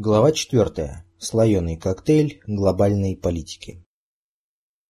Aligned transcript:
Глава 0.00 0.30
4. 0.30 1.02
Слоеный 1.18 1.76
коктейль 1.76 2.40
глобальной 2.46 3.16
политики. 3.16 3.84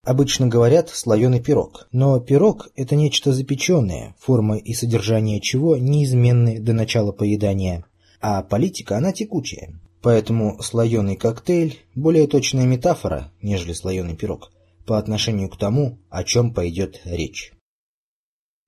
Обычно 0.04 0.48
говорят 0.48 0.90
«слоеный 0.90 1.40
пирог», 1.40 1.88
но 1.92 2.20
пирог– 2.20 2.68
это 2.76 2.94
нечто 2.94 3.32
запеченное, 3.32 4.14
форма 4.18 4.58
и 4.58 4.74
содержание 4.74 5.40
чего 5.40 5.78
неизменны 5.78 6.60
до 6.60 6.74
начала 6.74 7.12
поедания, 7.12 7.86
а 8.20 8.42
политика 8.42 8.98
она 8.98 9.14
текучая. 9.14 9.80
Поэтому 10.02 10.60
слоеный 10.60 11.16
коктейль– 11.16 11.78
более 11.94 12.26
точная 12.26 12.66
метафора, 12.66 13.32
нежели 13.40 13.72
слоеный 13.72 14.14
пирог, 14.14 14.52
по 14.84 14.98
отношению 14.98 15.48
к 15.48 15.56
тому, 15.56 15.96
о 16.10 16.22
чем 16.22 16.52
пойдет 16.52 17.00
речь. 17.06 17.54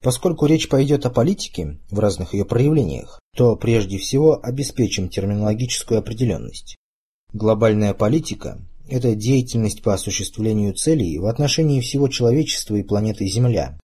Поскольку 0.02 0.46
речь 0.46 0.68
пойдет 0.68 1.04
о 1.04 1.10
политике 1.10 1.78
в 1.90 1.98
разных 1.98 2.32
ее 2.32 2.46
проявлениях, 2.46 3.20
то 3.36 3.54
прежде 3.54 3.98
всего 3.98 4.40
обеспечим 4.42 5.10
терминологическую 5.10 5.98
определенность. 5.98 6.76
Глобальная 7.34 7.92
политика– 7.92 8.58
это 8.88 9.14
деятельность 9.14 9.82
по 9.82 9.92
осуществлению 9.92 10.72
целей 10.72 11.18
в 11.18 11.26
отношении 11.26 11.82
всего 11.82 12.08
человечества 12.08 12.76
и 12.76 12.82
планеты 12.82 13.26
Земля. 13.26 13.78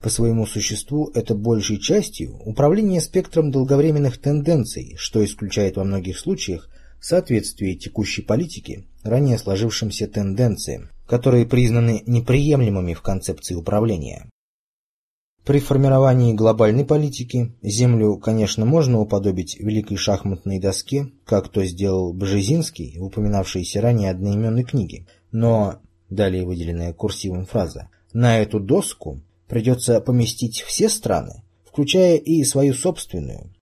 По 0.00 0.08
своему 0.08 0.46
существу 0.46 1.10
это 1.14 1.34
большей 1.34 1.78
частью 1.80 2.36
управление 2.44 3.00
спектром 3.00 3.50
долговременных 3.50 4.18
тенденций, 4.18 4.94
что 4.96 5.24
исключает 5.24 5.76
во 5.76 5.84
многих 5.84 6.16
случаях 6.18 6.68
соответствие 7.00 7.74
текущей 7.74 8.22
политики 8.22 8.86
ранее 9.02 9.36
сложившимся 9.36 10.06
тенденциям, 10.06 10.90
которые 11.06 11.44
признаны 11.44 12.04
неприемлемыми 12.06 12.94
в 12.94 13.02
концепции 13.02 13.54
управления. 13.54 14.30
При 15.46 15.60
формировании 15.60 16.32
глобальной 16.32 16.84
политики 16.84 17.52
Землю, 17.62 18.16
конечно, 18.16 18.64
можно 18.64 18.98
уподобить 18.98 19.60
великой 19.60 19.96
шахматной 19.96 20.58
доске, 20.58 21.12
как 21.24 21.50
то 21.50 21.64
сделал 21.64 22.12
Бжезинский 22.12 22.98
в 22.98 23.04
упоминавшейся 23.04 23.80
ранее 23.80 24.10
одноименной 24.10 24.64
книге, 24.64 25.06
но, 25.30 25.76
далее 26.10 26.44
выделенная 26.44 26.92
курсивом 26.92 27.46
фраза, 27.46 27.90
на 28.12 28.40
эту 28.40 28.58
доску 28.58 29.20
придется 29.46 30.00
поместить 30.00 30.62
все 30.62 30.88
страны, 30.88 31.44
включая 31.64 32.16
и 32.16 32.42
свою 32.42 32.74
собственную. 32.74 33.54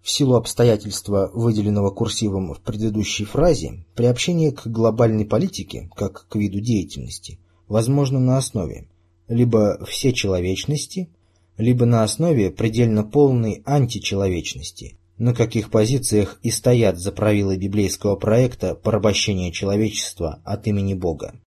В 0.00 0.08
силу 0.08 0.36
обстоятельства, 0.36 1.30
выделенного 1.34 1.90
курсивом 1.90 2.54
в 2.54 2.62
предыдущей 2.62 3.26
фразе, 3.26 3.84
приобщение 3.94 4.52
к 4.52 4.66
глобальной 4.66 5.26
политике, 5.26 5.90
как 5.94 6.28
к 6.28 6.36
виду 6.36 6.60
деятельности, 6.60 7.38
возможно 7.68 8.18
на 8.18 8.38
основе 8.38 8.88
либо 9.30 9.82
всечеловечности, 9.86 11.08
либо 11.56 11.86
на 11.86 12.02
основе 12.02 12.50
предельно 12.50 13.04
полной 13.04 13.62
античеловечности, 13.64 14.98
на 15.18 15.34
каких 15.34 15.70
позициях 15.70 16.40
и 16.42 16.50
стоят 16.50 16.98
за 16.98 17.12
правила 17.12 17.56
библейского 17.56 18.16
проекта 18.16 18.74
порабощения 18.74 19.52
человечества 19.52 20.42
от 20.44 20.66
имени 20.66 20.94
Бога. 20.94 21.40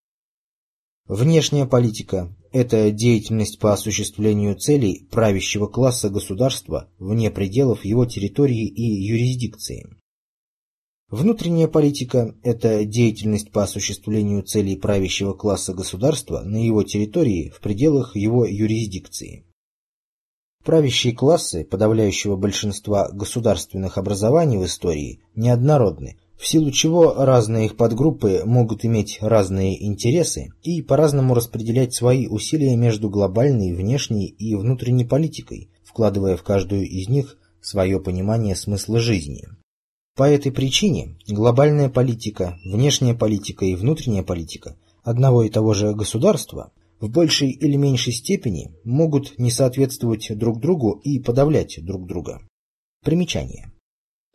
Внешняя 1.08 1.66
политика– 1.66 2.34
это 2.54 2.90
деятельность 2.90 3.60
по 3.60 3.74
осуществлению 3.74 4.56
целей 4.56 5.06
правящего 5.12 5.68
класса 5.68 6.10
государства 6.10 6.90
вне 7.00 7.30
пределов 7.32 7.84
его 7.84 8.06
территории 8.06 8.66
и 8.66 8.84
юрисдикции. 8.84 9.90
Внутренняя 11.14 11.68
политика– 11.68 12.34
это 12.44 12.86
деятельность 12.86 13.52
по 13.52 13.62
осуществлению 13.62 14.42
целей 14.42 14.76
правящего 14.76 15.34
класса 15.34 15.72
государства 15.72 16.40
на 16.40 16.58
его 16.58 16.82
территории 16.82 17.54
в 17.56 17.62
пределах 17.62 18.16
его 18.16 18.48
юрисдикции. 18.48 19.46
Правящие 20.66 21.14
классы 21.14 21.66
подавляющего 21.66 22.36
большинства 22.36 23.12
государственных 23.12 24.00
образований 24.00 24.58
в 24.58 24.66
истории 24.66 25.20
неоднородны, 25.36 26.18
в 26.36 26.48
силу 26.48 26.72
чего 26.72 27.14
разные 27.14 27.68
их 27.68 27.78
подгруппы 27.78 28.42
могут 28.44 28.84
иметь 28.84 29.20
разные 29.22 29.86
интересы 29.86 30.48
и 30.64 30.82
по-разному 30.82 31.36
распределять 31.36 31.94
свои 31.94 32.26
усилия 32.26 32.76
между 32.76 33.12
глобальной, 33.12 33.76
внешней 33.76 34.26
и 34.26 34.56
внутренней 34.56 35.06
политикой, 35.06 35.70
вкладывая 35.84 36.38
в 36.38 36.42
каждую 36.42 36.90
из 36.90 37.08
них 37.08 37.38
свое 37.62 38.00
понимание 38.00 38.56
смысла 38.56 39.00
жизни. 39.00 39.44
По 40.16 40.30
этой 40.30 40.52
причине 40.52 41.18
глобальная 41.28 41.90
политика, 41.90 42.60
внешняя 42.64 43.16
политика 43.16 43.66
и 43.66 43.76
внутренняя 43.76 44.22
политика 44.22 44.78
одного 45.02 45.44
и 45.44 45.50
того 45.50 45.74
же 45.74 45.94
государства 45.96 46.72
в 47.00 47.10
большей 47.10 47.50
или 47.50 47.76
меньшей 47.78 48.14
степени 48.14 48.76
могут 48.84 49.40
не 49.40 49.50
соответствовать 49.50 50.28
друг 50.38 50.60
другу 50.60 51.02
и 51.04 51.20
подавлять 51.20 51.84
друг 51.84 52.06
друга. 52.06 52.42
Примечание. 53.04 53.72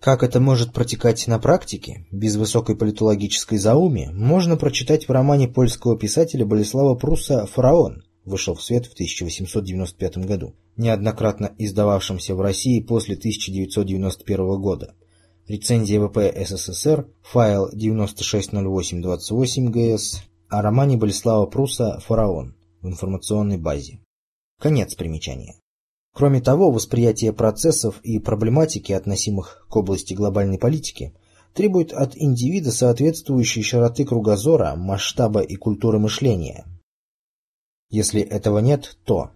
Как 0.00 0.25
это 0.25 0.41
может 0.41 0.72
протекать 0.72 1.27
на 1.28 1.38
практике, 1.38 2.06
без 2.11 2.34
высокой 2.34 2.77
политологической 2.77 3.59
зауми, 3.59 4.11
можно 4.12 4.56
прочитать 4.56 5.06
в 5.06 5.12
романе 5.12 5.47
польского 5.47 5.97
писателя 5.97 6.44
Болеслава 6.44 6.97
Пруса 6.97 7.47
«Фараон», 7.47 8.03
вышел 8.25 8.55
в 8.55 8.62
свет 8.62 8.87
в 8.87 8.94
1895 8.94 10.19
году, 10.19 10.56
неоднократно 10.77 11.53
издававшемся 11.56 12.34
в 12.34 12.41
России 12.41 12.81
после 12.81 13.15
1991 13.15 14.61
года. 14.61 14.94
Рецензия 15.49 15.99
ВП 15.99 16.19
СССР, 16.47 17.09
файл 17.23 17.71
960828 17.73 19.71
ГС, 19.71 20.23
о 20.51 20.61
романе 20.61 20.99
Болеслава 20.99 21.47
Пруса 21.47 21.99
«Фараон» 22.01 22.55
в 22.83 22.89
информационной 22.89 23.57
базе. 23.57 24.01
Конец 24.61 24.95
примечания. 24.95 25.55
Кроме 26.15 26.43
того, 26.43 26.71
восприятие 26.71 27.33
процессов 27.33 27.99
и 28.03 28.19
проблематики, 28.19 28.93
относимых 28.93 29.67
к 29.71 29.77
области 29.77 30.13
глобальной 30.13 30.59
политики, 30.59 31.15
требует 31.55 31.95
от 31.95 32.15
индивида 32.15 32.71
соответствующей 32.71 33.63
широты 33.63 34.05
кругозора, 34.05 34.75
масштаба 34.77 35.41
и 35.41 35.57
культуры 35.57 35.99
мышления. 35.99 36.67
Если 37.89 38.21
этого 38.21 38.59
нет, 38.59 38.99
то 39.07 39.31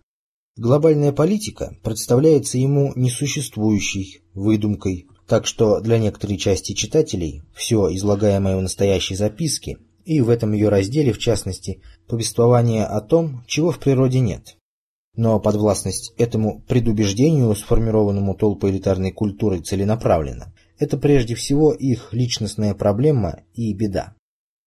глобальная 0.57 1.13
политика 1.13 1.75
представляется 1.83 2.59
ему 2.59 2.93
несуществующей, 2.97 4.21
выдумкой, 4.35 5.07
так 5.33 5.47
что 5.47 5.81
для 5.81 5.97
некоторой 5.97 6.37
части 6.37 6.75
читателей 6.75 7.41
все 7.55 7.89
излагаемое 7.95 8.59
в 8.59 8.61
настоящей 8.61 9.15
записке 9.15 9.79
и 10.05 10.21
в 10.21 10.29
этом 10.29 10.53
ее 10.53 10.69
разделе, 10.69 11.15
в 11.15 11.19
частности, 11.19 11.81
повествование 12.07 12.85
о 12.85 13.01
том, 13.01 13.43
чего 13.47 13.71
в 13.71 13.79
природе 13.79 14.21
нет. 14.21 14.59
Но 15.17 15.41
подвластность 15.41 16.13
этому 16.19 16.61
предубеждению, 16.69 17.55
сформированному 17.55 18.35
толпой 18.35 18.73
элитарной 18.73 19.11
культурой 19.11 19.63
целенаправленно, 19.63 20.53
это 20.79 20.99
прежде 20.99 21.35
всего 21.35 21.73
их 21.73 22.13
личностная 22.13 22.75
проблема 22.75 23.41
и 23.55 23.73
беда. 23.73 24.15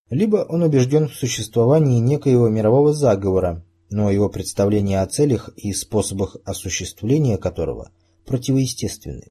Либо 0.10 0.48
он 0.50 0.64
убежден 0.64 1.10
в 1.10 1.14
существовании 1.14 2.00
некоего 2.00 2.50
мирового 2.50 2.92
заговора, 2.92 3.64
но 3.92 4.10
его 4.10 4.30
представления 4.30 5.04
о 5.04 5.06
целях 5.06 5.52
и 5.58 5.74
способах 5.74 6.38
осуществления 6.44 7.38
которого 7.38 7.92
противоестественны. 8.26 9.28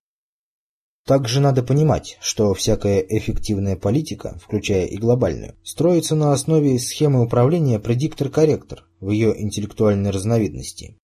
Также 1.06 1.40
надо 1.40 1.62
понимать, 1.62 2.16
что 2.22 2.54
всякая 2.54 3.00
эффективная 3.00 3.76
политика, 3.76 4.38
включая 4.42 4.86
и 4.86 4.96
глобальную, 4.96 5.54
строится 5.62 6.14
на 6.14 6.32
основе 6.32 6.78
схемы 6.78 7.22
управления 7.22 7.78
предиктор-корректор 7.78 8.86
в 9.00 9.10
ее 9.10 9.38
интеллектуальной 9.38 10.10
разновидности. 10.10 10.96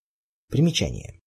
Примечание. 0.49 1.19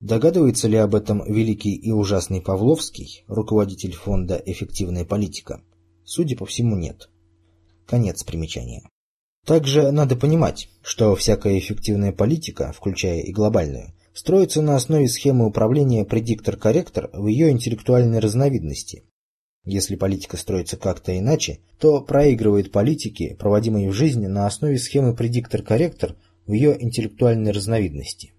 Догадывается 0.00 0.68
ли 0.68 0.76
об 0.76 0.94
этом 0.94 1.24
великий 1.24 1.74
и 1.74 1.90
ужасный 1.90 2.42
Павловский, 2.42 3.24
руководитель 3.28 3.94
фонда 3.94 4.40
«Эффективная 4.44 5.06
политика»? 5.06 5.62
Судя 6.04 6.36
по 6.36 6.44
всему, 6.44 6.76
нет. 6.76 7.08
Конец 7.86 8.24
примечания. 8.24 8.82
Также 9.46 9.90
надо 9.90 10.16
понимать, 10.16 10.68
что 10.82 11.16
всякая 11.16 11.58
эффективная 11.58 12.12
политика, 12.12 12.72
включая 12.72 13.20
и 13.20 13.32
глобальную, 13.32 13.94
строится 14.18 14.62
на 14.62 14.74
основе 14.74 15.08
схемы 15.08 15.46
управления 15.46 16.04
предиктор-корректор 16.04 17.08
в 17.12 17.28
ее 17.28 17.52
интеллектуальной 17.52 18.18
разновидности. 18.18 19.04
Если 19.64 19.94
политика 19.94 20.36
строится 20.36 20.76
как-то 20.76 21.16
иначе, 21.16 21.60
то 21.78 22.00
проигрывает 22.00 22.72
политике, 22.72 23.36
проводимой 23.38 23.86
в 23.86 23.92
жизни 23.92 24.26
на 24.26 24.44
основе 24.48 24.76
схемы 24.76 25.14
предиктор-корректор 25.14 26.16
в 26.46 26.52
ее 26.52 26.82
интеллектуальной 26.82 27.52
разновидности. 27.52 28.34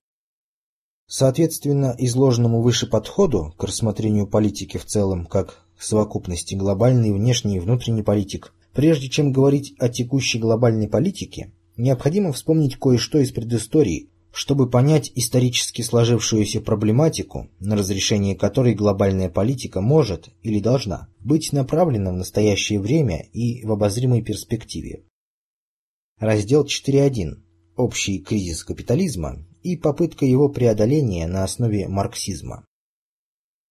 Соответственно, 1.08 1.96
изложенному 1.98 2.62
выше 2.62 2.86
подходу 2.86 3.54
к 3.58 3.64
рассмотрению 3.64 4.28
политики 4.28 4.76
в 4.76 4.84
целом 4.84 5.28
как 5.28 5.66
совокупности 5.80 6.56
глобальной, 6.56 7.14
внешней 7.14 7.56
и 7.56 7.60
внутренней 7.62 8.04
политик, 8.04 8.54
прежде 8.74 9.08
чем 9.08 9.32
говорить 9.32 9.76
о 9.80 9.88
текущей 9.88 10.40
глобальной 10.40 10.90
политике, 10.90 11.54
необходимо 11.78 12.34
вспомнить 12.34 12.76
кое-что 12.76 13.20
из 13.20 13.32
предыстории, 13.32 14.10
чтобы 14.40 14.70
понять 14.70 15.12
исторически 15.16 15.82
сложившуюся 15.82 16.62
проблематику, 16.62 17.50
на 17.60 17.76
разрешение 17.76 18.38
которой 18.38 18.74
глобальная 18.74 19.30
политика 19.30 19.82
может 19.82 20.30
или 20.44 20.62
должна 20.62 21.10
быть 21.20 21.52
направлена 21.52 22.14
в 22.14 22.16
настоящее 22.16 22.80
время 22.80 23.26
и 23.34 23.66
в 23.66 23.72
обозримой 23.74 24.22
перспективе. 24.22 25.04
Раздел 26.20 26.64
4.1. 26.64 27.42
Общий 27.76 28.20
кризис 28.20 28.64
капитализма 28.64 29.46
и 29.62 29.76
попытка 29.76 30.26
его 30.26 30.48
преодоления 30.48 31.28
на 31.28 31.44
основе 31.44 31.90
марксизма. 31.90 32.64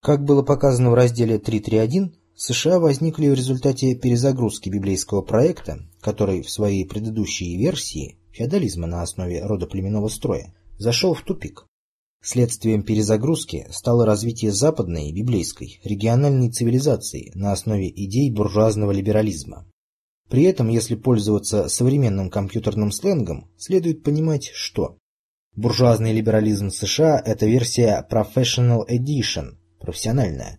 Как 0.02 0.22
было 0.22 0.42
показано 0.42 0.90
в 0.90 0.94
разделе 0.94 1.38
3.3.1, 1.38 2.12
США 2.36 2.78
возникли 2.78 3.30
в 3.30 3.34
результате 3.34 3.94
перезагрузки 3.94 4.68
библейского 4.68 5.22
проекта, 5.22 5.88
который 6.02 6.42
в 6.42 6.50
своей 6.50 6.86
предыдущей 6.86 7.56
версии 7.56 8.18
феодализма 8.32 8.86
на 8.86 9.00
основе 9.00 9.42
родоплеменного 9.42 10.08
строя 10.08 10.54
зашел 10.78 11.14
в 11.14 11.22
тупик. 11.22 11.66
Следствием 12.20 12.82
перезагрузки 12.82 13.66
стало 13.70 14.04
развитие 14.04 14.52
западной 14.52 15.12
библейской 15.12 15.80
региональной 15.84 16.50
цивилизации 16.50 17.30
на 17.34 17.52
основе 17.52 17.88
идей 17.88 18.30
буржуазного 18.30 18.90
либерализма. 18.90 19.66
При 20.28 20.42
этом, 20.42 20.68
если 20.68 20.94
пользоваться 20.94 21.68
современным 21.68 22.28
компьютерным 22.28 22.90
сленгом, 22.90 23.50
следует 23.56 24.02
понимать, 24.02 24.50
что 24.52 24.98
буржуазный 25.54 26.12
либерализм 26.12 26.70
США– 26.70 27.22
это 27.24 27.46
версия 27.46 28.06
Professional 28.10 28.86
Edition, 28.88 29.56
профессиональная. 29.80 30.58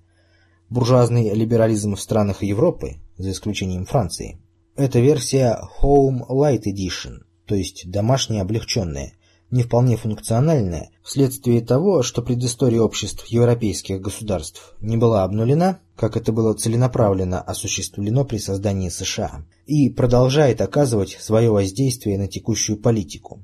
Буржуазный 0.69 1.33
либерализм 1.33 1.95
в 1.95 2.01
странах 2.01 2.41
Европы, 2.41 2.95
за 3.17 3.31
исключением 3.31 3.85
Франции, 3.85 4.41
это 4.75 4.99
версия 4.99 5.59
Home 5.81 6.21
Light 6.29 6.63
Edition, 6.63 7.25
то 7.45 7.53
есть 7.53 7.91
домашняя 7.91 8.43
облегченная, 8.43 9.13
не 9.51 9.63
вполне 9.63 9.97
функциональная, 9.97 10.91
вследствие 11.03 11.61
того, 11.61 12.03
что 12.03 12.21
предыстория 12.21 12.81
обществ 12.81 13.25
европейских 13.27 13.99
государств 13.99 14.75
не 14.79 14.95
была 14.95 15.23
обнулена, 15.23 15.79
как 15.95 16.17
это 16.17 16.31
было 16.31 16.53
целенаправленно 16.53 17.41
осуществлено 17.41 18.25
при 18.25 18.37
создании 18.37 18.89
США, 18.89 19.45
и 19.65 19.89
продолжает 19.89 20.61
оказывать 20.61 21.17
свое 21.19 21.49
воздействие 21.49 22.17
на 22.17 22.27
текущую 22.27 22.77
политику. 22.77 23.43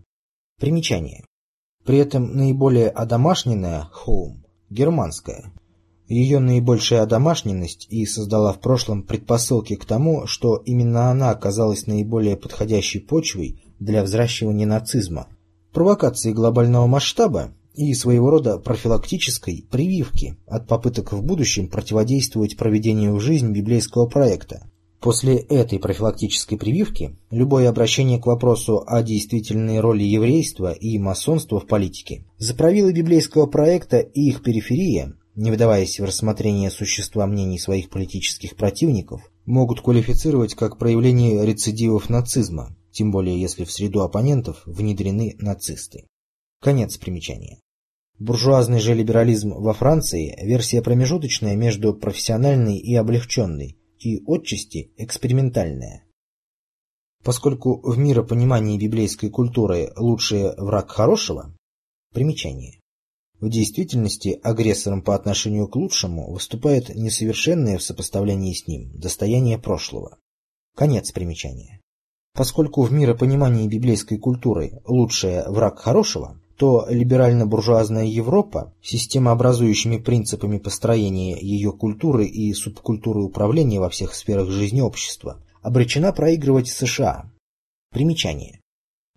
Примечание. 0.59 1.23
При 1.83 1.97
этом 1.97 2.35
наиболее 2.35 2.89
одомашненная 2.89 3.89
home– 4.05 4.37
германская. 4.69 5.51
Ее 6.07 6.39
наибольшая 6.39 7.01
одомашненность 7.01 7.87
и 7.89 8.05
создала 8.05 8.53
в 8.53 8.59
прошлом 8.59 9.01
предпосылки 9.01 9.75
к 9.75 9.85
тому, 9.85 10.27
что 10.27 10.57
именно 10.57 11.09
она 11.09 11.31
оказалась 11.31 11.87
наиболее 11.87 12.37
подходящей 12.37 13.01
почвой 13.01 13.63
для 13.79 14.03
взращивания 14.03 14.67
нацизма, 14.67 15.27
провокации 15.75 16.31
глобального 16.31 16.87
масштаба 16.87 17.51
и 17.75 17.93
своего 17.93 18.29
рода 18.29 18.57
профилактической 18.57 19.65
прививки 19.69 20.37
от 20.47 20.67
попыток 20.67 21.11
в 21.11 21.21
будущем 21.21 21.67
противодействовать 21.67 22.55
проведению 22.55 23.13
в 23.13 23.19
жизнь 23.19 23.51
библейского 23.51 24.07
проекта. 24.07 24.71
После 25.01 25.35
этой 25.35 25.77
профилактической 25.77 26.55
прививки 26.55 27.17
любое 27.29 27.67
обращение 27.67 28.19
к 28.19 28.25
вопросу 28.25 28.85
о 28.87 29.03
действительной 29.03 29.81
роли 29.81 30.03
еврейства 30.03 30.71
и 30.71 30.97
масонства 30.97 31.59
в 31.59 31.67
политике 31.67 32.25
за 32.37 32.55
правилы 32.55 32.93
библейского 32.93 33.45
проекта 33.45 33.99
и 33.99 34.29
их 34.29 34.43
периферия, 34.43 35.13
не 35.35 35.51
вдаваясь 35.51 35.99
в 35.99 36.05
рассмотрение 36.05 36.71
существа 36.71 37.27
мнений 37.27 37.59
своих 37.59 37.89
политических 37.89 38.55
противников, 38.55 39.29
могут 39.45 39.81
квалифицировать 39.81 40.55
как 40.55 40.77
проявление 40.77 41.45
рецидивов 41.45 42.09
нацизма, 42.09 42.75
тем 42.95 43.11
более 43.11 43.39
если 43.39 43.65
в 43.65 43.71
среду 43.71 44.01
оппонентов 44.01 44.63
внедрены 44.65 45.35
нацисты. 45.39 46.07
Конец 46.61 46.97
примечания. 46.97 47.59
Буржуазный 48.17 48.79
же 48.79 48.93
либерализм 48.93 49.53
во 49.53 49.73
Франции– 49.73 50.33
версия 50.41 50.81
промежуточная 50.81 51.57
между 51.57 51.93
профессиональной 51.93 52.77
и 52.77 52.95
облегченной, 52.95 53.77
и 53.99 54.23
отчасти 54.25 54.93
экспериментальная. 54.95 56.05
Поскольку 57.21 57.81
в 57.81 57.97
миропонимании 57.97 58.79
библейской 58.79 59.29
культуры 59.29 59.91
лучший 59.97 60.55
враг 60.55 60.89
хорошего, 60.89 61.53
примечание. 62.13 62.79
В 63.41 63.49
действительности 63.49 64.39
агрессором 64.41 65.01
по 65.01 65.15
отношению 65.15 65.67
к 65.67 65.75
лучшему 65.75 66.31
выступает 66.31 66.95
несовершенное 66.95 67.77
в 67.77 67.83
сопоставлении 67.83 68.53
с 68.53 68.65
ним 68.67 68.97
достояние 68.97 69.59
прошлого. 69.59 70.17
Конец 70.75 71.11
примечания. 71.11 71.81
Поскольку 72.35 72.81
в 72.81 72.91
миропонимании 72.91 73.65
библейской 73.65 74.17
культуры 74.17 74.81
лучшее 74.85 75.45
враг 75.47 75.79
хорошего, 75.79 76.37
то 76.57 76.85
либерально-буржуазная 76.89 78.05
Европа, 78.05 78.73
системообразующими 78.81 79.97
принципами 79.97 80.57
построения 80.57 81.39
ее 81.39 81.71
культуры 81.71 82.25
и 82.25 82.53
субкультуры 82.53 83.23
управления 83.23 83.79
во 83.79 83.89
всех 83.89 84.13
сферах 84.13 84.49
жизни 84.49 84.81
общества, 84.81 85.41
обречена 85.61 86.11
проигрывать 86.11 86.67
США. 86.67 87.31
Примечание. 87.91 88.59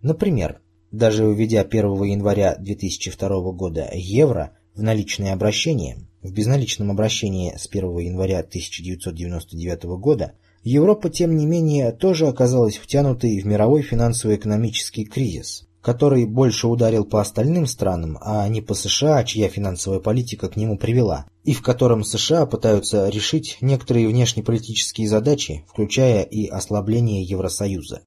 Например, 0.01 0.61
даже 0.91 1.25
введя 1.25 1.61
1 1.61 2.03
января 2.03 2.55
2002 2.55 3.51
года 3.51 3.89
евро 3.93 4.57
в 4.75 4.81
наличное 4.81 5.33
обращение, 5.33 6.07
в 6.21 6.31
безналичном 6.31 6.89
обращении 6.89 7.53
с 7.57 7.67
1 7.67 7.97
января 7.97 8.39
1999 8.39 9.83
года 9.99 10.35
Европа, 10.63 11.09
тем 11.09 11.37
не 11.37 11.45
менее, 11.45 11.91
тоже 11.91 12.27
оказалась 12.27 12.77
втянутой 12.77 13.39
в 13.39 13.45
мировой 13.45 13.81
финансово-экономический 13.81 15.05
кризис, 15.05 15.67
который 15.81 16.25
больше 16.25 16.67
ударил 16.67 17.05
по 17.05 17.21
остальным 17.21 17.65
странам, 17.65 18.17
а 18.21 18.47
не 18.49 18.61
по 18.61 18.73
США, 18.73 19.23
чья 19.23 19.47
финансовая 19.47 19.99
политика 19.99 20.49
к 20.49 20.57
нему 20.57 20.77
привела, 20.77 21.25
и 21.43 21.53
в 21.53 21.61
котором 21.61 22.03
США 22.03 22.45
пытаются 22.45 23.07
решить 23.09 23.57
некоторые 23.61 24.07
внешнеполитические 24.07 25.07
задачи, 25.07 25.65
включая 25.69 26.23
и 26.23 26.47
ослабление 26.47 27.23
Евросоюза. 27.23 28.01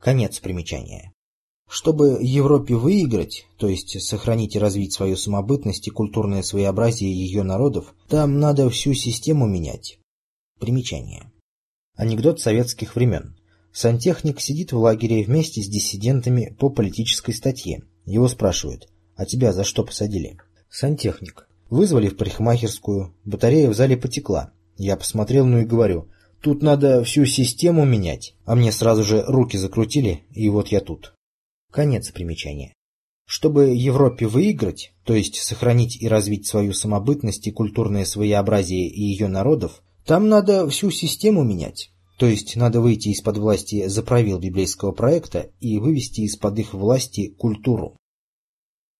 Конец 0.00 0.40
примечания. 0.40 1.12
Чтобы 1.68 2.18
Европе 2.20 2.74
выиграть, 2.74 3.46
то 3.58 3.68
есть 3.68 4.00
сохранить 4.02 4.56
и 4.56 4.58
развить 4.58 4.92
свою 4.92 5.16
самобытность 5.16 5.86
и 5.86 5.90
культурное 5.90 6.42
своеобразие 6.42 7.12
ее 7.12 7.44
народов, 7.44 7.94
там 8.08 8.40
надо 8.40 8.68
всю 8.70 8.94
систему 8.94 9.46
менять. 9.46 9.98
Примечание. 10.58 11.29
Анекдот 12.00 12.40
советских 12.40 12.96
времен. 12.96 13.36
Сантехник 13.74 14.40
сидит 14.40 14.72
в 14.72 14.78
лагере 14.78 15.22
вместе 15.22 15.60
с 15.60 15.68
диссидентами 15.68 16.56
по 16.58 16.70
политической 16.70 17.34
статье. 17.34 17.82
Его 18.06 18.26
спрашивают, 18.26 18.88
а 19.16 19.26
тебя 19.26 19.52
за 19.52 19.64
что 19.64 19.84
посадили? 19.84 20.38
Сантехник. 20.70 21.46
Вызвали 21.68 22.08
в 22.08 22.16
парикмахерскую, 22.16 23.14
батарея 23.26 23.68
в 23.68 23.74
зале 23.74 23.98
потекла. 23.98 24.50
Я 24.78 24.96
посмотрел, 24.96 25.44
ну 25.44 25.58
и 25.58 25.66
говорю, 25.66 26.08
тут 26.40 26.62
надо 26.62 27.04
всю 27.04 27.26
систему 27.26 27.84
менять. 27.84 28.34
А 28.46 28.54
мне 28.54 28.72
сразу 28.72 29.04
же 29.04 29.22
руки 29.26 29.58
закрутили, 29.58 30.22
и 30.30 30.48
вот 30.48 30.68
я 30.68 30.80
тут. 30.80 31.12
Конец 31.70 32.10
примечания. 32.12 32.72
Чтобы 33.26 33.74
Европе 33.74 34.26
выиграть, 34.26 34.94
то 35.04 35.12
есть 35.12 35.36
сохранить 35.36 36.00
и 36.00 36.08
развить 36.08 36.46
свою 36.46 36.72
самобытность 36.72 37.46
и 37.46 37.52
культурное 37.52 38.06
своеобразие 38.06 38.88
и 38.88 39.02
ее 39.02 39.28
народов, 39.28 39.82
там 40.10 40.28
надо 40.28 40.68
всю 40.68 40.90
систему 40.90 41.44
менять. 41.44 41.92
То 42.18 42.26
есть 42.26 42.56
надо 42.56 42.80
выйти 42.80 43.10
из-под 43.10 43.38
власти 43.38 43.86
заправил 43.86 44.40
библейского 44.40 44.90
проекта 44.90 45.50
и 45.60 45.78
вывести 45.78 46.22
из-под 46.22 46.58
их 46.58 46.74
власти 46.74 47.28
культуру. 47.28 47.96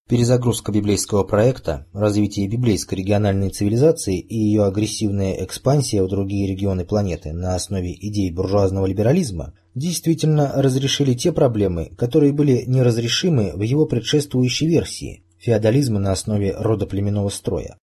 Перезагрузка 0.07 0.71
библейского 0.71 1.25
проекта, 1.25 1.85
развитие 1.91 2.47
библейской 2.47 2.95
региональной 2.95 3.49
цивилизации 3.49 4.21
и 4.21 4.37
ее 4.37 4.63
агрессивная 4.63 5.43
экспансия 5.43 6.01
в 6.01 6.07
другие 6.07 6.47
регионы 6.47 6.85
планеты 6.85 7.33
на 7.33 7.55
основе 7.55 7.93
идей 7.93 8.31
буржуазного 8.31 8.85
либерализма 8.85 9.53
действительно 9.75 10.53
разрешили 10.55 11.13
те 11.13 11.33
проблемы, 11.33 11.91
которые 11.97 12.31
были 12.31 12.63
неразрешимы 12.67 13.51
в 13.53 13.63
его 13.63 13.85
предшествующей 13.85 14.69
версии– 14.69 15.25
феодализма 15.39 15.99
на 15.99 16.13
основе 16.13 16.55
родоплеменного 16.55 17.27
строя. 17.27 17.75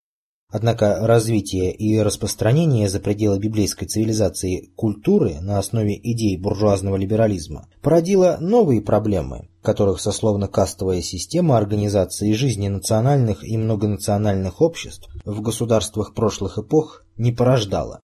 Однако 0.51 1.07
развитие 1.07 1.75
и 1.75 1.99
распространение 2.01 2.89
за 2.89 3.01
пределы 3.01 3.39
библейской 3.39 3.85
цивилизации 3.85 4.71
культуры 4.77 5.41
на 5.43 5.59
основе 5.59 5.95
идей 5.95 6.39
буржуазного 6.39 6.97
либерализма 6.97 7.69
породило 7.83 8.39
новые 8.41 8.81
проблемы, 8.81 9.51
которых 9.61 10.01
сословно-кастовая 10.01 11.03
система 11.03 11.59
организации 11.59 12.33
жизни 12.33 12.69
национальных 12.69 13.47
и 13.47 13.59
многонациональных 13.59 14.63
обществ 14.63 15.11
в 15.27 15.43
государствах 15.43 16.15
прошлых 16.15 16.57
эпох 16.57 17.05
не 17.19 17.31
порождала. 17.31 18.01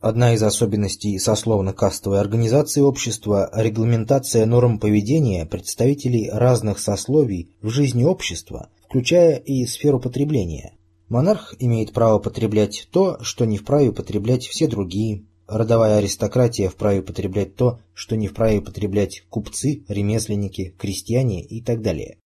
Одна 0.00 0.32
из 0.32 0.42
особенностей 0.42 1.18
сословно-кастовой 1.18 2.20
организации 2.20 2.80
общества– 2.80 3.50
регламентация 3.54 4.46
норм 4.46 4.78
поведения 4.78 5.44
представителей 5.44 6.30
разных 6.30 6.78
сословий 6.78 7.54
в 7.60 7.68
жизни 7.68 8.02
общества, 8.02 8.70
включая 8.88 9.36
и 9.36 9.66
сферу 9.66 10.00
потребления– 10.00 10.72
Монарх 11.12 11.54
имеет 11.58 11.92
право 11.92 12.18
потреблять 12.18 12.88
то, 12.90 13.22
что 13.22 13.44
не 13.44 13.58
вправе 13.58 13.92
потреблять 13.92 14.46
все 14.46 14.66
другие. 14.66 15.26
Родовая 15.46 15.98
аристократия 15.98 16.70
вправе 16.70 17.02
потреблять 17.02 17.54
то, 17.54 17.80
что 17.92 18.16
не 18.16 18.28
вправе 18.28 18.62
потреблять 18.62 19.22
купцы, 19.28 19.84
ремесленники, 19.88 20.74
крестьяне 20.78 21.44
и 21.44 21.60
так 21.60 21.82
далее. 21.82 22.16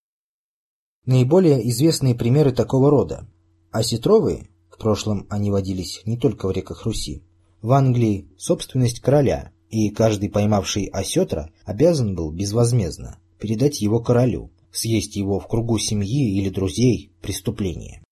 Наиболее 1.04 1.68
известные 1.68 2.14
примеры 2.14 2.52
такого 2.52 2.88
рода. 2.88 3.26
Осетровые, 3.72 4.50
в 4.70 4.78
прошлом 4.78 5.26
они 5.30 5.50
водились 5.50 6.02
не 6.04 6.16
только 6.16 6.46
в 6.46 6.52
реках 6.52 6.84
Руси, 6.86 7.24
в 7.62 7.72
Англии 7.72 8.28
собственность 8.38 9.00
короля, 9.00 9.50
и 9.68 9.90
каждый 9.90 10.30
поймавший 10.30 10.84
осетра 10.92 11.50
обязан 11.64 12.14
был 12.14 12.30
безвозмездно 12.30 13.18
передать 13.40 13.80
его 13.80 13.98
королю, 13.98 14.52
съесть 14.70 15.16
его 15.16 15.40
в 15.40 15.48
кругу 15.48 15.76
семьи 15.80 16.38
или 16.38 16.50
друзей 16.50 17.10
преступление. 17.20 18.05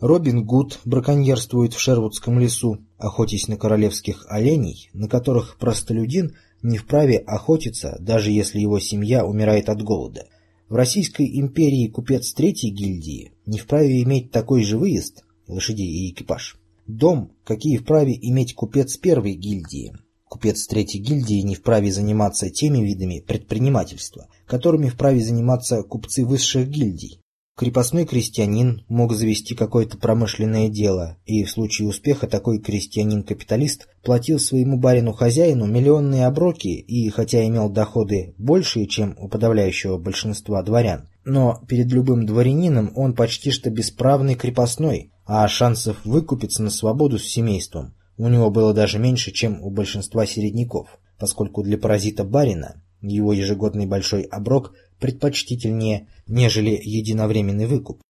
Робин 0.00 0.44
Гуд 0.44 0.80
браконьерствует 0.84 1.72
в 1.72 1.78
Шервудском 1.78 2.40
лесу, 2.40 2.78
охотясь 2.98 3.46
на 3.46 3.56
королевских 3.56 4.26
оленей, 4.28 4.90
на 4.92 5.08
которых 5.08 5.56
простолюдин 5.58 6.34
не 6.62 6.78
вправе 6.78 7.18
охотиться, 7.18 7.96
даже 8.00 8.32
если 8.32 8.58
его 8.58 8.80
семья 8.80 9.24
умирает 9.24 9.68
от 9.68 9.82
голода. 9.82 10.26
В 10.68 10.74
Российской 10.74 11.38
империи 11.38 11.86
купец 11.86 12.32
третьей 12.32 12.70
гильдии 12.70 13.32
не 13.46 13.58
вправе 13.58 14.02
иметь 14.02 14.32
такой 14.32 14.64
же 14.64 14.78
выезд, 14.78 15.24
лошадей 15.46 15.86
и 15.86 16.10
экипаж. 16.10 16.58
Дом, 16.86 17.30
какие 17.44 17.76
вправе 17.76 18.18
иметь 18.20 18.54
купец 18.54 18.96
первой 18.96 19.34
гильдии. 19.34 19.92
Купец 20.28 20.66
третьей 20.66 21.00
гильдии 21.00 21.40
не 21.42 21.54
вправе 21.54 21.92
заниматься 21.92 22.50
теми 22.50 22.78
видами 22.78 23.20
предпринимательства, 23.20 24.26
которыми 24.46 24.88
вправе 24.88 25.20
заниматься 25.22 25.82
купцы 25.82 26.24
высших 26.24 26.68
гильдий. 26.68 27.20
Крепостной 27.56 28.04
крестьянин 28.04 28.84
мог 28.88 29.12
завести 29.12 29.54
какое-то 29.54 29.96
промышленное 29.96 30.68
дело, 30.68 31.18
и 31.24 31.44
в 31.44 31.50
случае 31.50 31.86
успеха 31.86 32.26
такой 32.26 32.58
крестьянин-капиталист 32.58 33.88
платил 34.02 34.40
своему 34.40 34.76
барину-хозяину 34.76 35.66
миллионные 35.66 36.26
оброки 36.26 36.68
и, 36.68 37.08
хотя 37.10 37.46
имел 37.46 37.68
доходы 37.68 38.34
большие, 38.38 38.88
чем 38.88 39.14
у 39.18 39.28
подавляющего 39.28 39.98
большинства 39.98 40.62
дворян, 40.62 41.08
но 41.24 41.62
перед 41.68 41.92
любым 41.92 42.26
дворянином 42.26 42.90
он 42.96 43.14
почти 43.14 43.52
что 43.52 43.70
бесправный 43.70 44.34
крепостной, 44.34 45.12
а 45.24 45.46
шансов 45.46 46.04
выкупиться 46.04 46.62
на 46.62 46.70
свободу 46.70 47.18
с 47.18 47.24
семейством 47.24 47.94
у 48.16 48.28
него 48.28 48.50
было 48.50 48.72
даже 48.72 48.98
меньше, 48.98 49.32
чем 49.32 49.60
у 49.62 49.70
большинства 49.70 50.26
середняков, 50.26 50.98
поскольку 51.18 51.62
для 51.62 51.78
паразита 51.78 52.24
барина 52.24 52.82
его 53.00 53.32
ежегодный 53.32 53.86
большой 53.86 54.22
оброк 54.22 54.72
предпочтительнее, 55.00 56.08
нежели 56.26 56.70
единовременный 56.82 57.66
выкуп. 57.66 58.00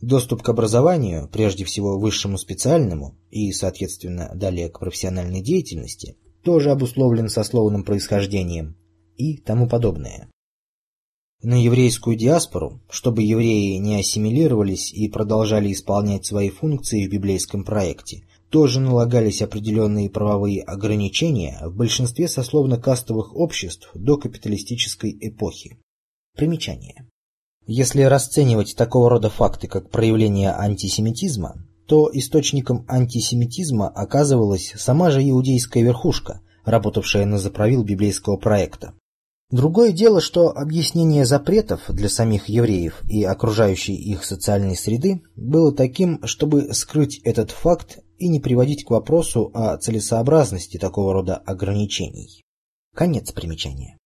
Доступ 0.00 0.42
к 0.42 0.48
образованию, 0.48 1.28
прежде 1.28 1.64
всего 1.64 1.98
высшему 1.98 2.38
специальному 2.38 3.18
и, 3.30 3.52
соответственно, 3.52 4.30
далее 4.34 4.68
к 4.68 4.78
профессиональной 4.78 5.42
деятельности, 5.42 6.16
тоже 6.44 6.70
обусловлен 6.70 7.28
сословным 7.28 7.82
происхождением 7.82 8.76
и 9.16 9.36
тому 9.36 9.68
подобное. 9.68 10.28
На 11.42 11.54
еврейскую 11.54 12.16
диаспору, 12.16 12.80
чтобы 12.90 13.22
евреи 13.22 13.76
не 13.76 13.96
ассимилировались 13.96 14.92
и 14.92 15.08
продолжали 15.08 15.72
исполнять 15.72 16.24
свои 16.24 16.50
функции 16.50 17.06
в 17.06 17.10
библейском 17.10 17.64
проекте, 17.64 18.24
тоже 18.50 18.80
налагались 18.80 19.42
определенные 19.42 20.10
правовые 20.10 20.62
ограничения 20.62 21.60
в 21.64 21.76
большинстве 21.76 22.26
сословно-кастовых 22.26 23.36
обществ 23.36 23.90
до 23.94 24.16
капиталистической 24.16 25.16
эпохи. 25.20 25.78
Примечание. 26.38 27.04
Если 27.66 28.02
расценивать 28.02 28.76
такого 28.76 29.10
рода 29.10 29.28
факты 29.28 29.66
как 29.66 29.90
проявление 29.90 30.52
антисемитизма, 30.52 31.56
то 31.88 32.08
источником 32.12 32.86
антисемитизма 32.88 33.88
оказывалась 33.88 34.72
сама 34.76 35.10
же 35.10 35.28
иудейская 35.28 35.82
верхушка, 35.82 36.40
работавшая 36.64 37.26
на 37.26 37.38
заправил 37.38 37.82
библейского 37.82 38.36
проекта. 38.36 38.94
Другое 39.50 39.90
дело, 39.90 40.20
что 40.20 40.56
объяснение 40.56 41.26
запретов 41.26 41.80
для 41.88 42.08
самих 42.08 42.48
евреев 42.48 43.02
и 43.08 43.24
окружающей 43.24 43.96
их 43.96 44.24
социальной 44.24 44.76
среды 44.76 45.22
было 45.34 45.74
таким, 45.74 46.24
чтобы 46.24 46.72
скрыть 46.72 47.18
этот 47.24 47.50
факт 47.50 47.98
и 48.18 48.28
не 48.28 48.38
приводить 48.38 48.84
к 48.84 48.90
вопросу 48.90 49.50
о 49.54 49.76
целесообразности 49.76 50.76
такого 50.76 51.14
рода 51.14 51.34
ограничений. 51.34 52.44
Конец 52.94 53.32
примечания. 53.32 53.97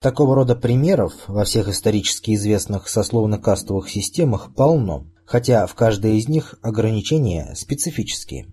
Такого 0.00 0.36
рода 0.36 0.54
примеров 0.54 1.12
во 1.26 1.44
всех 1.44 1.68
исторически 1.68 2.36
известных 2.36 2.88
сословно-кастовых 2.88 3.88
системах 3.88 4.54
полно, 4.54 5.06
хотя 5.24 5.66
в 5.66 5.74
каждой 5.74 6.18
из 6.18 6.28
них 6.28 6.56
ограничения 6.62 7.52
специфические. 7.56 8.46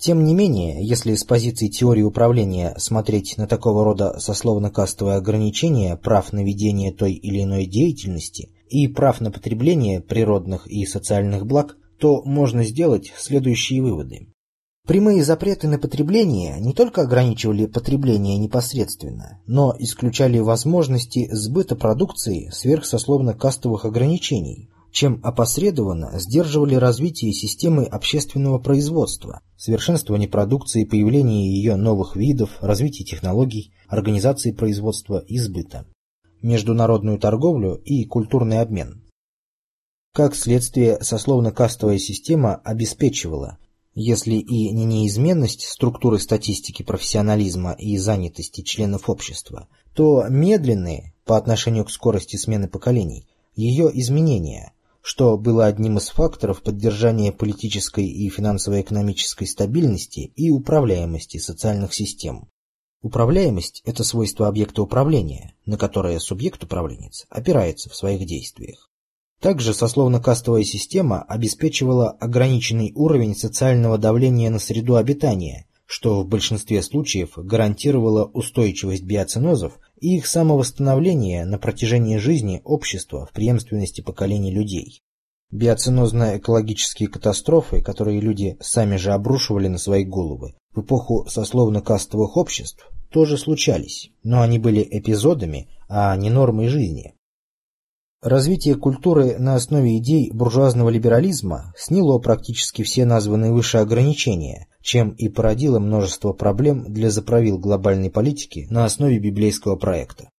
Тем 0.00 0.24
не 0.24 0.34
менее, 0.34 0.84
если 0.84 1.14
с 1.14 1.22
позиции 1.22 1.68
теории 1.68 2.02
управления 2.02 2.74
смотреть 2.78 3.36
на 3.36 3.46
такого 3.46 3.84
рода 3.84 4.18
сословно-кастовые 4.18 5.18
ограничения 5.18 5.96
прав 5.96 6.32
на 6.32 6.42
ведение 6.42 6.92
той 6.92 7.12
или 7.12 7.44
иной 7.44 7.66
деятельности 7.66 8.50
и 8.68 8.88
прав 8.88 9.20
на 9.20 9.30
потребление 9.30 10.00
природных 10.00 10.66
и 10.66 10.84
социальных 10.84 11.46
благ, 11.46 11.76
то 12.00 12.24
можно 12.24 12.64
сделать 12.64 13.12
следующие 13.16 13.80
выводы. 13.80 14.31
Прямые 14.84 15.22
запреты 15.22 15.68
на 15.68 15.78
потребление 15.78 16.58
не 16.58 16.72
только 16.74 17.02
ограничивали 17.02 17.66
потребление 17.66 18.36
непосредственно, 18.36 19.40
но 19.46 19.76
исключали 19.78 20.40
возможности 20.40 21.28
сбыта 21.30 21.76
продукции 21.76 22.50
сверхсословно-кастовых 22.50 23.86
ограничений, 23.86 24.70
чем 24.90 25.20
опосредованно 25.22 26.18
сдерживали 26.18 26.74
развитие 26.74 27.32
системы 27.32 27.84
общественного 27.84 28.58
производства, 28.58 29.40
совершенствование 29.56 30.28
продукции, 30.28 30.84
появление 30.84 31.46
ее 31.46 31.76
новых 31.76 32.16
видов, 32.16 32.50
развитие 32.60 33.06
технологий, 33.06 33.72
организации 33.86 34.50
производства 34.50 35.18
и 35.18 35.38
сбыта, 35.38 35.86
международную 36.42 37.20
торговлю 37.20 37.76
и 37.76 38.04
культурный 38.04 38.60
обмен. 38.60 39.04
Как 40.12 40.34
следствие, 40.34 40.98
сословно-кастовая 41.00 41.98
система 41.98 42.56
обеспечивала 42.56 43.58
если 43.94 44.34
и 44.34 44.70
не 44.70 44.84
неизменность 44.84 45.62
структуры 45.62 46.18
статистики 46.18 46.82
профессионализма 46.82 47.72
и 47.72 47.96
занятости 47.98 48.62
членов 48.62 49.10
общества, 49.10 49.68
то 49.94 50.26
медленные 50.28 51.14
по 51.24 51.36
отношению 51.36 51.84
к 51.84 51.90
скорости 51.90 52.36
смены 52.36 52.68
поколений 52.68 53.26
ее 53.54 53.90
изменения, 54.00 54.72
что 55.02 55.36
было 55.36 55.66
одним 55.66 55.98
из 55.98 56.08
факторов 56.08 56.62
поддержания 56.62 57.32
политической 57.32 58.06
и 58.06 58.28
финансово-экономической 58.30 59.46
стабильности 59.46 60.32
и 60.36 60.50
управляемости 60.50 61.38
социальных 61.38 61.92
систем. 61.92 62.48
Управляемость– 63.02 63.82
это 63.84 64.04
свойство 64.04 64.46
объекта 64.46 64.80
управления, 64.80 65.54
на 65.66 65.76
которое 65.76 66.20
субъект-управленец 66.20 67.26
опирается 67.28 67.90
в 67.90 67.96
своих 67.96 68.24
действиях. 68.26 68.91
Также 69.42 69.74
сословно-кастовая 69.74 70.62
система 70.62 71.22
обеспечивала 71.22 72.10
ограниченный 72.10 72.92
уровень 72.94 73.34
социального 73.34 73.98
давления 73.98 74.50
на 74.50 74.60
среду 74.60 74.94
обитания, 74.94 75.66
что 75.84 76.22
в 76.22 76.28
большинстве 76.28 76.80
случаев 76.80 77.32
гарантировало 77.36 78.24
устойчивость 78.24 79.02
биоценозов 79.02 79.80
и 79.98 80.16
их 80.16 80.28
самовосстановление 80.28 81.44
на 81.44 81.58
протяжении 81.58 82.18
жизни 82.18 82.60
общества 82.62 83.26
в 83.26 83.32
преемственности 83.32 84.00
поколений 84.00 84.54
людей. 84.54 85.02
Биоценозно-экологические 85.50 87.08
катастрофы, 87.08 87.82
которые 87.82 88.20
люди 88.20 88.56
сами 88.60 88.94
же 88.94 89.10
обрушивали 89.10 89.66
на 89.66 89.78
свои 89.78 90.04
головы, 90.04 90.54
в 90.72 90.82
эпоху 90.82 91.26
сословно-кастовых 91.28 92.36
обществ 92.36 92.88
тоже 93.10 93.36
случались, 93.36 94.12
но 94.22 94.40
они 94.40 94.60
были 94.60 94.86
эпизодами, 94.88 95.68
а 95.88 96.16
не 96.16 96.30
нормой 96.30 96.68
жизни. 96.68 97.16
Развитие 98.22 98.76
культуры 98.76 99.36
на 99.40 99.56
основе 99.56 99.98
идей 99.98 100.30
буржуазного 100.30 100.90
либерализма 100.90 101.74
сняло 101.76 102.20
практически 102.20 102.82
все 102.82 103.04
названные 103.04 103.52
выше 103.52 103.78
ограничения, 103.78 104.68
чем 104.80 105.10
и 105.10 105.28
породило 105.28 105.80
множество 105.80 106.32
проблем 106.32 106.84
для 106.92 107.10
заправил 107.10 107.58
глобальной 107.58 108.10
политики 108.10 108.68
на 108.70 108.84
основе 108.84 109.18
библейского 109.18 109.74
проекта. 109.74 110.30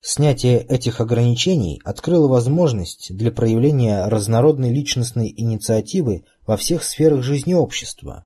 Снятие 0.00 0.58
этих 0.58 1.00
ограничений 1.00 1.80
открыло 1.84 2.26
возможность 2.26 3.16
для 3.16 3.30
проявления 3.30 4.06
разнородной 4.06 4.72
личностной 4.72 5.32
инициативы 5.36 6.24
во 6.44 6.56
всех 6.56 6.82
сферах 6.82 7.22
жизни 7.22 7.54
общества. 7.54 8.24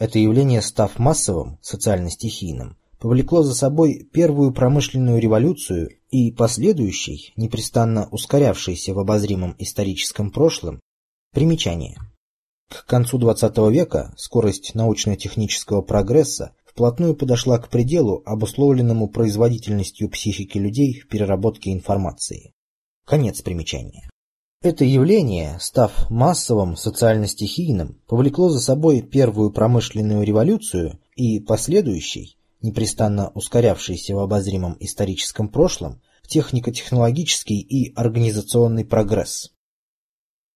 Это 0.00 0.18
явление, 0.18 0.62
став 0.62 0.98
массовым, 0.98 1.58
социально-стихийным, 1.62 2.76
повлекло 3.00 3.42
за 3.42 3.54
собой 3.54 4.08
первую 4.12 4.52
промышленную 4.52 5.20
революцию 5.20 5.90
и 6.10 6.30
последующий, 6.30 7.32
непрестанно 7.36 8.08
ускорявшийся 8.10 8.94
в 8.94 8.98
обозримом 8.98 9.56
историческом 9.58 10.30
прошлом, 10.30 10.80
примечание. 11.32 11.96
К 12.68 12.86
концу 12.86 13.18
XX 13.18 13.72
века 13.72 14.14
скорость 14.16 14.74
научно-технического 14.74 15.82
прогресса 15.82 16.54
вплотную 16.64 17.16
подошла 17.16 17.58
к 17.58 17.68
пределу, 17.68 18.22
обусловленному 18.26 19.08
производительностью 19.08 20.08
психики 20.08 20.58
людей 20.58 21.00
в 21.00 21.08
переработке 21.08 21.72
информации. 21.72 22.52
Конец 23.06 23.40
примечания. 23.42 24.08
Это 24.62 24.84
явление, 24.84 25.56
став 25.58 26.10
массовым 26.10 26.76
социально-стихийным, 26.76 27.98
повлекло 28.06 28.50
за 28.50 28.60
собой 28.60 29.00
первую 29.00 29.50
промышленную 29.50 30.22
революцию 30.22 31.00
и 31.16 31.40
последующий, 31.40 32.36
непрестанно 32.62 33.30
ускорявшийся 33.34 34.14
в 34.14 34.18
обозримом 34.18 34.76
историческом 34.80 35.48
прошлом, 35.48 36.00
технико-технологический 36.26 37.60
и 37.60 37.94
организационный 37.94 38.84
прогресс. 38.84 39.50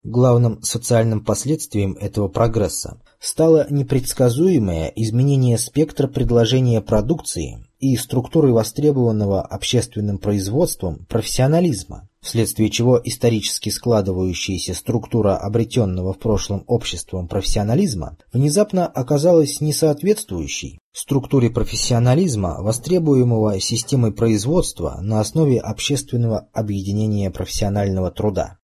Главным 0.04 0.62
социальным 0.62 1.24
последствием 1.24 1.94
этого 1.94 2.28
прогресса 2.28 3.00
стало 3.18 3.66
непредсказуемое 3.70 4.88
изменение 4.94 5.56
спектра 5.56 6.08
предложения 6.08 6.82
продукции 6.82 7.66
и 7.78 7.96
структуры 7.96 8.52
востребованного 8.52 9.40
общественным 9.40 10.18
производством 10.18 11.06
профессионализма, 11.06 12.10
вследствие 12.24 12.70
чего 12.70 13.00
исторически 13.02 13.68
складывающаяся 13.68 14.74
структура 14.74 15.36
обретенного 15.36 16.14
в 16.14 16.18
прошлом 16.18 16.64
обществом 16.66 17.28
профессионализма 17.28 18.16
внезапно 18.32 18.86
оказалась 18.86 19.60
несоответствующей 19.60 20.80
структуре 20.92 21.50
профессионализма, 21.50 22.62
востребуемого 22.62 23.60
системой 23.60 24.12
производства 24.12 24.98
на 25.02 25.20
основе 25.20 25.60
общественного 25.60 26.48
объединения 26.52 27.30
профессионального 27.30 28.10
труда. 28.10 28.58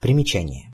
Примечание. 0.00 0.72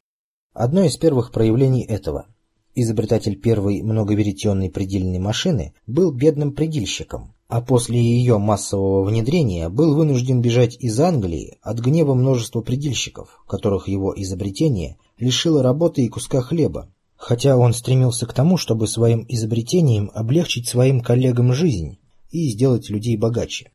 Одно 0.54 0.84
из 0.84 0.96
первых 0.96 1.32
проявлений 1.32 1.84
этого. 1.84 2.26
Изобретатель 2.74 3.40
первой 3.40 3.82
многоверетенной 3.82 4.70
предельной 4.70 5.18
машины 5.18 5.74
был 5.86 6.12
бедным 6.12 6.52
предельщиком, 6.52 7.34
а 7.48 7.62
после 7.62 7.98
ее 7.98 8.38
массового 8.38 9.04
внедрения 9.04 9.70
был 9.70 9.96
вынужден 9.96 10.42
бежать 10.42 10.76
из 10.78 11.00
Англии 11.00 11.58
от 11.62 11.78
гнева 11.78 12.14
множества 12.14 12.60
предельщиков, 12.60 13.42
которых 13.48 13.88
его 13.88 14.12
изобретение 14.14 14.98
лишило 15.18 15.62
работы 15.62 16.02
и 16.02 16.08
куска 16.08 16.42
хлеба, 16.42 16.92
хотя 17.16 17.56
он 17.56 17.72
стремился 17.72 18.26
к 18.26 18.34
тому, 18.34 18.58
чтобы 18.58 18.86
своим 18.86 19.24
изобретением 19.28 20.10
облегчить 20.14 20.68
своим 20.68 21.00
коллегам 21.00 21.54
жизнь 21.54 21.98
и 22.30 22.50
сделать 22.50 22.90
людей 22.90 23.16
богаче. 23.16 23.72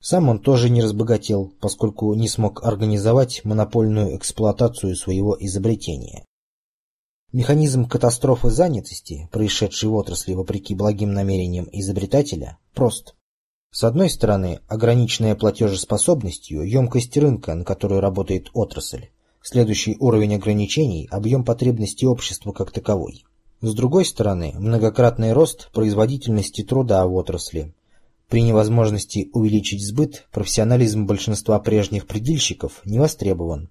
Сам 0.00 0.28
он 0.28 0.38
тоже 0.38 0.68
не 0.68 0.82
разбогател, 0.82 1.54
поскольку 1.60 2.12
не 2.12 2.28
смог 2.28 2.62
организовать 2.62 3.42
монопольную 3.42 4.16
эксплуатацию 4.18 4.94
своего 4.96 5.34
изобретения. 5.40 6.26
Механизм 7.32 7.88
катастрофы 7.88 8.50
занятости, 8.50 9.28
происшедший 9.32 9.88
в 9.88 9.94
отрасли 9.94 10.34
вопреки 10.34 10.74
благим 10.74 11.14
намерениям 11.14 11.68
изобретателя, 11.72 12.58
прост. 12.74 13.13
С 13.76 13.82
одной 13.82 14.08
стороны, 14.08 14.60
ограниченная 14.68 15.34
платежеспособностью 15.34 16.62
емкость 16.62 17.16
рынка, 17.16 17.56
на 17.56 17.64
которую 17.64 18.00
работает 18.00 18.50
отрасль. 18.52 19.08
Следующий 19.42 19.96
уровень 19.98 20.36
ограничений– 20.36 21.08
объем 21.10 21.44
потребностей 21.44 22.06
общества 22.06 22.52
как 22.52 22.70
таковой. 22.70 23.24
С 23.60 23.74
другой 23.74 24.04
стороны, 24.04 24.54
многократный 24.56 25.32
рост 25.32 25.72
производительности 25.72 26.62
труда 26.62 27.04
в 27.04 27.14
отрасли. 27.14 27.74
При 28.28 28.42
невозможности 28.42 29.28
увеличить 29.32 29.84
сбыт, 29.84 30.28
профессионализм 30.30 31.06
большинства 31.06 31.58
прежних 31.58 32.06
предельщиков 32.06 32.80
не 32.84 33.00
востребован, 33.00 33.70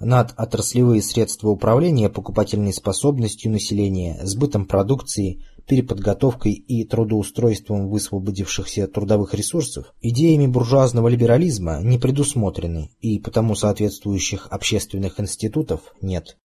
над 0.00 0.32
отраслевые 0.36 1.02
средства 1.02 1.50
управления 1.50 2.08
покупательной 2.08 2.72
способностью 2.72 3.52
населения, 3.52 4.18
сбытом 4.22 4.66
продукции, 4.66 5.44
переподготовкой 5.66 6.52
и 6.52 6.84
трудоустройством 6.84 7.88
высвободившихся 7.88 8.86
трудовых 8.86 9.34
ресурсов, 9.34 9.94
идеями 10.00 10.46
буржуазного 10.46 11.08
либерализма 11.08 11.80
не 11.82 11.98
предусмотрены 11.98 12.90
и 13.00 13.18
потому 13.18 13.54
соответствующих 13.54 14.48
общественных 14.50 15.20
институтов 15.20 15.94
нет. 16.00 16.36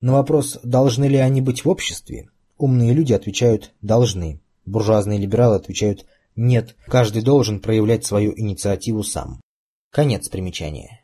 На 0.00 0.12
вопрос, 0.12 0.58
должны 0.62 1.06
ли 1.06 1.16
они 1.16 1.40
быть 1.40 1.64
в 1.64 1.68
обществе, 1.68 2.28
умные 2.58 2.92
люди 2.92 3.12
отвечают 3.12 3.72
«должны», 3.80 4.40
буржуазные 4.66 5.18
либералы 5.18 5.56
отвечают 5.56 6.06
«нет, 6.36 6.76
каждый 6.86 7.22
должен 7.22 7.60
проявлять 7.60 8.04
свою 8.04 8.32
инициативу 8.36 9.02
сам». 9.02 9.40
Конец 9.90 10.28
примечания. 10.28 11.03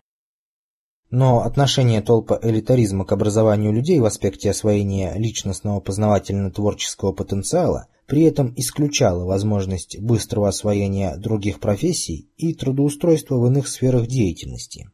Но 1.11 1.41
отношение 1.43 2.03
толпа 2.03 2.39
элитаризма 2.41 3.05
к 3.05 3.11
образованию 3.11 3.73
людей 3.73 3.99
в 3.99 4.05
аспекте 4.05 4.51
освоения 4.51 5.15
личностного 5.17 5.81
познавательно-творческого 5.81 7.13
потенциала 7.13 7.89
при 8.07 8.23
этом 8.23 8.53
исключало 8.57 9.25
возможность 9.25 9.99
быстрого 10.01 10.49
освоения 10.49 11.17
других 11.17 11.59
профессий 11.59 12.31
и 12.37 12.55
трудоустройства 12.55 13.39
в 13.39 13.47
иных 13.47 13.67
сферах 13.67 14.07
деятельности. 14.07 14.89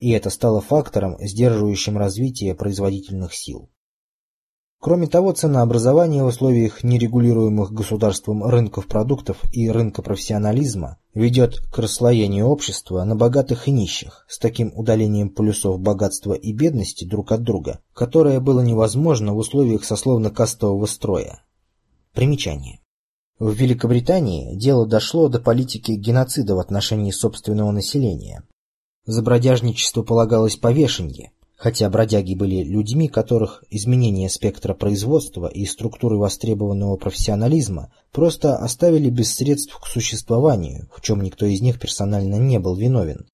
И 0.00 0.10
это 0.10 0.28
стало 0.28 0.60
фактором, 0.60 1.16
сдерживающим 1.18 1.96
развитие 1.96 2.54
производительных 2.54 3.32
сил. 3.32 3.70
Кроме 4.80 5.06
того, 5.06 5.32
ценообразование 5.32 6.24
в 6.24 6.26
условиях 6.26 6.84
нерегулируемых 6.84 7.72
государством 7.72 8.44
рынков 8.44 8.86
продуктов 8.86 9.38
и 9.50 9.70
рынка 9.70 10.02
профессионализма 10.02 10.98
ведет 11.14 11.60
к 11.60 11.78
расслоению 11.78 12.46
общества 12.46 13.04
на 13.04 13.14
богатых 13.14 13.68
и 13.68 13.70
нищих, 13.70 14.26
с 14.28 14.38
таким 14.38 14.72
удалением 14.76 15.30
полюсов 15.30 15.80
богатства 15.80 16.34
и 16.34 16.52
бедности 16.52 17.04
друг 17.04 17.32
от 17.32 17.42
друга, 17.42 17.80
которое 17.94 18.40
было 18.40 18.60
невозможно 18.60 19.32
в 19.32 19.38
условиях 19.38 19.84
сословно-кастового 19.84 20.86
строя. 20.86 21.44
Примечание. 22.12 22.80
В 23.38 23.52
Великобритании 23.52 24.56
дело 24.56 24.86
дошло 24.86 25.28
до 25.28 25.40
политики 25.40 25.92
геноцида 25.92 26.54
в 26.54 26.60
отношении 26.60 27.10
собственного 27.10 27.70
населения. 27.70 28.44
За 29.06 29.22
бродяжничество 29.22 30.02
полагалось 30.02 30.56
повешенье, 30.56 31.32
хотя 31.56 31.88
бродяги 31.88 32.34
были 32.34 32.62
людьми, 32.62 33.08
которых 33.08 33.64
изменение 33.70 34.28
спектра 34.28 34.74
производства 34.74 35.46
и 35.46 35.64
структуры 35.64 36.18
востребованного 36.18 36.96
профессионализма 36.96 37.92
просто 38.12 38.56
оставили 38.56 39.10
без 39.10 39.34
средств 39.34 39.78
к 39.78 39.86
существованию, 39.86 40.88
в 40.94 41.00
чем 41.00 41.22
никто 41.22 41.46
из 41.46 41.60
них 41.60 41.80
персонально 41.80 42.36
не 42.36 42.58
был 42.58 42.76
виновен. 42.76 43.26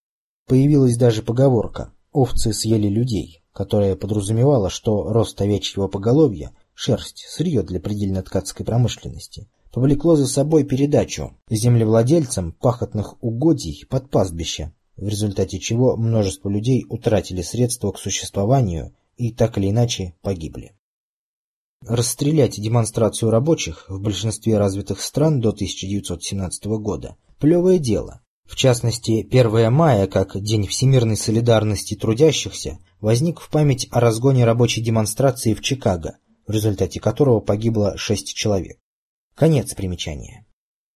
Появилась 0.46 0.96
даже 0.96 1.22
поговорка 1.22 1.92
«овцы 2.12 2.52
съели 2.52 2.88
людей», 2.88 3.42
которая 3.52 3.96
подразумевала, 3.96 4.70
что 4.70 5.12
рост 5.12 5.40
овечьего 5.40 5.88
поголовья, 5.88 6.52
шерсть, 6.74 7.26
сырье 7.28 7.62
для 7.62 7.80
предельно-ткацкой 7.80 8.64
промышленности, 8.66 9.48
повлекло 9.72 10.16
за 10.16 10.26
собой 10.26 10.64
передачу 10.64 11.36
землевладельцам 11.48 12.52
пахотных 12.52 13.22
угодий 13.22 13.86
под 13.88 14.10
пастбище, 14.10 14.72
в 15.00 15.08
результате 15.08 15.58
чего 15.58 15.96
множество 15.96 16.48
людей 16.48 16.84
утратили 16.88 17.42
средства 17.42 17.90
к 17.90 17.98
существованию 17.98 18.94
и 19.16 19.32
так 19.32 19.58
или 19.58 19.70
иначе 19.70 20.14
погибли. 20.22 20.74
Расстрелять 21.86 22.60
демонстрацию 22.60 23.30
рабочих 23.30 23.86
в 23.88 24.00
большинстве 24.00 24.58
развитых 24.58 25.00
стран 25.00 25.40
до 25.40 25.48
1917 25.48 26.64
года– 26.66 27.16
плевое 27.38 27.78
дело. 27.78 28.20
В 28.44 28.56
частности, 28.56 29.26
1 29.30 29.72
мая, 29.72 30.06
как 30.06 30.38
День 30.42 30.66
всемирной 30.66 31.16
солидарности 31.16 31.94
трудящихся, 31.94 32.78
возник 33.00 33.40
в 33.40 33.48
память 33.48 33.88
о 33.90 34.00
разгоне 34.00 34.44
рабочей 34.44 34.82
демонстрации 34.82 35.54
в 35.54 35.62
Чикаго, 35.62 36.18
в 36.46 36.50
результате 36.50 37.00
которого 37.00 37.40
погибло 37.40 37.96
6 37.96 38.34
человек. 38.34 38.78
Конец 39.34 39.72
примечания. 39.74 40.44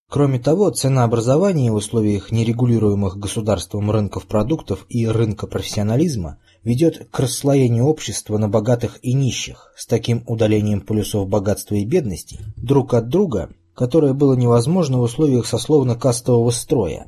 Кроме 0.09 0.39
того, 0.39 0.69
ценообразование 0.69 1.71
в 1.71 1.75
условиях 1.75 2.31
нерегулируемых 2.31 3.17
государством 3.17 3.89
рынков 3.89 4.27
продуктов 4.27 4.85
и 4.87 5.07
рынка 5.07 5.47
профессионализма 5.47 6.39
ведет 6.63 7.07
к 7.09 7.19
расслоению 7.19 7.85
общества 7.85 8.37
на 8.37 8.47
богатых 8.47 8.99
и 9.01 9.13
нищих 9.13 9.73
с 9.75 9.87
таким 9.87 10.23
удалением 10.27 10.81
полюсов 10.81 11.27
богатства 11.27 11.75
и 11.75 11.85
бедности 11.85 12.39
друг 12.55 12.93
от 12.93 13.09
друга, 13.09 13.49
которое 13.73 14.13
было 14.13 14.35
невозможно 14.35 14.99
в 14.99 15.01
условиях 15.01 15.47
сословно-кастового 15.47 16.51
строя. 16.51 17.07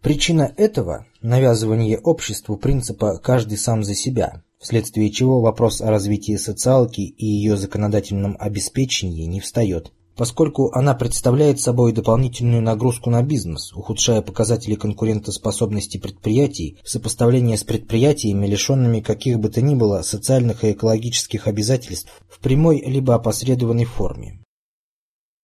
Причина 0.00 0.52
этого– 0.56 1.06
навязывание 1.22 1.98
обществу 1.98 2.56
принципа 2.56 3.18
«каждый 3.18 3.58
сам 3.58 3.82
за 3.82 3.96
себя», 3.96 4.44
вследствие 4.60 5.10
чего 5.10 5.40
вопрос 5.40 5.80
о 5.80 5.90
развитии 5.90 6.36
социалки 6.36 7.00
и 7.00 7.26
ее 7.26 7.56
законодательном 7.56 8.36
обеспечении 8.38 9.24
не 9.24 9.40
встает, 9.40 9.92
поскольку 10.18 10.72
она 10.72 10.94
представляет 10.94 11.60
собой 11.60 11.92
дополнительную 11.92 12.60
нагрузку 12.60 13.08
на 13.08 13.22
бизнес, 13.22 13.72
ухудшая 13.72 14.20
показатели 14.20 14.74
конкурентоспособности 14.74 15.96
предприятий 15.96 16.76
в 16.82 16.90
сопоставлении 16.90 17.54
с 17.54 17.62
предприятиями, 17.62 18.48
лишенными 18.48 18.98
каких 18.98 19.38
бы 19.38 19.48
то 19.48 19.62
ни 19.62 19.76
было 19.76 20.02
социальных 20.02 20.64
и 20.64 20.72
экологических 20.72 21.46
обязательств 21.46 22.10
в 22.28 22.40
прямой 22.40 22.82
либо 22.84 23.14
опосредованной 23.14 23.84
форме. 23.84 24.42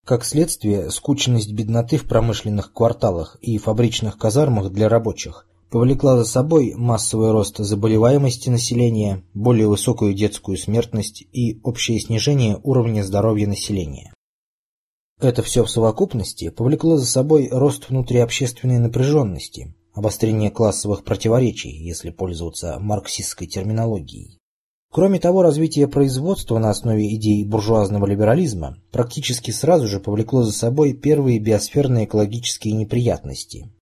Как 0.04 0.24
следствие, 0.24 0.90
скученность 0.90 1.52
бедноты 1.52 1.96
в 1.96 2.08
промышленных 2.08 2.72
кварталах 2.72 3.38
и 3.40 3.56
фабричных 3.58 4.18
казармах 4.18 4.72
для 4.72 4.88
рабочих 4.88 5.46
повлекла 5.70 6.16
за 6.16 6.24
собой 6.24 6.74
массовый 6.76 7.30
рост 7.30 7.58
заболеваемости 7.58 8.50
населения, 8.50 9.22
более 9.34 9.68
высокую 9.68 10.14
детскую 10.14 10.56
смертность 10.58 11.24
и 11.32 11.60
общее 11.62 12.00
снижение 12.00 12.58
уровня 12.64 13.04
здоровья 13.04 13.46
населения. 13.46 14.10
Это 15.24 15.42
все 15.42 15.64
в 15.64 15.70
совокупности 15.70 16.50
повлекло 16.50 16.98
за 16.98 17.06
собой 17.06 17.48
рост 17.50 17.88
внутриобщественной 17.88 18.76
напряженности, 18.76 19.74
обострение 19.94 20.50
классовых 20.50 21.02
противоречий, 21.02 21.70
если 21.70 22.10
пользоваться 22.10 22.76
марксистской 22.78 23.46
терминологией. 23.46 24.38
Кроме 24.92 25.18
того, 25.18 25.40
развитие 25.40 25.88
производства 25.88 26.58
на 26.58 26.68
основе 26.68 27.14
идей 27.14 27.42
буржуазного 27.46 28.04
либерализма 28.04 28.76
практически 28.92 29.50
сразу 29.50 29.88
же 29.88 29.98
повлекло 29.98 30.42
за 30.42 30.52
собой 30.52 30.92
первые 30.92 31.38
биосферные 31.38 32.04
экологические 32.04 32.74
неприятности, 32.74 33.72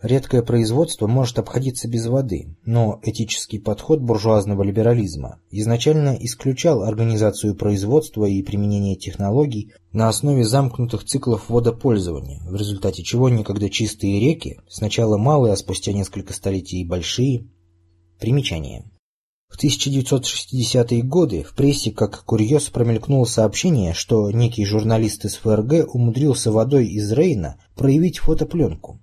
Редкое 0.00 0.42
производство 0.42 1.06
может 1.06 1.38
обходиться 1.38 1.88
без 1.88 2.06
воды, 2.06 2.56
но 2.64 3.00
этический 3.02 3.58
подход 3.58 4.00
буржуазного 4.00 4.62
либерализма 4.62 5.40
изначально 5.50 6.16
исключал 6.20 6.84
организацию 6.84 7.56
производства 7.56 8.24
и 8.24 8.42
применение 8.42 8.96
технологий 8.96 9.72
на 9.90 10.08
основе 10.08 10.44
замкнутых 10.44 11.04
циклов 11.04 11.48
водопользования, 11.48 12.42
в 12.48 12.54
результате 12.54 13.02
чего 13.02 13.28
некогда 13.28 13.68
чистые 13.68 14.20
реки, 14.20 14.60
сначала 14.68 15.16
малые, 15.16 15.54
а 15.54 15.56
спустя 15.56 15.92
несколько 15.92 16.32
столетий 16.32 16.84
большие, 16.84 17.48
Примечание. 18.18 18.84
В 19.48 19.62
1960-е 19.62 21.02
годы 21.02 21.44
в 21.44 21.54
прессе 21.54 21.92
как 21.92 22.24
курьез 22.24 22.68
промелькнуло 22.68 23.24
сообщение, 23.26 23.94
что 23.94 24.30
некий 24.32 24.64
журналист 24.64 25.24
из 25.24 25.36
ФРГ 25.36 25.94
умудрился 25.94 26.50
водой 26.50 26.88
из 26.88 27.12
Рейна 27.12 27.60
проявить 27.76 28.18
фотопленку. 28.18 29.00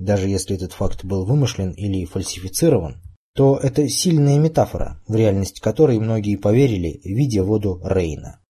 Даже 0.00 0.28
если 0.28 0.56
этот 0.56 0.72
факт 0.72 1.04
был 1.04 1.26
вымышлен 1.26 1.72
или 1.72 2.06
фальсифицирован, 2.06 3.02
то 3.34 3.58
это 3.58 3.86
сильная 3.86 4.38
метафора, 4.38 4.98
в 5.06 5.14
реальность 5.14 5.60
которой 5.60 5.98
многие 5.98 6.36
поверили, 6.36 7.02
видя 7.04 7.44
воду 7.44 7.78
Рейна. 7.84 8.40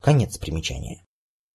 Конец 0.00 0.38
примечания. 0.38 1.04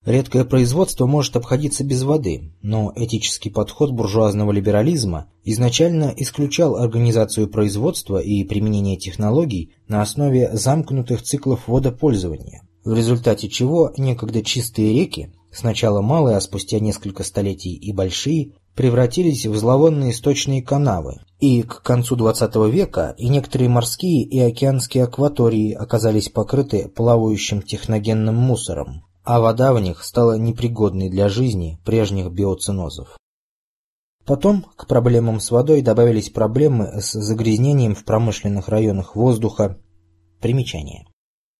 Редкое 0.05 0.45
производство 0.45 1.07
может 1.07 1.35
обходиться 1.35 1.83
без 1.83 2.03
воды, 2.03 2.53
но 2.62 2.93
этический 2.95 3.49
подход 3.49 3.91
буржуазного 3.91 4.51
либерализма 4.51 5.31
изначально 5.43 6.13
исключал 6.15 6.75
организацию 6.75 7.49
производства 7.49 8.19
и 8.19 8.43
применение 8.43 8.97
технологий 8.97 9.73
на 9.88 10.03
основе 10.03 10.51
замкнутых 10.53 11.23
циклов 11.23 11.67
водопользования, 11.67 12.62
в 12.85 12.93
результате 12.93 13.49
чего 13.49 13.91
некогда 13.97 14.43
чистые 14.43 14.93
реки, 14.93 15.33
сначала 15.51 16.01
малые, 16.01 16.38
а 16.38 16.41
спустя 16.41 16.79
несколько 16.79 17.23
столетий 17.23 17.73
и 17.73 17.91
большие, 17.91 18.53
превратились 18.75 19.45
в 19.45 19.55
зловонные 19.55 20.13
сточные 20.13 20.62
канавы, 20.62 21.21
и 21.39 21.63
к 21.63 21.82
концу 21.82 22.15
XX 22.15 22.69
века 22.69 23.15
и 23.17 23.29
некоторые 23.29 23.69
морские 23.69 24.23
и 24.23 24.39
океанские 24.39 25.03
акватории 25.05 25.73
оказались 25.73 26.29
покрыты 26.29 26.89
плавающим 26.89 27.62
техногенным 27.62 28.36
мусором, 28.36 29.03
а 29.23 29.39
вода 29.39 29.73
в 29.73 29.79
них 29.79 30.03
стала 30.03 30.38
непригодной 30.38 31.10
для 31.10 31.29
жизни 31.29 31.79
прежних 31.86 32.32
биоцинозов. 32.32 33.17
Потом 34.25 34.65
к 34.75 34.86
проблемам 34.86 35.39
с 35.39 35.49
водой 35.49 35.82
добавились 35.82 36.29
проблемы 36.29 37.01
с 37.01 37.13
загрязнением 37.13 37.95
в 37.95 38.03
промышленных 38.03 38.69
районах 38.69 39.15
воздуха. 39.15 39.79
Примечание. 40.39 41.08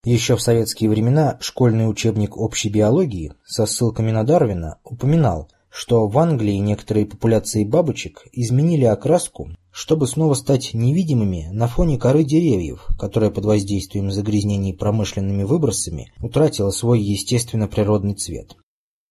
Еще 0.04 0.36
в 0.36 0.41
советские 0.41 0.89
времена 0.89 1.38
школьный 1.41 1.89
учебник 1.89 2.38
общей 2.38 2.69
биологии 2.69 3.34
со 3.43 3.65
ссылками 3.65 4.12
на 4.12 4.24
Дарвина 4.24 4.80
упоминал, 4.84 5.50
что 5.70 6.08
в 6.08 6.18
Англии 6.18 6.56
некоторые 6.56 7.06
популяции 7.06 7.64
бабочек 7.64 8.28
изменили 8.32 8.86
окраску, 8.86 9.52
чтобы 9.72 10.08
снова 10.08 10.34
стать 10.34 10.74
невидимыми 10.74 11.50
на 11.52 11.68
фоне 11.68 11.98
коры 11.98 12.24
деревьев, 12.24 12.88
которая 12.98 13.30
под 13.30 13.46
воздействием 13.46 14.12
загрязнений 14.12 14.74
промышленными 14.74 15.44
выбросами 15.44 16.12
утратила 16.20 16.72
свой 16.72 17.02
естественно-природный 17.02 18.16
цвет. 18.16 18.58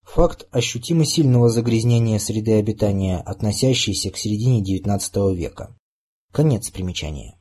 Факт 0.02 0.48
ощутимо 0.50 1.04
сильного 1.04 1.48
загрязнения 1.48 2.18
среды 2.18 2.54
обитания, 2.54 3.18
относящийся 3.18 4.10
к 4.10 4.16
середине 4.16 4.62
XIX 4.62 5.34
века. 5.34 5.76
Конец 6.32 6.70
примечания. 6.70 7.37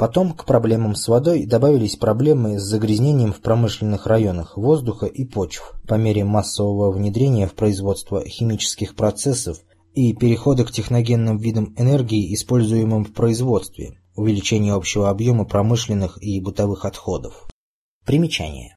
Потом 0.00 0.32
к 0.32 0.46
проблемам 0.46 0.94
с 0.94 1.08
водой 1.08 1.44
добавились 1.44 1.96
проблемы 1.96 2.58
с 2.58 2.62
загрязнением 2.62 3.34
в 3.34 3.42
промышленных 3.42 4.06
районах 4.06 4.56
воздуха 4.56 5.04
и 5.04 5.26
почв 5.26 5.74
по 5.86 5.96
мере 5.96 6.24
массового 6.24 6.90
внедрения 6.90 7.46
в 7.46 7.52
производство 7.52 8.26
химических 8.26 8.96
процессов 8.96 9.58
и 9.92 10.14
перехода 10.14 10.64
к 10.64 10.72
техногенным 10.72 11.36
видам 11.36 11.74
энергии, 11.76 12.32
используемым 12.32 13.04
в 13.04 13.12
производстве, 13.12 14.00
увеличение 14.16 14.72
общего 14.72 15.10
объема 15.10 15.44
промышленных 15.44 16.16
и 16.22 16.40
бытовых 16.40 16.86
отходов. 16.86 17.50
Примечание. 18.06 18.76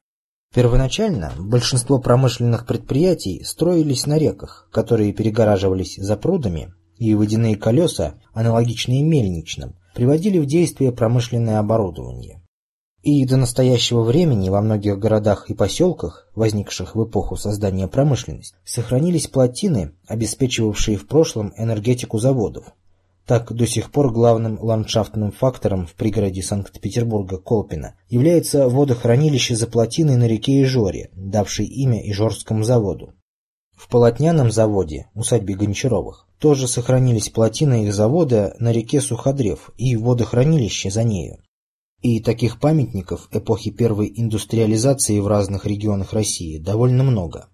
Первоначально 0.54 1.32
большинство 1.38 2.00
промышленных 2.00 2.66
предприятий 2.66 3.42
строились 3.44 4.04
на 4.04 4.18
реках, 4.18 4.68
которые 4.70 5.14
перегораживались 5.14 5.96
запрудами, 5.96 6.74
и 6.98 7.14
водяные 7.14 7.56
колеса, 7.56 8.16
аналогичные 8.34 9.02
мельничным, 9.02 9.76
приводили 9.94 10.38
в 10.38 10.46
действие 10.46 10.92
промышленное 10.92 11.58
оборудование. 11.58 12.40
И 13.02 13.24
до 13.26 13.36
настоящего 13.36 14.02
времени 14.02 14.48
во 14.48 14.62
многих 14.62 14.98
городах 14.98 15.50
и 15.50 15.54
поселках, 15.54 16.28
возникших 16.34 16.96
в 16.96 17.04
эпоху 17.04 17.36
создания 17.36 17.86
промышленности, 17.86 18.56
сохранились 18.64 19.28
плотины, 19.28 19.92
обеспечивавшие 20.06 20.96
в 20.96 21.06
прошлом 21.06 21.52
энергетику 21.56 22.18
заводов. 22.18 22.64
Так, 23.26 23.52
до 23.52 23.66
сих 23.66 23.90
пор 23.90 24.10
главным 24.10 24.58
ландшафтным 24.60 25.32
фактором 25.32 25.86
в 25.86 25.94
пригороде 25.94 26.42
Санкт-Петербурга 26.42 27.38
Колпино 27.38 27.94
является 28.08 28.68
водохранилище 28.68 29.54
за 29.54 29.66
плотиной 29.66 30.16
на 30.16 30.26
реке 30.26 30.62
Ижоре, 30.62 31.10
давшей 31.14 31.66
имя 31.66 32.00
Ижорскому 32.10 32.64
заводу. 32.64 33.14
В 33.76 33.88
полотняном 33.88 34.50
заводе, 34.50 35.08
усадьбе 35.14 35.54
Гончаровых, 35.54 36.26
тоже 36.38 36.68
сохранились 36.68 37.30
плотины 37.30 37.84
их 37.84 37.94
завода 37.94 38.54
на 38.58 38.72
реке 38.72 39.00
Суходрев 39.00 39.70
и 39.76 39.96
водохранилище 39.96 40.90
за 40.90 41.02
нею. 41.02 41.38
И 42.00 42.20
таких 42.20 42.60
памятников 42.60 43.28
эпохи 43.32 43.70
первой 43.70 44.12
индустриализации 44.14 45.18
в 45.18 45.26
разных 45.26 45.66
регионах 45.66 46.12
России 46.12 46.58
довольно 46.58 47.02
много. 47.02 47.48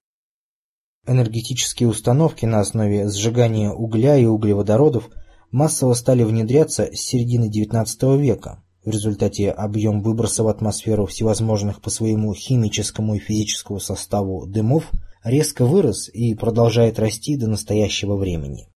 Энергетические 1.07 1.89
установки 1.89 2.45
на 2.45 2.61
основе 2.61 3.09
сжигания 3.09 3.71
угля 3.71 4.17
и 4.17 4.27
углеводородов 4.27 5.09
массово 5.51 5.95
стали 5.95 6.23
внедряться 6.25 6.91
с 6.93 7.01
середины 7.01 7.51
XIX 7.51 8.19
века. 8.19 8.63
В 8.85 8.91
результате 8.91 9.51
объем 9.51 10.03
выброса 10.03 10.43
в 10.43 10.49
атмосферу 10.49 11.07
всевозможных 11.07 11.81
по 11.81 11.91
своему 11.91 12.35
химическому 12.35 13.15
и 13.15 13.19
физическому 13.19 13.79
составу 13.79 14.47
дымов 14.47 14.91
резко 15.25 15.65
вырос 15.67 16.09
и 16.09 16.35
продолжает 16.35 16.99
расти 16.99 17.37
до 17.37 17.49
настоящего 17.49 18.17
времени. 18.17 18.69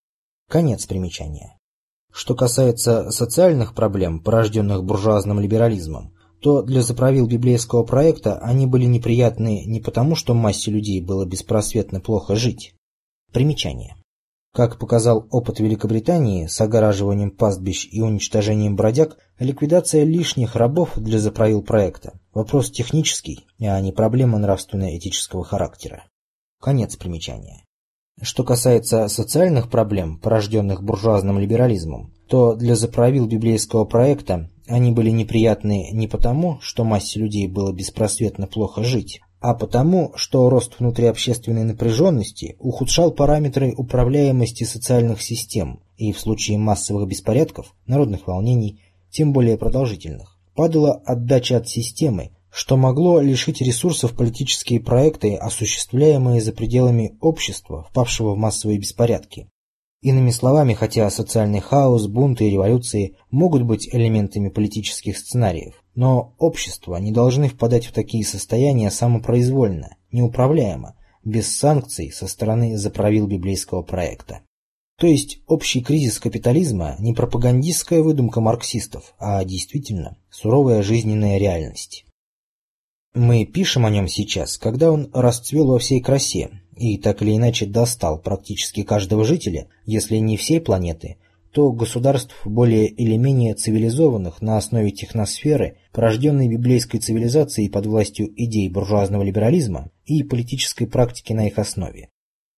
Конец 0.48 0.86
примечания. 0.86 1.58
Что 2.12 2.34
касается 2.34 3.10
социальных 3.10 3.74
проблем, 3.74 4.20
порожденных 4.20 4.84
буржуазным 4.84 5.40
либерализмом, 5.40 6.14
то 6.40 6.62
для 6.62 6.82
заправил 6.82 7.26
библейского 7.26 7.84
проекта 7.84 8.38
они 8.38 8.66
были 8.66 8.84
неприятны 8.84 9.64
не 9.64 9.80
потому, 9.80 10.14
что 10.14 10.34
массе 10.34 10.70
людей 10.70 11.00
было 11.00 11.24
беспросветно 11.24 12.00
плохо 12.00 12.36
жить. 12.36 12.74
Примечание. 13.32 13.96
Как 14.52 14.78
показал 14.78 15.26
опыт 15.32 15.58
Великобритании 15.58 16.46
с 16.46 16.60
огораживанием 16.60 17.32
пастбищ 17.32 17.88
и 17.90 18.00
уничтожением 18.00 18.76
бродяг, 18.76 19.18
ликвидация 19.40 20.04
лишних 20.04 20.54
рабов 20.54 20.92
для 20.96 21.18
заправил 21.18 21.62
проекта– 21.62 22.20
вопрос 22.32 22.70
технический, 22.70 23.46
а 23.58 23.80
не 23.80 23.90
проблема 23.90 24.38
нравственно-этического 24.38 25.42
характера. 25.42 26.04
Конец 26.64 26.96
примечания. 26.96 27.62
Что 28.22 28.42
касается 28.42 29.08
социальных 29.08 29.68
проблем, 29.68 30.18
порожденных 30.18 30.82
буржуазным 30.82 31.38
либерализмом, 31.38 32.14
то 32.26 32.54
для 32.54 32.74
заправил 32.74 33.26
библейского 33.26 33.84
проекта 33.84 34.48
они 34.66 34.90
были 34.90 35.10
неприятны 35.10 35.90
не 35.92 36.08
потому, 36.08 36.58
что 36.62 36.84
массе 36.84 37.20
людей 37.20 37.48
было 37.48 37.70
беспросветно 37.70 38.46
плохо 38.46 38.82
жить, 38.82 39.20
а 39.40 39.52
потому, 39.52 40.12
что 40.16 40.48
рост 40.48 40.80
внутриобщественной 40.80 41.64
напряженности 41.64 42.56
ухудшал 42.58 43.10
параметры 43.10 43.74
управляемости 43.76 44.64
социальных 44.64 45.20
систем 45.20 45.80
и 45.98 46.14
в 46.14 46.18
случае 46.18 46.56
массовых 46.56 47.06
беспорядков, 47.06 47.74
народных 47.86 48.26
волнений, 48.26 48.80
тем 49.10 49.34
более 49.34 49.58
продолжительных, 49.58 50.38
падала 50.54 50.94
отдача 51.04 51.58
от 51.58 51.68
системы, 51.68 52.30
что 52.54 52.76
могло 52.76 53.20
лишить 53.20 53.60
ресурсов 53.60 54.14
политические 54.14 54.78
проекты, 54.78 55.34
осуществляемые 55.34 56.40
за 56.40 56.52
пределами 56.52 57.16
общества, 57.20 57.82
впавшего 57.90 58.34
в 58.34 58.38
массовые 58.38 58.78
беспорядки. 58.78 59.48
Иными 60.02 60.30
словами, 60.30 60.72
хотя 60.72 61.10
социальный 61.10 61.58
хаос, 61.58 62.06
бунты 62.06 62.46
и 62.46 62.50
революции 62.50 63.16
могут 63.32 63.64
быть 63.64 63.88
элементами 63.92 64.50
политических 64.50 65.18
сценариев, 65.18 65.74
но 65.96 66.36
общества 66.38 66.94
не 66.98 67.10
должны 67.10 67.48
впадать 67.48 67.86
в 67.86 67.92
такие 67.92 68.24
состояния 68.24 68.92
самопроизвольно, 68.92 69.96
неуправляемо, 70.12 70.94
без 71.24 71.56
санкций 71.56 72.12
со 72.12 72.28
стороны 72.28 72.78
заправил 72.78 73.26
библейского 73.26 73.82
проекта. 73.82 74.42
То 74.96 75.08
есть 75.08 75.40
общий 75.48 75.82
кризис 75.82 76.20
капитализма 76.20 76.94
не 77.00 77.14
пропагандистская 77.14 78.00
выдумка 78.00 78.40
марксистов, 78.40 79.12
а 79.18 79.44
действительно 79.44 80.18
суровая 80.30 80.84
жизненная 80.84 81.38
реальность. 81.38 82.04
Мы 83.14 83.44
пишем 83.44 83.86
о 83.86 83.90
нем 83.90 84.08
сейчас, 84.08 84.58
когда 84.58 84.90
он 84.90 85.08
расцвел 85.12 85.68
во 85.68 85.78
всей 85.78 86.00
красе 86.00 86.50
и 86.76 86.98
так 86.98 87.22
или 87.22 87.36
иначе 87.36 87.64
достал 87.64 88.18
практически 88.18 88.82
каждого 88.82 89.24
жителя, 89.24 89.68
если 89.86 90.16
не 90.16 90.36
всей 90.36 90.60
планеты, 90.60 91.18
то 91.52 91.70
государств 91.70 92.34
более 92.44 92.88
или 92.88 93.16
менее 93.16 93.54
цивилизованных 93.54 94.42
на 94.42 94.56
основе 94.56 94.90
техносферы, 94.90 95.78
порожденной 95.92 96.48
библейской 96.48 96.98
цивилизацией 96.98 97.70
под 97.70 97.86
властью 97.86 98.32
идей 98.34 98.68
буржуазного 98.68 99.22
либерализма 99.22 99.92
и 100.04 100.24
политической 100.24 100.86
практики 100.86 101.32
на 101.32 101.46
их 101.46 101.60
основе. 101.60 102.08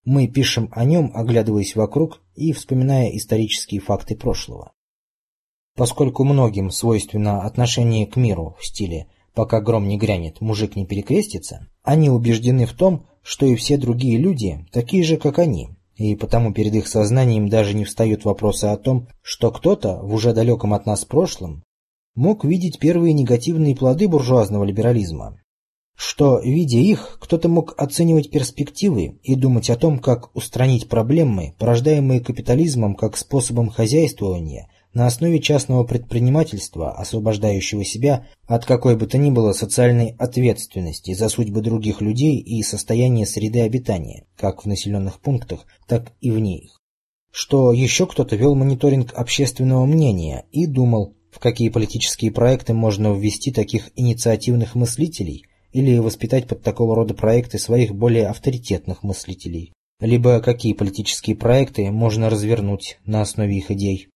Мы 0.06 0.26
пишем 0.26 0.70
о 0.72 0.86
нем, 0.86 1.12
оглядываясь 1.14 1.76
вокруг 1.76 2.22
и 2.34 2.54
вспоминая 2.54 3.10
исторические 3.10 3.82
факты 3.82 4.16
прошлого. 4.16 4.72
Поскольку 5.74 6.24
многим 6.24 6.70
свойственно 6.70 7.42
отношение 7.42 8.06
к 8.06 8.16
миру 8.16 8.56
в 8.58 8.64
стиле 8.64 9.08
пока 9.36 9.60
гром 9.60 9.86
не 9.86 9.98
грянет, 9.98 10.40
мужик 10.40 10.74
не 10.76 10.86
перекрестится, 10.86 11.68
они 11.84 12.08
убеждены 12.08 12.64
в 12.64 12.72
том, 12.72 13.04
что 13.22 13.44
и 13.44 13.54
все 13.54 13.76
другие 13.76 14.18
люди 14.18 14.66
такие 14.72 15.04
же, 15.04 15.18
как 15.18 15.38
они, 15.38 15.68
и 15.94 16.16
потому 16.16 16.54
перед 16.54 16.74
их 16.74 16.88
сознанием 16.88 17.50
даже 17.50 17.74
не 17.74 17.84
встают 17.84 18.24
вопросы 18.24 18.64
о 18.64 18.78
том, 18.78 19.08
что 19.22 19.52
кто-то 19.52 20.00
в 20.02 20.14
уже 20.14 20.32
далеком 20.32 20.72
от 20.72 20.86
нас 20.86 21.04
прошлом 21.04 21.62
мог 22.14 22.44
видеть 22.46 22.78
первые 22.78 23.12
негативные 23.12 23.76
плоды 23.76 24.08
буржуазного 24.08 24.64
либерализма, 24.64 25.38
что, 25.94 26.40
видя 26.40 26.78
их, 26.78 27.18
кто-то 27.20 27.50
мог 27.50 27.74
оценивать 27.76 28.30
перспективы 28.30 29.18
и 29.22 29.34
думать 29.34 29.68
о 29.68 29.76
том, 29.76 29.98
как 29.98 30.34
устранить 30.34 30.88
проблемы, 30.88 31.54
порождаемые 31.58 32.20
капитализмом 32.20 32.94
как 32.94 33.18
способом 33.18 33.68
хозяйствования 33.68 34.70
на 34.96 35.06
основе 35.06 35.40
частного 35.40 35.84
предпринимательства, 35.84 36.90
освобождающего 36.92 37.84
себя 37.84 38.26
от 38.46 38.64
какой 38.64 38.96
бы 38.96 39.06
то 39.06 39.18
ни 39.18 39.28
было 39.28 39.52
социальной 39.52 40.16
ответственности 40.18 41.12
за 41.12 41.28
судьбы 41.28 41.60
других 41.60 42.00
людей 42.00 42.38
и 42.38 42.62
состояние 42.62 43.26
среды 43.26 43.60
обитания, 43.60 44.24
как 44.38 44.64
в 44.64 44.66
населенных 44.66 45.20
пунктах, 45.20 45.66
так 45.86 46.14
и 46.22 46.30
вне 46.30 46.60
их. 46.60 46.80
Что 47.30 47.74
еще 47.74 48.06
кто-то 48.06 48.36
вел 48.36 48.54
мониторинг 48.54 49.12
общественного 49.12 49.84
мнения 49.84 50.46
и 50.50 50.64
думал, 50.64 51.14
в 51.30 51.40
какие 51.40 51.68
политические 51.68 52.32
проекты 52.32 52.72
можно 52.72 53.12
ввести 53.12 53.52
таких 53.52 53.90
инициативных 53.96 54.74
мыслителей 54.74 55.44
или 55.72 55.98
воспитать 55.98 56.46
под 56.46 56.62
такого 56.62 56.96
рода 56.96 57.12
проекты 57.12 57.58
своих 57.58 57.94
более 57.94 58.28
авторитетных 58.28 59.02
мыслителей, 59.02 59.74
либо 60.00 60.40
какие 60.40 60.72
политические 60.72 61.36
проекты 61.36 61.90
можно 61.90 62.30
развернуть 62.30 62.96
на 63.04 63.20
основе 63.20 63.58
их 63.58 63.70
идей. 63.70 64.08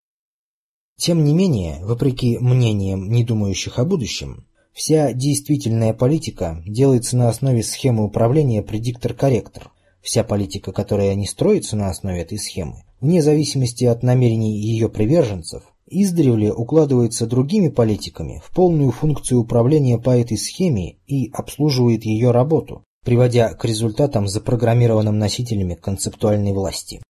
Тем 1.01 1.25
не 1.25 1.33
менее, 1.33 1.79
вопреки 1.83 2.37
мнениям, 2.37 3.11
не 3.11 3.25
думающих 3.25 3.79
о 3.79 3.87
будущем, 3.87 4.45
вся 4.75 5.15
действительная 5.15 5.95
политика 5.95 6.63
делается 6.67 7.17
на 7.17 7.31
основе 7.31 7.63
схемы 7.63 8.05
управления 8.05 8.63
предиктор-корректор. 8.63 9.71
Вся 10.03 10.25
политика, 10.25 10.73
которая 10.73 11.15
не 11.15 11.27
строится 11.27 11.75
на 11.75 11.89
основе 11.89 12.21
этой 12.21 12.37
схемы, 12.37 12.83
вне 13.01 13.23
зависимости 13.23 13.87
от 13.87 14.03
намерений 14.03 14.61
ее 14.61 14.91
приверженцев, 14.91 15.63
издревле 15.87 16.53
укладывается 16.53 17.27
другими 17.27 17.69
политиками 17.69 18.43
в 18.45 18.55
полную 18.55 18.91
функцию 18.91 19.41
управления 19.41 19.97
по 19.97 20.11
этой 20.11 20.37
схеме 20.37 20.99
и 21.07 21.31
обслуживает 21.33 22.05
ее 22.05 22.31
работу, 22.31 22.85
приводя 23.07 23.55
к 23.55 23.65
результатам, 23.65 24.29
запрограммированным 24.29 25.19
носителями 25.19 25.77
концептуальной 25.77 26.53
власти. 26.53 27.01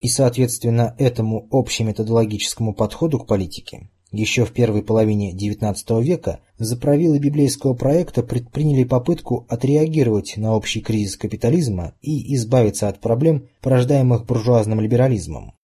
И, 0.00 0.08
соответственно, 0.08 0.94
этому 0.98 1.48
общеметодологическому 1.50 2.74
подходу 2.74 3.18
к 3.18 3.26
политике 3.26 3.88
еще 4.12 4.44
в 4.44 4.52
первой 4.52 4.82
половине 4.82 5.34
XIX 5.34 6.02
века 6.02 6.40
заправилы 6.58 7.18
библейского 7.18 7.74
проекта 7.74 8.22
предприняли 8.22 8.84
попытку 8.84 9.46
отреагировать 9.48 10.36
на 10.36 10.54
общий 10.54 10.80
кризис 10.80 11.16
капитализма 11.16 11.94
и 12.00 12.34
избавиться 12.34 12.88
от 12.88 13.00
проблем, 13.00 13.48
порождаемых 13.62 14.24
буржуазным 14.26 14.80
либерализмом. 14.80 15.54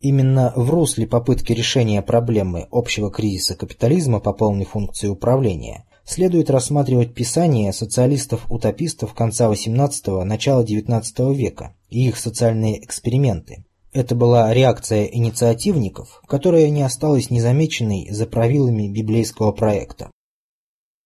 Именно 0.00 0.52
в 0.54 0.70
русле 0.70 1.06
попытки 1.06 1.52
решения 1.52 2.02
проблемы 2.02 2.68
общего 2.70 3.10
кризиса 3.10 3.56
капитализма 3.56 4.20
по 4.20 4.32
полной 4.32 4.64
функции 4.64 5.08
управления 5.08 5.86
следует 6.04 6.50
рассматривать 6.50 7.14
писания 7.14 7.72
социалистов-утопистов 7.72 9.12
конца 9.12 9.52
XVIII– 9.52 10.22
начала 10.24 10.64
XIX 10.64 11.34
века 11.34 11.74
и 11.90 12.06
их 12.06 12.16
социальные 12.16 12.82
эксперименты, 12.84 13.64
это 13.98 14.14
была 14.14 14.54
реакция 14.54 15.04
инициативников, 15.04 16.22
которая 16.26 16.70
не 16.70 16.82
осталась 16.82 17.30
незамеченной 17.30 18.08
за 18.10 18.26
правилами 18.26 18.88
библейского 18.88 19.52
проекта. 19.52 20.10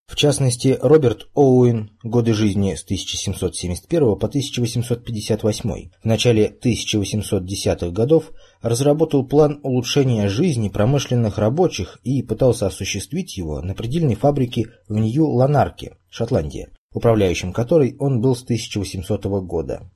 В 0.06 0.16
частности, 0.16 0.78
Роберт 0.82 1.28
Оуэн, 1.34 1.92
годы 2.02 2.34
жизни 2.34 2.74
с 2.74 2.84
1771 2.84 4.18
по 4.18 4.26
1858, 4.26 5.90
в 6.02 6.04
начале 6.04 6.54
1810-х 6.62 7.90
годов 7.92 8.30
разработал 8.60 9.26
план 9.26 9.60
улучшения 9.62 10.28
жизни 10.28 10.68
промышленных 10.68 11.38
рабочих 11.38 11.98
и 12.04 12.22
пытался 12.22 12.66
осуществить 12.66 13.38
его 13.38 13.62
на 13.62 13.74
предельной 13.74 14.16
фабрике 14.16 14.66
в 14.86 14.98
Нью-Ланарке, 14.98 15.96
Шотландия, 16.10 16.68
управляющим 16.92 17.54
которой 17.54 17.96
он 17.98 18.20
был 18.20 18.36
с 18.36 18.42
1800 18.42 19.24
года. 19.46 19.90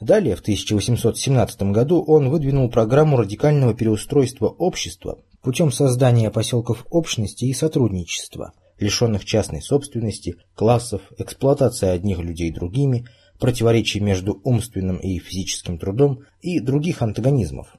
Далее, 0.00 0.34
в 0.34 0.40
1817 0.40 1.62
году, 1.64 2.02
он 2.02 2.30
выдвинул 2.30 2.70
программу 2.70 3.18
радикального 3.18 3.74
переустройства 3.74 4.46
общества 4.46 5.22
путем 5.42 5.70
создания 5.70 6.30
поселков 6.30 6.86
общности 6.90 7.44
и 7.44 7.52
сотрудничества, 7.52 8.54
лишенных 8.78 9.26
частной 9.26 9.60
собственности, 9.60 10.36
классов, 10.54 11.02
эксплуатации 11.18 11.88
одних 11.88 12.18
людей 12.18 12.50
другими, 12.50 13.06
противоречий 13.38 14.00
между 14.00 14.40
умственным 14.42 14.96
и 14.96 15.18
физическим 15.18 15.78
трудом 15.78 16.20
и 16.40 16.60
других 16.60 17.02
антагонизмов. 17.02 17.76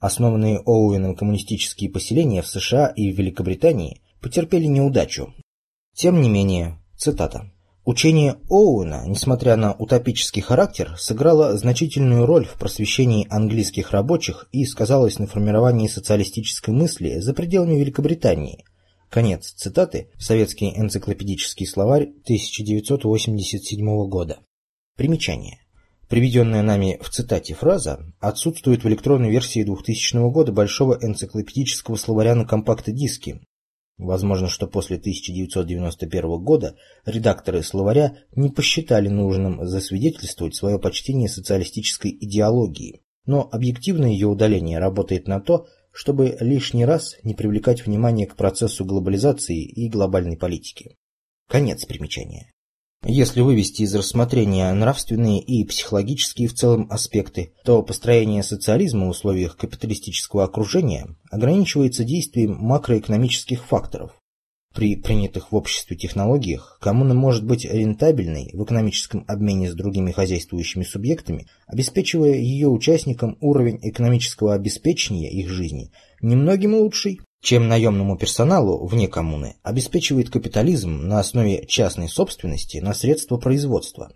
Основанные 0.00 0.58
Оуэном 0.58 1.14
коммунистические 1.14 1.90
поселения 1.90 2.42
в 2.42 2.48
США 2.48 2.88
и 2.88 3.12
в 3.12 3.16
Великобритании 3.16 4.00
потерпели 4.20 4.66
неудачу. 4.66 5.34
Тем 5.94 6.20
не 6.20 6.28
менее, 6.28 6.78
цитата, 6.96 7.52
Учение 7.90 8.36
Оуэна, 8.48 9.02
несмотря 9.08 9.56
на 9.56 9.72
утопический 9.72 10.40
характер, 10.40 10.94
сыграло 10.96 11.58
значительную 11.58 12.24
роль 12.24 12.46
в 12.46 12.54
просвещении 12.54 13.26
английских 13.28 13.90
рабочих 13.90 14.48
и 14.52 14.64
сказалось 14.64 15.18
на 15.18 15.26
формировании 15.26 15.88
социалистической 15.88 16.72
мысли 16.72 17.18
за 17.18 17.34
пределами 17.34 17.80
Великобритании. 17.80 18.64
Конец 19.08 19.50
цитаты 19.56 20.08
Советский 20.20 20.72
энциклопедический 20.78 21.66
словарь 21.66 22.12
1987 22.22 23.84
года. 24.06 24.38
Примечание. 24.96 25.58
Приведенная 26.08 26.62
нами 26.62 26.96
в 27.02 27.10
цитате 27.10 27.54
фраза 27.54 27.98
отсутствует 28.20 28.84
в 28.84 28.88
электронной 28.88 29.32
версии 29.32 29.64
2000 29.64 30.30
года 30.30 30.52
Большого 30.52 30.96
энциклопедического 31.02 31.96
словаря 31.96 32.36
на 32.36 32.44
компакт-диске, 32.44 33.40
Возможно, 34.00 34.48
что 34.48 34.66
после 34.66 34.96
1991 34.96 36.42
года 36.42 36.74
редакторы 37.04 37.62
словаря 37.62 38.16
не 38.34 38.48
посчитали 38.48 39.08
нужным 39.08 39.66
засвидетельствовать 39.66 40.54
свое 40.54 40.78
почтение 40.78 41.28
социалистической 41.28 42.10
идеологии, 42.10 43.02
но 43.26 43.46
объективное 43.52 44.08
ее 44.08 44.26
удаление 44.26 44.78
работает 44.78 45.28
на 45.28 45.38
то, 45.38 45.66
чтобы 45.92 46.34
лишний 46.40 46.86
раз 46.86 47.16
не 47.24 47.34
привлекать 47.34 47.84
внимание 47.84 48.26
к 48.26 48.36
процессу 48.36 48.86
глобализации 48.86 49.62
и 49.62 49.90
глобальной 49.90 50.38
политики. 50.38 50.96
Конец 51.46 51.84
примечания. 51.84 52.50
Если 53.02 53.40
вывести 53.40 53.82
из 53.82 53.94
рассмотрения 53.94 54.70
нравственные 54.74 55.40
и 55.40 55.64
психологические 55.64 56.48
в 56.48 56.54
целом 56.54 56.86
аспекты, 56.90 57.54
то 57.64 57.82
построение 57.82 58.42
социализма 58.42 59.06
в 59.06 59.10
условиях 59.10 59.56
капиталистического 59.56 60.44
окружения 60.44 61.08
ограничивается 61.30 62.04
действием 62.04 62.56
макроэкономических 62.56 63.64
факторов. 63.64 64.12
При 64.74 64.94
принятых 64.96 65.50
в 65.50 65.56
обществе 65.56 65.96
технологиях 65.96 66.78
коммуна 66.80 67.14
может 67.14 67.44
быть 67.44 67.64
рентабельной 67.64 68.50
в 68.52 68.62
экономическом 68.62 69.24
обмене 69.26 69.68
с 69.68 69.74
другими 69.74 70.12
хозяйствующими 70.12 70.84
субъектами, 70.84 71.48
обеспечивая 71.66 72.34
ее 72.34 72.68
участникам 72.68 73.36
уровень 73.40 73.80
экономического 73.82 74.54
обеспечения 74.54 75.32
их 75.32 75.48
жизни 75.48 75.90
немногим 76.22 76.74
лучший, 76.74 77.20
чем 77.40 77.68
наемному 77.68 78.16
персоналу 78.16 78.86
вне 78.86 79.08
коммуны 79.08 79.56
обеспечивает 79.62 80.30
капитализм 80.30 81.08
на 81.08 81.20
основе 81.20 81.64
частной 81.66 82.08
собственности 82.08 82.78
на 82.78 82.94
средства 82.94 83.38
производства. 83.38 84.12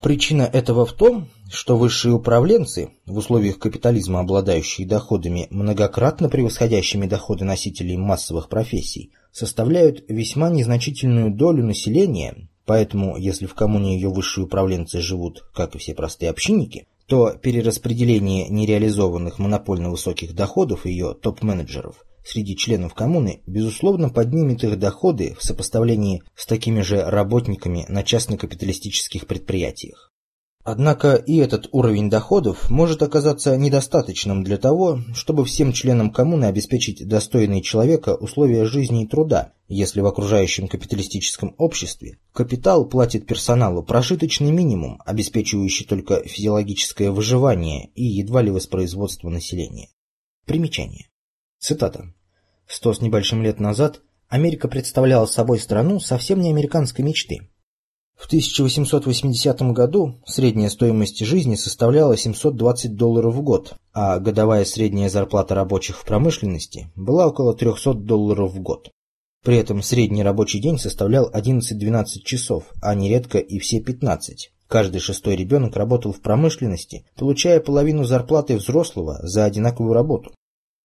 Причина 0.00 0.42
этого 0.42 0.84
в 0.84 0.94
том, 0.94 1.28
что 1.48 1.76
высшие 1.76 2.14
управленцы, 2.14 2.90
в 3.06 3.16
условиях 3.18 3.58
капитализма 3.58 4.20
обладающие 4.20 4.84
доходами, 4.86 5.46
многократно 5.50 6.28
превосходящими 6.28 7.06
доходы 7.06 7.44
носителей 7.44 7.96
массовых 7.96 8.48
профессий, 8.48 9.12
составляют 9.30 10.04
весьма 10.08 10.50
незначительную 10.50 11.30
долю 11.30 11.64
населения, 11.64 12.48
поэтому 12.66 13.16
если 13.16 13.46
в 13.46 13.54
коммуне 13.54 13.94
ее 13.94 14.08
высшие 14.08 14.46
управленцы 14.46 15.00
живут, 15.00 15.44
как 15.54 15.76
и 15.76 15.78
все 15.78 15.94
простые 15.94 16.30
общинники, 16.30 16.88
то 17.06 17.30
перераспределение 17.30 18.48
нереализованных 18.48 19.38
монопольно 19.38 19.90
высоких 19.90 20.34
доходов 20.34 20.84
ее 20.84 21.14
топ-менеджеров 21.14 22.04
среди 22.24 22.56
членов 22.56 22.94
коммуны, 22.94 23.42
безусловно, 23.46 24.08
поднимет 24.08 24.64
их 24.64 24.78
доходы 24.78 25.34
в 25.38 25.42
сопоставлении 25.42 26.22
с 26.34 26.46
такими 26.46 26.80
же 26.80 27.02
работниками 27.02 27.86
на 27.88 28.02
частно-капиталистических 28.02 29.26
предприятиях. 29.26 30.12
Однако 30.64 31.16
и 31.16 31.38
этот 31.38 31.68
уровень 31.72 32.08
доходов 32.08 32.70
может 32.70 33.02
оказаться 33.02 33.56
недостаточным 33.56 34.44
для 34.44 34.58
того, 34.58 35.00
чтобы 35.12 35.44
всем 35.44 35.72
членам 35.72 36.10
коммуны 36.10 36.44
обеспечить 36.44 37.06
достойные 37.06 37.62
человека 37.62 38.14
условия 38.14 38.64
жизни 38.64 39.02
и 39.02 39.08
труда, 39.08 39.54
если 39.66 40.00
в 40.00 40.06
окружающем 40.06 40.68
капиталистическом 40.68 41.56
обществе 41.58 42.18
капитал 42.32 42.88
платит 42.88 43.26
персоналу 43.26 43.82
прожиточный 43.82 44.52
минимум, 44.52 45.00
обеспечивающий 45.04 45.84
только 45.84 46.22
физиологическое 46.22 47.10
выживание 47.10 47.88
и 47.96 48.04
едва 48.04 48.42
ли 48.42 48.52
воспроизводство 48.52 49.30
населения. 49.30 49.88
Примечание. 50.46 51.08
Цитата. 51.62 52.12
«Сто 52.66 52.92
с 52.92 53.00
небольшим 53.00 53.44
лет 53.44 53.60
назад 53.60 54.00
Америка 54.28 54.66
представляла 54.66 55.26
собой 55.26 55.60
страну 55.60 56.00
совсем 56.00 56.40
не 56.40 56.50
американской 56.50 57.04
мечты. 57.04 57.48
В 58.16 58.26
1880 58.26 59.60
году 59.72 60.20
средняя 60.26 60.68
стоимость 60.68 61.24
жизни 61.24 61.54
составляла 61.54 62.16
720 62.16 62.96
долларов 62.96 63.36
в 63.36 63.42
год, 63.42 63.74
а 63.92 64.18
годовая 64.18 64.64
средняя 64.64 65.08
зарплата 65.08 65.54
рабочих 65.54 66.00
в 66.00 66.04
промышленности 66.04 66.90
была 66.96 67.28
около 67.28 67.54
300 67.54 67.94
долларов 67.94 68.54
в 68.54 68.60
год. 68.60 68.90
При 69.44 69.56
этом 69.56 69.82
средний 69.82 70.24
рабочий 70.24 70.58
день 70.58 70.80
составлял 70.80 71.30
11-12 71.30 72.22
часов, 72.24 72.64
а 72.82 72.92
нередко 72.96 73.38
и 73.38 73.60
все 73.60 73.78
15. 73.78 74.50
Каждый 74.66 74.98
шестой 75.00 75.36
ребенок 75.36 75.76
работал 75.76 76.12
в 76.12 76.22
промышленности, 76.22 77.06
получая 77.16 77.60
половину 77.60 78.02
зарплаты 78.02 78.56
взрослого 78.56 79.20
за 79.22 79.44
одинаковую 79.44 79.94
работу. 79.94 80.32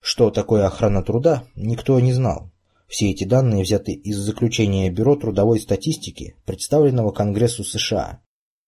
Что 0.02 0.30
такое 0.30 0.66
охрана 0.66 1.04
труда, 1.04 1.44
никто 1.56 2.00
не 2.00 2.14
знал. 2.14 2.52
Все 2.88 3.12
эти 3.12 3.26
данные 3.26 3.64
взяты 3.64 3.92
из 3.92 4.18
заключения 4.18 4.90
Бюро 4.90 5.16
трудовой 5.16 5.60
статистики, 5.60 6.36
представленного 6.46 7.12
Конгрессу 7.12 7.64
США. 7.64 8.22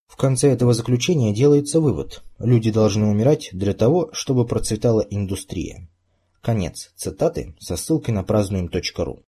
В 0.07 0.17
конце 0.17 0.51
этого 0.51 0.73
заключения 0.73 1.33
делается 1.33 1.79
вывод– 1.79 2.23
люди 2.39 2.71
должны 2.71 3.05
умирать 3.05 3.49
для 3.53 3.73
того, 3.73 4.09
чтобы 4.11 4.45
процветала 4.45 5.01
индустрия. 5.01 5.87
Конец 6.41 6.91
цитаты 6.95 7.55
со 7.59 7.77
ссылкой 7.77 8.13
на 8.13 8.23
празднуем.ру. 8.23 9.19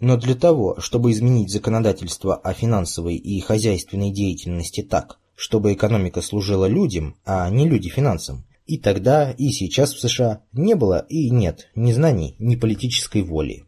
Но 0.00 0.16
для 0.16 0.34
того, 0.34 0.80
чтобы 0.80 1.12
изменить 1.12 1.52
законодательство 1.52 2.34
о 2.34 2.54
финансовой 2.54 3.16
и 3.16 3.40
хозяйственной 3.40 4.10
деятельности 4.10 4.82
так, 4.82 5.18
чтобы 5.36 5.72
экономика 5.74 6.22
служила 6.22 6.66
людям, 6.66 7.16
а 7.24 7.48
не 7.50 7.68
люди 7.68 7.88
финансам, 7.88 8.44
и 8.66 8.78
тогда, 8.78 9.32
и 9.32 9.50
сейчас 9.50 9.94
в 9.94 10.00
США 10.00 10.44
не 10.52 10.74
было 10.74 11.04
и 11.08 11.30
нет 11.30 11.70
ни 11.74 11.92
знаний, 11.92 12.36
ни 12.38 12.56
политической 12.56 13.22
воли. 13.22 13.64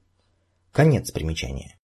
Конец 0.72 1.10
примечания. 1.10 1.78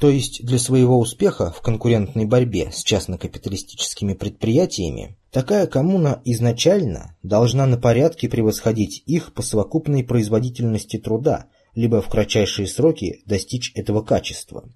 То 0.00 0.08
есть 0.08 0.44
для 0.44 0.58
своего 0.58 0.98
успеха 0.98 1.52
в 1.52 1.60
конкурентной 1.60 2.24
борьбе 2.24 2.72
с 2.72 2.82
частно-капиталистическими 2.82 4.14
предприятиями 4.14 5.18
такая 5.30 5.66
коммуна 5.66 6.22
изначально 6.24 7.18
должна 7.22 7.66
на 7.66 7.76
порядке 7.76 8.28
превосходить 8.30 9.02
их 9.04 9.34
по 9.34 9.42
совокупной 9.42 10.02
производительности 10.02 10.96
труда, 10.96 11.48
либо 11.74 12.00
в 12.00 12.08
кратчайшие 12.08 12.66
сроки 12.66 13.22
достичь 13.26 13.72
этого 13.74 14.00
качества. 14.00 14.72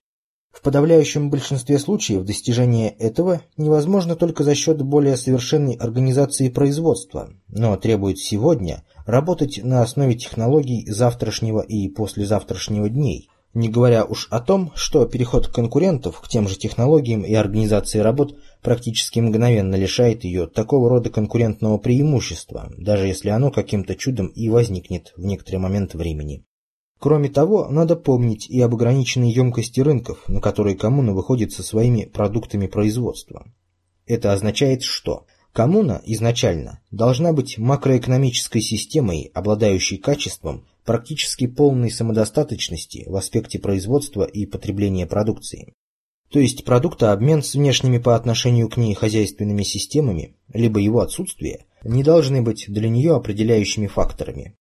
В 0.55 0.62
подавляющем 0.62 1.31
большинстве 1.31 1.81
случаев 1.81 2.25
достижение 2.25 2.90
этого 2.90 3.43
невозможно 3.57 4.14
только 4.14 4.45
за 4.45 4.55
счет 4.55 4.81
более 4.83 5.17
совершенной 5.17 5.75
организации 5.75 6.49
производства, 6.49 7.31
но 7.49 7.77
требует 7.77 8.19
сегодня 8.19 8.85
работать 9.05 9.61
на 9.64 9.83
основе 9.83 10.14
технологий 10.14 10.88
завтрашнего 10.88 11.61
и 11.61 11.88
послезавтрашнего 11.88 12.88
дней, 12.88 13.29
не 13.53 13.69
говоря 13.69 14.05
уж 14.05 14.29
о 14.31 14.40
том, 14.40 14.71
что 14.77 15.07
переход 15.07 15.49
конкурентов 15.49 16.21
к 16.21 16.29
тем 16.29 16.49
же 16.49 16.57
технологиям 16.57 17.23
и 17.23 17.35
организации 17.35 17.99
работ 17.99 18.37
практически 18.62 19.19
мгновенно 19.19 19.75
лишает 19.75 20.23
ее 20.23 20.47
такого 20.47 20.88
рода 20.88 21.11
конкурентного 21.11 21.79
преимущества, 21.79 22.71
даже 22.79 23.09
если 23.09 23.31
оно 23.31 23.51
каким-то 23.51 23.97
чудом 23.97 24.29
и 24.29 24.49
возникнет 24.49 25.12
в 25.17 25.25
некоторый 25.25 25.57
момент 25.57 25.95
времени. 25.95 26.45
Кроме 26.98 27.28
того, 27.28 27.68
надо 27.68 27.96
помнить 27.96 28.48
и 28.48 28.61
об 28.61 28.74
ограниченной 28.74 29.30
емкости 29.30 29.80
рынков, 29.80 30.26
на 30.28 30.40
которые 30.40 30.76
коммуна 30.76 31.12
выходит 31.12 31.52
со 31.52 31.62
своими 31.62 32.04
продуктами 32.04 32.66
производства. 32.66 33.46
Это 34.07 34.33
означает, 34.33 34.83
что 34.83 35.26
коммуна 35.52 36.00
изначально 36.04 36.80
должна 36.90 37.33
быть 37.33 37.59
макроэкономической 37.59 38.61
системой, 38.61 39.30
обладающей 39.35 39.98
качеством 39.98 40.66
практически 40.85 41.46
полной 41.46 41.90
самодостаточности 41.90 43.04
в 43.07 43.16
аспекте 43.16 43.59
производства 43.59 44.24
и 44.24 44.46
потребления 44.46 45.07
продукции. 45.07 45.72
То 46.30 46.40
есть 46.40 46.64
продуктообмен 46.64 47.42
с 47.42 47.54
внешними 47.54 47.98
по 47.98 48.16
отношению 48.16 48.68
к 48.68 48.76
ней 48.76 48.94
хозяйственными 48.94 49.62
системами, 49.62 50.37
либо 50.52 50.80
его 50.80 51.00
отсутствие, 51.00 51.66
не 51.85 52.02
должны 52.02 52.42
быть 52.42 52.64
для 52.68 52.88
нее 52.88 53.14
определяющими 53.14 53.87
факторами. 53.87 54.57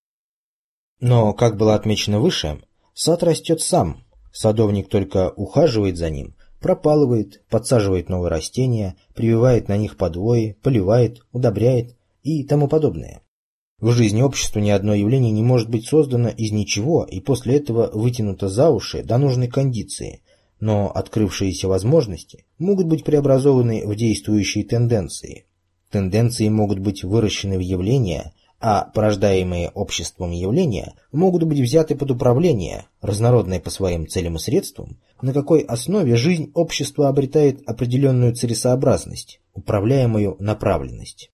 Но, 1.02 1.32
как 1.32 1.56
было 1.56 1.74
отмечено 1.74 2.20
выше, 2.20 2.60
сад 2.94 3.24
растет 3.24 3.60
сам, 3.60 4.04
садовник 4.32 4.88
только 4.88 5.30
ухаживает 5.30 5.96
за 5.96 6.10
ним, 6.10 6.36
пропалывает, 6.60 7.42
подсаживает 7.50 8.08
новые 8.08 8.30
растения, 8.30 8.94
прививает 9.12 9.66
на 9.66 9.76
них 9.76 9.96
подвои, 9.96 10.56
поливает, 10.62 11.20
удобряет 11.32 11.96
и 12.22 12.44
тому 12.44 12.68
подобное. 12.68 13.20
В 13.80 13.90
жизни 13.90 14.22
общества 14.22 14.60
ни 14.60 14.70
одно 14.70 14.94
явление 14.94 15.32
не 15.32 15.42
может 15.42 15.68
быть 15.68 15.88
создано 15.88 16.28
из 16.28 16.52
ничего 16.52 17.02
и 17.02 17.18
после 17.18 17.56
этого 17.56 17.90
вытянуто 17.92 18.48
за 18.48 18.70
уши 18.70 19.02
до 19.02 19.18
нужной 19.18 19.48
кондиции, 19.48 20.22
но 20.60 20.88
открывшиеся 20.88 21.66
возможности 21.66 22.44
могут 22.60 22.86
быть 22.86 23.02
преобразованы 23.02 23.88
в 23.88 23.96
действующие 23.96 24.62
тенденции. 24.62 25.46
Тенденции 25.90 26.48
могут 26.48 26.78
быть 26.78 27.02
выращены 27.02 27.58
в 27.58 27.60
явления, 27.60 28.34
а 28.62 28.84
порождаемые 28.84 29.70
обществом 29.70 30.30
явления 30.30 30.94
могут 31.10 31.42
быть 31.42 31.58
взяты 31.58 31.96
под 31.96 32.12
управление, 32.12 32.86
разнородные 33.00 33.58
по 33.58 33.70
своим 33.70 34.06
целям 34.06 34.36
и 34.36 34.38
средствам, 34.38 35.00
на 35.20 35.32
какой 35.32 35.62
основе 35.62 36.14
жизнь 36.14 36.52
общества 36.54 37.08
обретает 37.08 37.68
определенную 37.68 38.36
целесообразность, 38.36 39.40
управляемую 39.52 40.36
направленность. 40.38 41.32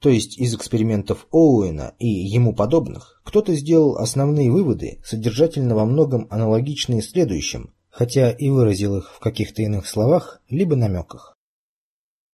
То 0.00 0.08
есть 0.08 0.38
из 0.38 0.54
экспериментов 0.54 1.26
Оуэна 1.30 1.94
и 1.98 2.08
ему 2.08 2.54
подобных 2.54 3.20
кто-то 3.24 3.54
сделал 3.54 3.98
основные 3.98 4.50
выводы, 4.50 5.00
содержательно 5.04 5.74
во 5.74 5.84
многом 5.84 6.26
аналогичные 6.30 7.02
следующим, 7.02 7.74
хотя 7.90 8.30
и 8.30 8.48
выразил 8.48 8.96
их 8.96 9.12
в 9.12 9.18
каких-то 9.18 9.60
иных 9.60 9.86
словах 9.86 10.40
либо 10.48 10.74
намеках. 10.74 11.36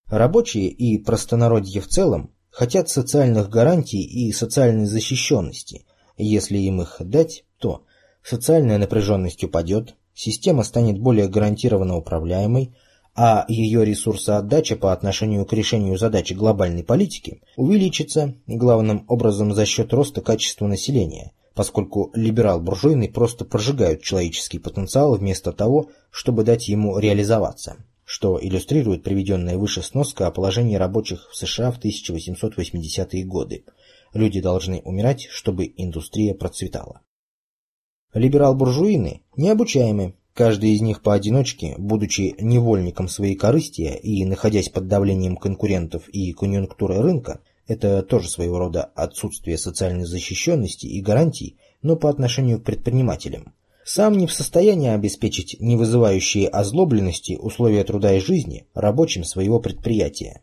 Рабочие 0.07 0.69
и 0.69 0.97
простонародье 0.97 1.81
в 1.81 1.87
целом 1.87 2.33
хотят 2.51 2.89
социальных 2.89 3.49
гарантий 3.49 4.03
и 4.03 4.31
социальной 4.31 4.85
защищенности. 4.85 5.85
Если 6.17 6.57
им 6.57 6.81
их 6.81 6.97
дать, 6.99 7.45
то 7.57 7.85
социальная 8.21 8.77
напряженность 8.77 9.43
упадет, 9.43 9.95
система 10.13 10.63
станет 10.63 10.99
более 10.99 11.27
гарантированно 11.27 11.95
управляемой, 11.95 12.75
а 13.15 13.45
ее 13.47 13.83
ресурсоотдача 13.83 14.75
по 14.75 14.93
отношению 14.93 15.45
к 15.45 15.53
решению 15.53 15.97
задачи 15.97 16.33
глобальной 16.33 16.83
политики 16.83 17.41
увеличится 17.57 18.35
главным 18.47 19.05
образом 19.07 19.53
за 19.53 19.65
счет 19.65 19.91
роста 19.93 20.21
качества 20.21 20.67
населения, 20.67 21.31
поскольку 21.55 22.11
либерал-буржуйный 22.13 23.09
просто 23.09 23.43
прожигают 23.43 24.01
человеческий 24.01 24.59
потенциал 24.59 25.15
вместо 25.15 25.51
того, 25.51 25.89
чтобы 26.09 26.43
дать 26.43 26.69
ему 26.69 26.97
реализоваться 26.99 27.77
что 28.05 28.39
иллюстрирует 28.41 29.03
приведенная 29.03 29.57
выше 29.57 29.81
сноска 29.81 30.27
о 30.27 30.31
положении 30.31 30.75
рабочих 30.75 31.29
в 31.31 31.35
США 31.35 31.71
в 31.71 31.79
1880-е 31.79 33.25
годы. 33.25 33.65
Люди 34.13 34.41
должны 34.41 34.81
умирать, 34.81 35.27
чтобы 35.29 35.71
индустрия 35.77 36.33
процветала. 36.33 37.01
Либерал-буржуины 38.13 39.21
необучаемы, 39.37 40.15
каждый 40.33 40.71
из 40.71 40.81
них 40.81 41.01
поодиночке, 41.01 41.75
будучи 41.77 42.35
невольником 42.39 43.07
своей 43.07 43.35
корыстия 43.35 43.93
и 43.93 44.25
находясь 44.25 44.69
под 44.69 44.87
давлением 44.87 45.37
конкурентов 45.37 46.09
и 46.09 46.33
конъюнктуры 46.33 47.01
рынка, 47.01 47.39
это 47.67 48.03
тоже 48.03 48.27
своего 48.27 48.59
рода 48.59 48.83
отсутствие 48.83 49.57
социальной 49.57 50.03
защищенности 50.03 50.87
и 50.87 51.01
гарантий, 51.01 51.57
но 51.81 51.95
по 51.95 52.09
отношению 52.09 52.59
к 52.59 52.65
предпринимателям 52.65 53.53
сам 53.85 54.17
не 54.17 54.27
в 54.27 54.33
состоянии 54.33 54.89
обеспечить 54.89 55.57
не 55.59 55.75
вызывающие 55.75 56.47
озлобленности 56.47 57.37
условия 57.39 57.83
труда 57.83 58.15
и 58.15 58.19
жизни 58.19 58.67
рабочим 58.73 59.23
своего 59.23 59.59
предприятия. 59.59 60.41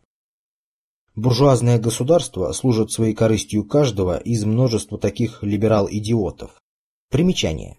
Буржуазное 1.15 1.79
государство 1.79 2.51
служит 2.53 2.91
своей 2.91 3.13
корыстью 3.13 3.65
каждого 3.65 4.17
из 4.17 4.45
множества 4.45 4.97
таких 4.97 5.43
либерал-идиотов. 5.43 6.51
Примечание. 7.09 7.77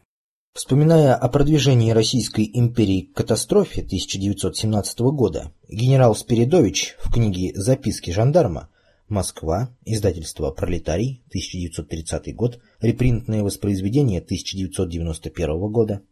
Вспоминая 0.53 1.15
о 1.15 1.29
продвижении 1.29 1.93
Российской 1.93 2.51
империи 2.53 3.03
к 3.03 3.15
катастрофе 3.15 3.83
1917 3.83 5.01
года, 5.01 5.53
генерал 5.69 6.17
Спиридович 6.17 6.97
в 6.99 7.13
книге 7.13 7.53
«Записки 7.55 8.11
жандарма» 8.11 8.69
Москва, 9.11 9.77
издательство 9.85 10.51
«Пролетарий», 10.51 11.23
1930 11.29 12.35
год, 12.35 12.61
репринтное 12.81 13.43
воспроизведение 13.43 14.21
1991 14.21 15.71
года, 15.71 16.03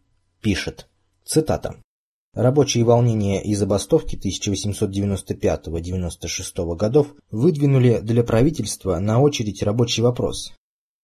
пишет, 0.43 0.89
цитата, 1.25 1.77
Рабочие 2.35 2.85
волнения 2.85 3.43
и 3.43 3.55
забастовки 3.55 4.15
1895-96 4.17 6.77
годов 6.77 7.15
выдвинули 7.31 8.01
для 8.01 8.23
правительства 8.23 8.99
на 8.99 9.19
очередь 9.21 9.63
рабочий 9.63 10.03
вопрос 10.03 10.53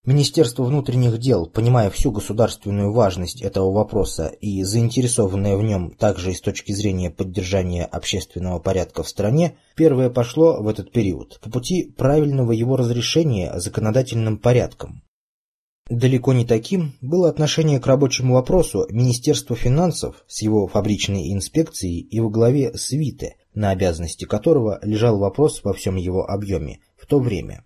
Министерство 0.07 0.65
внутренних 0.65 1.17
дел, 1.17 1.47
понимая 1.47 1.89
всю 1.89 2.11
государственную 2.11 2.93
важность 2.93 3.41
этого 3.41 3.73
вопроса 3.73 4.27
и 4.27 4.63
заинтересованное 4.63 5.57
в 5.57 5.63
нем 5.63 5.93
также 5.93 6.33
и 6.33 6.35
с 6.35 6.43
точки 6.43 6.73
зрения 6.73 7.11
поддержания 7.11 7.87
общественного 7.87 8.59
порядка 8.59 9.03
в 9.03 9.09
стране, 9.09 9.57
первое 9.75 10.11
пошло 10.11 10.63
в 10.63 10.69
этот 10.69 10.93
период 10.93 11.41
по 11.41 11.49
пути 11.49 11.85
правильного 11.85 12.53
его 12.53 12.77
разрешения 12.77 13.59
законодательным 13.59 14.37
порядком. 14.37 15.03
Далеко 15.89 16.35
не 16.35 16.45
таким 16.45 16.93
было 17.01 17.31
отношение 17.31 17.81
к 17.81 17.87
рабочему 17.87 18.35
вопросу 18.35 18.87
Министерства 18.91 19.57
финансов 19.57 20.23
с 20.29 20.43
его 20.43 20.67
фабричной 20.67 21.33
инспекцией 21.33 22.01
и 22.01 22.21
во 22.21 22.29
главе 22.29 22.77
свиты, 22.77 23.37
на 23.55 23.71
обязанности 23.71 24.27
которого 24.27 24.81
лежал 24.83 25.19
вопрос 25.19 25.65
во 25.65 25.73
всем 25.73 25.97
его 25.97 26.29
объеме 26.29 26.81
в 26.97 27.07
то 27.07 27.19
время. 27.21 27.65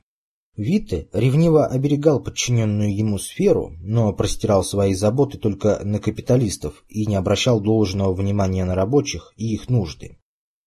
Витте 0.59 1.09
ревниво 1.13 1.67
оберегал 1.67 2.19
подчиненную 2.19 2.93
ему 2.93 3.19
сферу, 3.19 3.75
но 3.81 4.13
простирал 4.13 4.65
свои 4.65 4.93
заботы 4.93 5.39
только 5.39 5.81
на 5.85 6.01
капиталистов 6.01 6.83
и 6.89 7.07
не 7.07 7.15
обращал 7.15 7.61
должного 7.61 8.13
внимания 8.13 8.65
на 8.65 8.75
рабочих 8.75 9.33
и 9.37 9.55
их 9.55 9.69
нужды. 9.69 10.19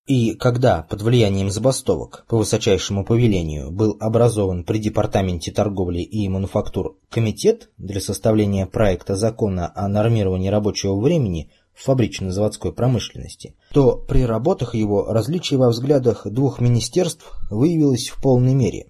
И 0.07 0.33
когда 0.35 0.83
под 0.83 1.01
влиянием 1.01 1.49
забастовок 1.49 2.25
по 2.29 2.37
высочайшему 2.37 3.03
повелению 3.03 3.69
был 3.69 3.97
образован 3.99 4.63
при 4.63 4.77
Департаменте 4.77 5.51
торговли 5.51 5.99
и 5.99 6.29
мануфактур 6.29 6.97
комитет 7.09 7.69
для 7.77 7.99
составления 7.99 8.67
проекта 8.67 9.17
закона 9.17 9.73
о 9.75 9.89
нормировании 9.89 10.47
рабочего 10.47 10.97
времени 10.97 11.51
в 11.73 11.83
фабрично-заводской 11.83 12.71
промышленности, 12.71 13.55
то 13.73 13.97
при 13.97 14.23
работах 14.23 14.73
его 14.73 15.11
различие 15.11 15.59
во 15.59 15.67
взглядах 15.67 16.25
двух 16.25 16.61
министерств 16.61 17.33
выявилось 17.49 18.07
в 18.07 18.21
полной 18.21 18.53
мере. 18.53 18.87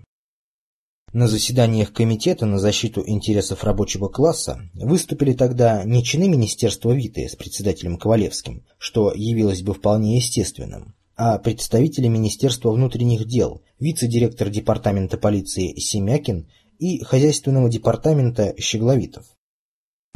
На 1.14 1.28
заседаниях 1.28 1.92
Комитета 1.92 2.46
на 2.46 2.58
защиту 2.58 3.04
интересов 3.06 3.66
рабочего 3.66 4.08
класса 4.08 4.62
выступили 4.74 5.34
тогда 5.34 5.84
не 5.84 6.06
чины 6.06 6.30
Министерства 6.30 6.92
Виты 6.92 7.28
с 7.28 7.36
председателем 7.36 7.98
Ковалевским, 7.98 8.64
что 8.78 9.12
явилось 9.14 9.62
бы 9.62 9.74
вполне 9.74 10.16
естественным, 10.16 10.96
а 11.18 11.38
представители 11.38 12.08
Министерства 12.08 12.72
внутренних 12.72 13.26
дел, 13.26 13.62
вице-директор 13.78 14.50
департамента 14.50 15.18
полиции 15.18 15.78
Семякин 15.78 16.48
и 16.80 17.04
хозяйственного 17.04 17.68
департамента 17.68 18.56
Щегловитов. 18.58 19.26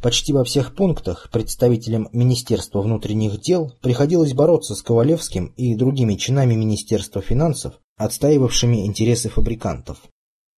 Почти 0.02 0.32
во 0.32 0.46
всех 0.46 0.76
пунктах 0.76 1.30
представителям 1.30 2.08
Министерства 2.14 2.82
внутренних 2.82 3.41
дел 3.41 3.74
приходилось 3.82 4.34
бороться 4.34 4.76
с 4.76 4.82
Ковалевским 4.82 5.48
и 5.58 5.76
другими 5.76 6.16
чинами 6.16 6.54
Министерства 6.54 7.22
финансов, 7.22 7.82
отстаивавшими 7.98 8.86
интересы 8.86 9.28
фабрикантов. 9.28 9.98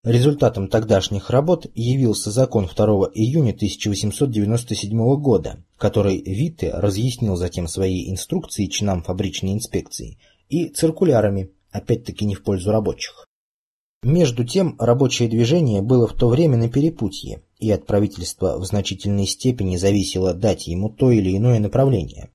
Результатом 0.03 0.67
тогдашних 0.67 1.29
работ 1.29 1.65
явился 1.73 2.31
закон 2.31 2.69
2 2.73 2.85
июня 3.13 3.51
1897 3.51 5.15
года, 5.17 5.63
который 5.77 6.21
Витте 6.21 6.71
разъяснил 6.71 7.35
затем 7.35 7.67
свои 7.67 8.09
инструкции 8.09 8.67
чинам 8.67 9.03
фабричной 9.03 9.53
инспекции 9.53 10.17
и 10.49 10.69
циркулярами, 10.69 11.51
опять-таки 11.71 12.25
не 12.25 12.35
в 12.35 12.43
пользу 12.43 12.71
рабочих. 12.71 13.27
Между 14.03 14.45
тем, 14.45 14.75
рабочее 14.79 15.27
движение 15.27 15.81
было 15.81 16.07
в 16.07 16.13
то 16.13 16.29
время 16.29 16.57
на 16.57 16.69
перепутье, 16.69 17.41
и 17.57 17.71
от 17.71 17.85
правительства 17.87 18.57
в 18.59 18.65
значительной 18.65 19.25
степени 19.25 19.75
зависело 19.75 20.33
дать 20.33 20.67
ему 20.67 20.89
то 20.89 21.11
или 21.11 21.35
иное 21.35 21.59
направление. 21.59 22.29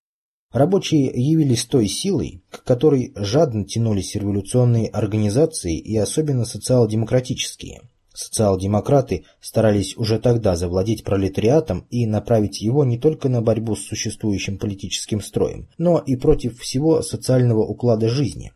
Рабочие 0.53 1.07
явились 1.07 1.65
той 1.65 1.89
силой, 1.89 2.43
к 2.51 2.63
которой 2.63 3.13
жадно 3.17 3.65
тянулись 3.65 4.15
революционные 4.15 4.89
организации 4.89 5.79
и 5.79 5.97
особенно 5.97 6.45
социал-демократические. 6.45 7.81
Социал-демократы 8.13 9.25
старались 9.41 9.97
уже 9.97 10.19
тогда 10.19 10.55
завладеть 10.55 11.05
пролетариатом 11.05 11.87
и 11.89 12.07
направить 12.07 12.61
его 12.61 12.85
не 12.85 12.99
только 12.99 13.31
на 13.31 13.41
борьбу 13.41 13.75
с 13.75 13.87
существующим 13.87 14.59
политическим 14.59 15.23
строем, 15.23 15.69
но 15.79 15.99
и 15.99 16.17
против 16.17 16.61
всего 16.61 17.01
социального 17.01 17.65
уклада 17.65 18.11
жизни. 18.11 18.53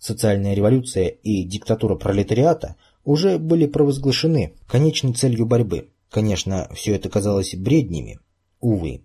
Социальная 0.00 0.54
революция 0.54 1.06
и 1.06 1.44
диктатура 1.44 1.94
пролетариата 1.94 2.74
уже 3.04 3.38
были 3.38 3.66
провозглашены 3.66 4.54
конечной 4.66 5.12
целью 5.12 5.46
борьбы. 5.46 5.90
Конечно, 6.10 6.68
все 6.74 6.96
это 6.96 7.08
казалось 7.08 7.54
бреднями. 7.54 8.18
Увы. 8.60 9.02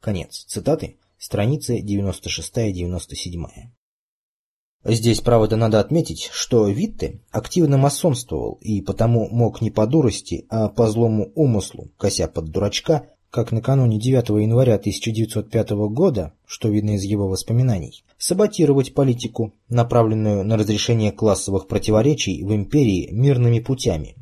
Конец 0.00 0.44
цитаты 0.46 0.96
страницы 1.20 1.78
96-97. 1.80 3.44
Здесь, 4.82 5.20
правда, 5.20 5.56
надо 5.56 5.78
отметить, 5.78 6.30
что 6.32 6.66
Витте 6.66 7.20
активно 7.30 7.76
масонствовал 7.76 8.58
и 8.62 8.80
потому 8.80 9.28
мог 9.28 9.60
не 9.60 9.70
по 9.70 9.86
дурости, 9.86 10.46
а 10.48 10.70
по 10.70 10.88
злому 10.88 11.30
умыслу, 11.34 11.92
кося 11.98 12.26
под 12.26 12.46
дурачка, 12.46 13.10
как 13.28 13.52
накануне 13.52 14.00
9 14.00 14.30
января 14.42 14.76
1905 14.76 15.70
года, 15.90 16.32
что 16.46 16.70
видно 16.70 16.92
из 16.92 17.04
его 17.04 17.28
воспоминаний, 17.28 18.02
саботировать 18.16 18.94
политику, 18.94 19.52
направленную 19.68 20.42
на 20.42 20.56
разрешение 20.56 21.12
классовых 21.12 21.68
противоречий 21.68 22.42
в 22.42 22.54
империи 22.54 23.10
мирными 23.12 23.60
путями. 23.60 24.16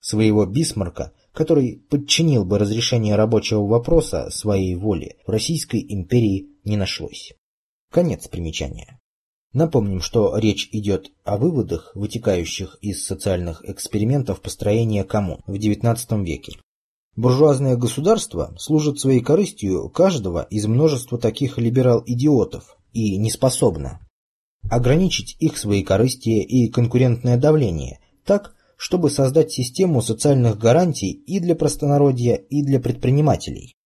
Своего 0.00 0.44
Бисмарка– 0.44 1.12
который 1.34 1.84
подчинил 1.90 2.44
бы 2.44 2.58
разрешение 2.58 3.16
рабочего 3.16 3.66
вопроса 3.66 4.30
своей 4.30 4.76
воле, 4.76 5.16
в 5.26 5.30
Российской 5.30 5.84
империи 5.86 6.46
не 6.64 6.76
нашлось. 6.76 7.32
Конец 7.90 8.28
примечания. 8.28 9.00
Напомним, 9.52 10.00
что 10.00 10.36
речь 10.38 10.68
идет 10.72 11.12
о 11.24 11.36
выводах, 11.36 11.92
вытекающих 11.94 12.78
из 12.80 13.04
социальных 13.04 13.68
экспериментов 13.68 14.40
построения 14.40 15.04
коммун 15.04 15.42
в 15.46 15.54
XIX 15.54 16.24
веке. 16.24 16.52
Буржуазное 17.16 17.76
государство 17.76 18.54
служит 18.58 18.98
своей 18.98 19.20
корыстью 19.20 19.88
каждого 19.90 20.42
из 20.50 20.66
множества 20.66 21.18
таких 21.18 21.58
либерал-идиотов 21.58 22.76
и 22.92 23.16
не 23.16 23.30
способно 23.30 24.00
ограничить 24.70 25.36
их 25.40 25.58
свои 25.58 25.82
корыстие 25.82 26.42
и 26.42 26.68
конкурентное 26.68 27.36
давление 27.36 28.00
так, 28.24 28.54
чтобы 28.84 29.08
создать 29.08 29.50
систему 29.50 30.02
социальных 30.02 30.58
гарантий 30.58 31.10
и 31.10 31.40
для 31.40 31.54
простонародья, 31.56 32.34
и 32.34 32.62
для 32.62 32.78
предпринимателей. 32.78 33.76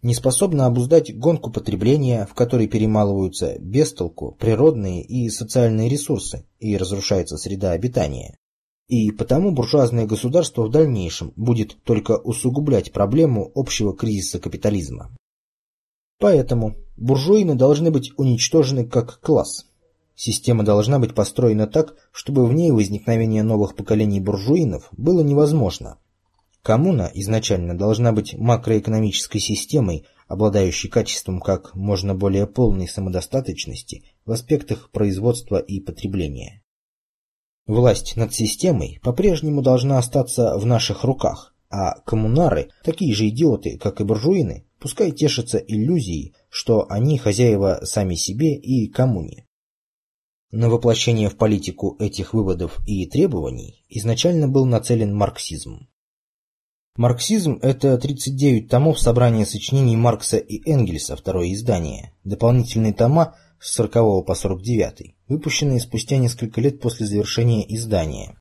Не 0.00 0.14
способна 0.14 0.64
обуздать 0.64 1.14
гонку 1.14 1.52
потребления, 1.52 2.24
в 2.24 2.32
которой 2.32 2.66
перемалываются 2.66 3.58
без 3.58 3.92
толку 3.92 4.34
природные 4.40 5.04
и 5.04 5.28
социальные 5.28 5.90
ресурсы 5.90 6.46
и 6.58 6.74
разрушается 6.78 7.36
среда 7.36 7.72
обитания. 7.72 8.38
И 8.88 9.10
потому 9.10 9.50
буржуазное 9.50 10.06
государство 10.06 10.62
в 10.62 10.70
дальнейшем 10.70 11.34
будет 11.36 11.76
только 11.84 12.16
усугублять 12.16 12.92
проблему 12.92 13.52
общего 13.54 13.94
кризиса 13.94 14.38
капитализма. 14.38 15.14
Поэтому 16.18 16.76
буржуины 16.96 17.56
должны 17.56 17.90
быть 17.90 18.10
уничтожены 18.16 18.86
как 18.86 19.20
класс, 19.20 19.66
Система 20.16 20.64
должна 20.64 20.98
быть 20.98 21.14
построена 21.14 21.66
так, 21.66 21.94
чтобы 22.10 22.46
в 22.46 22.52
ней 22.54 22.70
возникновение 22.70 23.42
новых 23.42 23.76
поколений 23.76 24.18
буржуинов 24.18 24.88
было 24.92 25.20
невозможно. 25.20 25.98
Коммуна 26.62 27.10
изначально 27.14 27.76
должна 27.76 28.12
быть 28.12 28.34
макроэкономической 28.34 29.40
системой, 29.40 30.06
обладающей 30.26 30.88
качеством 30.88 31.40
как 31.40 31.74
можно 31.74 32.14
более 32.14 32.46
полной 32.46 32.88
самодостаточности 32.88 34.04
в 34.24 34.32
аспектах 34.32 34.90
производства 34.90 35.58
и 35.58 35.80
потребления. 35.80 36.62
Власть 37.66 38.16
над 38.16 38.32
системой 38.32 38.98
по-прежнему 39.02 39.60
должна 39.60 39.98
остаться 39.98 40.56
в 40.56 40.64
наших 40.64 41.04
руках, 41.04 41.54
а 41.68 42.00
коммунары, 42.00 42.70
такие 42.82 43.14
же 43.14 43.28
идиоты, 43.28 43.76
как 43.76 44.00
и 44.00 44.04
буржуины, 44.04 44.66
пускай 44.80 45.12
тешатся 45.12 45.58
иллюзией, 45.58 46.34
что 46.48 46.86
они 46.88 47.18
хозяева 47.18 47.80
сами 47.84 48.14
себе 48.14 48.56
и 48.56 48.88
коммуне. 48.88 49.45
На 50.58 50.70
воплощение 50.70 51.28
в 51.28 51.36
политику 51.36 51.96
этих 51.98 52.32
выводов 52.32 52.80
и 52.86 53.04
требований 53.04 53.84
изначально 53.90 54.48
был 54.48 54.64
нацелен 54.64 55.14
марксизм. 55.14 55.86
Марксизм– 56.96 57.58
это 57.62 57.98
39 57.98 58.66
томов 58.66 58.98
собрания 58.98 59.44
сочинений 59.44 59.96
Маркса 59.96 60.38
и 60.38 60.66
Энгельса, 60.66 61.14
второе 61.14 61.52
издание, 61.52 62.14
дополнительные 62.24 62.94
тома 62.94 63.34
с 63.60 63.74
40 63.74 64.24
по 64.24 64.34
49, 64.34 65.14
выпущенные 65.28 65.78
спустя 65.78 66.16
несколько 66.16 66.62
лет 66.62 66.80
после 66.80 67.04
завершения 67.04 67.62
издания. 67.74 68.38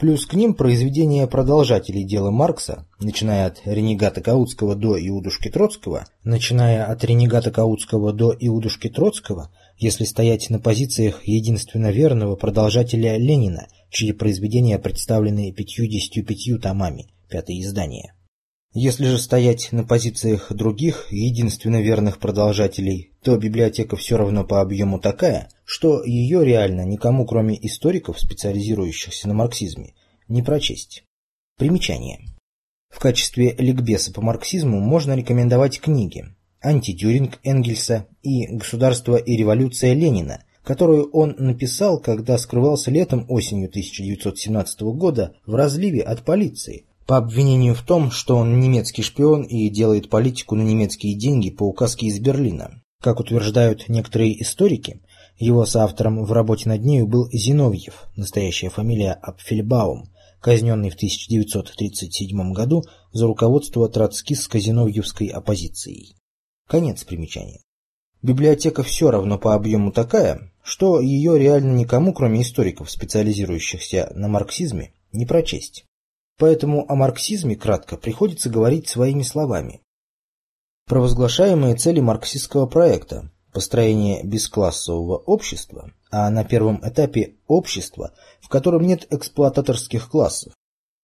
Плюс 0.00 0.26
к 0.26 0.34
ним 0.34 0.54
произведения 0.54 1.28
продолжателей 1.28 2.02
дела 2.02 2.32
Маркса, 2.32 2.88
начиная 2.98 3.46
от 3.46 3.60
ренегата 3.66 4.20
Каутского 4.20 4.74
до 4.74 4.98
Иудушки 4.98 5.48
Троцкого, 5.48 6.08
начиная 6.24 6.86
от 6.86 7.04
ренегата 7.04 7.52
Каутского 7.52 8.12
до 8.12 8.34
Иудушки 8.36 8.88
Троцкого– 8.88 9.54
если 9.78 10.04
стоять 10.04 10.50
на 10.50 10.58
позициях 10.58 11.26
единственно 11.26 11.90
верного 11.90 12.36
продолжателя 12.36 13.16
Ленина, 13.16 13.68
чьи 13.90 14.12
произведения 14.12 14.78
представлены 14.78 15.52
пятьюдесятью 15.52 16.24
пятью 16.24 16.58
томами, 16.58 17.08
пятое 17.28 17.60
издание. 17.60 18.14
Если 18.74 19.04
же 19.04 19.18
стоять 19.18 19.70
на 19.70 19.84
позициях 19.84 20.50
других, 20.50 21.08
единственно 21.10 21.82
верных 21.82 22.18
продолжателей, 22.18 23.12
то 23.22 23.36
библиотека 23.36 23.96
все 23.96 24.16
равно 24.16 24.44
по 24.44 24.62
объему 24.62 24.98
такая, 24.98 25.50
что 25.64 26.02
ее 26.02 26.42
реально 26.42 26.86
никому, 26.86 27.26
кроме 27.26 27.54
историков, 27.66 28.18
специализирующихся 28.18 29.28
на 29.28 29.34
марксизме, 29.34 29.92
не 30.28 30.42
прочесть. 30.42 31.04
Примечание. 31.58 32.20
В 32.88 32.98
качестве 32.98 33.54
ликбеса 33.58 34.10
по 34.10 34.22
марксизму 34.22 34.80
можно 34.80 35.14
рекомендовать 35.14 35.78
книги 35.78 36.34
антидюринг 36.62 37.38
Энгельса 37.42 38.06
и 38.22 38.46
«Государство 38.46 39.16
и 39.16 39.36
революция 39.36 39.94
Ленина», 39.94 40.44
которую 40.62 41.10
он 41.10 41.34
написал, 41.38 41.98
когда 41.98 42.38
скрывался 42.38 42.90
летом 42.90 43.26
осенью 43.28 43.68
1917 43.68 44.80
года 44.82 45.34
в 45.44 45.54
разливе 45.54 46.02
от 46.02 46.22
полиции, 46.22 46.86
по 47.06 47.16
обвинению 47.16 47.74
в 47.74 47.82
том, 47.82 48.10
что 48.10 48.36
он 48.36 48.60
немецкий 48.60 49.02
шпион 49.02 49.42
и 49.42 49.68
делает 49.68 50.08
политику 50.08 50.54
на 50.54 50.62
немецкие 50.62 51.14
деньги 51.14 51.50
по 51.50 51.64
указке 51.64 52.06
из 52.06 52.20
Берлина. 52.20 52.82
Как 53.00 53.18
утверждают 53.18 53.88
некоторые 53.88 54.40
историки, 54.40 55.02
его 55.36 55.66
соавтором 55.66 56.24
в 56.24 56.32
работе 56.32 56.68
над 56.68 56.84
нею 56.84 57.08
был 57.08 57.28
Зиновьев, 57.32 58.06
настоящая 58.14 58.70
фамилия 58.70 59.12
Апфельбаум, 59.12 60.12
казненный 60.40 60.90
в 60.90 60.94
1937 60.94 62.52
году 62.52 62.84
за 63.12 63.26
руководство 63.26 63.88
троцкистско-зиновьевской 63.88 65.28
оппозицией. 65.28 66.14
Конец 66.68 67.04
примечания. 67.04 67.60
Библиотека 68.22 68.82
все 68.82 69.10
равно 69.10 69.36
по 69.36 69.54
объему 69.54 69.90
такая, 69.90 70.52
что 70.62 71.00
ее 71.00 71.38
реально 71.38 71.72
никому, 71.72 72.14
кроме 72.14 72.42
историков, 72.42 72.90
специализирующихся 72.90 74.12
на 74.14 74.28
марксизме, 74.28 74.92
не 75.12 75.26
прочесть. 75.26 75.84
Поэтому 76.38 76.90
о 76.90 76.94
марксизме 76.94 77.56
кратко 77.56 77.96
приходится 77.96 78.48
говорить 78.48 78.88
своими 78.88 79.22
словами. 79.22 79.80
Провозглашаемые 80.86 81.76
цели 81.76 82.00
марксистского 82.00 82.66
проекта– 82.66 83.30
построение 83.52 84.24
бесклассового 84.24 85.16
общества, 85.16 85.92
а 86.10 86.30
на 86.30 86.44
первом 86.44 86.80
этапе– 86.82 87.36
общества, 87.46 88.12
в 88.40 88.48
котором 88.48 88.86
нет 88.86 89.06
эксплуататорских 89.12 90.08
классов. 90.08 90.52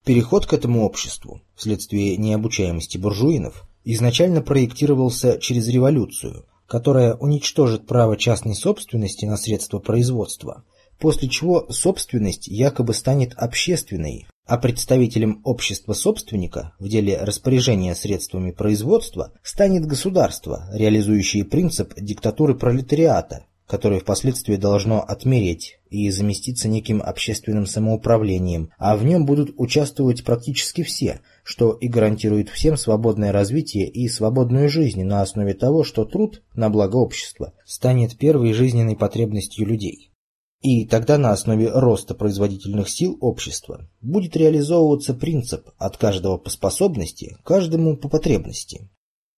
Переход 0.05 0.47
к 0.47 0.53
этому 0.53 0.85
обществу, 0.85 1.43
вследствие 1.55 2.17
необучаемости 2.17 2.97
буржуинов, 2.97 3.68
изначально 3.93 4.43
проектировался 4.43 5.39
через 5.39 5.69
революцию– 5.69 6.45
которая 6.69 7.15
уничтожит 7.15 7.87
право 7.87 8.17
частной 8.17 8.55
собственности 8.55 9.25
на 9.25 9.37
средства 9.37 9.79
производства, 9.79 10.65
после 10.99 11.29
чего 11.29 11.67
собственность 11.71 12.47
якобы 12.47 12.93
станет 12.93 13.33
общественной, 13.35 14.27
а 14.47 14.59
представителем 14.59 15.41
общества 15.45 15.95
собственника 15.95 16.75
в 16.79 16.89
деле 16.89 17.19
распоряжения 17.19 17.95
средствами 17.95 18.51
производства 18.51 19.33
станет 19.43 19.87
государство, 19.87 20.69
реализующее 20.73 21.45
принцип 21.45 21.95
диктатуры 21.97 22.55
пролетариата, 22.55 23.47
которое 23.67 24.01
впоследствии 24.01 24.57
должно 24.57 25.03
отмереть 25.03 25.79
и 25.91 26.11
заместиться 26.11 26.69
неким 26.69 27.03
общественным 27.03 27.67
самоуправлением, 27.67 28.71
а 28.79 28.97
в 28.97 29.05
нем 29.05 29.27
будут 29.27 29.55
участвовать 29.57 30.25
практически 30.25 30.83
все, 30.83 31.21
что 31.49 31.73
и 31.73 31.89
гарантирует 31.89 32.51
всем 32.51 32.77
свободное 32.77 33.33
развитие 33.33 33.89
и 33.89 34.07
свободную 34.11 34.69
жизнь 34.69 35.03
на 35.03 35.23
основе 35.23 35.55
того, 35.55 35.83
что 35.83 36.05
труд 36.05 36.43
на 36.55 36.69
благо 36.69 36.97
общества 36.97 37.55
станет 37.65 38.19
первой 38.19 38.53
жизненной 38.53 38.97
потребностью 38.97 39.67
людей. 39.67 40.13
И 40.61 40.85
тогда 40.85 41.17
на 41.17 41.33
основе 41.33 41.71
роста 41.71 42.15
производительных 42.15 42.91
сил 42.91 43.17
общества 43.23 43.89
будет 44.03 44.37
реализовываться 44.37 45.15
принцип 45.15 45.71
от 45.79 45.97
каждого 45.97 46.37
по 46.37 46.51
способности, 46.51 47.39
каждому 47.45 47.97
по 47.97 48.11
потребности. 48.11 48.91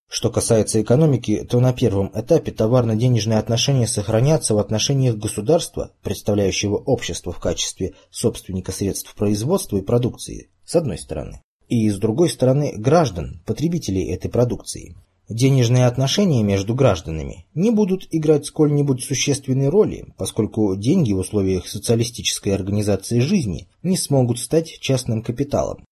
Что 0.09 0.31
касается 0.31 0.83
экономики, 0.83 1.47
то 1.49 1.61
на 1.61 1.73
первом 1.73 2.11
этапе 2.13 2.51
товарно-денежные 2.51 3.39
отношения 3.39 3.87
сохранятся 3.87 4.57
в 4.57 4.59
отношениях 4.59 5.15
государства, 5.15 5.93
представляющего 6.03 6.75
общество 6.75 7.31
в 7.31 7.39
качестве 7.39 7.95
собственника 8.11 8.73
средств 8.73 9.15
производства 9.15 9.77
и 9.77 9.83
продукции, 9.83 10.51
с 10.65 10.75
одной 10.75 10.99
стороны, 10.99 11.41
и 11.71 11.89
с 11.89 11.99
другой 11.99 12.29
стороны 12.29 12.75
граждан, 12.77 13.41
потребителей 13.47 14.13
этой 14.13 14.31
продукции. 14.31 14.97
Денежные 15.29 15.87
отношения 15.87 16.43
между 16.43 16.75
гражданами 16.75 17.47
не 17.55 17.71
будут 17.71 18.09
играть 18.11 18.47
сколь-нибудь 18.47 19.05
существенной 19.05 19.69
роли, 19.69 20.07
поскольку 20.19 20.75
деньги 20.75 21.13
в 21.13 21.19
условиях 21.19 21.69
социалистической 21.69 22.53
организации 22.53 23.21
жизни 23.21 23.69
не 23.85 23.97
смогут 23.97 24.41
стать 24.41 24.81
частным 24.81 25.23
капиталом, 25.23 25.85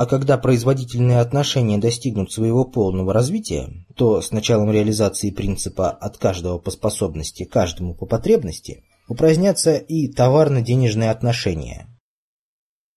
а 0.00 0.06
когда 0.06 0.38
производительные 0.38 1.20
отношения 1.20 1.76
достигнут 1.76 2.32
своего 2.32 2.64
полного 2.64 3.12
развития, 3.12 3.68
то 3.96 4.22
с 4.22 4.30
началом 4.30 4.70
реализации 4.72 5.30
принципа 5.30 5.90
«от 5.90 6.16
каждого 6.16 6.56
по 6.56 6.70
способности, 6.70 7.44
каждому 7.44 7.94
по 7.94 8.06
потребности» 8.06 8.82
упразднятся 9.08 9.76
и 9.76 10.08
товарно-денежные 10.08 11.10
отношения. 11.10 11.86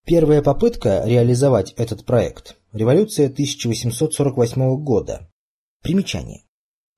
Первая 0.05 0.41
попытка 0.41 1.01
реализовать 1.05 1.71
этот 1.77 2.03
проект– 2.03 2.57
революция 2.73 3.27
1848 3.27 4.75
года. 4.83 5.29
Примечание. 5.81 6.41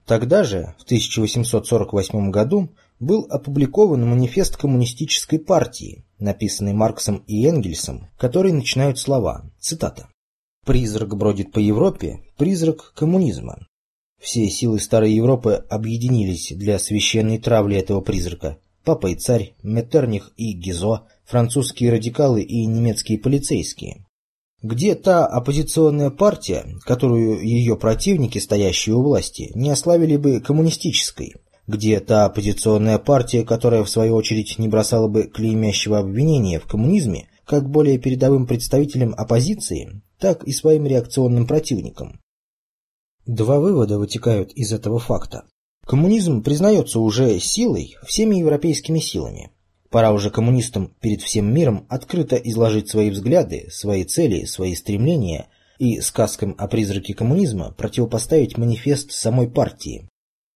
Тогда 0.08 0.44
же, 0.44 0.74
в 0.80 0.86
1848 0.86 2.32
году, 2.32 2.72
был 3.00 3.28
опубликован 3.30 4.10
манифест 4.10 4.58
коммунистической 4.58 5.38
партии, 5.38 6.04
написанный 6.18 6.74
Марксом 6.74 7.18
и 7.28 7.46
Энгельсом, 7.46 8.08
который 8.18 8.52
начинают 8.52 8.98
слова, 8.98 9.52
цитата. 9.60 10.10
«Призрак 10.66 11.16
бродит 11.16 11.52
по 11.52 11.60
Европе, 11.60 12.24
призрак 12.38 12.92
коммунизма. 12.96 13.68
Все 14.20 14.50
силы 14.50 14.80
Старой 14.80 15.14
Европы 15.14 15.64
объединились 15.70 16.54
для 16.56 16.80
священной 16.80 17.38
травли 17.38 17.78
этого 17.78 18.02
призрака. 18.02 18.58
Папа 18.84 19.08
и 19.08 19.16
царь, 19.16 19.54
Меттерних 19.62 20.32
и 20.38 20.54
Гизо, 20.54 21.08
французские 21.26 21.92
радикалы 21.92 22.42
и 22.42 22.66
немецкие 22.66 23.20
полицейские. 23.20 24.06
Где 24.62 24.96
та 24.96 25.26
оппозиционная 25.26 26.10
партия, 26.10 26.66
которую 26.86 27.46
ее 27.46 27.76
противники, 27.76 28.40
стоящие 28.40 28.96
у 28.96 29.04
власти, 29.04 29.52
не 29.54 29.70
ославили 29.70 30.18
бы 30.18 30.40
коммунистической? 30.40 31.36
где 31.68 32.00
та 32.00 32.26
оппозиционная 32.26 33.00
партия, 33.00 33.44
которая 33.44 33.84
в 33.84 33.90
свою 33.90 34.16
очередь 34.16 34.58
не 34.60 34.68
бросала 34.68 35.08
бы 35.08 35.24
клеймящего 35.24 36.00
обвинения 36.00 36.60
в 36.60 36.68
коммунизме, 36.68 37.28
как 37.46 37.70
более 37.70 37.98
передовым 37.98 38.46
представителям 38.46 39.14
оппозиции, 39.18 40.02
так 40.20 40.44
и 40.44 40.52
своим 40.52 40.86
реакционным 40.86 41.48
противникам. 41.48 42.20
Два 43.26 43.60
вывода 43.60 43.98
вытекают 43.98 44.52
из 44.54 44.72
этого 44.72 45.00
факта. 45.00 45.46
Коммунизм 45.86 46.44
признается 46.44 47.00
уже 47.00 47.40
силой 47.40 47.96
всеми 48.06 48.38
европейскими 48.38 49.00
силами. 49.00 49.52
Пора 49.96 50.12
уже 50.12 50.30
коммунистам 50.30 50.92
перед 51.00 51.22
всем 51.22 51.54
миром 51.54 51.86
открыто 51.88 52.36
изложить 52.36 52.90
свои 52.90 53.10
взгляды, 53.10 53.70
свои 53.72 54.04
цели, 54.04 54.44
свои 54.44 54.76
стремления 54.76 55.48
и 55.80 56.02
сказкам 56.02 56.54
о 56.58 56.68
призраке 56.68 57.14
коммунизма 57.14 57.72
противопоставить 57.72 58.58
манифест 58.58 59.14
самой 59.14 59.50
партии, 59.50 60.10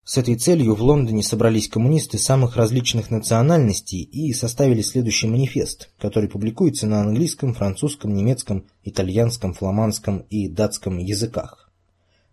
с 0.04 0.18
этой 0.18 0.36
целью 0.36 0.76
в 0.76 0.82
Лондоне 0.82 1.24
собрались 1.24 1.70
коммунисты 1.70 2.18
самых 2.18 2.58
различных 2.58 3.12
национальностей 3.12 4.02
и 4.02 4.34
составили 4.34 4.82
следующий 4.82 5.28
манифест, 5.28 5.90
который 5.98 6.28
публикуется 6.28 6.86
на 6.86 7.00
английском, 7.00 7.54
французском, 7.54 8.14
немецком, 8.14 8.68
итальянском, 8.84 9.54
фламандском 9.54 10.26
и 10.30 10.50
датском 10.50 10.98
языках. 10.98 11.72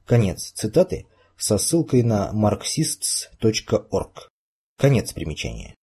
Конец 0.07 0.51
цитаты 0.57 1.07
со 1.37 1.57
ссылкой 1.57 2.03
на 2.03 2.33
marxists.org. 2.35 4.29
Конец 4.77 5.13
примечания. 5.13 5.77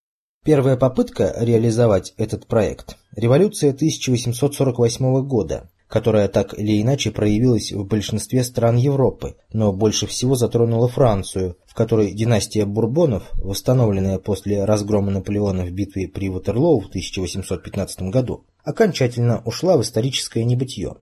Первая 0.44 0.76
попытка 0.76 1.34
реализовать 1.40 2.14
этот 2.18 2.48
проект– 2.48 2.98
революция 3.16 3.70
1848 3.70 5.26
года, 5.26 5.70
которая 5.88 6.28
так 6.28 6.60
или 6.60 6.82
иначе 6.82 7.12
проявилась 7.12 7.72
в 7.72 7.86
большинстве 7.86 8.44
стран 8.44 8.76
Европы, 8.76 9.38
но 9.54 9.72
больше 9.72 10.06
всего 10.06 10.36
затронула 10.36 10.90
Францию, 10.90 11.56
в 11.66 11.74
которой 11.74 12.12
династия 12.12 12.66
Бурбонов, 12.66 13.32
восстановленная 13.36 14.20
после 14.20 14.66
разгрома 14.66 15.12
Наполеона 15.12 15.64
в 15.64 15.72
битве 15.72 16.10
при 16.10 16.28
Ватерлоу 16.28 16.82
в 16.82 16.88
1815 16.88 18.02
году, 18.10 18.44
окончательно 18.66 19.42
ушла 19.46 19.78
в 19.78 19.82
историческое 19.82 20.44
небытие. 20.44 20.98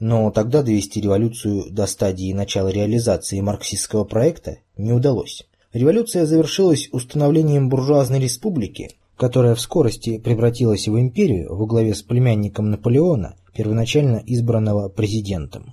Но 0.00 0.30
тогда 0.30 0.62
довести 0.62 1.00
революцию 1.00 1.70
до 1.70 1.86
стадии 1.86 2.34
начала 2.34 2.68
реализации 2.68 3.40
марксистского 3.40 4.04
проекта 4.04 4.58
не 4.76 4.92
удалось. 4.92 5.46
Революция 5.72 6.26
завершилась 6.26 6.88
установлением 6.92 7.68
буржуазной 7.68 8.20
республики, 8.20 8.90
которая 9.16 9.54
в 9.54 9.60
скорости 9.60 10.18
превратилась 10.18 10.86
в 10.86 10.98
империю 10.98 11.54
во 11.54 11.66
главе 11.66 11.94
с 11.94 12.02
племянником 12.02 12.70
Наполеона 12.70 13.36
первоначально 13.54 14.22
избранного 14.26 14.88
президентом. 14.90 15.72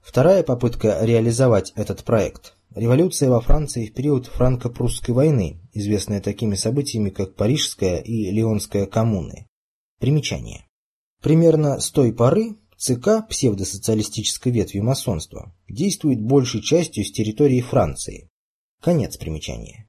Вторая 0.00 0.42
попытка 0.42 0.98
реализовать 1.02 1.72
этот 1.74 2.04
проект– 2.04 2.54
революция 2.74 3.30
во 3.30 3.40
Франции 3.40 3.86
в 3.86 3.94
период 3.94 4.26
франко-прусской 4.26 5.14
войны, 5.14 5.60
известная 5.72 6.20
такими 6.20 6.54
событиями, 6.54 7.10
как 7.10 7.34
Парижская 7.34 7.98
и 7.98 8.30
Лионская 8.30 8.86
коммуны. 8.86 9.46
Примечание. 9.98 10.66
Примерно 11.20 11.78
с 11.78 11.90
той 11.90 12.12
поры 12.12 12.56
ЦК 12.76 13.28
псевдосоциалистической 13.28 14.50
ветви 14.50 14.80
масонства 14.80 15.54
действует 15.68 16.20
большей 16.20 16.62
частью 16.62 17.04
с 17.04 17.12
территории 17.12 17.60
Франции. 17.60 18.28
Конец 18.82 19.16
примечания. 19.16 19.88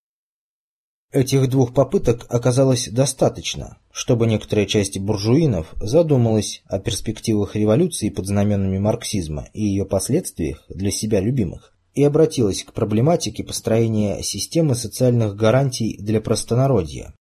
Этих 1.12 1.50
двух 1.50 1.74
попыток 1.74 2.28
оказалось 2.30 2.88
достаточно, 2.90 3.80
чтобы 3.92 4.28
некоторая 4.28 4.68
часть 4.68 5.00
буржуинов 5.00 5.74
задумалась 5.82 6.62
о 6.68 6.78
перспективах 6.78 7.56
революции 7.56 8.10
под 8.10 8.28
знаменами 8.28 8.78
марксизма 8.78 9.48
и 9.52 9.64
ее 9.64 9.86
последствиях 9.86 10.64
для 10.70 10.92
себя 10.92 11.22
любимых 11.22 11.74
и 11.96 12.04
обратилась 12.04 12.64
к 12.64 12.72
проблематике 12.72 13.44
построения 13.44 14.22
системы 14.22 14.76
социальных 14.76 15.36
гарантий 15.36 15.98
для 16.00 16.22
простонародья. 16.22 17.16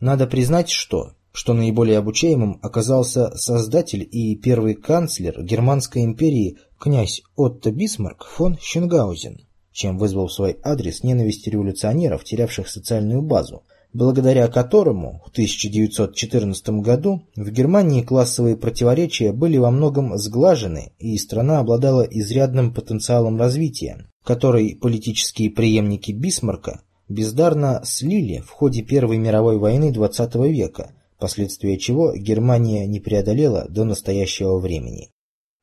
Надо 0.00 0.26
признать, 0.26 0.70
что, 0.70 1.12
что 1.30 1.52
наиболее 1.52 1.98
обучаемым 1.98 2.58
оказался 2.62 3.36
создатель 3.36 4.08
и 4.10 4.34
первый 4.34 4.74
канцлер 4.74 5.40
Германской 5.40 6.02
империи 6.02 6.58
князь 6.80 7.22
Отто 7.36 7.70
Бисмарк 7.70 8.24
фон 8.24 8.58
Щенгаузен 8.60 9.46
чем 9.74 9.98
вызвал 9.98 10.28
в 10.28 10.32
свой 10.32 10.56
адрес 10.62 11.02
ненависть 11.02 11.46
революционеров, 11.48 12.24
терявших 12.24 12.68
социальную 12.68 13.20
базу, 13.20 13.64
благодаря 13.92 14.46
которому 14.48 15.20
в 15.26 15.30
1914 15.30 16.68
году 16.80 17.22
в 17.34 17.50
Германии 17.50 18.02
классовые 18.02 18.56
противоречия 18.56 19.32
были 19.32 19.56
во 19.56 19.70
многом 19.72 20.16
сглажены 20.16 20.92
и 20.98 21.18
страна 21.18 21.58
обладала 21.58 22.02
изрядным 22.02 22.72
потенциалом 22.72 23.36
развития, 23.36 24.06
который 24.24 24.76
политические 24.80 25.50
преемники 25.50 26.12
Бисмарка 26.12 26.80
бездарно 27.08 27.82
слили 27.84 28.38
в 28.46 28.50
ходе 28.50 28.82
Первой 28.82 29.18
мировой 29.18 29.58
войны 29.58 29.92
XX 29.92 30.48
века, 30.50 30.92
последствия 31.18 31.78
чего 31.78 32.14
Германия 32.14 32.86
не 32.86 33.00
преодолела 33.00 33.66
до 33.68 33.84
настоящего 33.84 34.58
времени. 34.58 35.10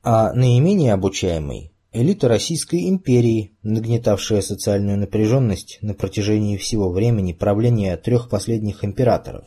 А 0.04 0.34
наименее 0.34 0.94
обучаемый– 0.94 1.71
элита 1.94 2.30
Российской 2.30 2.90
империи, 2.90 3.58
нагнетавшая 3.64 4.42
социальную 4.42 4.98
напряженность 4.98 5.78
на 5.82 5.94
протяжении 5.94 6.56
всего 6.58 6.90
времени 6.90 7.34
правления 7.34 7.98
трех 7.98 8.30
последних 8.30 8.86
императоров. 8.86 9.46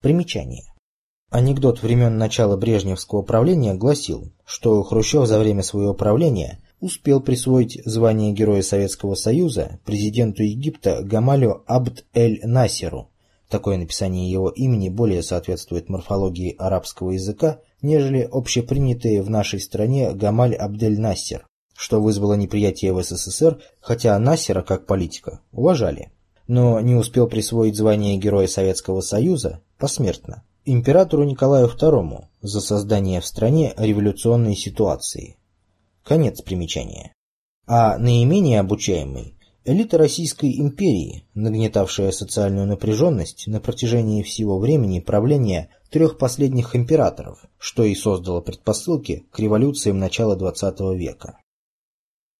Примечание. 0.00 0.64
Анекдот 1.30 1.82
времен 1.82 2.18
начала 2.18 2.56
Брежневского 2.56 3.22
правления 3.22 3.74
гласил, 3.74 4.32
что 4.44 4.82
Хрущев 4.82 5.26
за 5.26 5.38
время 5.38 5.62
своего 5.62 5.94
правления 5.94 6.60
успел 6.80 7.20
присвоить 7.20 7.80
звание 7.84 8.32
Героя 8.32 8.62
Советского 8.62 9.14
Союза 9.14 9.78
президенту 9.84 10.42
Египта 10.42 11.02
Гамалю 11.02 11.62
Абд-эль-Насеру. 11.66 13.10
Такое 13.48 13.76
написание 13.76 14.30
его 14.30 14.48
имени 14.48 14.88
более 14.88 15.22
соответствует 15.22 15.90
морфологии 15.90 16.56
арабского 16.58 17.10
языка, 17.10 17.60
нежели 17.82 18.28
общепринятые 18.30 19.22
в 19.22 19.28
нашей 19.28 19.60
стране 19.60 20.12
Гамаль 20.12 20.54
Абдель-Нассер, 20.54 21.44
что 21.82 22.00
вызвало 22.00 22.34
неприятие 22.34 22.92
в 22.92 23.02
СССР, 23.02 23.60
хотя 23.80 24.16
Нассера, 24.16 24.62
как 24.62 24.86
политика, 24.86 25.40
уважали. 25.50 26.12
Но 26.46 26.78
не 26.78 26.94
успел 26.94 27.26
присвоить 27.26 27.74
звание 27.74 28.16
Героя 28.18 28.46
Советского 28.46 29.00
Союза 29.00 29.62
посмертно 29.78 30.44
императору 30.64 31.24
Николаю 31.24 31.66
II 31.66 32.26
за 32.40 32.60
создание 32.60 33.20
в 33.20 33.26
стране 33.26 33.74
революционной 33.76 34.54
ситуации. 34.54 35.38
Конец 36.04 36.40
примечания. 36.40 37.12
А 37.66 37.98
наименее 37.98 38.60
обучаемый– 38.60 39.36
элита 39.64 39.98
Российской 39.98 40.60
империи, 40.60 41.26
нагнетавшая 41.34 42.12
социальную 42.12 42.68
напряженность 42.68 43.48
на 43.48 43.58
протяжении 43.58 44.22
всего 44.22 44.60
времени 44.60 45.00
правления 45.00 45.70
трех 45.90 46.16
последних 46.16 46.76
императоров, 46.76 47.44
что 47.58 47.82
и 47.82 47.96
создало 47.96 48.40
предпосылки 48.40 49.26
к 49.32 49.40
революциям 49.40 49.98
начала 49.98 50.36
XX 50.36 50.96
века. 50.96 51.38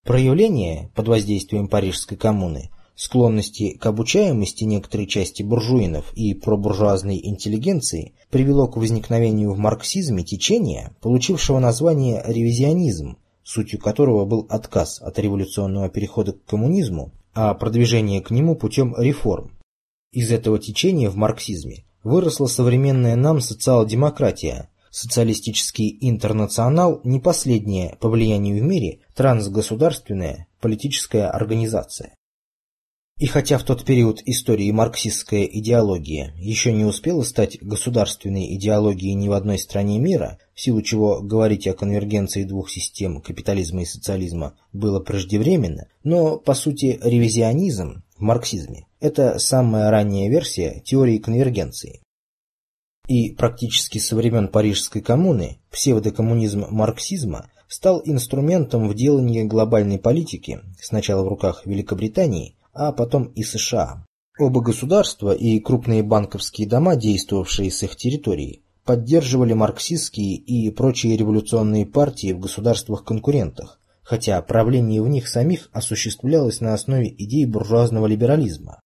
Проявление 0.05 0.91
под 0.97 1.07
воздействием 1.07 1.69
Парижской 1.69 2.17
коммуны 2.17 2.71
склонности 2.97 3.77
к 3.77 3.87
обучаемости 3.87 4.65
некоторой 4.65 5.07
части 5.07 5.43
буржуинов 5.43 6.13
и 6.15 6.35
пробуржуазной 6.35 7.21
интеллигенции 7.23 8.15
привело 8.31 8.69
к 8.69 8.77
возникновению 8.77 9.53
в 9.53 9.59
марксизме 9.59 10.25
течения, 10.25 10.95
получившего 11.01 11.59
название 11.59 12.23
ревизионизм, 12.27 13.17
сутью 13.45 13.81
которого 13.81 14.25
был 14.25 14.47
отказ 14.49 15.01
от 15.01 15.19
революционного 15.19 15.89
перехода 15.89 16.33
к 16.33 16.45
коммунизму, 16.45 17.13
а 17.35 17.55
продвижение 17.55 18.21
к 18.21 18.31
нему 18.31 18.57
путем 18.57 18.95
реформ. 18.99 19.53
Из 20.13 20.31
этого 20.31 20.59
течения 20.59 21.11
в 21.11 21.17
марксизме 21.17 21.85
выросла 22.05 22.47
современная 22.47 23.17
нам 23.17 23.41
социал-демократия, 23.41 24.69
социалистический 24.93 25.99
интернационал 26.01 27.01
не 27.03 27.19
последняя 27.19 27.97
по 27.99 28.09
влиянию 28.09 28.63
в 28.63 28.63
мире 28.63 29.01
трансгосударственная 29.17 30.47
политическая 30.61 31.29
организация. 31.29 32.15
И 33.19 33.27
хотя 33.27 33.57
в 33.57 33.63
тот 33.63 33.85
период 33.85 34.21
истории 34.25 34.71
марксистская 34.71 35.45
идеология 35.45 36.35
еще 36.37 36.73
не 36.73 36.85
успела 36.85 37.23
стать 37.23 37.57
государственной 37.63 38.55
идеологией 38.57 39.15
ни 39.15 39.29
в 39.29 39.33
одной 39.33 39.59
стране 39.59 39.99
мира, 39.99 40.39
в 40.55 40.61
силу 40.61 40.83
чего 40.83 41.21
говорить 41.21 41.67
о 41.69 41.75
конвергенции 41.75 42.43
двух 42.45 42.69
систем 42.69 43.21
капитализма 43.21 43.83
и 43.83 43.87
социализма 43.87 44.57
было 44.73 44.99
преждевременно, 44.99 45.87
но 46.03 46.37
по 46.37 46.55
сути 46.55 46.99
ревизионизм 47.03 48.03
в 48.17 48.23
марксизме– 48.23 48.87
это 49.01 49.39
самая 49.39 49.91
ранняя 49.91 50.29
версия 50.29 50.83
теории 50.85 51.19
конвергенции. 51.19 52.02
И 53.09 53.31
практически 53.31 53.99
со 53.99 54.15
времен 54.15 54.49
Парижской 54.49 55.03
коммуны 55.03 55.59
псевдокоммунизм 55.71 56.67
марксизма 56.71 57.51
стал 57.69 58.01
инструментом 58.05 58.89
в 58.89 58.95
делании 58.95 59.43
глобальной 59.43 59.99
политики, 59.99 60.61
сначала 60.81 61.25
в 61.25 61.29
руках 61.29 61.67
Великобритании, 61.67 62.57
а 62.73 62.93
потом 62.93 63.25
и 63.25 63.43
США. 63.43 64.05
Оба 64.39 64.61
государства 64.61 65.33
и 65.33 65.59
крупные 65.59 66.03
банковские 66.03 66.69
дома, 66.69 66.97
действовавшие 66.97 67.71
с 67.71 67.83
их 67.83 67.97
территории, 67.97 68.63
поддерживали 68.85 69.53
марксистские 69.53 70.37
и 70.37 70.71
прочие 70.71 71.17
революционные 71.17 71.87
партии 71.87 72.33
в 72.33 72.41
государствах-конкурентах, 72.41 73.81
хотя 74.03 74.41
правление 74.43 75.03
в 75.03 75.09
них 75.09 75.29
самих 75.29 75.69
осуществлялось 75.73 76.61
на 76.61 76.75
основе 76.75 77.09
идей 77.09 77.47
буржуазного 77.47 78.07
либерализма. 78.07 78.81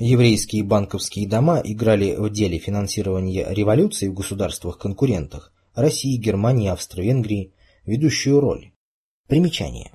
Еврейские 0.00 0.62
банковские 0.62 1.26
дома 1.26 1.60
играли 1.64 2.14
в 2.14 2.30
деле 2.30 2.58
финансирования 2.58 3.48
революции 3.50 4.06
в 4.06 4.14
государствах-конкурентах 4.14 5.52
России, 5.74 6.16
Германии, 6.16 6.68
Австро-Венгрии 6.68 7.52
ведущую 7.84 8.38
роль. 8.38 8.70
Примечание. 9.26 9.90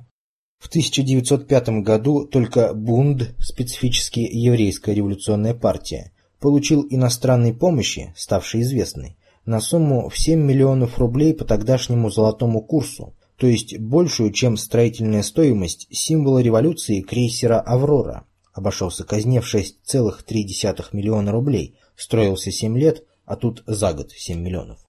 В 0.60 0.68
1905 0.68 1.70
году 1.84 2.26
только 2.26 2.74
Бунд, 2.74 3.34
специфически 3.40 4.20
еврейская 4.20 4.94
революционная 4.94 5.54
партия, 5.54 6.12
получил 6.42 6.86
иностранной 6.90 7.54
помощи, 7.54 8.14
ставшей 8.18 8.64
известной, 8.64 9.16
на 9.46 9.62
сумму 9.62 10.10
в 10.10 10.18
7 10.18 10.38
миллионов 10.38 11.00
рублей 11.00 11.34
по 11.34 11.46
тогдашнему 11.46 12.10
золотому 12.10 12.62
курсу, 12.62 13.16
то 13.38 13.48
есть 13.48 13.80
большую, 13.80 14.34
чем 14.34 14.58
строительная 14.58 15.24
стоимость 15.24 15.88
символа 15.92 16.40
революции 16.40 17.00
крейсера 17.00 17.62
«Аврора». 17.62 18.26
Обошелся 18.54 19.04
казне 19.04 19.42
в 19.42 19.54
6,3 19.54 20.88
миллиона 20.94 21.32
рублей, 21.32 21.78
строился 21.96 22.52
7 22.52 22.78
лет, 22.78 23.04
а 23.26 23.36
тут 23.36 23.64
за 23.66 23.94
год 23.94 24.12
7 24.12 24.40
миллионов. 24.40 24.80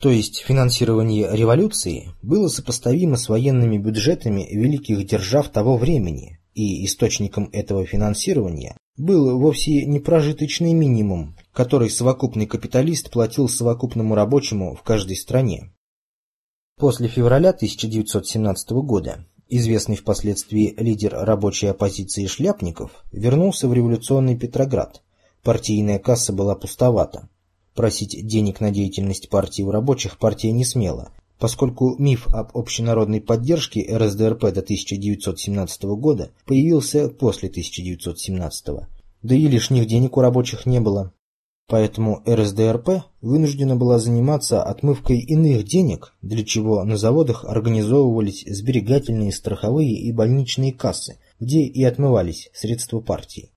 То 0.00 0.10
есть 0.10 0.42
финансирование 0.42 1.34
революции 1.34 2.10
было 2.22 2.48
сопоставимо 2.48 3.16
с 3.16 3.30
военными 3.30 3.78
бюджетами 3.78 4.46
великих 4.52 5.06
держав 5.06 5.48
того 5.48 5.78
времени, 5.78 6.38
и 6.52 6.84
источником 6.84 7.48
этого 7.52 7.86
финансирования 7.86 8.76
был 8.98 9.38
вовсе 9.38 9.86
не 9.86 10.00
прожиточный 10.00 10.74
минимум, 10.74 11.36
который 11.52 11.88
совокупный 11.88 12.46
капиталист 12.46 13.10
платил 13.10 13.48
совокупному 13.48 14.14
рабочему 14.14 14.74
в 14.74 14.82
каждой 14.82 15.16
стране. 15.16 15.72
После 16.78 17.08
февраля 17.08 17.50
1917 17.50 18.70
года 18.72 19.26
известный 19.48 19.96
впоследствии 19.96 20.74
лидер 20.76 21.12
рабочей 21.14 21.68
оппозиции 21.68 22.26
Шляпников 22.26 23.04
вернулся 23.12 23.68
в 23.68 23.74
революционный 23.74 24.36
Петроград. 24.36 25.02
Партийная 25.42 25.98
касса 25.98 26.32
была 26.32 26.54
пустовата. 26.54 27.28
Просить 27.74 28.26
денег 28.26 28.60
на 28.60 28.70
деятельность 28.70 29.28
партии 29.28 29.62
у 29.62 29.70
рабочих 29.70 30.18
партия 30.18 30.50
не 30.50 30.64
смела, 30.64 31.12
поскольку 31.38 31.96
миф 31.98 32.26
об 32.28 32.56
общенародной 32.56 33.20
поддержке 33.20 33.86
РСДРП 33.96 34.40
до 34.52 34.60
1917 34.60 35.82
года 35.84 36.32
появился 36.46 37.08
после 37.08 37.48
1917, 37.48 38.66
да 39.22 39.34
и 39.34 39.46
лишних 39.46 39.86
денег 39.86 40.16
у 40.16 40.20
рабочих 40.20 40.66
не 40.66 40.80
было. 40.80 41.12
Поэтому 41.68 42.22
РСДРП 42.28 43.04
вынуждена 43.20 43.74
была 43.74 43.98
заниматься 43.98 44.62
отмывкой 44.62 45.18
иных 45.18 45.64
денег, 45.64 46.14
для 46.22 46.44
чего 46.44 46.84
на 46.84 46.96
заводах 46.96 47.44
организовывались 47.44 48.44
сберегательные, 48.46 49.32
страховые 49.32 49.94
и 49.94 50.12
больничные 50.12 50.72
кассы, 50.72 51.18
где 51.40 51.62
и 51.62 51.82
отмывались 51.82 52.50
средства 52.54 53.00
партии. 53.00 53.50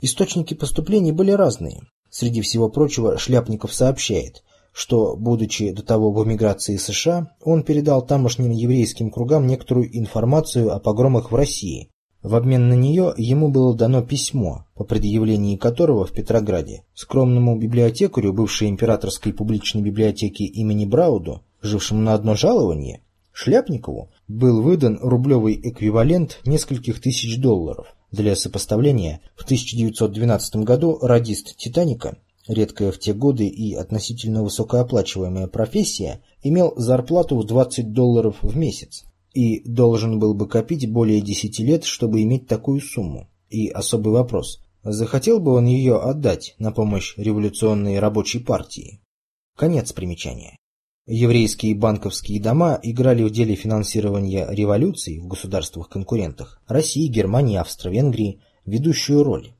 Источники 0.00 0.54
поступлений 0.54 1.12
были 1.12 1.32
разные, 1.32 1.82
Среди 2.10 2.40
всего 2.40 2.68
прочего, 2.68 3.18
Шляпников 3.18 3.72
сообщает, 3.72 4.42
что, 4.72 5.16
будучи 5.16 5.70
до 5.70 5.82
того 5.82 6.12
в 6.12 6.24
эмиграции 6.24 6.76
США, 6.76 7.36
он 7.40 7.62
передал 7.62 8.04
тамошним 8.04 8.50
еврейским 8.50 9.10
кругам 9.10 9.46
некоторую 9.46 9.96
информацию 9.96 10.74
о 10.74 10.80
погромах 10.80 11.30
в 11.30 11.34
России. 11.36 11.88
В 12.22 12.34
обмен 12.34 12.68
на 12.68 12.74
нее 12.74 13.14
ему 13.16 13.48
было 13.48 13.74
дано 13.74 14.02
письмо, 14.02 14.66
по 14.74 14.84
предъявлении 14.84 15.56
которого 15.56 16.04
в 16.04 16.12
Петрограде 16.12 16.84
скромному 16.94 17.58
библиотекарю 17.58 18.32
бывшей 18.32 18.68
императорской 18.68 19.32
публичной 19.32 19.82
библиотеки 19.82 20.42
имени 20.42 20.84
Брауду, 20.84 21.42
жившему 21.62 22.02
на 22.02 22.14
одно 22.14 22.34
жалование, 22.34 23.00
Шляпникову, 23.32 24.10
был 24.28 24.60
выдан 24.60 24.98
рублевый 25.00 25.58
эквивалент 25.62 26.40
нескольких 26.44 27.00
тысяч 27.00 27.38
долларов– 27.38 27.86
для 28.12 28.34
сопоставления, 28.34 29.20
в 29.36 29.44
1912 29.44 30.56
году 30.56 30.98
радист 31.00 31.56
«Титаника», 31.56 32.18
редкая 32.48 32.90
в 32.90 32.98
те 32.98 33.12
годы 33.12 33.46
и 33.46 33.74
относительно 33.74 34.42
высокооплачиваемая 34.42 35.46
профессия, 35.46 36.20
имел 36.42 36.74
зарплату 36.76 37.38
в 37.38 37.44
20 37.44 37.92
долларов 37.92 38.36
в 38.42 38.56
месяц 38.56 39.04
и 39.32 39.60
должен 39.68 40.18
был 40.18 40.34
бы 40.34 40.48
копить 40.48 40.90
более 40.90 41.20
10 41.20 41.58
лет, 41.60 41.84
чтобы 41.84 42.22
иметь 42.22 42.46
такую 42.46 42.80
сумму. 42.80 43.28
И 43.48 43.68
особый 43.68 44.12
вопрос, 44.12 44.60
захотел 44.82 45.40
бы 45.40 45.52
он 45.52 45.66
ее 45.66 46.00
отдать 46.00 46.54
на 46.58 46.72
помощь 46.72 47.14
революционной 47.16 47.98
рабочей 47.98 48.38
партии? 48.38 49.00
Конец 49.56 49.92
примечания. 49.92 50.56
Еврейские 51.06 51.74
банковские 51.74 52.40
дома 52.40 52.78
играли 52.82 53.24
в 53.24 53.30
деле 53.30 53.56
финансирования 53.56 54.46
революций 54.50 55.18
в 55.18 55.26
государствах-конкурентах 55.26 56.62
России, 56.68 57.08
Германии, 57.08 57.56
Австро-Венгрии 57.56 58.40
ведущую 58.64 59.24
роль. 59.24 59.52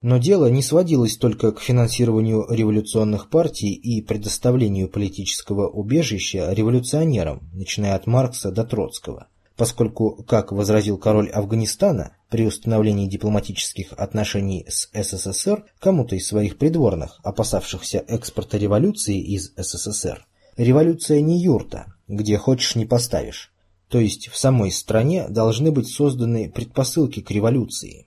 Но 0.00 0.18
дело 0.18 0.46
не 0.48 0.62
сводилось 0.62 1.16
только 1.16 1.50
к 1.50 1.60
финансированию 1.60 2.46
революционных 2.48 3.28
партий 3.30 3.72
и 3.72 4.00
предоставлению 4.00 4.88
политического 4.88 5.68
убежища 5.68 6.52
революционерам, 6.52 7.50
начиная 7.52 7.96
от 7.96 8.06
Маркса 8.06 8.52
до 8.52 8.62
Троцкого, 8.62 9.26
поскольку, 9.56 10.22
как 10.22 10.52
возразил 10.52 10.98
король 10.98 11.28
Афганистана, 11.30 12.16
при 12.30 12.46
установлении 12.46 13.08
дипломатических 13.08 13.92
отношений 13.92 14.64
с 14.68 14.88
СССР 14.92 15.64
кому-то 15.80 16.14
из 16.14 16.28
своих 16.28 16.58
придворных, 16.58 17.18
опасавшихся 17.24 18.04
экспорта 18.06 18.56
революции 18.56 19.20
из 19.20 19.52
СССР, 19.56 20.24
революция 20.56 21.20
не 21.22 21.42
юрта, 21.42 21.92
где 22.06 22.38
хочешь 22.38 22.76
не 22.76 22.86
поставишь, 22.86 23.52
то 23.88 23.98
есть 23.98 24.28
в 24.28 24.38
самой 24.38 24.70
стране 24.70 25.26
должны 25.28 25.72
быть 25.72 25.88
созданы 25.88 26.48
предпосылки 26.48 27.20
к 27.20 27.32
революции. 27.32 28.06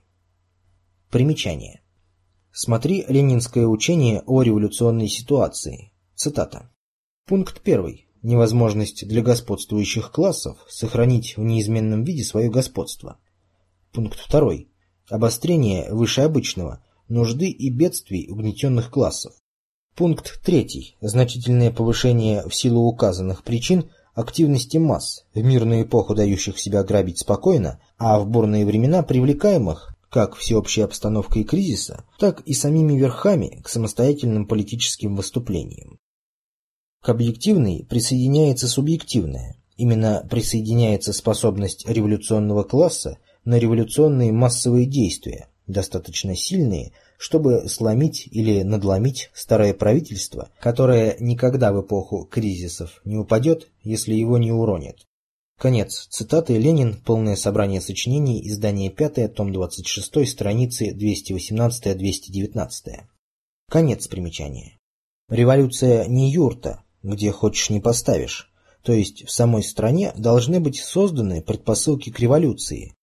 Примечание. 1.10 1.81
Смотри 2.54 3.06
Ленинское 3.08 3.66
учение 3.66 4.22
о 4.26 4.42
революционной 4.42 5.08
ситуации. 5.08 5.90
Цитата. 6.14 6.70
Пункт 7.26 7.62
1. 7.64 8.00
Невозможность 8.20 9.08
для 9.08 9.22
господствующих 9.22 10.12
классов 10.12 10.58
сохранить 10.68 11.38
в 11.38 11.40
неизменном 11.40 12.04
виде 12.04 12.22
свое 12.22 12.50
господство. 12.50 13.16
Пункт 13.94 14.18
2. 14.30 14.52
Обострение 15.08 15.90
выше 15.94 16.20
обычного 16.20 16.84
нужды 17.08 17.48
и 17.48 17.70
бедствий 17.70 18.28
угнетенных 18.28 18.90
классов. 18.90 19.32
Пункт 19.96 20.42
3. 20.44 20.98
Значительное 21.00 21.70
повышение 21.70 22.46
в 22.46 22.54
силу 22.54 22.82
указанных 22.82 23.44
причин 23.44 23.90
активности 24.14 24.76
масс, 24.76 25.24
в 25.32 25.42
мирную 25.42 25.84
эпоху 25.84 26.14
дающих 26.14 26.58
себя 26.58 26.84
грабить 26.84 27.20
спокойно, 27.20 27.80
а 27.96 28.18
в 28.18 28.28
бурные 28.28 28.66
времена 28.66 29.02
привлекаемых 29.02 29.91
как 30.12 30.36
всеобщей 30.36 30.82
обстановкой 30.82 31.42
кризиса, 31.42 32.04
так 32.18 32.42
и 32.42 32.52
самими 32.52 32.98
верхами 32.98 33.62
к 33.64 33.68
самостоятельным 33.70 34.46
политическим 34.46 35.16
выступлениям. 35.16 35.98
К 37.00 37.08
объективной 37.08 37.86
присоединяется 37.88 38.68
субъективная. 38.68 39.56
Именно 39.78 40.26
присоединяется 40.30 41.14
способность 41.14 41.88
революционного 41.88 42.62
класса 42.62 43.18
на 43.46 43.58
революционные 43.58 44.32
массовые 44.32 44.84
действия, 44.84 45.48
достаточно 45.66 46.36
сильные, 46.36 46.92
чтобы 47.16 47.66
сломить 47.68 48.28
или 48.30 48.62
надломить 48.64 49.30
старое 49.32 49.72
правительство, 49.72 50.50
которое 50.60 51.16
никогда 51.20 51.72
в 51.72 51.80
эпоху 51.80 52.28
кризисов 52.30 53.00
не 53.06 53.16
упадет, 53.16 53.70
если 53.82 54.12
его 54.12 54.36
не 54.36 54.52
уронят. 54.52 55.06
Конец 55.62 56.08
цитаты. 56.10 56.58
Ленин, 56.58 56.96
полное 56.96 57.36
собрание 57.36 57.80
сочинений, 57.80 58.44
издание 58.48 58.90
5, 58.90 59.32
том 59.32 59.52
26, 59.52 60.28
страницы 60.28 60.90
218-219. 60.90 62.66
Конец 63.70 64.08
примечания. 64.08 64.80
Революция 65.30 66.06
не 66.06 66.32
юрта, 66.32 66.82
где 67.04 67.30
хочешь 67.30 67.70
не 67.70 67.78
поставишь, 67.78 68.50
то 68.82 68.92
есть 68.92 69.24
в 69.24 69.30
самой 69.30 69.62
стране 69.62 70.12
должны 70.16 70.58
быть 70.58 70.80
созданы 70.80 71.42
предпосылки 71.42 72.10
к 72.10 72.18
революции, 72.18 72.96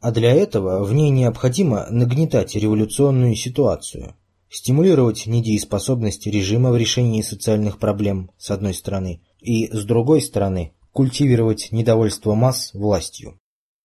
а 0.00 0.12
для 0.12 0.30
этого 0.30 0.84
в 0.84 0.94
ней 0.94 1.10
необходимо 1.10 1.88
нагнетать 1.90 2.54
революционную 2.54 3.34
ситуацию, 3.34 4.14
стимулировать 4.48 5.26
недееспособность 5.26 6.28
режима 6.28 6.70
в 6.70 6.76
решении 6.76 7.22
социальных 7.22 7.80
проблем 7.80 8.30
с 8.38 8.52
одной 8.52 8.74
стороны 8.74 9.20
и 9.40 9.66
с 9.66 9.84
другой 9.84 10.22
стороны 10.22 10.74
культивировать 10.94 11.68
недовольство 11.72 12.34
масс 12.34 12.72
властью. 12.72 13.38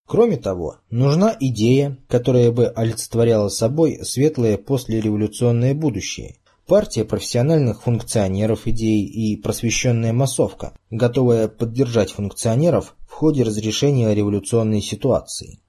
Кроме 0.07 0.37
того, 0.37 0.77
нужна 0.89 1.35
идея, 1.39 1.97
которая 2.07 2.51
бы 2.51 2.67
олицетворяла 2.67 3.49
собой 3.49 3.99
светлое 4.03 4.57
послереволюционное 4.57 5.73
будущее, 5.73 6.35
партия 6.67 7.03
профессиональных 7.03 7.81
функционеров 7.81 8.67
идей 8.67 9.03
и 9.05 9.35
просвещенная 9.35 10.13
массовка, 10.13 10.73
готовая 10.91 11.47
поддержать 11.47 12.11
функционеров 12.11 12.95
в 13.07 13.11
ходе 13.11 13.43
разрешения 13.43 14.13
революционной 14.13 14.81
ситуации. 14.81 15.59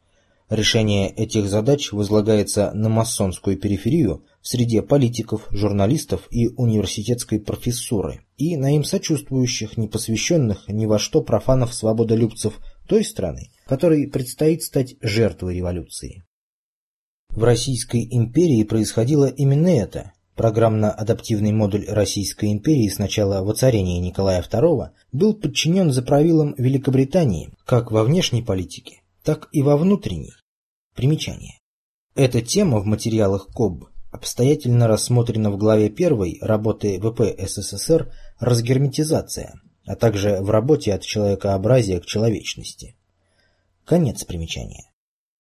Решение 0.51 1.09
этих 1.11 1.49
задач 1.49 1.93
возлагается 1.93 2.73
на 2.75 2.89
масонскую 2.89 3.57
периферию 3.57 4.25
в 4.43 4.49
среде 4.49 4.83
политиков, 4.83 5.47
журналистов 5.53 6.27
и 6.33 6.49
университетской 6.49 7.39
профессуры, 7.39 8.23
и 8.37 8.57
на 8.57 8.75
им 8.75 8.83
сочувствующих, 8.83 9.77
непосвященных 9.77 10.67
ни 10.67 10.87
во 10.87 10.99
что 10.99 11.23
профанов-свободолюбцев 11.23 12.59
той 12.89 13.05
страны, 13.05 13.53
которой 13.65 14.09
предстоит 14.09 14.65
стать 14.65 14.97
жертвой 15.01 15.55
революции. 15.55 16.25
В 17.29 17.45
Российской 17.45 18.09
империи 18.11 18.65
происходило 18.65 19.27
именно 19.27 19.69
это. 19.69 20.15
Программно-адаптивный 20.35 21.53
модуль 21.53 21.85
Российской 21.87 22.51
империи 22.51 22.89
с 22.89 22.99
начала 22.99 23.45
воцарения 23.45 24.01
Николая 24.01 24.43
II 24.43 24.89
был 25.13 25.35
подчинен 25.35 25.93
за 25.93 26.03
правилам 26.03 26.57
Великобритании 26.59 27.51
как 27.65 27.93
во 27.93 28.03
внешней 28.03 28.43
политике, 28.43 29.03
так 29.23 29.49
и 29.53 29.63
во 29.63 29.77
внутренней. 29.77 30.33
Примечание. 30.95 31.59
Эта 32.15 32.43
тема 32.43 32.81
в 32.81 32.85
материалах 32.85 33.49
КОБ 33.55 33.89
обстоятельно 34.11 34.89
рассмотрена 34.89 35.51
в 35.51 35.57
главе 35.57 35.87
1 35.87 36.39
работы 36.43 37.01
ВП 37.01 37.21
СССР 37.39 38.13
«Разгерметизация», 38.41 39.55
а 39.87 39.95
также 39.95 40.41
в 40.41 40.51
работе 40.51 40.93
«От 40.93 41.03
человекообразия 41.03 42.01
к 42.01 42.07
человечности». 42.07 42.97
Конец 43.85 44.25
примечания. 44.25 44.91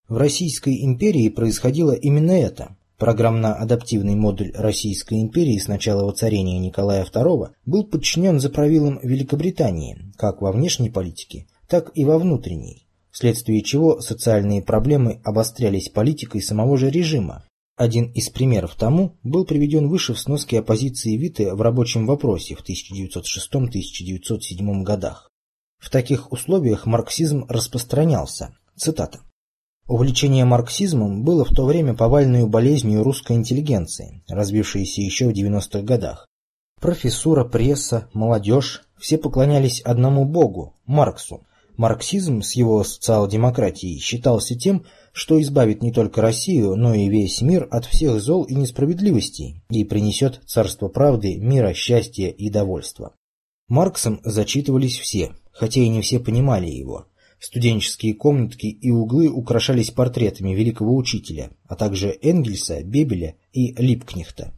В 0.08 0.16
Российской 0.16 0.84
империи 0.84 1.28
происходило 1.28 1.92
именно 1.92 2.32
это. 2.32 2.76
Программно-адаптивный 2.98 4.14
модуль 4.14 4.52
Российской 4.54 5.20
империи 5.20 5.58
с 5.58 5.68
начала 5.68 6.04
воцарения 6.04 6.58
Николая 6.58 7.04
II 7.04 7.50
был 7.64 7.84
подчинен 7.84 8.38
за 8.38 8.50
правилам 8.50 9.00
Великобритании 9.02 10.12
как 10.16 10.42
во 10.42 10.52
внешней 10.52 10.90
политике, 10.90 11.46
так 11.68 11.90
и 11.94 12.04
во 12.04 12.18
внутренней, 12.18 12.86
вследствие 13.12 13.62
чего 13.62 14.00
социальные 14.00 14.62
проблемы 14.62 15.20
обострялись 15.24 15.88
политикой 15.88 16.42
самого 16.42 16.76
же 16.76 16.90
режима, 16.90 17.44
один 17.80 18.12
из 18.12 18.28
примеров 18.28 18.74
тому 18.74 19.16
был 19.22 19.46
приведен 19.46 19.88
выше 19.88 20.12
в 20.12 20.20
сноске 20.20 20.58
оппозиции 20.58 21.16
Виты 21.16 21.54
в 21.54 21.62
рабочем 21.62 22.04
вопросе 22.04 22.54
в 22.54 22.62
1906-1907 22.62 24.82
годах. 24.82 25.30
В 25.78 25.88
таких 25.88 26.30
условиях 26.30 26.84
марксизм 26.84 27.46
распространялся. 27.48 28.54
Цитата. 28.76 29.20
Увлечение 29.86 30.44
марксизмом 30.44 31.24
было 31.24 31.46
в 31.46 31.54
то 31.54 31.64
время 31.64 31.94
повальной 31.94 32.46
болезнью 32.46 33.02
русской 33.02 33.38
интеллигенции, 33.38 34.22
развившейся 34.28 35.00
еще 35.00 35.30
в 35.30 35.32
90-х 35.32 35.80
годах. 35.80 36.26
Профессура, 36.82 37.46
пресса, 37.46 38.10
молодежь– 38.12 38.82
все 38.98 39.16
поклонялись 39.16 39.80
одному 39.80 40.26
богу– 40.26 40.74
Марксу. 40.84 41.46
Марксизм 41.80 42.42
с 42.42 42.52
его 42.56 42.84
социал-демократией 42.84 44.00
считался 44.00 44.54
тем, 44.54 44.84
что 45.14 45.40
избавит 45.40 45.82
не 45.82 45.92
только 45.92 46.20
Россию, 46.20 46.76
но 46.76 46.92
и 46.92 47.08
весь 47.08 47.40
мир 47.40 47.66
от 47.70 47.86
всех 47.86 48.20
зол 48.20 48.44
и 48.44 48.54
несправедливостей 48.54 49.62
и 49.70 49.84
принесет 49.84 50.42
царство 50.44 50.88
правды, 50.88 51.38
мира, 51.38 51.72
счастья 51.72 52.28
и 52.28 52.50
довольства. 52.50 53.14
Марксом 53.66 54.20
зачитывались 54.24 54.98
все, 54.98 55.32
хотя 55.52 55.80
и 55.80 55.88
не 55.88 56.02
все 56.02 56.20
понимали 56.20 56.68
его. 56.68 57.06
Студенческие 57.38 58.12
комнатки 58.12 58.66
и 58.66 58.90
углы 58.90 59.30
украшались 59.30 59.90
портретами 59.90 60.50
великого 60.50 60.94
учителя, 60.94 61.48
а 61.66 61.76
также 61.76 62.14
Энгельса, 62.20 62.82
Бебеля 62.82 63.36
и 63.54 63.72
Липкнехта. 63.72 64.52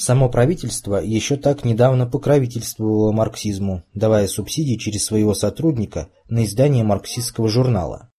Само 0.00 0.30
правительство 0.30 0.96
еще 0.96 1.36
так 1.36 1.62
недавно 1.62 2.06
покровительствовало 2.06 3.12
марксизму, 3.12 3.82
давая 3.92 4.28
субсидии 4.28 4.76
через 4.76 5.04
своего 5.04 5.34
сотрудника 5.34 6.08
на 6.26 6.46
издание 6.46 6.84
марксистского 6.84 7.50
журнала. 7.50 8.10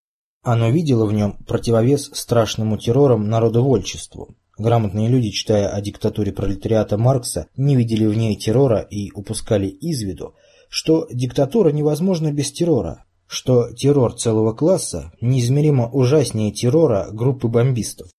Оно 0.43 0.69
видело 0.69 1.07
в 1.07 1.11
нем 1.11 1.37
противовес 1.47 2.11
страшному 2.13 2.77
террорам 2.77 3.27
народовольчеству. 3.27 4.35
Грамотные 4.59 5.07
люди, 5.09 5.31
читая 5.31 5.69
о 5.69 5.81
диктатуре 5.81 6.31
пролетариата 6.31 6.99
Маркса, 6.99 7.47
не 7.57 7.75
видели 7.75 8.05
в 8.05 8.15
ней 8.15 8.35
террора 8.35 8.81
и 8.81 9.09
упускали 9.13 9.65
из 9.65 10.03
виду, 10.03 10.35
что 10.69 11.07
диктатура 11.11 11.71
невозможна 11.71 12.31
без 12.31 12.51
террора, 12.51 13.05
что 13.25 13.73
террор 13.73 14.13
целого 14.13 14.53
класса 14.53 15.13
неизмеримо 15.19 15.89
ужаснее 15.89 16.51
террора 16.51 17.07
группы 17.11 17.47
бомбистов. 17.47 18.11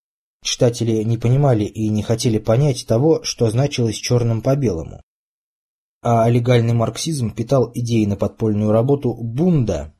Читатели 0.42 1.02
не 1.02 1.18
понимали 1.18 1.64
и 1.64 1.88
не 1.88 2.02
хотели 2.02 2.38
понять 2.38 2.86
того, 2.86 3.22
что 3.22 3.50
значилось 3.50 3.96
черным 3.96 4.42
по 4.42 4.56
белому. 4.56 5.00
А 6.02 6.28
легальный 6.28 6.74
марксизм 6.74 7.30
питал 7.30 7.70
идеи 7.74 8.04
на 8.06 8.16
подпольную 8.16 8.72
работу 8.72 9.14
Бунда, 9.14 9.94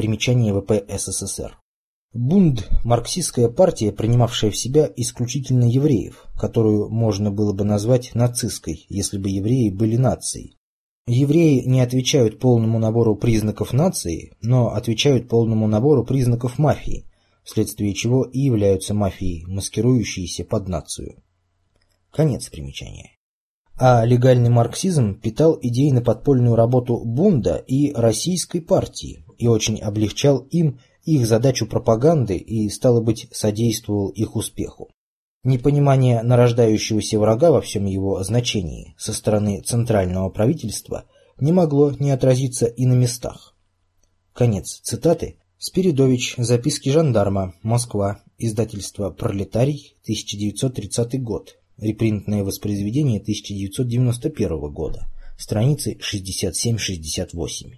Примечание 0.00 0.54
ВП 0.54 0.84
СССР. 0.88 1.58
Бунд– 2.14 2.70
марксистская 2.84 3.48
партия, 3.48 3.92
принимавшая 3.92 4.50
в 4.50 4.56
себя 4.56 4.90
исключительно 4.96 5.64
евреев, 5.64 6.26
которую 6.38 6.88
можно 6.88 7.30
было 7.30 7.52
бы 7.52 7.64
назвать 7.64 8.14
нацистской, 8.14 8.86
если 8.88 9.18
бы 9.18 9.28
евреи 9.28 9.68
были 9.70 9.96
нацией. 9.96 10.56
Евреи 11.06 11.64
не 11.66 11.82
отвечают 11.82 12.38
полному 12.38 12.78
набору 12.78 13.14
признаков 13.14 13.72
нации, 13.72 14.32
но 14.40 14.72
отвечают 14.72 15.28
полному 15.28 15.66
набору 15.66 16.04
признаков 16.04 16.58
мафии, 16.58 17.09
вследствие 17.50 17.94
чего 17.94 18.22
и 18.24 18.38
являются 18.38 18.94
мафией, 18.94 19.44
маскирующейся 19.46 20.44
под 20.44 20.68
нацию. 20.68 21.22
Конец 22.12 22.48
примечания. 22.48 23.10
А 23.76 24.04
легальный 24.04 24.50
марксизм 24.50 25.18
питал 25.18 25.58
идейно-подпольную 25.60 26.54
работу 26.54 27.02
Бунда 27.04 27.56
и 27.56 27.92
российской 27.92 28.60
партии 28.60 29.24
и 29.36 29.48
очень 29.48 29.80
облегчал 29.80 30.38
им 30.50 30.78
их 31.04 31.26
задачу 31.26 31.66
пропаганды 31.66 32.36
и, 32.36 32.68
стало 32.68 33.00
быть, 33.00 33.26
содействовал 33.32 34.10
их 34.10 34.36
успеху. 34.36 34.90
Непонимание 35.42 36.22
нарождающегося 36.22 37.18
врага 37.18 37.50
во 37.50 37.62
всем 37.62 37.86
его 37.86 38.22
значении 38.22 38.94
со 38.98 39.12
стороны 39.12 39.62
центрального 39.62 40.28
правительства 40.28 41.06
не 41.40 41.52
могло 41.52 41.90
не 41.90 42.10
отразиться 42.10 42.66
и 42.66 42.84
на 42.86 42.92
местах. 42.92 43.56
Конец 44.34 44.80
цитаты. 44.82 45.39
Спиридович. 45.62 46.36
Записки 46.38 46.88
жандарма. 46.88 47.52
Москва. 47.62 48.22
Издательство 48.38 49.10
«Пролетарий», 49.10 49.94
1930 50.04 51.22
год. 51.22 51.58
Репринтное 51.76 52.44
воспроизведение 52.44 53.20
1991 53.20 54.58
года. 54.72 55.06
Страницы 55.36 55.98
67-68. 55.98 57.74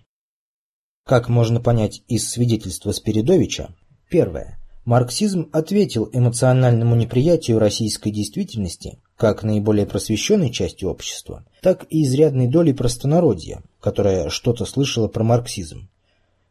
Как 1.05 1.29
можно 1.29 1.61
понять 1.61 2.05
из 2.07 2.31
свидетельства 2.31 2.93
Спиридовича, 2.93 3.75
первое. 4.09 4.61
Марксизм 4.85 5.49
ответил 5.53 6.09
эмоциональному 6.13 6.95
неприятию 6.95 7.59
российской 7.59 8.13
действительности 8.13 9.01
как 9.17 9.43
наиболее 9.43 9.87
просвещенной 9.87 10.53
части 10.53 10.85
общества, 10.85 11.45
так 11.61 11.89
и 11.91 12.05
изрядной 12.05 12.47
доли 12.47 12.71
простонародья, 12.71 13.65
которая 13.81 14.29
что-то 14.29 14.67
слышала 14.67 15.09
про 15.09 15.25
марксизм. 15.25 15.89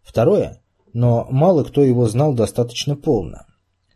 Второе, 0.03 0.61
но 0.93 1.27
мало 1.29 1.63
кто 1.63 1.83
его 1.83 2.07
знал 2.07 2.33
достаточно 2.33 2.95
полно. 2.95 3.45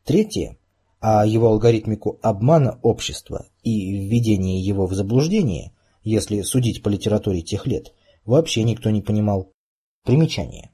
Третье, 0.03 0.57
а 0.99 1.25
его 1.25 1.47
алгоритмику 1.47 2.19
обмана 2.21 2.79
общества 2.81 3.47
и 3.63 4.07
введения 4.07 4.59
его 4.59 4.87
в 4.87 4.93
заблуждение, 4.93 5.73
если 6.03 6.41
судить 6.41 6.83
по 6.83 6.89
литературе 6.89 7.41
тех 7.41 7.65
лет, 7.67 7.93
вообще 8.25 8.63
никто 8.63 8.89
не 8.89 9.01
понимал. 9.01 9.51
Примечание. 10.03 10.71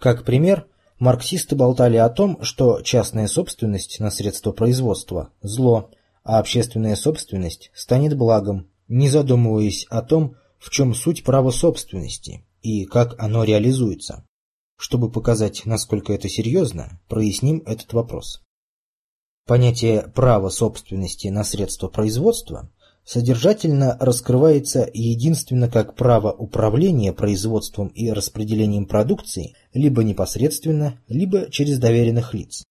Как 0.00 0.24
пример, 0.24 0.66
марксисты 0.98 1.56
болтали 1.56 1.96
о 1.96 2.08
том, 2.08 2.42
что 2.42 2.80
частная 2.82 3.26
собственность 3.26 4.00
на 4.00 4.10
средства 4.10 4.52
производства– 4.52 5.30
зло, 5.42 5.90
а 6.22 6.38
общественная 6.38 6.94
собственность 6.94 7.70
станет 7.74 8.16
благом, 8.16 8.70
не 8.86 9.08
задумываясь 9.08 9.86
о 9.90 10.02
том, 10.02 10.36
в 10.58 10.70
чем 10.70 10.94
суть 10.94 11.24
права 11.24 11.50
собственности 11.50 12.44
и 12.62 12.84
как 12.84 13.20
оно 13.22 13.44
реализуется. 13.44 14.24
Чтобы 14.78 15.10
показать, 15.10 15.66
насколько 15.66 16.12
это 16.12 16.28
серьезно, 16.28 17.00
проясним 17.08 17.62
этот 17.66 17.92
вопрос. 17.92 18.40
Понятие 19.44 20.02
права 20.14 20.50
собственности 20.50 21.28
на 21.28 21.42
средства 21.42 21.88
производства 21.88 22.70
содержательно 23.04 23.96
раскрывается 23.98 24.88
единственно 24.92 25.68
как 25.68 25.96
право 25.96 26.30
управления 26.30 27.12
производством 27.12 27.88
и 27.88 28.10
распределением 28.12 28.86
продукции 28.86 29.56
либо 29.72 30.04
непосредственно, 30.04 31.00
либо 31.08 31.50
через 31.50 31.78
доверенных 31.78 32.32
лиц. 32.32 32.64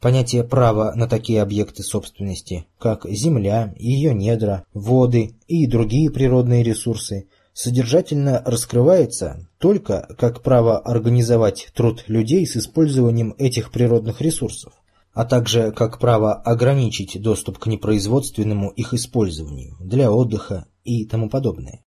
Понятие 0.00 0.44
права 0.44 0.94
на 0.94 1.08
такие 1.08 1.42
объекты 1.42 1.82
собственности, 1.82 2.66
как 2.78 3.04
земля, 3.08 3.74
ее 3.76 4.14
недра, 4.14 4.64
воды 4.72 5.36
и 5.46 5.66
другие 5.66 6.10
природные 6.10 6.62
ресурсы, 6.62 7.28
содержательно 7.52 8.42
раскрывается 8.44 9.48
только 9.58 10.08
как 10.18 10.42
право 10.42 10.78
организовать 10.78 11.68
труд 11.74 12.04
людей 12.08 12.46
с 12.46 12.56
использованием 12.56 13.34
этих 13.38 13.70
природных 13.70 14.20
ресурсов 14.20 14.72
а 15.14 15.24
также 15.24 15.72
как 15.72 15.98
право 15.98 16.34
ограничить 16.34 17.20
доступ 17.20 17.58
к 17.58 17.66
непроизводственному 17.66 18.70
их 18.70 18.94
использованию 18.94 19.76
для 19.80 20.10
отдыха 20.10 20.66
и 20.84 21.04
тому 21.04 21.28
подобное. 21.28 21.84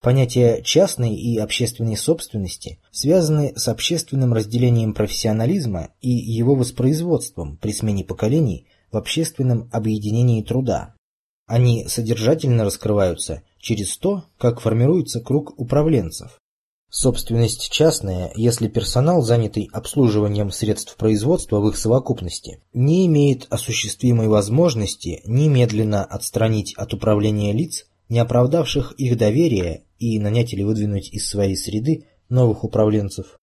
Понятия 0.00 0.62
частной 0.62 1.14
и 1.14 1.36
общественной 1.36 1.96
собственности 1.96 2.78
связаны 2.90 3.52
с 3.56 3.68
общественным 3.68 4.32
разделением 4.32 4.94
профессионализма 4.94 5.90
и 6.00 6.08
его 6.08 6.54
воспроизводством 6.54 7.58
при 7.58 7.72
смене 7.72 8.04
поколений 8.04 8.66
в 8.90 8.96
общественном 8.96 9.68
объединении 9.72 10.42
труда. 10.42 10.94
Они 11.50 11.88
содержательно 11.88 12.64
раскрываются 12.64 13.42
через 13.58 13.96
то, 13.98 14.22
как 14.38 14.60
формируется 14.60 15.20
круг 15.20 15.58
управленцев, 15.58 16.38
Собственность 16.92 17.70
частная, 17.72 18.32
если 18.36 18.68
персонал, 18.68 19.22
занятый 19.22 19.68
обслуживанием 19.72 20.52
средств 20.52 20.96
производства 20.96 21.58
в 21.58 21.68
их 21.68 21.76
совокупности, 21.76 22.62
не 22.72 23.06
имеет 23.06 23.48
осуществимой 23.50 24.28
возможности 24.28 25.22
немедленно 25.24 26.04
отстранить 26.04 26.74
от 26.76 26.94
управления 26.94 27.52
лиц, 27.52 27.86
не 28.08 28.20
оправдавших 28.20 28.92
их 28.92 29.18
доверия, 29.18 29.82
и 29.98 30.20
нанять 30.20 30.52
или 30.52 30.62
выдвинуть 30.62 31.12
из 31.12 31.28
своей 31.28 31.56
среды 31.56 32.06
новых 32.28 32.62
управленцев. 32.62 33.39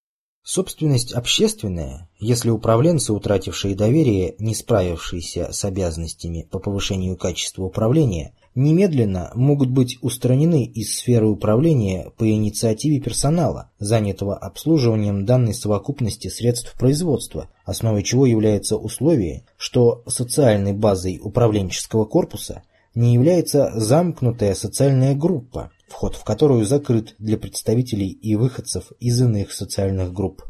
Собственность 0.49 1.11
общественная, 1.11 2.07
если 2.19 2.49
управленцы, 2.51 3.11
утратившие 3.11 3.75
доверие, 3.75 4.33
не 4.39 4.55
справившиеся 4.55 5.51
с 5.51 5.65
обязанностями 5.65 6.47
по 6.49 6.57
повышению 6.57 7.17
качества 7.17 7.65
управления, 7.65 8.31
немедленно 8.55 9.29
могут 9.35 9.69
быть 9.69 9.97
устранены 10.01 10.63
из 10.63 10.95
сферы 10.95 11.27
управления 11.27 12.13
по 12.15 12.25
инициативе 12.25 13.01
персонала, 13.01 13.71
занятого 13.77 14.37
обслуживанием 14.37 15.25
данной 15.25 15.53
совокупности 15.53 16.29
средств 16.29 16.75
производства, 16.79 17.49
основой 17.65 18.03
чего 18.03 18.25
является 18.25 18.77
условие, 18.77 19.43
что 19.57 20.01
социальной 20.07 20.71
базой 20.71 21.19
управленческого 21.21 22.05
корпуса 22.05 22.63
не 22.95 23.13
является 23.13 23.73
замкнутая 23.75 24.55
социальная 24.55 25.13
группа, 25.13 25.71
вход 25.87 26.15
в 26.15 26.23
которую 26.23 26.65
закрыт 26.65 27.15
для 27.19 27.37
представителей 27.37 28.09
и 28.09 28.35
выходцев 28.35 28.91
из 28.99 29.21
иных 29.21 29.51
социальных 29.53 30.13
групп. 30.13 30.43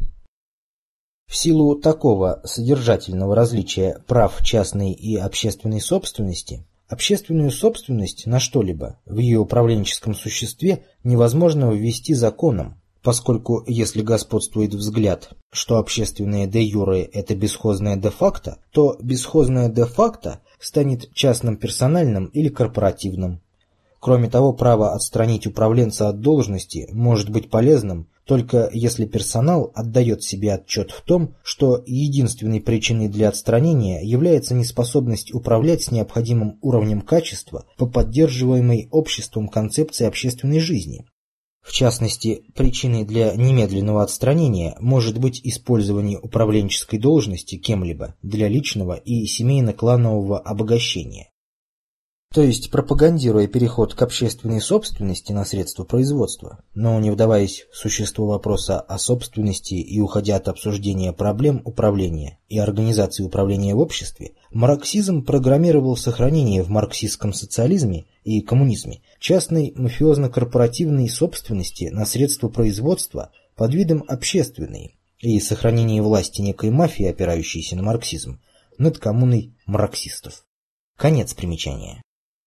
В 1.27 1.35
силу 1.35 1.75
такого 1.75 2.41
содержательного 2.45 3.35
различия 3.35 4.03
прав 4.07 4.41
частной 4.43 4.93
и 4.93 5.17
общественной 5.17 5.81
собственности, 5.81 6.65
Общественную 6.87 7.51
собственность 7.51 8.27
на 8.27 8.39
что-либо 8.39 8.97
в 9.05 9.17
ее 9.17 9.39
управленческом 9.39 10.15
существе 10.15 10.85
невозможно 11.03 11.69
ввести 11.69 12.13
законом, 12.13 12.81
поскольку 13.03 13.61
если 13.67 14.01
господствует 14.01 14.73
взгляд, 14.73 15.31
что 15.51 15.79
общественное 15.79 16.47
де 16.47 16.63
юре– 16.63 17.01
это 17.13 17.35
бесхозное 17.35 17.97
де 17.97 18.09
факто, 18.09 18.59
то 18.71 18.95
бесхозное 19.01 19.67
де 19.67 19.83
факто 19.83 20.39
станет 20.59 21.13
частным 21.13 21.57
персональным 21.57 22.27
или 22.27 22.47
корпоративным. 22.47 23.41
Кроме 23.99 24.29
того, 24.29 24.53
право 24.53 24.93
отстранить 24.93 25.47
управленца 25.47 26.09
от 26.09 26.21
должности 26.21 26.87
может 26.91 27.29
быть 27.29 27.49
полезным 27.49 28.07
только 28.27 28.69
если 28.73 29.05
персонал 29.05 29.71
отдает 29.73 30.21
себе 30.21 30.53
отчет 30.53 30.91
в 30.91 31.01
том, 31.01 31.35
что 31.43 31.81
единственной 31.85 32.59
причиной 32.59 33.07
для 33.07 33.29
отстранения 33.29 34.01
является 34.01 34.53
неспособность 34.53 35.33
управлять 35.33 35.83
с 35.83 35.91
необходимым 35.91 36.59
уровнем 36.61 37.01
качества 37.01 37.65
по 37.77 37.87
поддерживаемой 37.87 38.89
обществом 38.91 39.47
концепции 39.47 40.05
общественной 40.05 40.59
жизни. 40.59 41.05
В 41.61 41.71
частности, 41.71 42.43
причиной 42.55 43.05
для 43.05 43.33
немедленного 43.33 44.03
отстранения 44.03 44.75
может 44.79 45.19
быть 45.19 45.41
использование 45.43 46.19
управленческой 46.19 46.99
должности 46.99 47.57
кем-либо 47.57 48.15
для 48.21 48.47
личного 48.47 48.93
и 48.93 49.25
семейно-кланового 49.25 50.37
обогащения 50.39 51.29
то 52.33 52.41
есть 52.41 52.71
пропагандируя 52.71 53.47
переход 53.47 53.93
к 53.93 54.01
общественной 54.01 54.59
собственности 54.59 55.31
на 55.31 55.45
средства 55.45 55.85
производства, 55.85 56.59
но 56.75 56.99
не 56.99 57.09
вдаваясь 57.09 57.65
в 57.71 57.77
существо 57.77 58.27
вопроса 58.27 58.79
о 58.79 58.99
собственности 58.99 59.75
и 59.75 59.99
уходя 59.99 60.35
от 60.35 60.47
обсуждения 60.49 61.13
проблем 61.13 61.61
управления 61.63 62.39
и 62.49 62.59
организации 62.59 63.23
управления 63.23 63.75
в 63.75 63.79
обществе, 63.79 64.33
марксизм 64.51 65.23
программировал 65.23 65.95
сохранение 65.95 66.63
в 66.63 66.69
марксистском 66.69 67.33
социализме 67.33 68.05
и 68.23 68.41
коммунизме 68.41 69.01
частной 69.19 69.73
мафиозно-корпоративной 69.75 71.09
собственности 71.09 71.85
на 71.85 72.05
средства 72.05 72.49
производства 72.49 73.31
под 73.55 73.73
видом 73.73 74.03
общественной 74.07 74.99
и 75.19 75.39
сохранение 75.39 76.01
власти 76.01 76.41
некой 76.41 76.69
мафии, 76.71 77.05
опирающейся 77.05 77.75
на 77.75 77.83
марксизм, 77.83 78.41
над 78.77 78.99
коммуной 78.99 79.55
марксистов. 79.65 80.43
Конец 80.97 81.33
примечания. 81.33 82.01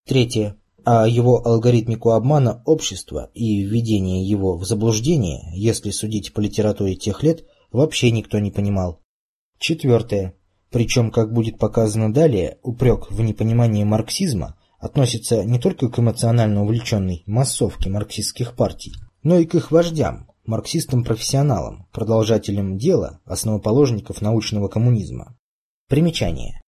Третье. 0.07 0.57
А 0.85 1.07
его 1.07 1.47
алгоритмику 1.47 2.11
обмана 2.11 2.63
общества 2.65 3.31
и 3.35 3.63
введение 3.63 4.25
его 4.25 4.57
в 4.57 4.65
заблуждение, 4.65 5.51
если 5.55 5.91
судить 5.91 6.33
по 6.33 6.41
литературе 6.41 6.97
тех 6.97 7.23
лет, 7.23 7.45
вообще 7.71 8.11
никто 8.11 8.39
не 8.39 8.51
понимал. 8.51 9.01
Четвертое. 9.59 10.35
Причем, 10.71 11.11
как 11.11 11.33
будет 11.33 11.59
показано 11.59 12.13
далее, 12.13 12.59
упрек 12.63 13.11
в 13.11 13.21
непонимании 13.21 13.85
марксизма 13.85 14.57
относится 14.79 15.45
не 15.45 15.59
только 15.59 15.89
к 15.91 15.99
эмоционально 15.99 16.63
увлеченной 16.63 17.23
массовке 17.27 17.91
марксистских 17.91 18.57
партий, 18.57 18.95
но 19.23 19.39
и 19.39 19.45
к 19.45 19.55
их 19.55 19.71
вождям, 19.71 20.31
марксистам-профессионалам, 20.47 21.87
продолжателям 21.93 22.79
дела, 22.79 23.21
основоположников 23.27 24.23
научного 24.23 24.69
коммунизма. 24.69 25.37
Примечание. 25.89 26.61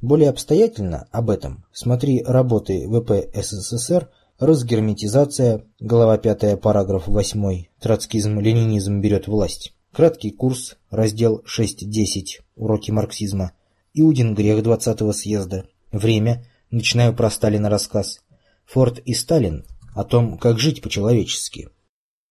Более 0.00 0.30
обстоятельно 0.30 1.08
об 1.10 1.28
этом 1.28 1.64
смотри 1.72 2.22
работы 2.22 2.86
ВП 2.88 3.28
СССР 3.34 4.08
«Разгерметизация», 4.38 5.64
глава 5.80 6.16
5, 6.18 6.60
параграф 6.60 7.08
8, 7.08 7.64
«Троцкизм, 7.80 8.38
ленинизм 8.38 9.00
берет 9.00 9.26
власть». 9.26 9.74
Краткий 9.92 10.30
курс, 10.30 10.76
раздел 10.90 11.42
6.10, 11.44 12.44
уроки 12.54 12.92
марксизма. 12.92 13.50
Иудин 13.92 14.36
грех 14.36 14.62
20-го 14.64 15.12
съезда. 15.12 15.66
Время, 15.90 16.46
начинаю 16.70 17.12
про 17.12 17.28
Сталина 17.28 17.68
рассказ. 17.68 18.20
Форд 18.66 19.00
и 19.00 19.14
Сталин 19.14 19.64
о 19.96 20.04
том, 20.04 20.38
как 20.38 20.60
жить 20.60 20.80
по-человечески. 20.80 21.70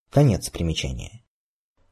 Конец 0.09 0.49
примечания. 0.49 1.23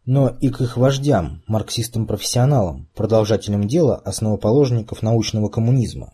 Но 0.05 0.29
и 0.29 0.49
к 0.49 0.61
их 0.61 0.77
вождям, 0.77 1.41
марксистам-профессионалам, 1.47 2.87
продолжателям 2.95 3.67
дела 3.67 3.95
основоположников 3.97 5.01
научного 5.01 5.49
коммунизма. 5.49 6.11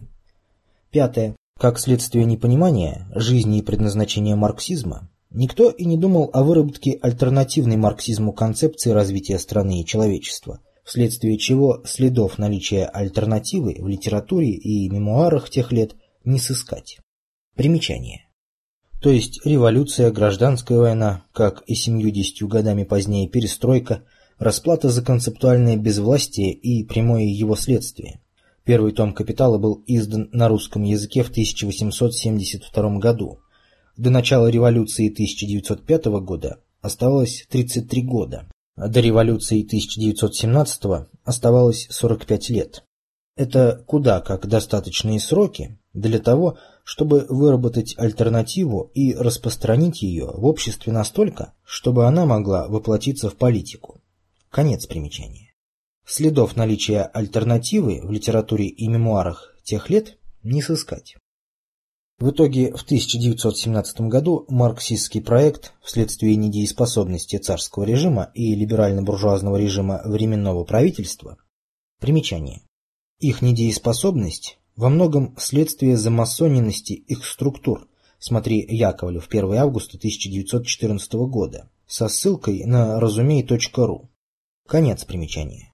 Пятое. 0.91 1.35
Как 1.59 1.77
следствие 1.77 2.25
непонимания 2.25 3.07
жизни 3.13 3.59
и 3.59 3.61
предназначения 3.61 4.35
марксизма, 4.35 5.09
Никто 5.33 5.69
и 5.69 5.85
не 5.85 5.97
думал 5.97 6.29
о 6.33 6.43
выработке 6.43 6.99
альтернативной 7.01 7.77
марксизму 7.77 8.33
концепции 8.33 8.89
развития 8.91 9.39
страны 9.39 9.79
и 9.79 9.85
человечества, 9.85 10.59
вследствие 10.83 11.37
чего 11.37 11.81
следов 11.85 12.37
наличия 12.37 12.85
альтернативы 12.85 13.77
в 13.79 13.87
литературе 13.87 14.51
и 14.51 14.89
мемуарах 14.89 15.49
тех 15.49 15.71
лет 15.71 15.95
не 16.25 16.37
сыскать. 16.37 16.97
Примечание. 17.55 18.25
То 19.01 19.09
есть 19.09 19.43
революция, 19.45 20.11
гражданская 20.11 20.77
война, 20.77 21.25
как 21.33 21.63
и 21.65 21.73
семью-десятью 21.73 22.47
годами 22.47 22.83
позднее 22.83 23.27
перестройка, 23.27 24.03
расплата 24.37 24.89
за 24.89 25.01
концептуальное 25.01 25.75
безвластие 25.75 26.53
и 26.53 26.83
прямое 26.83 27.23
его 27.23 27.55
следствие. 27.55 28.21
Первый 28.63 28.91
том 28.91 29.13
«Капитала» 29.13 29.57
был 29.57 29.83
издан 29.87 30.29
на 30.31 30.47
русском 30.47 30.83
языке 30.83 31.23
в 31.23 31.31
1872 31.31 32.99
году, 32.99 33.39
до 33.97 34.09
начала 34.09 34.47
революции 34.47 35.11
1905 35.11 36.05
года 36.21 36.59
оставалось 36.81 37.45
33 37.49 38.03
года, 38.03 38.49
до 38.75 38.99
революции 38.99 39.63
1917 39.63 41.07
оставалось 41.23 41.87
45 41.89 42.49
лет. 42.49 42.83
Это 43.35 43.83
куда 43.87 44.21
как 44.21 44.47
достаточные 44.47 45.19
сроки 45.19 45.77
для 45.93 46.19
того, 46.19 46.57
чтобы 46.83 47.25
выработать 47.29 47.95
альтернативу 47.97 48.91
и 48.93 49.13
распространить 49.13 50.01
ее 50.01 50.31
в 50.33 50.45
обществе 50.45 50.93
настолько, 50.93 51.53
чтобы 51.63 52.07
она 52.07 52.25
могла 52.25 52.67
воплотиться 52.67 53.29
в 53.29 53.35
политику. 53.35 54.01
Конец 54.49 54.85
примечания. 54.85 55.53
Следов 56.05 56.55
наличия 56.55 57.03
альтернативы 57.03 58.01
в 58.03 58.11
литературе 58.11 58.67
и 58.67 58.87
мемуарах 58.87 59.55
тех 59.63 59.89
лет 59.89 60.17
не 60.43 60.61
сыскать. 60.61 61.15
В 62.19 62.29
итоге 62.29 62.71
в 62.73 62.83
1917 62.83 64.01
году 64.01 64.45
марксистский 64.47 65.21
проект 65.21 65.73
вследствие 65.81 66.35
недееспособности 66.35 67.37
царского 67.37 67.83
режима 67.83 68.31
и 68.35 68.53
либерально-буржуазного 68.55 69.57
режима 69.57 70.01
временного 70.05 70.63
правительства 70.63 71.37
примечание. 71.99 72.61
Их 73.19 73.41
недееспособность 73.41 74.59
во 74.81 74.89
многом 74.89 75.35
следствие 75.37 75.95
замасоненности 75.95 76.93
их 76.93 77.23
структур. 77.23 77.87
Смотри 78.17 78.65
Яковлев 78.67 79.27
1 79.29 79.53
августа 79.53 79.97
1914 79.97 81.13
года 81.29 81.69
со 81.85 82.07
ссылкой 82.07 82.65
на 82.65 82.99
разумей.ру. 82.99 84.09
Конец 84.67 85.05
примечания. 85.05 85.71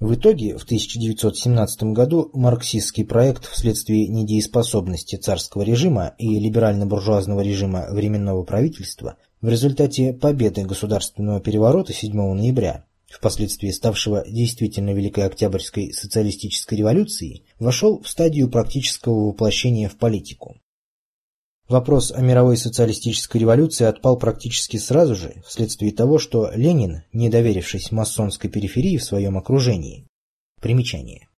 В 0.00 0.14
итоге 0.14 0.56
в 0.56 0.62
1917 0.62 1.82
году 1.92 2.30
марксистский 2.32 3.04
проект 3.04 3.44
вследствие 3.44 4.08
недееспособности 4.08 5.16
царского 5.16 5.60
режима 5.60 6.14
и 6.16 6.40
либерально-буржуазного 6.40 7.42
режима 7.42 7.88
Временного 7.90 8.44
правительства 8.44 9.18
в 9.42 9.48
результате 9.50 10.14
победы 10.14 10.64
государственного 10.64 11.40
переворота 11.40 11.92
7 11.92 12.14
ноября, 12.14 12.86
впоследствии 13.10 13.70
ставшего 13.72 14.24
действительно 14.26 14.94
Великой 14.94 15.24
Октябрьской 15.26 15.92
социалистической 15.92 16.78
революцией, 16.78 17.44
вошел 17.58 18.00
в 18.00 18.08
стадию 18.08 18.48
практического 18.48 19.28
воплощения 19.28 19.88
в 19.88 19.96
политику. 19.96 20.56
Вопрос 21.68 22.12
о 22.12 22.22
мировой 22.22 22.56
социалистической 22.56 23.42
революции 23.42 23.84
отпал 23.84 24.16
практически 24.16 24.78
сразу 24.78 25.14
же, 25.14 25.42
вследствие 25.46 25.92
того, 25.92 26.18
что 26.18 26.50
Ленин, 26.54 27.02
не 27.12 27.28
доверившись 27.28 27.92
масонской 27.92 28.48
периферии 28.48 28.96
в 28.96 29.04
своем 29.04 29.36
окружении, 29.36 30.06
примечание. 30.62 31.28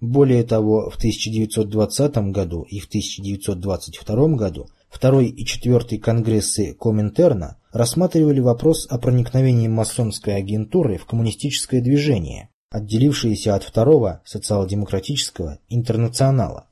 Более 0.00 0.42
того, 0.42 0.90
в 0.90 0.96
1920 0.96 2.16
году 2.32 2.62
и 2.62 2.80
в 2.80 2.86
1922 2.86 4.28
году 4.36 4.68
второй 4.88 5.28
и 5.28 5.44
четвертый 5.44 5.98
конгрессы 5.98 6.74
Коминтерна 6.74 7.58
рассматривали 7.72 8.40
вопрос 8.40 8.86
о 8.90 8.98
проникновении 8.98 9.68
масонской 9.68 10.34
агентуры 10.34 10.98
в 10.98 11.06
коммунистическое 11.06 11.80
движение, 11.80 12.48
отделившееся 12.70 13.54
от 13.54 13.64
второго 13.64 14.22
социал-демократического 14.24 15.58
интернационала. 15.68 16.66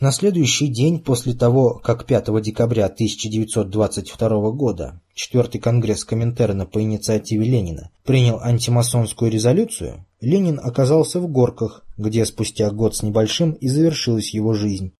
На 0.00 0.12
следующий 0.12 0.68
день 0.68 1.00
после 1.00 1.34
того, 1.34 1.74
как 1.74 2.06
5 2.06 2.42
декабря 2.42 2.86
1922 2.86 4.50
года 4.52 5.00
Четвертый 5.22 5.60
Конгресс 5.60 6.06
Коминтерна 6.06 6.64
по 6.64 6.80
инициативе 6.80 7.44
Ленина 7.44 7.90
принял 8.04 8.40
антимасонскую 8.40 9.30
резолюцию, 9.30 10.06
Ленин 10.22 10.58
оказался 10.62 11.20
в 11.20 11.30
Горках, 11.30 11.84
где 11.98 12.24
спустя 12.24 12.70
год 12.70 12.96
с 12.96 13.02
небольшим 13.02 13.52
и 13.52 13.68
завершилась 13.68 14.32
его 14.32 14.54
жизнь. 14.54 14.94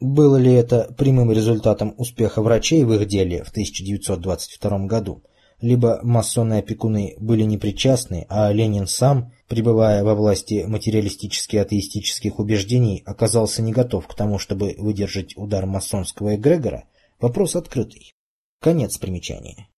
Было 0.00 0.36
ли 0.36 0.50
это 0.50 0.90
прямым 0.96 1.30
результатом 1.32 1.92
успеха 1.98 2.40
врачей 2.40 2.82
в 2.84 2.94
их 2.94 3.06
деле 3.06 3.44
в 3.44 3.50
1922 3.50 4.86
году, 4.86 5.22
либо 5.60 6.00
масоны-опекуны 6.02 7.16
были 7.18 7.42
непричастны, 7.42 8.24
а 8.30 8.50
Ленин 8.50 8.86
сам, 8.86 9.32
пребывая 9.48 10.04
во 10.04 10.14
власти 10.14 10.64
материалистически-атеистических 10.66 12.38
убеждений, 12.38 13.02
оказался 13.04 13.62
не 13.62 13.72
готов 13.72 14.06
к 14.06 14.14
тому, 14.14 14.38
чтобы 14.38 14.74
выдержать 14.78 15.36
удар 15.36 15.66
масонского 15.66 16.36
эгрегора, 16.36 16.84
вопрос 17.18 17.56
открытый. 17.56 18.12
Конец 18.60 18.98
примечания. 18.98 19.68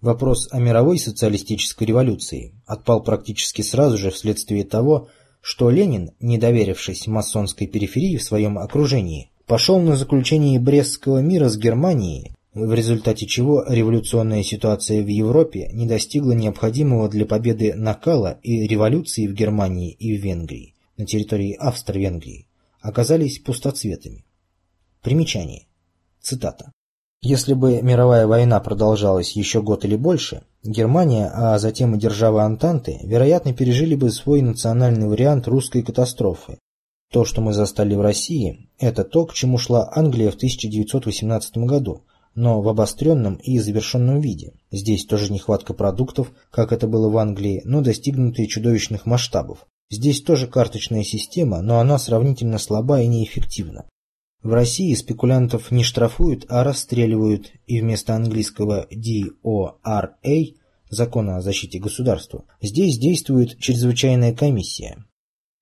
Вопрос 0.00 0.48
о 0.50 0.58
мировой 0.58 0.98
социалистической 0.98 1.86
революции 1.86 2.60
отпал 2.66 3.02
практически 3.04 3.62
сразу 3.62 3.96
же 3.96 4.10
вследствие 4.10 4.64
того, 4.64 5.08
что 5.40 5.70
Ленин, 5.70 6.10
не 6.18 6.38
доверившись 6.38 7.06
масонской 7.06 7.68
периферии 7.68 8.16
в 8.16 8.24
своем 8.24 8.58
окружении, 8.58 9.30
пошел 9.46 9.80
на 9.80 9.96
заключение 9.96 10.58
Брестского 10.58 11.18
мира 11.18 11.48
с 11.48 11.56
Германией 11.56 12.34
в 12.54 12.74
результате 12.74 13.26
чего 13.26 13.64
революционная 13.66 14.42
ситуация 14.42 15.02
в 15.02 15.06
Европе 15.06 15.70
не 15.72 15.86
достигла 15.86 16.32
необходимого 16.32 17.08
для 17.08 17.24
победы 17.24 17.74
накала 17.74 18.38
и 18.42 18.66
революции 18.66 19.26
в 19.26 19.32
Германии 19.32 19.90
и 19.90 20.16
в 20.16 20.22
Венгрии, 20.22 20.74
на 20.98 21.06
территории 21.06 21.54
Австро-Венгрии, 21.54 22.46
оказались 22.80 23.38
пустоцветами. 23.38 24.24
Примечание. 25.00 25.66
Цитата. 26.20 26.72
Если 27.22 27.54
бы 27.54 27.80
мировая 27.82 28.26
война 28.26 28.60
продолжалась 28.60 29.32
еще 29.32 29.62
год 29.62 29.84
или 29.84 29.96
больше, 29.96 30.42
Германия, 30.62 31.30
а 31.32 31.58
затем 31.58 31.94
и 31.94 31.98
державы 31.98 32.42
Антанты, 32.42 32.98
вероятно, 33.04 33.54
пережили 33.54 33.94
бы 33.94 34.10
свой 34.10 34.42
национальный 34.42 35.08
вариант 35.08 35.46
русской 35.46 35.82
катастрофы. 35.82 36.58
То, 37.10 37.24
что 37.24 37.40
мы 37.40 37.52
застали 37.52 37.94
в 37.94 38.00
России, 38.00 38.68
это 38.78 39.04
то, 39.04 39.24
к 39.26 39.34
чему 39.34 39.58
шла 39.58 39.88
Англия 39.94 40.30
в 40.30 40.34
1918 40.34 41.58
году, 41.58 42.02
но 42.34 42.60
в 42.62 42.68
обостренном 42.68 43.36
и 43.36 43.58
завершенном 43.58 44.20
виде. 44.20 44.54
Здесь 44.70 45.04
тоже 45.04 45.32
нехватка 45.32 45.74
продуктов, 45.74 46.32
как 46.50 46.72
это 46.72 46.86
было 46.86 47.08
в 47.08 47.16
Англии, 47.18 47.62
но 47.64 47.80
достигнутые 47.80 48.48
чудовищных 48.48 49.06
масштабов. 49.06 49.66
Здесь 49.90 50.22
тоже 50.22 50.46
карточная 50.46 51.04
система, 51.04 51.60
но 51.60 51.78
она 51.78 51.98
сравнительно 51.98 52.58
слаба 52.58 53.02
и 53.02 53.06
неэффективна. 53.06 53.84
В 54.42 54.52
России 54.52 54.94
спекулянтов 54.94 55.70
не 55.70 55.84
штрафуют, 55.84 56.46
а 56.48 56.64
расстреливают, 56.64 57.52
и 57.66 57.80
вместо 57.80 58.14
английского 58.14 58.88
DORA, 58.90 60.54
закона 60.90 61.36
о 61.36 61.42
защите 61.42 61.78
государства, 61.78 62.44
здесь 62.60 62.98
действует 62.98 63.58
чрезвычайная 63.58 64.34
комиссия. 64.34 65.04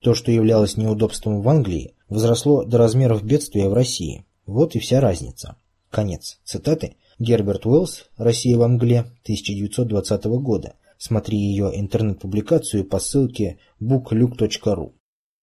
То, 0.03 0.15
что 0.15 0.33
являлось 0.33 0.79
неудобством 0.79 1.43
в 1.43 1.49
Англии, 1.49 1.95
возросло 2.09 2.65
до 2.65 2.79
размеров 2.79 3.23
бедствия 3.23 3.69
в 3.69 3.75
России. 3.75 4.25
Вот 4.47 4.75
и 4.75 4.79
вся 4.79 5.01
разница. 5.01 5.57
Конец 5.91 6.39
цитаты. 6.45 6.97
Герберт 7.19 7.67
Уэллс 7.67 8.07
«Россия 8.17 8.57
в 8.57 8.63
Англии» 8.63 9.01
1920 9.25 10.25
года. 10.41 10.75
Смотри 10.97 11.39
ее 11.39 11.71
интернет-публикацию 11.75 12.85
по 12.85 12.99
ссылке 12.99 13.59
bookluke.ru. 13.83 14.93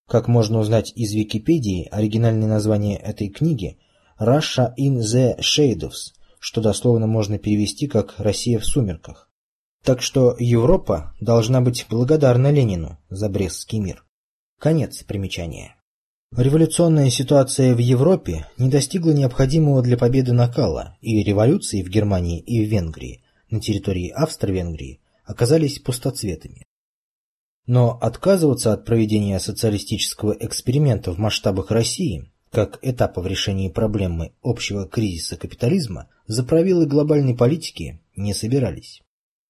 Как 0.07 0.27
можно 0.27 0.59
узнать 0.59 0.93
из 0.95 1.13
Википедии, 1.13 1.87
оригинальное 1.91 2.47
название 2.47 2.97
этой 2.97 3.27
книги 3.27 3.77
«Russia 4.19 4.73
in 4.79 4.99
the 4.99 5.37
Shadows», 5.39 6.13
что 6.39 6.61
дословно 6.61 7.07
можно 7.07 7.37
перевести 7.37 7.87
как 7.87 8.15
«Россия 8.17 8.57
в 8.57 8.65
сумерках». 8.65 9.29
Так 9.83 10.01
что 10.01 10.35
Европа 10.39 11.13
должна 11.19 11.61
быть 11.61 11.85
благодарна 11.89 12.51
Ленину 12.51 12.97
за 13.09 13.29
Брестский 13.29 13.79
мир. 13.79 14.03
Конец 14.59 15.03
примечания. 15.03 15.76
Революционная 16.37 17.09
ситуация 17.09 17.73
в 17.73 17.79
Европе 17.79 18.45
не 18.59 18.69
достигла 18.69 19.09
необходимого 19.09 19.81
для 19.81 19.97
победы 19.97 20.33
накала, 20.33 20.95
и 21.01 21.23
революции 21.23 21.81
в 21.81 21.89
Германии 21.89 22.39
и 22.39 22.63
в 22.63 22.69
Венгрии 22.69 23.23
на 23.49 23.59
территории 23.59 24.09
Австро-Венгрии 24.09 24.99
оказались 25.25 25.79
пустоцветами. 25.79 26.63
Но 27.65 27.97
отказываться 27.99 28.71
от 28.71 28.85
проведения 28.85 29.39
социалистического 29.39 30.37
эксперимента 30.39 31.11
в 31.11 31.17
масштабах 31.17 31.71
России, 31.71 32.31
как 32.51 32.77
этапа 32.83 33.21
в 33.21 33.25
решении 33.25 33.69
проблемы 33.69 34.31
общего 34.43 34.87
кризиса 34.87 35.37
капитализма, 35.37 36.07
заправилы 36.27 36.85
глобальной 36.85 37.35
политики 37.35 37.99
не 38.15 38.35
собирались. 38.35 39.01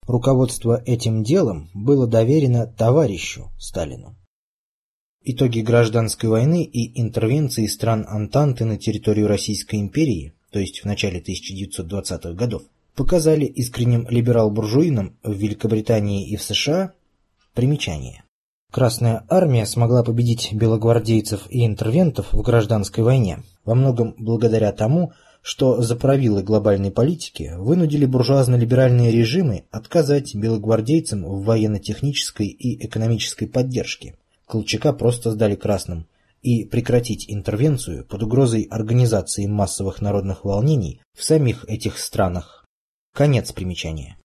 Руководство 0.08 0.82
этим 0.86 1.26
делом 1.26 1.70
было 1.74 2.08
доверено 2.08 2.66
товарищу 2.66 3.52
Сталину. 3.60 4.16
Итоги 5.30 5.60
гражданской 5.60 6.30
войны 6.30 6.64
и 6.64 7.02
интервенции 7.02 7.68
стран 7.68 8.06
Антанты 8.08 8.64
на 8.64 8.78
территорию 8.78 9.28
Российской 9.28 9.76
империи, 9.76 10.32
то 10.52 10.60
есть 10.60 10.80
в 10.80 10.86
начале 10.86 11.20
1920-х 11.20 12.32
годов, 12.32 12.62
показали 12.96 13.44
искренним 13.44 14.08
либерал-буржуинам 14.10 15.18
в 15.24 15.34
Великобритании 15.34 16.30
и 16.30 16.38
в 16.38 16.44
США 16.44 16.94
примечание. 17.54 18.24
Красная 18.72 19.26
армия 19.28 19.66
смогла 19.66 20.02
победить 20.02 20.54
белогвардейцев 20.54 21.42
и 21.50 21.66
интервентов 21.66 22.32
в 22.32 22.42
гражданской 22.42 23.04
войне 23.04 23.44
во 23.66 23.76
многом 23.76 24.16
благодаря 24.18 24.72
тому, 24.72 25.12
что 25.42 25.82
заправилы 25.82 26.42
глобальной 26.42 26.92
политики 26.92 27.52
вынудили 27.58 28.06
буржуазно-либеральные 28.06 29.12
режимы 29.12 29.66
отказать 29.72 30.34
белогвардейцам 30.36 31.26
в 31.26 31.44
военно-технической 31.44 32.48
и 32.48 32.86
экономической 32.86 33.48
поддержке. 33.48 34.16
Колчака 34.48 34.94
просто 34.94 35.32
сдали 35.32 35.56
красным 35.56 36.08
и 36.42 36.64
прекратить 36.64 37.26
интервенцию 37.30 38.06
под 38.06 38.24
угрозой 38.24 38.64
организации 38.70 39.46
массовых 39.46 40.02
народных 40.02 40.46
волнений 40.46 41.02
в 41.14 41.24
самих 41.24 41.66
этих 41.68 41.98
странах 41.98 42.66
Конец 43.14 43.52
примечания. 43.52 44.18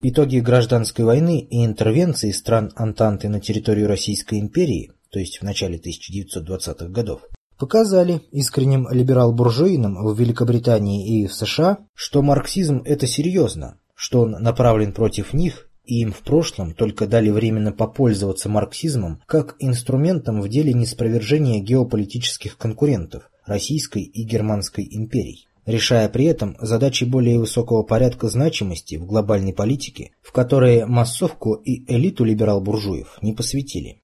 Итоги 0.00 0.38
гражданской 0.38 1.04
войны 1.04 1.38
и 1.38 1.66
интервенции 1.66 2.30
стран 2.30 2.72
Антанты 2.76 3.28
на 3.28 3.40
территорию 3.40 3.88
Российской 3.88 4.40
империи, 4.40 4.92
то 5.10 5.18
есть 5.18 5.38
в 5.38 5.42
начале 5.42 5.78
1920-х 5.78 6.88
годов, 6.88 7.20
показали 7.58 8.22
искренним 8.32 8.88
либерал-буржуинам 8.90 10.02
в 10.02 10.18
Великобритании 10.18 11.20
и 11.20 11.26
в 11.26 11.34
США, 11.34 11.80
что 11.94 12.22
марксизм– 12.22 12.82
это 12.86 13.06
серьезно, 13.06 13.78
что 13.94 14.22
он 14.22 14.30
направлен 14.30 14.94
против 14.94 15.34
них, 15.34 15.67
и 15.88 16.00
им 16.02 16.12
в 16.12 16.20
прошлом 16.20 16.74
только 16.74 17.06
дали 17.06 17.30
временно 17.30 17.72
попользоваться 17.72 18.48
марксизмом 18.48 19.20
как 19.26 19.56
инструментом 19.58 20.40
в 20.40 20.48
деле 20.48 20.72
неспровержения 20.72 21.60
геополитических 21.60 22.56
конкурентов– 22.56 23.30
Российской 23.46 24.02
и 24.02 24.24
Германской 24.24 24.86
империй 24.90 25.48
решая 25.68 26.08
при 26.08 26.24
этом 26.24 26.56
задачи 26.60 27.04
более 27.04 27.38
высокого 27.38 27.82
порядка 27.82 28.28
значимости 28.28 28.96
в 28.96 29.04
глобальной 29.04 29.52
политике, 29.52 30.12
в 30.22 30.32
которые 30.32 30.86
массовку 30.86 31.54
и 31.54 31.84
элиту 31.92 32.24
либерал-буржуев 32.24 33.18
не 33.20 33.34
посвятили. 33.34 34.00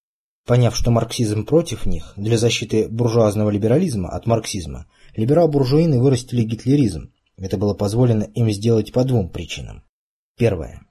Поняв, 0.47 0.77
что 0.77 0.91
марксизм 0.91 1.47
против 1.47 1.87
них, 1.87 2.13
для 2.17 2.37
защиты 2.37 2.87
буржуазного 2.87 3.49
либерализма 3.49 4.11
от 4.11 4.27
марксизма, 4.27 4.87
либерал-буржуины 5.17 6.01
вырастили 6.01 6.43
гитлеризм. 6.43 7.11
Это 7.39 7.57
было 7.57 7.73
позволено 7.73 8.25
им 8.25 8.51
сделать 8.51 8.93
по 8.93 9.03
двум 9.05 9.31
причинам. 9.31 9.85
Первое. 10.37 10.84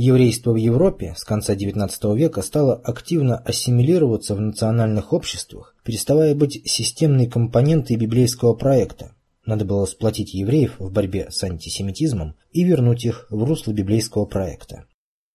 Еврейство 0.00 0.52
в 0.52 0.56
Европе 0.56 1.14
с 1.16 1.24
конца 1.24 1.56
XIX 1.56 2.16
века 2.16 2.42
стало 2.42 2.76
активно 2.76 3.36
ассимилироваться 3.38 4.36
в 4.36 4.40
национальных 4.40 5.12
обществах, 5.12 5.74
переставая 5.84 6.36
быть 6.36 6.62
системной 6.70 7.26
компонентой 7.26 7.96
библейского 7.96 8.54
проекта, 8.54 9.16
надо 9.44 9.64
было 9.64 9.86
сплотить 9.86 10.34
евреев 10.34 10.78
в 10.78 10.92
борьбе 10.92 11.26
с 11.32 11.42
антисемитизмом 11.42 12.36
и 12.52 12.62
вернуть 12.62 13.06
их 13.06 13.26
в 13.30 13.42
русло 13.42 13.72
библейского 13.72 14.24
проекта. 14.24 14.84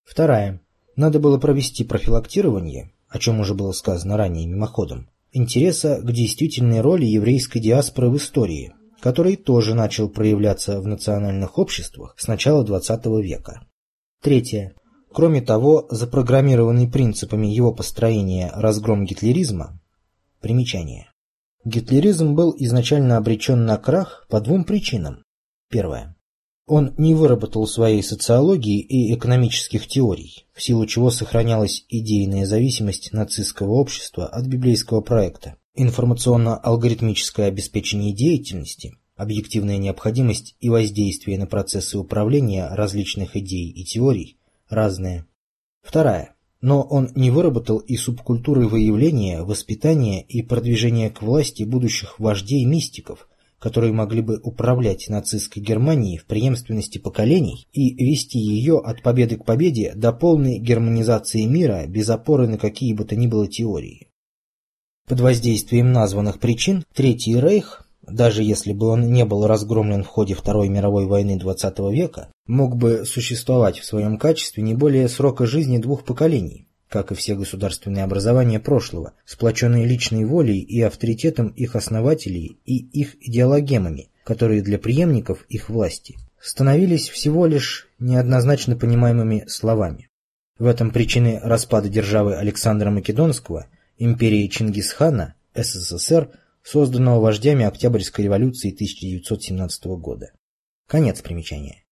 Вторая. 0.06 0.62
Надо 0.96 1.20
было 1.20 1.38
провести 1.40 1.84
профилактирование, 1.84 2.94
о 3.10 3.20
чем 3.20 3.42
уже 3.42 3.56
было 3.56 3.74
сказано 3.74 4.16
ранее 4.16 4.48
мимоходом, 4.48 5.10
интереса 5.34 6.00
к 6.02 6.10
действительной 6.10 6.80
роли 6.80 7.04
еврейской 7.04 7.60
диаспоры 7.60 8.10
в 8.10 8.16
истории, 8.16 8.74
который 9.02 9.36
тоже 9.36 9.74
начал 9.74 10.08
проявляться 10.08 10.80
в 10.80 10.88
национальных 10.88 11.58
обществах 11.58 12.16
с 12.18 12.28
начала 12.28 12.64
XX 12.64 13.22
века. 13.22 13.68
Третье. 14.24 14.74
Кроме 15.12 15.42
того, 15.42 15.86
запрограммированный 15.92 16.88
принципами 16.88 17.48
его 17.48 17.72
построения 17.72 18.52
разгром 18.56 19.06
гитлеризма, 19.06 19.80
примечание, 20.42 21.14
Гитлеризм 21.66 22.36
был 22.36 22.54
изначально 22.58 23.16
обречен 23.16 23.66
на 23.66 23.78
крах 23.78 24.28
по 24.30 24.42
двум 24.42 24.66
причинам. 24.66 25.24
Первое. 25.70 26.18
Он 26.68 26.94
не 26.98 27.16
выработал 27.16 27.66
своей 27.68 28.04
социологии 28.04 28.82
и 28.82 29.14
экономических 29.14 29.88
теорий, 29.88 30.46
в 30.54 30.62
силу 30.62 30.86
чего 30.86 31.10
сохранялась 31.10 31.86
идейная 31.88 32.46
зависимость 32.46 33.14
нацистского 33.14 33.72
общества 33.72 34.28
от 34.28 34.46
библейского 34.46 35.00
проекта, 35.00 35.56
информационно-алгоритмическое 35.76 37.48
обеспечение 37.48 38.14
деятельности, 38.14 38.98
объективная 39.24 39.78
необходимость 39.78 40.56
и 40.60 40.70
воздействие 40.70 41.40
на 41.40 41.48
процессы 41.48 41.98
управления 41.98 42.68
различных 42.68 43.36
идей 43.36 43.72
и 43.72 43.84
теорий 43.84 44.38
разные. 44.70 45.26
Вторая 45.82 46.34
но 46.64 46.82
он 46.82 47.10
не 47.14 47.30
выработал 47.30 47.80
и 47.80 47.98
субкультуры 47.98 48.70
выявления, 48.70 49.44
воспитания 49.44 50.22
и 50.22 50.42
продвижения 50.42 51.10
к 51.10 51.22
власти 51.22 51.64
будущих 51.64 52.22
вождей-мистиков, 52.22 53.28
которые 53.60 53.92
могли 53.92 54.22
бы 54.22 54.40
управлять 54.42 55.10
нацистской 55.10 55.62
Германией 55.62 56.18
в 56.18 56.26
преемственности 56.26 57.00
поколений 57.00 57.68
и 57.74 57.94
вести 58.06 58.40
ее 58.40 58.80
от 58.80 59.04
победы 59.04 59.36
к 59.36 59.44
победе 59.44 59.92
до 59.94 60.14
полной 60.14 60.58
германизации 60.58 61.44
мира 61.44 61.86
без 61.86 62.10
опоры 62.10 62.48
на 62.48 62.58
какие 62.58 62.94
бы 62.94 63.04
то 63.04 63.18
ни 63.18 63.28
было 63.28 63.46
теории. 63.46 64.08
Под 65.06 65.20
воздействием 65.20 65.92
названных 65.92 66.40
причин 66.40 66.86
Третий 66.94 67.38
Рейх 67.38 67.86
даже 68.08 68.44
если 68.44 68.74
бы 68.74 68.88
он 68.88 69.12
не 69.12 69.26
был 69.26 69.48
разгромлен 69.48 70.04
в 70.04 70.08
ходе 70.08 70.34
Второй 70.34 70.70
мировой 70.70 71.06
войны 71.06 71.40
XX 71.42 71.92
века, 71.92 72.30
мог 72.46 72.76
бы 72.76 73.06
существовать 73.06 73.80
в 73.80 73.86
своем 73.86 74.18
качестве 74.18 74.64
не 74.64 74.74
более 74.74 75.08
срока 75.08 75.46
жизни 75.46 75.78
двух 75.78 76.04
поколений, 76.04 76.68
как 76.90 77.12
и 77.12 77.16
все 77.16 77.36
государственные 77.36 78.04
образования 78.04 78.60
прошлого, 78.60 79.14
сплоченные 79.26 79.86
личной 79.86 80.26
волей 80.26 80.60
и 80.60 80.82
авторитетом 80.82 81.48
их 81.50 81.76
основателей 81.76 82.60
и 82.66 82.78
их 82.78 83.16
идеологемами, 83.22 84.10
которые 84.24 84.62
для 84.62 84.78
преемников 84.78 85.46
их 85.50 85.70
власти 85.70 86.16
становились 86.42 87.10
всего 87.10 87.46
лишь 87.46 87.88
неоднозначно 88.00 88.76
понимаемыми 88.76 89.46
словами. 89.48 90.10
В 90.60 90.66
этом 90.66 90.92
причины 90.92 91.40
распада 91.42 91.88
державы 91.88 92.36
Александра 92.36 92.92
Македонского, 92.92 93.68
империи 93.98 94.48
Чингисхана, 94.48 95.36
СССР– 95.56 96.30
созданного 96.64 97.20
вождями 97.20 97.66
Октябрьской 97.66 98.26
революции 98.26 98.74
1917 98.74 99.86
года. 100.00 100.32
Конец 100.88 101.22
примечания. 101.22 101.84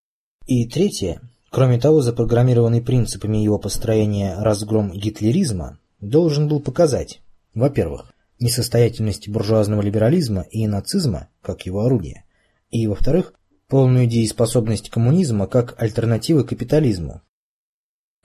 И 0.47 0.67
третье, 0.67 1.21
кроме 1.49 1.79
того, 1.79 2.01
запрограммированный 2.01 2.81
принципами 2.81 3.37
его 3.37 3.59
построения 3.59 4.35
разгром 4.39 4.91
гитлеризма 4.91 5.79
должен 5.99 6.47
был 6.47 6.61
показать, 6.61 7.21
во-первых, 7.53 8.13
несостоятельность 8.39 9.29
буржуазного 9.29 9.81
либерализма 9.81 10.41
и 10.49 10.65
нацизма 10.67 11.29
как 11.41 11.65
его 11.65 11.85
орудия, 11.85 12.23
и, 12.69 12.87
во-вторых, 12.87 13.33
полную 13.67 14.07
дееспособность 14.07 14.89
коммунизма 14.89 15.47
как 15.47 15.79
альтернативы 15.81 16.43
капитализму. 16.43 17.21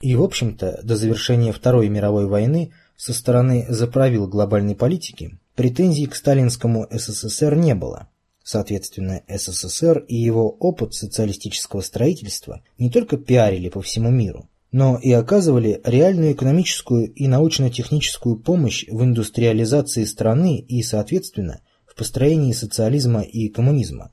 И, 0.01 0.15
в 0.15 0.23
общем-то, 0.23 0.81
до 0.83 0.95
завершения 0.95 1.51
Второй 1.51 1.89
мировой 1.89 2.27
войны 2.27 2.71
со 2.95 3.13
стороны 3.13 3.65
заправил 3.69 4.27
глобальной 4.27 4.75
политики 4.75 5.39
Претензий 5.57 6.05
к 6.05 6.15
сталинскому 6.15 6.85
СССР 6.91 7.55
не 7.55 7.73
было. 7.73 8.09
Соответственно, 8.43 9.23
СССР 9.27 10.05
и 10.07 10.15
его 10.15 10.51
опыт 10.51 10.93
социалистического 10.93 11.81
строительства 11.81 12.61
не 12.77 12.91
только 12.91 13.17
пиарили 13.17 13.69
по 13.69 13.81
всему 13.81 14.11
миру, 14.11 14.51
но 14.71 14.99
и 14.99 15.11
оказывали 15.11 15.81
реальную 15.83 16.33
экономическую 16.33 17.11
и 17.11 17.27
научно-техническую 17.27 18.37
помощь 18.37 18.85
в 18.87 19.01
индустриализации 19.01 20.03
страны 20.03 20.59
и, 20.59 20.83
соответственно, 20.83 21.61
в 21.87 21.95
построении 21.95 22.53
социализма 22.53 23.21
и 23.21 23.49
коммунизма. 23.49 24.11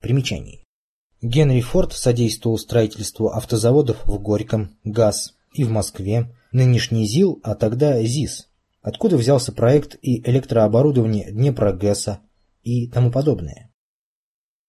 Примечание. 0.00 0.60
Генри 1.20 1.60
Форд 1.60 1.92
содействовал 1.92 2.56
строительству 2.56 3.30
автозаводов 3.30 3.96
в 4.06 4.16
Горьком, 4.20 4.76
ГАЗ 4.84 5.34
и 5.54 5.64
в 5.64 5.70
Москве, 5.70 6.32
нынешний 6.52 7.04
ЗИЛ, 7.04 7.40
а 7.42 7.56
тогда 7.56 8.00
ЗИС, 8.00 8.46
откуда 8.84 9.16
взялся 9.16 9.50
проект 9.50 9.96
и 10.02 10.20
электрооборудование 10.30 11.32
Днепрогэса 11.32 12.20
и 12.62 12.86
тому 12.86 13.10
подобное. 13.10 13.72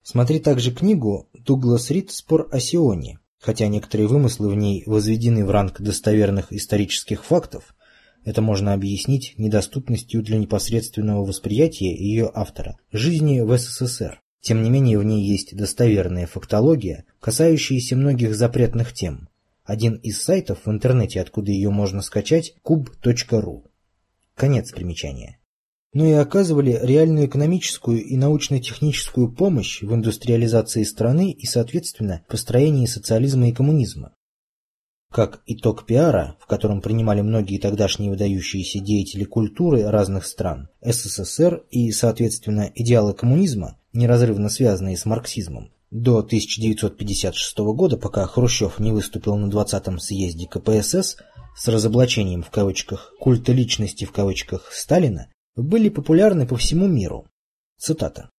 Смотри 0.02 0.40
также 0.40 0.72
книгу 0.72 1.30
Дуглас 1.34 1.92
Рид 1.92 2.12
«Спор 2.12 2.48
о 2.52 2.60
Сионе», 2.60 3.20
хотя 3.40 3.68
некоторые 3.68 4.08
вымыслы 4.08 4.50
в 4.50 4.56
ней 4.56 4.84
возведены 4.86 5.46
в 5.46 5.52
ранг 5.52 5.82
достоверных 5.82 6.54
исторических 6.54 7.26
фактов, 7.26 7.76
это 8.24 8.42
можно 8.42 8.74
объяснить 8.74 9.36
недоступностью 9.38 10.24
для 10.24 10.38
непосредственного 10.38 11.26
восприятия 11.26 11.94
ее 11.94 12.32
автора 12.34 12.78
жизни 12.92 13.42
в 13.42 13.56
СССР. 13.58 14.22
Тем 14.40 14.64
не 14.64 14.70
менее, 14.70 14.98
в 14.98 15.04
ней 15.04 15.28
есть 15.28 15.56
достоверная 15.56 16.26
фактология, 16.26 17.04
касающаяся 17.20 17.96
многих 17.98 18.34
запретных 18.36 18.94
тем. 18.94 19.28
Один 19.66 19.96
из 19.96 20.22
сайтов 20.22 20.60
в 20.66 20.72
интернете, 20.72 21.20
откуда 21.20 21.52
ее 21.52 21.70
можно 21.70 22.02
скачать, 22.02 22.56
kub.ru. 22.64 23.65
Конец 24.36 24.72
примечания. 24.72 25.40
Но 25.94 26.06
и 26.06 26.12
оказывали 26.12 26.78
реальную 26.82 27.28
экономическую 27.28 28.04
и 28.04 28.18
научно-техническую 28.18 29.32
помощь 29.32 29.82
в 29.82 29.94
индустриализации 29.94 30.84
страны 30.84 31.32
и, 31.32 31.46
соответственно, 31.46 32.26
построении 32.28 32.86
социализма 32.86 33.48
и 33.48 33.54
коммунизма. 33.54 34.14
Как 35.10 35.42
итог 35.46 35.86
пиара, 35.86 36.36
в 36.42 36.48
котором 36.48 36.82
принимали 36.82 37.22
многие 37.22 37.58
тогдашние 37.58 38.12
выдающиеся 38.12 38.82
деятели 38.82 39.24
культуры 39.24 39.84
разных 39.90 40.26
стран, 40.26 40.68
СССР 40.82 41.64
и, 41.72 41.92
соответственно, 41.94 42.70
идеалы 42.76 43.14
коммунизма, 43.14 43.80
неразрывно 43.94 44.50
связанные 44.50 44.98
с 44.98 45.06
марксизмом, 45.06 45.72
до 45.92 46.18
1956 46.18 47.58
года, 47.60 47.96
пока 47.96 48.28
Хрущев 48.28 48.80
не 48.80 48.92
выступил 48.92 49.38
на 49.38 49.50
20-м 49.50 50.00
съезде 50.00 50.46
КПСС 50.46 51.16
с 51.56 51.68
разоблачением 51.68 52.44
в 52.44 52.50
кавычках 52.50 53.14
«культа 53.20 53.54
личности» 53.54 54.06
в 54.06 54.12
кавычках 54.12 54.72
Сталина, 54.74 55.30
были 55.56 55.90
популярны 55.90 56.46
по 56.46 56.58
всему 56.58 56.88
миру. 56.88 57.28
Цитата. 57.78 58.30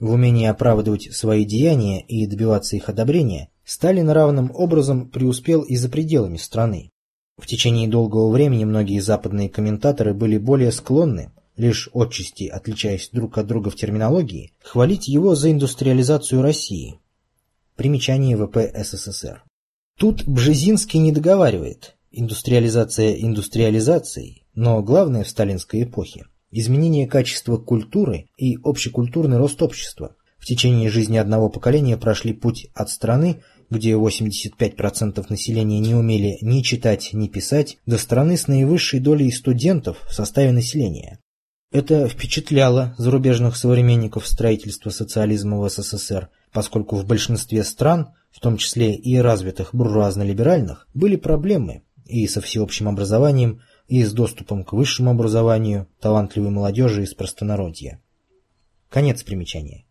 В 0.00 0.10
умении 0.10 0.46
оправдывать 0.46 1.14
свои 1.14 1.44
деяния 1.44 2.00
и 2.02 2.26
добиваться 2.26 2.76
их 2.76 2.88
одобрения 2.88 3.48
Сталин 3.64 4.10
равным 4.10 4.50
образом 4.52 5.08
преуспел 5.08 5.62
и 5.62 5.76
за 5.76 5.88
пределами 5.88 6.36
страны. 6.36 6.90
В 7.36 7.46
течение 7.46 7.88
долгого 7.88 8.30
времени 8.30 8.64
многие 8.64 9.00
западные 9.00 9.48
комментаторы 9.48 10.12
были 10.12 10.36
более 10.36 10.72
склонны, 10.72 11.32
лишь 11.56 11.88
отчасти 11.92 12.48
отличаясь 12.48 13.08
друг 13.12 13.38
от 13.38 13.46
друга 13.46 13.70
в 13.70 13.76
терминологии, 13.76 14.52
хвалить 14.62 15.08
его 15.08 15.34
за 15.34 15.52
индустриализацию 15.52 16.42
России. 16.42 16.98
Примечание 17.76 18.36
ВП 18.36 18.58
СССР. 18.74 19.42
Тут 19.98 20.26
Бжезинский 20.26 20.98
не 20.98 21.12
договаривает. 21.12 21.93
Индустриализация 22.16 23.12
индустриализацией, 23.14 24.46
но 24.54 24.80
главное 24.84 25.24
в 25.24 25.28
сталинской 25.28 25.82
эпохе– 25.82 26.26
изменение 26.52 27.08
качества 27.08 27.56
культуры 27.56 28.26
и 28.36 28.56
общекультурный 28.62 29.36
рост 29.36 29.60
общества. 29.62 30.14
В 30.38 30.46
течение 30.46 30.90
жизни 30.90 31.16
одного 31.16 31.48
поколения 31.48 31.96
прошли 31.96 32.32
путь 32.32 32.68
от 32.72 32.88
страны, 32.88 33.42
где 33.68 33.94
85% 33.94 35.26
населения 35.28 35.80
не 35.80 35.96
умели 35.96 36.38
ни 36.40 36.60
читать, 36.60 37.10
ни 37.12 37.26
писать, 37.26 37.78
до 37.84 37.98
страны 37.98 38.36
с 38.36 38.46
наивысшей 38.46 39.00
долей 39.00 39.32
студентов 39.32 39.98
в 40.08 40.14
составе 40.14 40.52
населения. 40.52 41.18
Это 41.72 42.06
впечатляло 42.06 42.94
зарубежных 42.96 43.56
современников 43.56 44.28
строительства 44.28 44.90
социализма 44.90 45.58
в 45.58 45.68
СССР, 45.68 46.28
поскольку 46.52 46.94
в 46.94 47.06
большинстве 47.06 47.64
стран, 47.64 48.10
в 48.30 48.38
том 48.38 48.56
числе 48.56 48.94
и 48.94 49.16
развитых 49.16 49.74
буржуазно-либеральных, 49.74 50.86
были 50.94 51.16
проблемы 51.16 51.82
и 52.06 52.26
со 52.26 52.40
всеобщим 52.40 52.88
образованием, 52.88 53.60
и 53.88 54.02
с 54.02 54.12
доступом 54.12 54.64
к 54.64 54.72
высшему 54.72 55.10
образованию 55.10 55.88
талантливой 56.00 56.50
молодежи 56.50 57.02
из 57.02 57.14
простонародья. 57.14 58.00
Конец 58.88 59.22
примечания. 59.22 59.84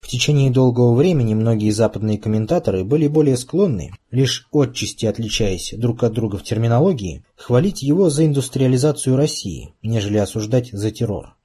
В 0.00 0.08
течение 0.08 0.50
долгого 0.50 0.94
времени 0.94 1.34
многие 1.34 1.70
западные 1.70 2.18
комментаторы 2.18 2.84
были 2.84 3.08
более 3.08 3.36
склонны, 3.36 3.90
лишь 4.10 4.48
отчасти 4.52 5.06
отличаясь 5.06 5.74
друг 5.76 6.02
от 6.04 6.12
друга 6.12 6.38
в 6.38 6.44
терминологии, 6.44 7.24
хвалить 7.36 7.82
его 7.82 8.08
за 8.08 8.26
индустриализацию 8.26 9.16
России, 9.16 9.74
нежели 9.82 10.18
осуждать 10.18 10.70
за 10.70 10.90
террор. 10.90 11.36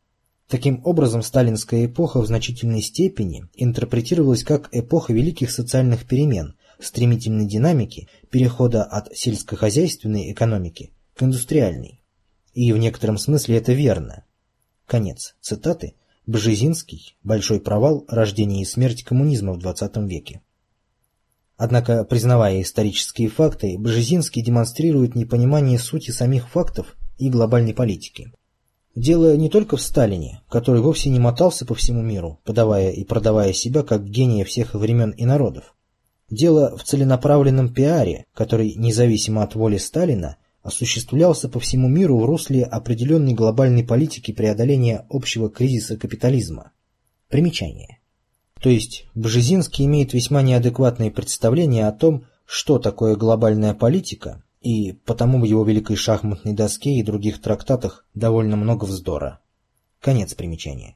Таким 0.48 0.82
образом, 0.84 1.24
сталинская 1.24 1.88
эпоха 1.88 2.22
в 2.22 2.28
значительной 2.28 2.82
степени 2.82 3.46
интерпретировалась 3.56 4.44
как 4.44 4.70
эпоха 4.72 5.12
великих 5.12 5.50
социальных 5.50 6.06
перемен, 6.06 6.56
стремительной 6.80 7.48
динамики, 7.48 8.08
перехода 8.34 8.84
от 8.84 9.16
сельскохозяйственной 9.16 10.32
экономики 10.32 10.92
к 11.16 11.22
индустриальной. 11.22 12.04
И 12.56 12.74
в 12.74 12.78
некотором 12.78 13.20
смысле 13.20 13.58
это 13.58 13.74
верно. 13.74 14.26
Конец 14.88 15.36
цитаты 15.40 15.94
Бжезинский 16.26 17.16
«Большой 17.22 17.60
провал. 17.60 18.06
Рождение 18.08 18.64
и 18.64 18.66
смерть 18.66 19.04
коммунизма 19.04 19.54
в 19.54 19.60
XX 19.60 20.08
веке». 20.08 20.42
Однако, 21.58 22.06
признавая 22.06 22.64
исторические 22.64 23.30
факты, 23.30 23.78
Бжезинский 23.78 24.42
демонстрирует 24.42 25.14
непонимание 25.14 25.78
сути 25.78 26.10
самих 26.10 26.50
фактов 26.50 26.96
и 27.20 27.30
глобальной 27.30 27.76
политики. 27.76 28.34
Дело 28.96 29.38
не 29.38 29.50
только 29.50 29.78
в 29.78 29.82
Сталине, 29.82 30.42
который 30.50 30.82
вовсе 30.82 31.12
не 31.12 31.20
мотался 31.20 31.68
по 31.68 31.76
всему 31.76 32.02
миру, 32.02 32.42
подавая 32.46 32.90
и 32.90 33.04
продавая 33.04 33.54
себя 33.54 33.84
как 33.84 34.04
гения 34.10 34.44
всех 34.44 34.74
времен 34.74 35.12
и 35.12 35.24
народов. 35.26 35.73
Дело 36.34 36.76
в 36.76 36.84
целенаправленном 36.84 37.72
пиаре, 37.72 38.26
который, 38.34 38.74
независимо 38.74 39.44
от 39.44 39.54
воли 39.54 39.78
Сталина, 39.78 40.38
осуществлялся 40.64 41.48
по 41.48 41.60
всему 41.60 41.88
миру 41.88 42.18
в 42.18 42.26
русле 42.26 42.64
определенной 42.64 43.34
глобальной 43.36 43.84
политики 43.84 44.32
преодоления 44.32 45.06
общего 45.12 45.48
кризиса 45.48 45.96
капитализма. 45.96 46.72
Примечание. 47.30 48.00
То 48.60 48.70
есть 48.70 49.06
Бжезинский 49.14 49.86
имеет 49.86 50.14
весьма 50.14 50.42
неадекватные 50.42 51.12
представления 51.12 51.88
о 51.88 51.92
том, 51.92 52.26
что 52.46 52.80
такое 52.80 53.16
глобальная 53.16 53.76
политика, 53.76 54.42
и 54.60 54.94
потому 55.06 55.40
в 55.40 55.44
его 55.44 55.64
великой 55.64 55.98
шахматной 55.98 56.54
доске 56.54 56.96
и 56.96 57.04
других 57.04 57.44
трактатах 57.44 58.08
довольно 58.16 58.56
много 58.56 58.86
вздора. 58.86 59.40
Конец 60.02 60.34
примечания 60.34 60.96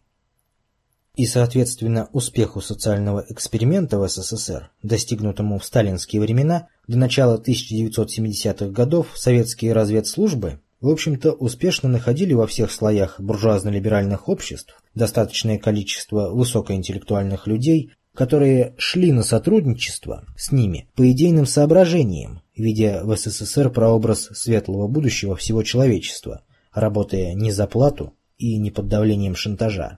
и, 1.18 1.26
соответственно, 1.26 2.10
успеху 2.14 2.62
социального 2.62 3.26
эксперимента 3.28 3.98
в 3.98 4.08
СССР, 4.08 4.70
достигнутому 4.84 5.58
в 5.58 5.66
сталинские 5.66 6.22
времена, 6.22 6.68
до 6.88 7.00
начала 7.00 7.42
1970-х 7.42 8.68
годов 8.68 9.08
советские 9.16 9.74
разведслужбы, 9.74 10.60
в 10.80 10.90
общем-то, 10.90 11.32
успешно 11.32 11.90
находили 11.90 12.34
во 12.34 12.46
всех 12.46 12.72
слоях 12.72 13.20
буржуазно-либеральных 13.20 14.28
обществ 14.28 14.80
достаточное 14.94 15.58
количество 15.58 16.30
высокоинтеллектуальных 16.30 17.48
людей, 17.48 17.94
которые 18.14 18.76
шли 18.78 19.12
на 19.12 19.24
сотрудничество 19.24 20.24
с 20.38 20.52
ними 20.52 20.88
по 20.96 21.10
идейным 21.12 21.48
соображениям, 21.48 22.42
видя 22.56 23.02
в 23.04 23.18
СССР 23.18 23.72
прообраз 23.72 24.30
светлого 24.34 24.88
будущего 24.88 25.36
всего 25.36 25.64
человечества, 25.64 26.44
работая 26.72 27.34
не 27.34 27.52
за 27.52 27.66
плату 27.66 28.14
и 28.38 28.58
не 28.58 28.70
под 28.70 28.88
давлением 28.88 29.36
шантажа. 29.36 29.98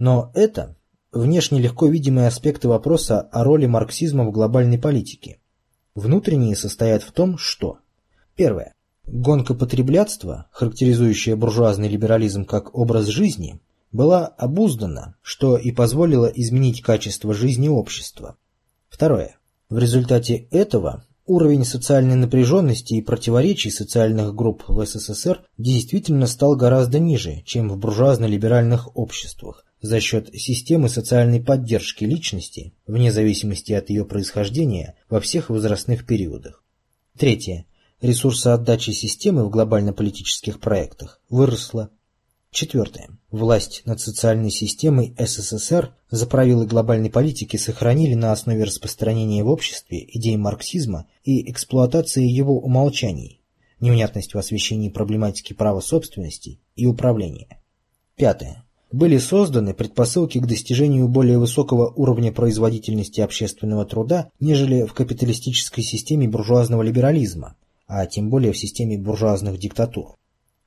Но 0.00 0.32
это 0.34 0.76
внешне 1.12 1.60
легко 1.60 1.86
видимые 1.86 2.26
аспекты 2.26 2.66
вопроса 2.66 3.20
о 3.20 3.44
роли 3.44 3.66
марксизма 3.66 4.24
в 4.24 4.32
глобальной 4.32 4.78
политике. 4.78 5.38
Внутренние 5.94 6.56
состоят 6.56 7.04
в 7.04 7.12
том, 7.12 7.38
что 7.38 7.78
Первое. 8.40 8.72
Гонка 9.04 9.52
потреблятства, 9.52 10.48
характеризующая 10.50 11.36
буржуазный 11.36 11.88
либерализм 11.88 12.46
как 12.46 12.74
образ 12.74 13.06
жизни, 13.06 13.60
была 13.92 14.26
обуздана, 14.26 15.16
что 15.20 15.58
и 15.58 15.72
позволило 15.72 16.24
изменить 16.24 16.80
качество 16.80 17.34
жизни 17.34 17.68
общества. 17.68 18.38
Второе. 18.88 19.36
В 19.68 19.76
результате 19.76 20.36
этого 20.50 21.04
уровень 21.30 21.64
социальной 21.64 22.16
напряженности 22.16 22.94
и 22.94 23.02
противоречий 23.02 23.70
социальных 23.70 24.34
групп 24.34 24.64
в 24.66 24.84
СССР 24.84 25.44
действительно 25.56 26.26
стал 26.26 26.56
гораздо 26.56 26.98
ниже, 26.98 27.42
чем 27.46 27.68
в 27.68 27.78
буржуазно-либеральных 27.78 28.88
обществах, 28.94 29.64
за 29.80 30.00
счет 30.00 30.28
системы 30.34 30.88
социальной 30.88 31.40
поддержки 31.40 32.02
личности, 32.02 32.74
вне 32.84 33.12
зависимости 33.12 33.72
от 33.72 33.90
ее 33.90 34.04
происхождения, 34.04 34.96
во 35.08 35.20
всех 35.20 35.50
возрастных 35.50 36.04
периодах. 36.04 36.64
Третье. 37.16 37.66
Ресурсоотдача 38.00 38.92
системы 38.92 39.44
в 39.44 39.50
глобально-политических 39.50 40.58
проектах 40.58 41.20
выросла. 41.28 41.90
Четвертое. 42.50 43.08
Власть 43.30 43.82
над 43.84 44.00
социальной 44.00 44.50
системой 44.50 45.14
СССР 45.16 45.94
за 46.10 46.26
правила 46.26 46.64
глобальной 46.64 47.10
политики 47.10 47.56
сохранили 47.56 48.14
на 48.14 48.32
основе 48.32 48.64
распространения 48.64 49.44
в 49.44 49.48
обществе 49.48 50.04
идей 50.08 50.36
марксизма 50.36 51.06
и 51.24 51.50
эксплуатации 51.50 52.26
его 52.26 52.58
умолчаний, 52.58 53.40
невнятность 53.80 54.34
в 54.34 54.38
освещении 54.38 54.88
проблематики 54.88 55.52
права 55.52 55.80
собственности 55.80 56.60
и 56.74 56.86
управления. 56.86 57.60
Пятое 58.16 58.64
были 58.92 59.18
созданы 59.18 59.72
предпосылки 59.72 60.38
к 60.38 60.46
достижению 60.46 61.08
более 61.08 61.38
высокого 61.38 61.92
уровня 61.94 62.32
производительности 62.32 63.20
общественного 63.20 63.84
труда, 63.84 64.30
нежели 64.40 64.84
в 64.84 64.94
капиталистической 64.94 65.82
системе 65.82 66.28
буржуазного 66.28 66.82
либерализма, 66.82 67.56
а 67.86 68.06
тем 68.06 68.30
более 68.30 68.52
в 68.52 68.58
системе 68.58 68.98
буржуазных 68.98 69.58
диктатур. 69.58 70.16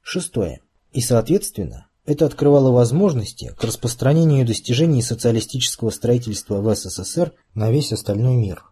Шестое. 0.01 0.61
И, 0.93 1.01
соответственно, 1.01 1.87
это 2.05 2.25
открывало 2.25 2.71
возможности 2.71 3.53
к 3.57 3.63
распространению 3.63 4.45
достижений 4.45 5.01
социалистического 5.01 5.89
строительства 5.89 6.61
в 6.61 6.75
СССР 6.75 7.33
на 7.53 7.71
весь 7.71 7.93
остальной 7.93 8.35
мир. 8.35 8.63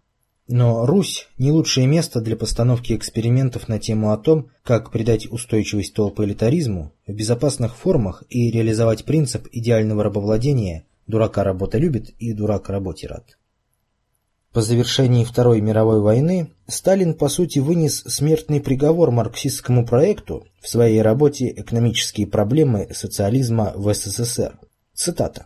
Но 0.48 0.86
Русь– 0.86 1.30
не 1.38 1.52
лучшее 1.52 1.88
место 1.88 2.20
для 2.20 2.36
постановки 2.36 2.94
экспериментов 2.94 3.70
на 3.70 3.80
тему 3.80 4.12
о 4.12 4.18
том, 4.18 4.50
как 4.64 4.92
придать 4.92 5.32
устойчивость 5.32 5.94
толпоэлитаризму 5.94 6.92
в 7.08 7.14
безопасных 7.14 7.76
формах 7.78 8.24
и 8.28 8.52
реализовать 8.52 9.06
принцип 9.06 9.48
идеального 9.52 10.04
рабовладения 10.04 10.86
«дурака 11.08 11.44
работа 11.46 11.78
любит 11.78 12.10
и 12.20 12.34
дурак 12.34 12.70
работе 12.70 13.08
рад». 13.08 13.38
По 14.54 14.62
завершении 14.62 15.24
Второй 15.24 15.62
мировой 15.62 16.02
войны 16.02 16.52
Сталин 16.68 17.14
по 17.14 17.30
сути 17.30 17.60
вынес 17.60 18.04
смертный 18.06 18.60
приговор 18.60 19.10
марксистскому 19.10 19.86
проекту 19.86 20.46
в 20.60 20.68
своей 20.68 21.02
работе 21.02 21.50
«Экономические 21.56 22.28
проблемы 22.28 22.90
социализма 22.92 23.72
в 23.76 23.94
СССР». 23.94 24.60
Цитата. 24.94 25.46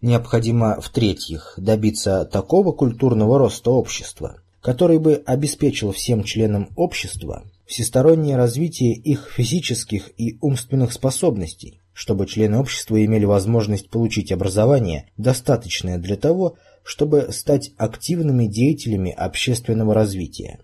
Необходимо, 0.00 0.80
в-третьих, 0.80 1.54
добиться 1.56 2.24
такого 2.24 2.70
культурного 2.70 3.36
роста 3.36 3.72
общества, 3.72 4.36
который 4.60 5.00
бы 5.00 5.20
обеспечил 5.26 5.90
всем 5.90 6.22
членам 6.22 6.68
общества 6.76 7.42
всестороннее 7.66 8.36
развитие 8.36 8.94
их 8.94 9.28
физических 9.34 10.10
и 10.16 10.38
умственных 10.40 10.92
способностей, 10.92 11.80
чтобы 11.92 12.26
члены 12.26 12.58
общества 12.58 13.04
имели 13.04 13.24
возможность 13.24 13.90
получить 13.90 14.30
образование, 14.30 15.10
достаточное 15.16 15.98
для 15.98 16.16
того, 16.16 16.56
чтобы 16.86 17.32
стать 17.32 17.72
активными 17.76 18.46
деятелями 18.46 19.10
общественного 19.10 19.92
развития. 19.92 20.60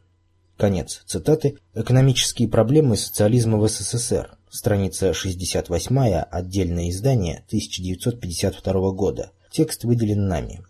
Конец 0.57 1.03
цитаты 1.05 1.59
«Экономические 1.75 2.47
проблемы 2.47 2.97
социализма 2.97 3.59
в 3.59 3.69
СССР», 3.69 4.39
страница 4.49 5.15
68 5.15 5.99
отдельное 6.31 6.91
издание 6.91 7.43
1952 7.49 8.93
года. 8.93 9.33
Текст 9.51 9.83
выделен 9.83 10.29
нами. 10.29 10.63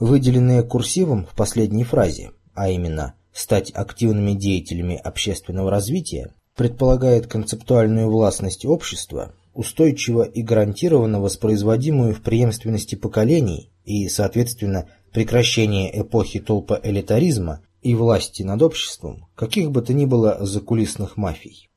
Выделенные 0.00 0.62
курсивом 0.62 1.26
в 1.26 1.36
последней 1.36 1.84
фразе, 1.84 2.30
а 2.54 2.70
именно 2.70 3.16
«стать 3.34 3.70
активными 3.74 4.32
деятелями 4.32 4.96
общественного 4.96 5.70
развития», 5.70 6.32
предполагает 6.56 7.26
концептуальную 7.26 8.10
властность 8.10 8.64
общества, 8.64 9.34
устойчиво 9.52 10.22
и 10.22 10.40
гарантированно 10.40 11.20
воспроизводимую 11.20 12.14
в 12.14 12.22
преемственности 12.22 12.94
поколений 12.94 13.70
и, 13.88 14.06
соответственно, 14.10 14.86
прекращение 15.12 16.02
эпохи 16.02 16.40
толпа 16.40 16.78
элитаризма 16.82 17.62
и 17.80 17.94
власти 17.94 18.42
над 18.42 18.60
обществом, 18.60 19.26
каких 19.34 19.70
бы 19.70 19.80
то 19.80 19.94
ни 19.94 20.04
было 20.04 20.44
закулисных 20.44 21.16
мафий. 21.16 21.70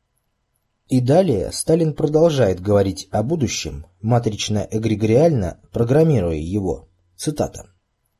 И 0.89 0.99
далее 0.99 1.53
Сталин 1.53 1.93
продолжает 1.93 2.59
говорить 2.59 3.07
о 3.11 3.23
будущем, 3.23 3.85
матрично-эгрегориально 4.01 5.59
программируя 5.71 6.35
его. 6.35 6.89
Цитата. 7.15 7.69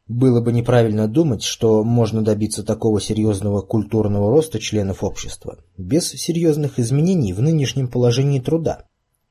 Было 0.08 0.40
бы 0.40 0.54
неправильно 0.54 1.10
думать, 1.10 1.44
что 1.44 1.84
можно 1.84 2.22
добиться 2.22 2.64
такого 2.64 3.02
серьезного 3.02 3.62
культурного 3.62 4.30
роста 4.30 4.60
членов 4.60 5.04
общества 5.04 5.58
без 5.78 6.08
серьезных 6.08 6.80
изменений 6.80 7.34
в 7.34 7.42
нынешнем 7.42 7.90
положении 7.90 8.40
труда. 8.40 8.86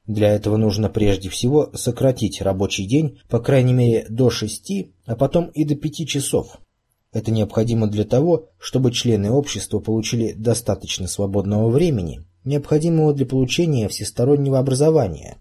Для 0.06 0.28
этого 0.28 0.56
нужно 0.56 0.88
прежде 0.88 1.28
всего 1.28 1.70
сократить 1.74 2.42
рабочий 2.42 2.86
день 2.86 3.20
по 3.28 3.38
крайней 3.38 3.74
мере 3.74 4.06
до 4.08 4.30
6, 4.30 4.72
а 5.06 5.16
потом 5.16 5.46
и 5.48 5.64
до 5.64 5.76
5 5.76 6.08
часов, 6.08 6.58
это 7.12 7.32
необходимо 7.32 7.88
для 7.88 8.04
того, 8.04 8.50
чтобы 8.58 8.92
члены 8.92 9.30
общества 9.30 9.80
получили 9.80 10.32
достаточно 10.32 11.08
свободного 11.08 11.68
времени, 11.68 12.22
необходимого 12.44 13.12
для 13.12 13.26
получения 13.26 13.88
всестороннего 13.88 14.58
образования. 14.58 15.38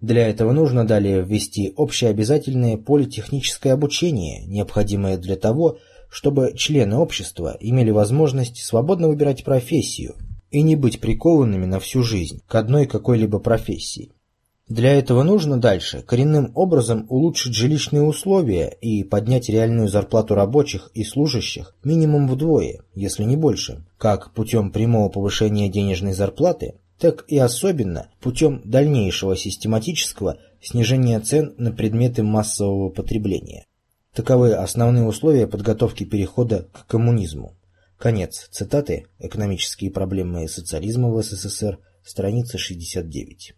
Для 0.00 0.28
этого 0.28 0.52
нужно 0.52 0.84
далее 0.84 1.22
ввести 1.22 1.72
общеобязательное 1.76 2.76
политехническое 2.76 3.72
обучение, 3.72 4.44
необходимое 4.46 5.16
для 5.16 5.36
того, 5.36 5.78
чтобы 6.10 6.52
члены 6.56 6.96
общества 6.96 7.56
имели 7.60 7.90
возможность 7.90 8.62
свободно 8.62 9.08
выбирать 9.08 9.44
профессию 9.44 10.16
и 10.54 10.62
не 10.62 10.76
быть 10.76 11.00
прикованными 11.00 11.66
на 11.66 11.80
всю 11.80 12.04
жизнь 12.04 12.40
к 12.46 12.54
одной 12.54 12.86
какой-либо 12.86 13.40
профессии. 13.40 14.12
Для 14.68 14.92
этого 14.92 15.24
нужно 15.24 15.60
дальше 15.60 16.02
коренным 16.02 16.52
образом 16.54 17.06
улучшить 17.10 17.54
жилищные 17.54 18.02
условия 18.02 18.68
и 18.80 19.02
поднять 19.02 19.48
реальную 19.48 19.88
зарплату 19.88 20.36
рабочих 20.36 20.90
и 20.94 21.02
служащих 21.02 21.74
минимум 21.82 22.28
вдвое, 22.28 22.82
если 22.94 23.24
не 23.24 23.36
больше, 23.36 23.84
как 23.98 24.32
путем 24.32 24.70
прямого 24.70 25.08
повышения 25.08 25.68
денежной 25.68 26.14
зарплаты, 26.14 26.76
так 27.00 27.24
и 27.26 27.36
особенно 27.36 28.06
путем 28.20 28.62
дальнейшего 28.64 29.36
систематического 29.36 30.38
снижения 30.62 31.18
цен 31.18 31.54
на 31.58 31.72
предметы 31.72 32.22
массового 32.22 32.90
потребления. 32.90 33.66
Таковы 34.14 34.54
основные 34.54 35.04
условия 35.04 35.48
подготовки 35.48 36.04
перехода 36.04 36.68
к 36.72 36.86
коммунизму. 36.86 37.56
Конец 38.04 38.48
цитаты 38.50 39.06
«Экономические 39.18 39.90
проблемы 39.90 40.46
социализма 40.46 41.08
в 41.08 41.22
СССР», 41.22 41.78
страница 42.04 42.58
69. 42.58 43.54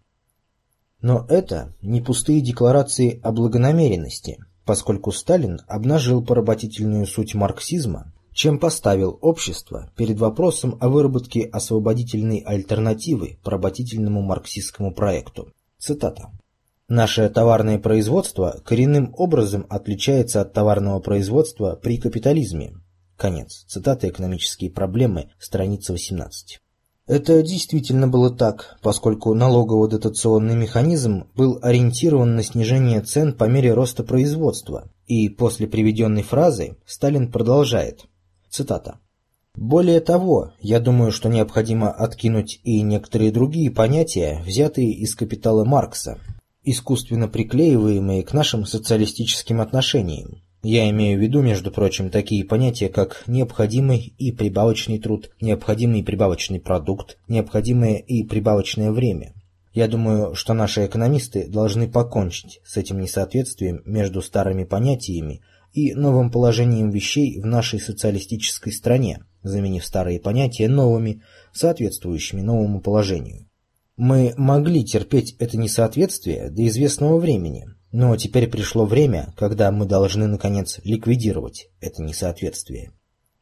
Но 1.01 1.27
это 1.29 1.75
не 1.83 2.01
пустые 2.01 2.41
декларации 2.41 3.19
о 3.25 3.33
благонамеренности, 3.33 4.39
поскольку 4.65 5.11
Сталин 5.11 5.63
обнажил 5.67 6.25
поработительную 6.25 7.09
суть 7.09 7.35
марксизма, 7.35 8.13
чем 8.33 8.61
поставил 8.61 9.19
общество 9.21 9.91
перед 9.97 10.21
вопросом 10.21 10.79
о 10.81 10.91
выработке 10.91 11.43
освободительной 11.43 12.39
альтернативы 12.47 13.41
поработительному 13.43 14.23
марксистскому 14.23 14.95
проекту. 14.95 15.53
Цитата. 15.77 16.31
Наше 16.87 17.29
товарное 17.31 17.81
производство 17.81 18.63
коренным 18.65 19.13
образом 19.19 19.67
отличается 19.69 20.41
от 20.41 20.53
товарного 20.53 21.01
производства 21.01 21.75
при 21.75 21.99
капитализме. 21.99 22.75
Конец. 23.17 23.65
Цитата 23.67 24.09
«Экономические 24.09 24.71
проблемы», 24.71 25.31
страница 25.39 25.93
18. 25.93 26.61
Это 27.07 27.41
действительно 27.43 28.09
было 28.09 28.31
так, 28.31 28.79
поскольку 28.83 29.33
налогово-дотационный 29.33 30.57
механизм 30.57 31.29
был 31.37 31.59
ориентирован 31.63 32.35
на 32.35 32.43
снижение 32.43 33.01
цен 33.01 33.33
по 33.33 33.45
мере 33.45 33.73
роста 33.73 34.03
производства, 34.03 34.91
и 35.07 35.29
после 35.29 35.69
приведенной 35.69 36.23
фразы 36.23 36.77
Сталин 36.85 37.31
продолжает. 37.31 38.07
Цитата. 38.51 38.99
Более 39.55 40.01
того, 40.01 40.53
я 40.61 40.81
думаю, 40.81 41.13
что 41.13 41.29
необходимо 41.29 41.91
откинуть 41.91 42.61
и 42.65 42.83
некоторые 42.83 43.31
другие 43.31 43.71
понятия, 43.71 44.43
взятые 44.45 44.93
из 44.93 45.15
капитала 45.15 45.65
Маркса, 45.65 46.19
искусственно 46.65 47.29
приклеиваемые 47.29 48.25
к 48.25 48.35
нашим 48.35 48.67
социалистическим 48.67 49.61
отношениям, 49.61 50.43
я 50.69 50.91
имею 50.91 51.17
в 51.17 51.23
виду, 51.23 51.43
между 51.43 51.71
прочим, 51.71 52.11
такие 52.11 52.45
понятия, 52.45 52.89
как 52.89 53.23
необходимый 53.29 54.15
и 54.19 54.33
прибавочный 54.33 54.99
труд, 54.99 55.31
необходимый 55.41 56.01
и 56.01 56.03
прибавочный 56.03 56.59
продукт, 56.59 57.19
необходимое 57.29 57.99
и 57.99 58.25
прибавочное 58.25 58.91
время. 58.91 59.33
Я 59.73 59.87
думаю, 59.87 60.35
что 60.35 60.55
наши 60.55 60.85
экономисты 60.87 61.47
должны 61.47 61.89
покончить 61.89 62.61
с 62.65 62.77
этим 62.77 62.99
несоответствием 62.99 63.83
между 63.85 64.23
старыми 64.23 64.65
понятиями 64.65 65.41
и 65.73 65.95
новым 65.95 66.33
положением 66.33 66.91
вещей 66.91 67.39
в 67.41 67.47
нашей 67.47 67.79
социалистической 67.79 68.73
стране, 68.73 69.25
заменив 69.45 69.85
старые 69.85 70.19
понятия 70.19 70.69
новыми, 70.69 71.23
соответствующими 71.53 72.41
новому 72.41 72.81
положению. 72.81 73.49
Мы 73.97 74.35
могли 74.37 74.85
терпеть 74.85 75.37
это 75.39 75.57
несоответствие 75.59 76.51
до 76.51 76.67
известного 76.67 77.19
времени, 77.19 77.67
но 77.99 78.15
теперь 78.19 78.47
пришло 78.47 78.85
время, 78.85 79.33
когда 79.39 79.73
мы 79.73 79.87
должны, 79.87 80.27
наконец, 80.27 80.81
ликвидировать 80.85 81.71
это 81.81 82.03
несоответствие. 82.03 82.93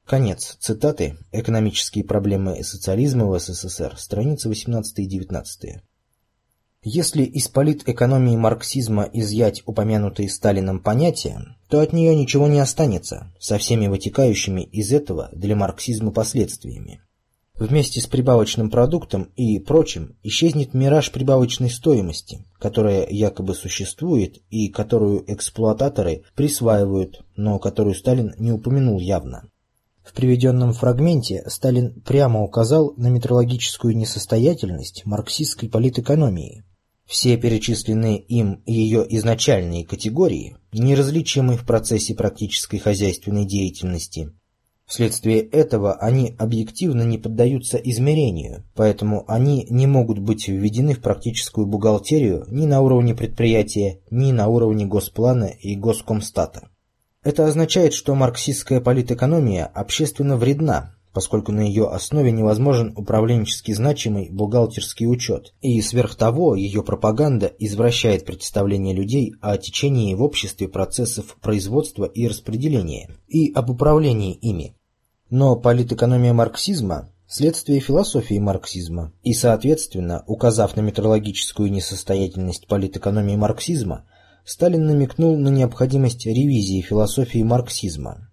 Конец 0.06 0.56
цитаты 0.60 1.18
«Экономические 1.32 2.04
проблемы 2.04 2.62
социализма 2.62 3.26
в 3.26 3.36
СССР», 3.36 3.96
страницы 3.98 4.48
18 4.48 5.00
и 5.00 5.06
19. 5.06 5.82
Если 6.84 7.24
из 7.24 7.48
политэкономии 7.48 8.36
марксизма 8.36 9.10
изъять 9.12 9.64
упомянутые 9.66 10.30
Сталином 10.30 10.78
понятия, 10.78 11.56
то 11.68 11.80
от 11.80 11.92
нее 11.92 12.14
ничего 12.14 12.46
не 12.46 12.60
останется, 12.60 13.34
со 13.40 13.58
всеми 13.58 13.88
вытекающими 13.88 14.60
из 14.60 14.92
этого 14.92 15.30
для 15.32 15.56
марксизма 15.56 16.12
последствиями. 16.12 17.00
Вместе 17.56 18.00
с 18.00 18.08
прибавочным 18.08 18.68
продуктом 18.68 19.30
и 19.36 19.60
прочим 19.60 20.16
исчезнет 20.24 20.74
мираж 20.74 21.12
прибавочной 21.12 21.70
стоимости, 21.70 22.44
которая 22.58 23.06
якобы 23.08 23.54
существует 23.54 24.38
и 24.50 24.68
которую 24.68 25.24
эксплуататоры 25.32 26.24
присваивают, 26.34 27.24
но 27.36 27.60
которую 27.60 27.94
Сталин 27.94 28.34
не 28.38 28.50
упомянул 28.50 28.98
явно. 28.98 29.48
В 30.02 30.12
приведенном 30.12 30.72
фрагменте 30.72 31.44
Сталин 31.46 32.00
прямо 32.00 32.42
указал 32.42 32.92
на 32.96 33.06
метрологическую 33.06 33.96
несостоятельность 33.96 35.06
марксистской 35.06 35.68
политэкономии. 35.68 36.64
Все 37.06 37.36
перечисленные 37.36 38.18
им 38.18 38.64
ее 38.66 39.06
изначальные 39.16 39.86
категории, 39.86 40.56
неразличимы 40.72 41.56
в 41.56 41.64
процессе 41.64 42.14
практической 42.14 42.78
хозяйственной 42.78 43.44
деятельности, 43.44 44.32
Вследствие 44.94 45.40
этого 45.40 45.94
они 45.94 46.36
объективно 46.38 47.02
не 47.02 47.18
поддаются 47.18 47.78
измерению, 47.78 48.62
поэтому 48.76 49.24
они 49.26 49.66
не 49.68 49.88
могут 49.88 50.20
быть 50.20 50.46
введены 50.46 50.94
в 50.94 51.00
практическую 51.00 51.66
бухгалтерию 51.66 52.44
ни 52.46 52.64
на 52.64 52.80
уровне 52.80 53.12
предприятия, 53.12 53.98
ни 54.12 54.30
на 54.30 54.46
уровне 54.46 54.86
госплана 54.86 55.46
и 55.46 55.74
госкомстата. 55.74 56.68
Это 57.24 57.44
означает, 57.44 57.92
что 57.92 58.14
марксистская 58.14 58.80
политэкономия 58.80 59.66
общественно 59.66 60.36
вредна, 60.36 60.94
поскольку 61.12 61.50
на 61.50 61.62
ее 61.62 61.88
основе 61.88 62.30
невозможен 62.30 62.92
управленчески 62.96 63.72
значимый 63.72 64.30
бухгалтерский 64.30 65.08
учет, 65.08 65.54
и 65.60 65.80
сверх 65.80 66.14
того 66.14 66.54
ее 66.54 66.84
пропаганда 66.84 67.46
извращает 67.58 68.24
представление 68.24 68.94
людей 68.94 69.34
о 69.40 69.58
течении 69.58 70.14
в 70.14 70.22
обществе 70.22 70.68
процессов 70.68 71.36
производства 71.42 72.04
и 72.04 72.28
распределения, 72.28 73.10
и 73.26 73.50
об 73.52 73.70
управлении 73.70 74.34
ими. 74.34 74.76
Но 75.36 75.56
политэкономия 75.56 76.32
марксизма– 76.32 77.10
следствие 77.26 77.80
философии 77.80 78.38
марксизма, 78.38 79.12
и, 79.24 79.34
соответственно, 79.34 80.22
указав 80.28 80.76
на 80.76 80.80
метрологическую 80.80 81.72
несостоятельность 81.72 82.68
политэкономии 82.68 83.34
марксизма, 83.34 84.06
Сталин 84.44 84.86
намекнул 84.86 85.36
на 85.36 85.48
необходимость 85.48 86.24
ревизии 86.24 86.80
философии 86.82 87.42
марксизма. 87.42 88.30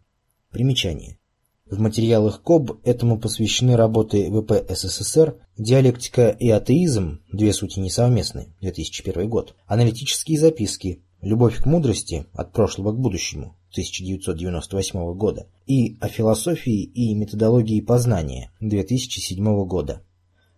Примечание. 0.51 1.17
В 1.65 1.79
материалах 1.79 2.43
КОБ 2.43 2.81
этому 2.85 3.19
посвящены 3.19 3.75
работы 3.75 4.29
ВП 4.29 4.63
СССР 4.69 5.37
«Диалектика 5.57 6.29
и 6.29 6.51
атеизм. 6.51 7.21
Две 7.33 7.51
сути 7.53 7.79
несовместны. 7.79 8.53
2001 8.61 9.27
год». 9.27 9.55
Аналитические 9.65 10.37
записки. 10.37 11.03
«Любовь 11.21 11.63
к 11.63 11.65
мудрости. 11.65 12.27
От 12.33 12.53
прошлого 12.53 12.91
к 12.91 12.99
будущему. 12.99 13.57
1998 13.71 15.13
года. 15.13 15.47
И 15.65 15.97
«О 15.99 16.07
философии 16.07 16.83
и 16.83 17.13
методологии 17.15 17.81
познания» 17.81 18.51
2007 18.59 19.65
года. 19.65 20.03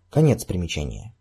Конец 0.10 0.46
примечания. 0.46 1.16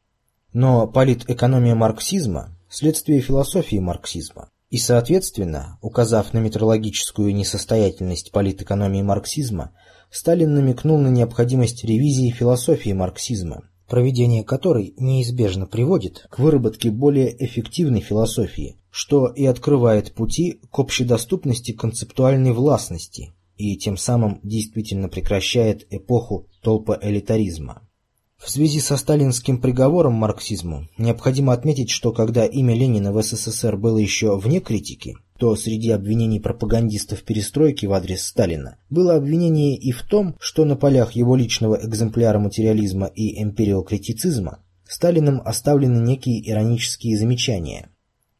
Но 0.52 0.86
политэкономия 0.86 1.74
марксизма– 1.74 2.58
следствие 2.68 3.20
философии 3.20 3.78
марксизма. 3.78 4.50
И, 4.68 4.78
соответственно, 4.78 5.78
указав 5.82 6.32
на 6.32 6.38
метрологическую 6.38 7.34
несостоятельность 7.34 8.32
политэкономии 8.32 9.02
марксизма, 9.02 9.72
Сталин 10.10 10.54
намекнул 10.54 10.98
на 10.98 11.08
необходимость 11.08 11.84
ревизии 11.84 12.30
философии 12.30 12.92
марксизма, 12.92 13.68
проведение 13.86 14.44
которой 14.44 14.94
неизбежно 14.96 15.66
приводит 15.66 16.26
к 16.30 16.38
выработке 16.38 16.90
более 16.90 17.34
эффективной 17.44 18.00
философии, 18.00 18.78
что 18.92 19.26
и 19.26 19.46
открывает 19.46 20.12
пути 20.12 20.60
к 20.70 20.78
общедоступности 20.78 21.72
концептуальной 21.72 22.52
властности 22.52 23.32
и 23.56 23.76
тем 23.76 23.96
самым 23.96 24.38
действительно 24.42 25.08
прекращает 25.08 25.86
эпоху 25.90 26.46
толпоэлитаризма. 26.62 27.88
В 28.36 28.50
связи 28.50 28.80
со 28.80 28.96
сталинским 28.96 29.60
приговором 29.60 30.14
марксизму 30.14 30.88
необходимо 30.98 31.52
отметить, 31.52 31.90
что 31.90 32.12
когда 32.12 32.44
имя 32.44 32.74
Ленина 32.74 33.12
в 33.12 33.22
СССР 33.22 33.76
было 33.76 33.98
еще 33.98 34.36
вне 34.36 34.60
критики, 34.60 35.16
то 35.38 35.56
среди 35.56 35.90
обвинений 35.90 36.40
пропагандистов 36.40 37.22
перестройки 37.22 37.86
в 37.86 37.92
адрес 37.92 38.26
Сталина 38.26 38.76
было 38.90 39.14
обвинение 39.14 39.76
и 39.76 39.90
в 39.92 40.02
том, 40.02 40.36
что 40.38 40.64
на 40.64 40.76
полях 40.76 41.12
его 41.12 41.34
личного 41.34 41.78
экземпляра 41.82 42.38
материализма 42.38 43.06
и 43.06 43.42
эмпириокритицизма 43.42 44.58
Сталиным 44.92 45.40
оставлены 45.42 46.06
некие 46.06 46.46
иронические 46.46 47.16
замечания. 47.16 47.88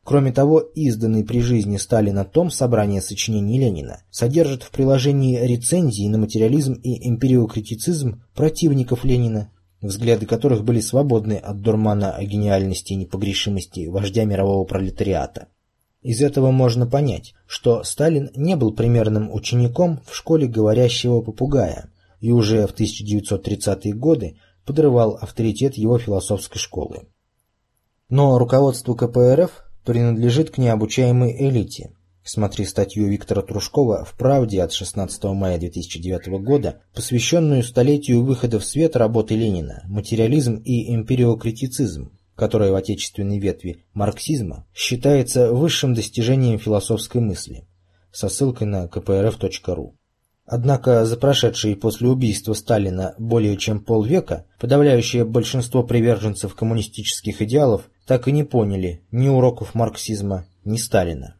Кроме 0.04 0.32
того, 0.32 0.58
изданный 0.58 1.24
при 1.24 1.40
жизни 1.40 1.76
Сталина 1.76 2.24
том 2.24 2.50
собрания 2.50 3.00
сочинений 3.00 3.60
Ленина 3.60 4.02
содержит 4.10 4.64
в 4.64 4.70
приложении 4.70 5.38
рецензии 5.38 6.08
на 6.08 6.18
материализм 6.18 6.72
и 6.72 7.08
эмпириокритицизм 7.08 8.22
противников 8.34 9.04
Ленина, 9.04 9.52
взгляды 9.80 10.26
которых 10.26 10.64
были 10.64 10.80
свободны 10.80 11.34
от 11.34 11.60
дурмана 11.60 12.12
о 12.12 12.24
гениальности 12.24 12.94
и 12.94 12.96
непогрешимости 12.96 13.86
вождя 13.86 14.24
мирового 14.24 14.64
пролетариата. 14.64 15.48
Из 16.02 16.20
этого 16.20 16.50
можно 16.50 16.84
понять, 16.84 17.34
что 17.46 17.84
Сталин 17.84 18.30
не 18.34 18.56
был 18.56 18.72
примерным 18.72 19.32
учеником 19.32 20.00
в 20.04 20.16
школе 20.16 20.48
говорящего 20.48 21.20
попугая 21.20 21.92
и 22.20 22.32
уже 22.32 22.66
в 22.66 22.74
1930-е 22.74 23.94
годы 23.94 24.36
подрывал 24.66 25.16
авторитет 25.20 25.74
его 25.74 25.98
философской 25.98 26.58
школы. 26.58 27.08
Но 28.08 28.36
руководству 28.36 28.96
КПРФ 28.96 29.71
принадлежит 29.84 30.50
к 30.50 30.58
необучаемой 30.58 31.36
элите, 31.38 31.92
Смотри 32.24 32.66
статью 32.66 33.08
Виктора 33.08 33.42
Трушкова 33.42 34.04
в 34.04 34.14
«Правде» 34.16 34.62
от 34.62 34.72
16 34.72 35.24
мая 35.24 35.58
2009 35.58 36.40
года, 36.40 36.80
посвященную 36.94 37.64
столетию 37.64 38.22
выхода 38.22 38.60
в 38.60 38.64
свет 38.64 38.94
работы 38.94 39.34
Ленина 39.34 39.82
«Материализм 39.86 40.54
и 40.54 40.94
эмпириокритицизм», 40.94 42.12
которая 42.36 42.70
в 42.70 42.76
отечественной 42.76 43.40
ветви 43.40 43.84
марксизма 43.92 44.66
считается 44.72 45.52
высшим 45.52 45.94
достижением 45.94 46.60
философской 46.60 47.20
мысли, 47.20 47.66
со 48.12 48.28
ссылкой 48.28 48.68
на 48.68 48.86
kprf.ru. 48.86 49.94
Однако 50.46 51.04
за 51.04 51.16
прошедшие 51.16 51.74
после 51.74 52.08
убийства 52.08 52.52
Сталина 52.54 53.16
более 53.18 53.56
чем 53.56 53.80
полвека 53.80 54.46
подавляющее 54.60 55.24
большинство 55.24 55.82
приверженцев 55.82 56.54
коммунистических 56.54 57.42
идеалов 57.42 57.90
так 58.06 58.28
и 58.28 58.32
не 58.32 58.44
поняли 58.44 59.02
ни 59.10 59.28
уроков 59.28 59.74
марксизма, 59.74 60.46
ни 60.64 60.76
Сталина. 60.76 61.36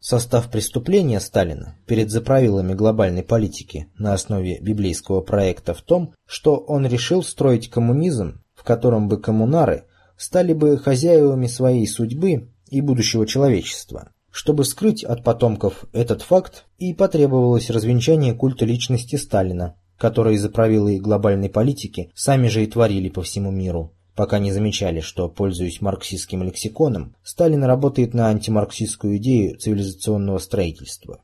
Состав 0.00 0.50
преступления 0.50 1.20
Сталина 1.20 1.76
перед 1.86 2.10
заправилами 2.10 2.74
глобальной 2.74 3.22
политики 3.22 3.86
на 3.96 4.14
основе 4.14 4.58
библейского 4.60 5.20
проекта 5.20 5.74
в 5.74 5.82
том, 5.82 6.12
что 6.26 6.56
он 6.56 6.86
решил 6.86 7.22
строить 7.22 7.70
коммунизм, 7.70 8.42
в 8.54 8.64
котором 8.64 9.08
бы 9.08 9.20
коммунары 9.20 9.84
стали 10.16 10.54
бы 10.54 10.76
хозяевами 10.76 11.46
своей 11.46 11.86
судьбы 11.86 12.48
и 12.68 12.80
будущего 12.80 13.26
человечества. 13.26 14.10
Чтобы 14.32 14.64
скрыть 14.64 15.04
от 15.04 15.22
потомков 15.22 15.84
этот 15.92 16.22
факт, 16.22 16.64
и 16.78 16.94
потребовалось 16.94 17.70
развенчание 17.70 18.34
культа 18.34 18.64
личности 18.64 19.16
Сталина, 19.16 19.76
который 19.98 20.36
заправилы 20.36 20.98
глобальной 20.98 21.48
политики 21.48 22.10
сами 22.14 22.48
же 22.48 22.64
и 22.64 22.66
творили 22.66 23.08
по 23.08 23.22
всему 23.22 23.52
миру, 23.52 23.92
пока 24.14 24.38
не 24.38 24.52
замечали, 24.52 25.00
что, 25.00 25.28
пользуясь 25.28 25.80
марксистским 25.80 26.42
лексиконом, 26.42 27.16
Сталин 27.22 27.64
работает 27.64 28.14
на 28.14 28.28
антимарксистскую 28.28 29.16
идею 29.16 29.58
цивилизационного 29.58 30.38
строительства. 30.38 31.22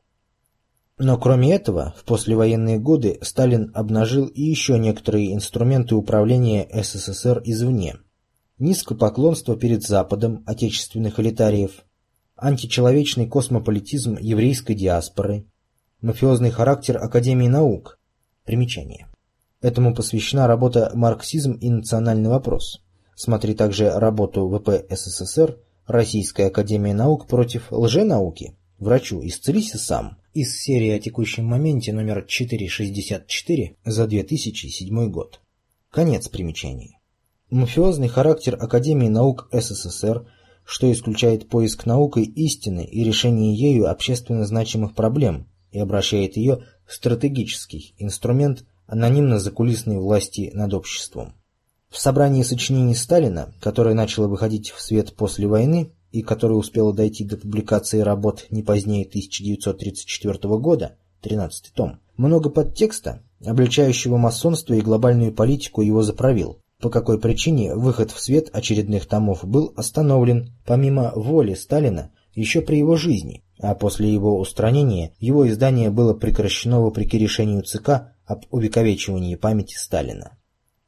Но 0.97 1.17
кроме 1.17 1.53
этого, 1.53 1.95
в 1.97 2.03
послевоенные 2.03 2.77
годы 2.77 3.19
Сталин 3.21 3.71
обнажил 3.73 4.25
и 4.25 4.41
еще 4.41 4.77
некоторые 4.77 5.33
инструменты 5.33 5.95
управления 5.95 6.67
СССР 6.73 7.41
извне. 7.45 7.95
Низкопоклонство 8.57 9.55
перед 9.55 9.83
Западом 9.83 10.43
отечественных 10.45 11.19
элитариев, 11.21 11.85
античеловечный 12.35 13.27
космополитизм 13.27 14.17
еврейской 14.19 14.73
диаспоры, 14.73 15.45
мафиозный 16.01 16.51
характер 16.51 16.97
Академии 16.97 17.47
наук. 17.47 17.97
Примечание. 18.43 19.08
Этому 19.61 19.93
посвящена 19.93 20.47
работа 20.47 20.91
«Марксизм 20.93 21.53
и 21.53 21.69
национальный 21.69 22.29
вопрос». 22.29 22.81
Смотри 23.15 23.53
также 23.53 23.91
работу 23.91 24.47
ВП 24.47 24.85
СССР 24.89 25.57
«Российская 25.85 26.47
академия 26.47 26.93
наук 26.93 27.27
против 27.27 27.71
лженауки. 27.71 28.55
Врачу 28.77 29.19
исцелись 29.21 29.71
сам» 29.71 30.17
из 30.33 30.57
серии 30.61 30.91
о 30.91 30.99
текущем 30.99 31.45
моменте 31.45 31.91
номер 31.91 32.23
464 32.25 33.75
за 33.83 34.07
2007 34.07 35.09
год. 35.09 35.41
Конец 35.91 36.29
примечаний. 36.29 36.97
Мафиозный 37.49 38.07
характер 38.07 38.55
Академии 38.57 39.09
наук 39.09 39.49
СССР, 39.51 40.25
что 40.63 40.89
исключает 40.89 41.49
поиск 41.49 41.85
наукой 41.85 42.23
истины 42.23 42.85
и 42.85 43.03
решение 43.03 43.55
ею 43.55 43.89
общественно 43.89 44.45
значимых 44.45 44.93
проблем 44.93 45.47
и 45.71 45.79
обращает 45.79 46.37
ее 46.37 46.63
в 46.85 46.93
стратегический 46.93 47.95
инструмент 47.97 48.65
анонимно-закулисной 48.89 49.97
власти 49.97 50.51
над 50.53 50.73
обществом. 50.73 51.33
В 51.89 51.97
собрании 51.97 52.43
сочинений 52.43 52.95
Сталина, 52.95 53.53
которое 53.59 53.95
начало 53.95 54.27
выходить 54.27 54.69
в 54.69 54.81
свет 54.81 55.15
после 55.15 55.47
войны 55.47 55.91
и 56.11 56.21
которое 56.21 56.55
успело 56.55 56.93
дойти 56.93 57.23
до 57.23 57.37
публикации 57.37 57.99
работ 57.99 58.45
не 58.51 58.63
позднее 58.63 59.05
1934 59.05 60.37
года, 60.57 60.97
13 61.21 61.73
том, 61.73 61.99
много 62.17 62.49
подтекста, 62.49 63.23
обличающего 63.43 64.17
масонство 64.17 64.73
и 64.73 64.81
глобальную 64.81 65.33
политику 65.33 65.81
его 65.81 66.03
заправил, 66.03 66.59
по 66.79 66.89
какой 66.89 67.19
причине 67.19 67.75
выход 67.75 68.11
в 68.11 68.19
свет 68.19 68.49
очередных 68.53 69.05
томов 69.05 69.43
был 69.43 69.73
остановлен, 69.75 70.53
помимо 70.65 71.11
воли 71.15 71.53
Сталина, 71.53 72.11
еще 72.33 72.61
при 72.61 72.77
его 72.77 72.95
жизни, 72.95 73.43
а 73.59 73.75
после 73.75 74.13
его 74.13 74.39
устранения 74.39 75.13
его 75.19 75.47
издание 75.47 75.89
было 75.89 76.13
прекращено 76.13 76.79
вопреки 76.81 77.17
решению 77.17 77.63
ЦК 77.63 78.13
об 78.29 78.45
увековечивании 78.51 79.33
памяти 79.33 79.75
Сталина. 79.75 80.37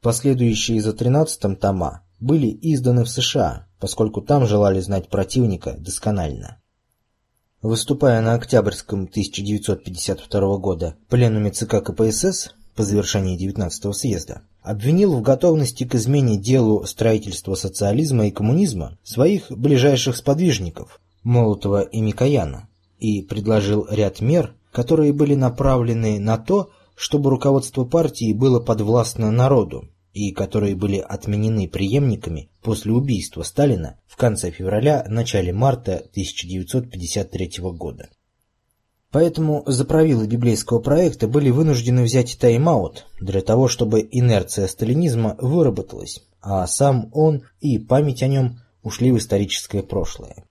Последующие 0.00 0.80
за 0.80 0.92
13-м 0.92 1.56
тома 1.56 2.02
были 2.20 2.56
изданы 2.62 3.02
в 3.02 3.10
США, 3.10 3.66
поскольку 3.80 4.22
там 4.22 4.46
желали 4.46 4.78
знать 4.78 5.08
противника 5.08 5.74
досконально. 5.76 6.62
выступая 7.60 8.20
на 8.20 8.34
Октябрьском 8.34 9.02
1952 9.02 10.56
года 10.58 10.94
пленуме 11.08 11.50
ЦК 11.50 11.82
КПСС 11.82 12.54
по 12.76 12.84
завершении 12.84 13.36
19-го 13.36 13.92
съезда, 13.92 14.42
обвинил 14.62 15.16
в 15.16 15.22
готовности 15.22 15.84
к 15.84 15.96
измене 15.96 16.38
делу 16.38 16.84
строительства 16.86 17.56
социализма 17.56 18.28
и 18.28 18.30
коммунизма 18.30 18.98
своих 19.02 19.50
ближайших 19.50 20.16
сподвижников 20.16 21.00
Молотова 21.24 21.82
и 21.82 22.00
Микояна 22.00 22.68
и 23.00 23.20
предложил 23.20 23.86
ряд 23.90 24.20
мер, 24.20 24.54
которые 24.70 25.12
были 25.12 25.34
направлены 25.34 26.20
на 26.20 26.38
то, 26.38 26.70
чтобы 26.94 27.30
руководство 27.30 27.84
партии 27.84 28.32
было 28.32 28.60
подвластно 28.60 29.30
народу 29.30 29.88
и 30.12 30.32
которые 30.32 30.76
были 30.76 30.98
отменены 30.98 31.68
преемниками 31.68 32.50
после 32.62 32.92
убийства 32.92 33.42
Сталина 33.42 33.98
в 34.06 34.16
конце 34.16 34.50
февраля 34.50 35.04
начале 35.08 35.52
марта 35.52 35.96
1953 35.96 37.50
года. 37.72 38.08
Поэтому 39.10 39.62
заправилы 39.66 40.26
библейского 40.26 40.78
проекта 40.78 41.28
были 41.28 41.50
вынуждены 41.50 42.02
взять 42.02 42.38
тайм-аут 42.38 43.06
для 43.20 43.42
того, 43.42 43.68
чтобы 43.68 44.06
инерция 44.10 44.66
сталинизма 44.66 45.36
выработалась, 45.38 46.22
а 46.40 46.66
сам 46.66 47.10
он 47.12 47.42
и 47.60 47.78
память 47.78 48.22
о 48.22 48.28
нем 48.28 48.60
ушли 48.82 49.12
в 49.12 49.18
историческое 49.18 49.82
прошлое. 49.82 50.44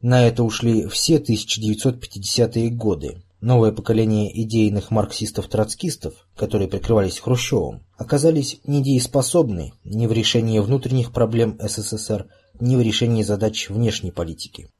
На 0.00 0.26
это 0.26 0.44
ушли 0.44 0.86
все 0.86 1.18
1950-е 1.18 2.70
годы. 2.70 3.22
Новое 3.40 3.70
поколение 3.70 4.30
идейных 4.42 4.90
марксистов-троцкистов, 4.90 6.26
которые 6.34 6.66
прикрывались 6.66 7.20
Хрущевым, 7.20 7.84
оказались 7.96 8.58
недееспособны 8.64 9.74
ни 9.84 10.06
в 10.06 10.12
решении 10.12 10.58
внутренних 10.58 11.12
проблем 11.12 11.56
СССР, 11.60 12.26
ни 12.58 12.74
в 12.74 12.80
решении 12.80 13.22
задач 13.22 13.68
внешней 13.70 14.10
политики. 14.10 14.70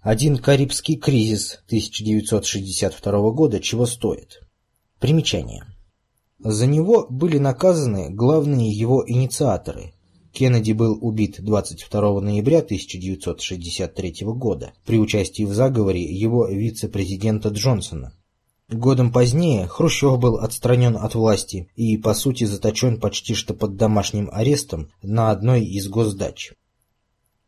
Один 0.00 0.36
Карибский 0.36 0.96
кризис 0.96 1.60
1962 1.66 3.30
года 3.30 3.60
чего 3.60 3.86
стоит? 3.86 4.40
Примечание. 4.98 5.64
За 6.40 6.66
него 6.66 7.06
были 7.08 7.38
наказаны 7.38 8.10
главные 8.10 8.70
его 8.70 9.04
инициаторы. 9.06 9.92
Кеннеди 10.38 10.70
был 10.70 10.96
убит 11.00 11.40
22 11.40 12.20
ноября 12.20 12.58
1963 12.58 14.18
года 14.20 14.72
при 14.86 14.96
участии 14.96 15.42
в 15.42 15.52
заговоре 15.52 16.00
его 16.00 16.46
вице-президента 16.46 17.48
Джонсона. 17.48 18.12
Годом 18.68 19.10
позднее 19.10 19.66
Хрущев 19.66 20.16
был 20.20 20.36
отстранен 20.36 20.96
от 20.96 21.16
власти 21.16 21.72
и, 21.74 21.96
по 21.96 22.14
сути, 22.14 22.44
заточен 22.44 23.00
почти 23.00 23.34
что 23.34 23.52
под 23.52 23.74
домашним 23.74 24.30
арестом 24.32 24.92
на 25.02 25.32
одной 25.32 25.64
из 25.64 25.88
госдач. 25.88 26.52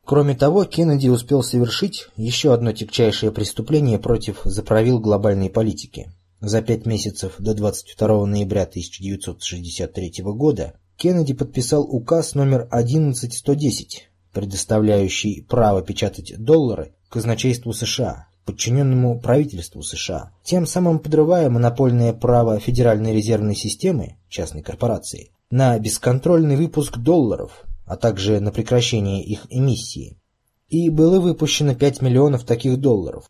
Кроме 0.05 0.35
того, 0.35 0.65
Кеннеди 0.65 1.07
успел 1.07 1.45
совершить 1.45 2.09
еще 2.17 2.53
одно 2.53 2.73
тягчайшее 2.73 3.31
преступление 3.31 4.01
против 4.01 4.41
заправил 4.43 4.99
глобальной 4.99 5.49
политики. 5.49 6.11
За 6.41 6.61
пять 6.61 6.87
месяцев 6.87 7.37
до 7.39 7.55
22 7.55 8.27
ноября 8.27 8.63
1963 8.63 10.25
года 10.25 10.75
Кеннеди 11.01 11.33
подписал 11.33 11.85
указ 11.85 12.35
номер 12.35 12.69
11110, 12.71 14.11
предоставляющий 14.35 15.43
право 15.49 15.81
печатать 15.81 16.35
доллары 16.37 16.93
казначейству 17.09 17.73
США, 17.73 18.27
подчиненному 18.45 19.19
правительству 19.19 19.83
США, 19.83 20.33
тем 20.45 20.67
самым 20.67 20.99
подрывая 20.99 21.49
монопольное 21.49 22.13
право 22.13 22.61
Федеральной 22.61 23.15
резервной 23.15 23.55
системы, 23.55 24.19
частной 24.29 24.61
корпорации, 24.61 25.31
на 25.51 25.79
бесконтрольный 25.79 26.57
выпуск 26.57 26.99
долларов, 26.99 27.65
а 27.87 27.97
также 27.97 28.39
на 28.39 28.53
прекращение 28.53 29.25
их 29.25 29.47
эмиссии. 29.49 30.19
И 30.69 30.91
было 30.91 31.19
выпущено 31.19 31.75
5 31.75 32.03
миллионов 32.03 32.45
таких 32.45 32.79
долларов. 32.79 33.25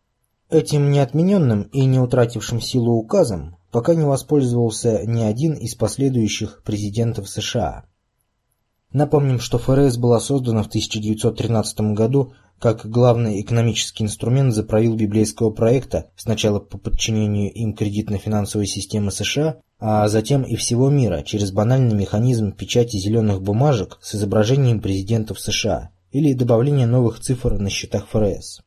Этим 0.51 0.91
неотмененным 0.91 1.63
и 1.71 1.85
не 1.85 2.01
утратившим 2.01 2.61
силу 2.61 2.95
указом 2.95 3.60
пока 3.71 3.95
не 3.95 4.05
воспользовался 4.05 5.05
ни 5.05 5.23
один 5.23 5.55
из 5.55 5.75
последующих 5.75 6.63
президентов 6.65 7.29
США. 7.29 7.85
Напомним, 8.93 9.39
что 9.39 9.59
ФРС 9.59 9.97
была 9.97 10.19
создана 10.19 10.63
в 10.63 10.67
1913 10.67 11.81
году 11.95 12.33
как 12.59 12.85
главный 12.85 13.41
экономический 13.41 14.05
инструмент 14.05 14.53
за 14.53 14.65
правил 14.65 14.95
библейского 14.95 15.51
проекта, 15.51 16.11
сначала 16.17 16.59
по 16.59 16.77
подчинению 16.77 17.51
им 17.53 17.75
кредитно-финансовой 17.75 18.67
системы 18.67 19.11
США, 19.11 19.61
а 19.79 20.07
затем 20.09 20.43
и 20.43 20.57
всего 20.57 20.91
мира 20.91 21.23
через 21.23 21.53
банальный 21.53 21.95
механизм 21.95 22.53
печати 22.53 22.99
зеленых 22.99 23.41
бумажек 23.41 23.99
с 24.03 24.15
изображением 24.15 24.81
президентов 24.81 25.41
США 25.41 25.91
или 26.11 26.35
добавление 26.35 26.87
новых 26.87 27.21
цифр 27.21 27.55
на 27.55 27.71
счетах 27.71 28.09
ФРС. 28.09 28.61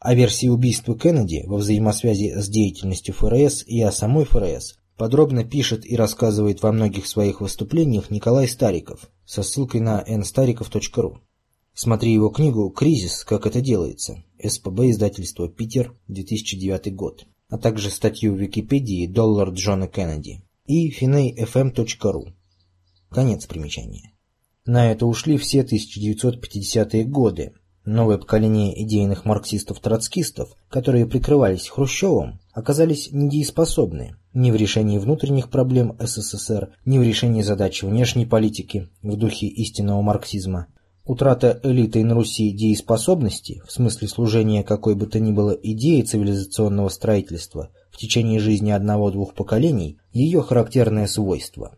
О 0.00 0.14
версии 0.14 0.48
убийства 0.48 0.98
Кеннеди 0.98 1.44
во 1.46 1.58
взаимосвязи 1.58 2.32
с 2.34 2.48
деятельностью 2.48 3.12
ФРС 3.12 3.64
и 3.66 3.82
о 3.82 3.92
самой 3.92 4.24
ФРС 4.24 4.78
подробно 4.96 5.44
пишет 5.44 5.84
и 5.84 5.94
рассказывает 5.94 6.62
во 6.62 6.72
многих 6.72 7.06
своих 7.06 7.42
выступлениях 7.42 8.10
Николай 8.10 8.48
Стариков 8.48 9.10
со 9.26 9.42
ссылкой 9.42 9.82
на 9.82 10.02
nstarikov.ru. 10.02 11.18
Смотри 11.74 12.14
его 12.14 12.30
книгу 12.30 12.70
«Кризис. 12.70 13.24
Как 13.24 13.46
это 13.46 13.60
делается» 13.60 14.24
СПБ 14.42 14.90
издательство 14.90 15.50
«Питер. 15.50 15.94
2009 16.08 16.94
год», 16.94 17.26
а 17.50 17.58
также 17.58 17.90
статью 17.90 18.32
в 18.32 18.38
Википедии 18.38 19.06
«Доллар 19.06 19.50
Джона 19.50 19.86
Кеннеди» 19.86 20.42
и 20.64 20.90
finayfm.ru. 20.90 22.32
Конец 23.10 23.46
примечания. 23.46 24.12
На 24.64 24.90
это 24.92 25.04
ушли 25.04 25.36
все 25.36 25.60
1950-е 25.60 27.04
годы. 27.04 27.52
Новое 27.92 28.18
поколение 28.18 28.80
идейных 28.84 29.24
марксистов-троцкистов, 29.24 30.50
которые 30.68 31.06
прикрывались 31.06 31.68
Хрущевым, 31.68 32.38
оказались 32.52 33.08
недееспособны 33.10 34.14
ни 34.32 34.52
в 34.52 34.54
решении 34.54 34.98
внутренних 34.98 35.50
проблем 35.50 35.96
СССР, 35.98 36.70
ни 36.84 37.00
в 37.00 37.02
решении 37.02 37.42
задач 37.42 37.82
внешней 37.82 38.26
политики 38.26 38.88
в 39.02 39.16
духе 39.16 39.48
истинного 39.48 40.02
марксизма. 40.02 40.68
Утрата 41.04 41.58
элитой 41.64 42.04
на 42.04 42.14
Руси 42.14 42.52
дееспособности, 42.52 43.60
в 43.66 43.72
смысле 43.72 44.06
служения 44.06 44.62
какой 44.62 44.94
бы 44.94 45.06
то 45.06 45.18
ни 45.18 45.32
было 45.32 45.50
идеи 45.50 46.02
цивилизационного 46.02 46.90
строительства, 46.90 47.70
в 47.90 47.96
течение 47.96 48.38
жизни 48.38 48.70
одного-двух 48.70 49.34
поколений 49.34 49.98
ее 50.12 50.42
характерное 50.42 51.08
свойство. 51.08 51.74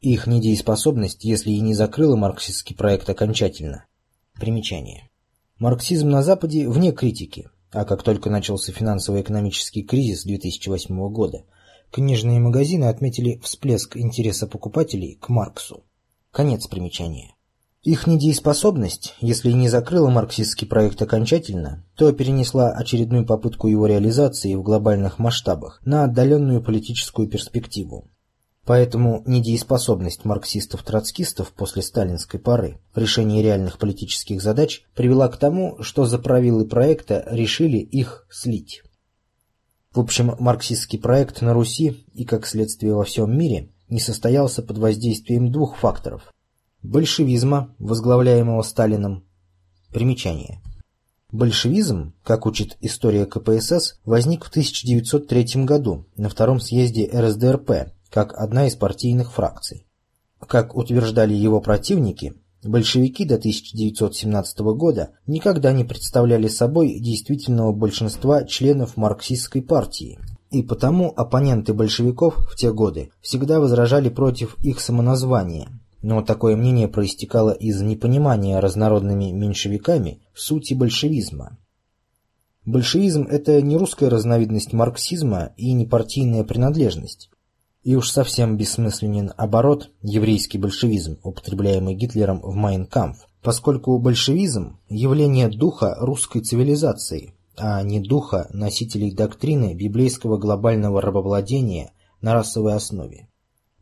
Их 0.00 0.26
недееспособность, 0.26 1.22
если 1.22 1.52
и 1.52 1.60
не 1.60 1.74
закрыла 1.74 2.16
марксистский 2.16 2.74
проект 2.74 3.08
окончательно. 3.08 3.84
Примечание. 4.40 5.11
Марксизм 5.62 6.08
на 6.08 6.24
Западе 6.24 6.68
вне 6.68 6.90
критики, 6.90 7.48
а 7.70 7.84
как 7.84 8.02
только 8.02 8.28
начался 8.30 8.72
финансово-экономический 8.72 9.84
кризис 9.84 10.24
2008 10.24 11.08
года, 11.10 11.44
книжные 11.92 12.40
магазины 12.40 12.86
отметили 12.86 13.38
всплеск 13.44 13.96
интереса 13.96 14.48
покупателей 14.48 15.14
к 15.20 15.28
Марксу. 15.28 15.84
Конец 16.32 16.66
примечания. 16.66 17.36
Их 17.84 18.08
недееспособность, 18.08 19.14
если 19.20 19.52
не 19.52 19.68
закрыла 19.68 20.10
марксистский 20.10 20.66
проект 20.66 21.00
окончательно, 21.00 21.86
то 21.94 22.10
перенесла 22.10 22.72
очередную 22.72 23.24
попытку 23.24 23.68
его 23.68 23.86
реализации 23.86 24.56
в 24.56 24.64
глобальных 24.64 25.20
масштабах 25.20 25.80
на 25.84 26.02
отдаленную 26.02 26.60
политическую 26.60 27.28
перспективу. 27.28 28.10
Поэтому 28.64 29.24
недееспособность 29.26 30.24
марксистов-троцкистов 30.24 31.52
после 31.52 31.82
сталинской 31.82 32.38
поры 32.38 32.78
в 32.94 32.98
решении 32.98 33.42
реальных 33.42 33.78
политических 33.78 34.40
задач 34.40 34.84
привела 34.94 35.28
к 35.28 35.36
тому, 35.36 35.82
что 35.82 36.06
заправилы 36.06 36.66
проекта 36.66 37.24
решили 37.28 37.78
их 37.78 38.26
слить. 38.30 38.82
В 39.92 40.00
общем, 40.00 40.36
марксистский 40.38 40.98
проект 40.98 41.42
на 41.42 41.52
Руси 41.52 42.06
и, 42.14 42.24
как 42.24 42.46
следствие, 42.46 42.94
во 42.94 43.04
всем 43.04 43.36
мире 43.36 43.70
не 43.88 44.00
состоялся 44.00 44.62
под 44.62 44.78
воздействием 44.78 45.50
двух 45.50 45.76
факторов 45.76 46.32
большевизма, 46.82 47.74
возглавляемого 47.78 48.62
Сталиным. 48.62 49.24
Примечание. 49.90 50.60
Большевизм, 51.30 52.14
как 52.22 52.44
учит 52.46 52.76
история 52.80 53.24
КПСС, 53.24 54.00
возник 54.04 54.44
в 54.44 54.48
1903 54.48 55.64
году 55.64 56.06
на 56.16 56.28
втором 56.28 56.60
съезде 56.60 57.08
РСДРП 57.08 57.92
как 58.12 58.34
одна 58.34 58.66
из 58.66 58.76
партийных 58.76 59.32
фракций. 59.32 59.86
Как 60.46 60.76
утверждали 60.76 61.34
его 61.34 61.60
противники, 61.60 62.34
большевики 62.62 63.24
до 63.24 63.36
1917 63.36 64.58
года 64.76 65.10
никогда 65.26 65.72
не 65.72 65.84
представляли 65.84 66.48
собой 66.48 67.00
действительного 67.00 67.72
большинства 67.72 68.44
членов 68.44 68.96
марксистской 68.96 69.62
партии, 69.62 70.18
и 70.50 70.62
потому 70.62 71.12
оппоненты 71.16 71.72
большевиков 71.72 72.36
в 72.50 72.56
те 72.56 72.72
годы 72.72 73.10
всегда 73.22 73.58
возражали 73.58 74.10
против 74.10 74.56
их 74.62 74.80
самоназвания– 74.80 75.68
но 76.02 76.20
такое 76.20 76.56
мнение 76.56 76.88
проистекало 76.88 77.52
из 77.52 77.80
непонимания 77.80 78.60
разнородными 78.60 79.30
меньшевиками 79.30 80.20
сути 80.34 80.74
большевизма. 80.74 81.58
Большевизм– 82.64 83.22
это 83.30 83.62
не 83.62 83.76
русская 83.76 84.08
разновидность 84.08 84.72
марксизма 84.72 85.52
и 85.56 85.72
не 85.72 85.86
партийная 85.86 86.44
принадлежность. 86.44 87.30
И 87.82 87.96
уж 87.96 88.10
совсем 88.10 88.56
бессмысленен 88.56 89.32
оборот 89.36 89.90
еврейский 90.02 90.58
большевизм, 90.58 91.18
употребляемый 91.24 91.96
Гитлером 91.96 92.40
в 92.40 92.54
«Майнкампф», 92.54 93.26
поскольку 93.42 93.98
большевизм– 93.98 94.78
явление 94.88 95.48
духа 95.48 95.96
русской 95.98 96.42
цивилизации, 96.42 97.34
а 97.56 97.82
не 97.82 97.98
духа 97.98 98.48
носителей 98.52 99.12
доктрины 99.12 99.74
библейского 99.74 100.38
глобального 100.38 101.02
рабовладения 101.02 101.92
на 102.20 102.34
расовой 102.34 102.74
основе. 102.74 103.28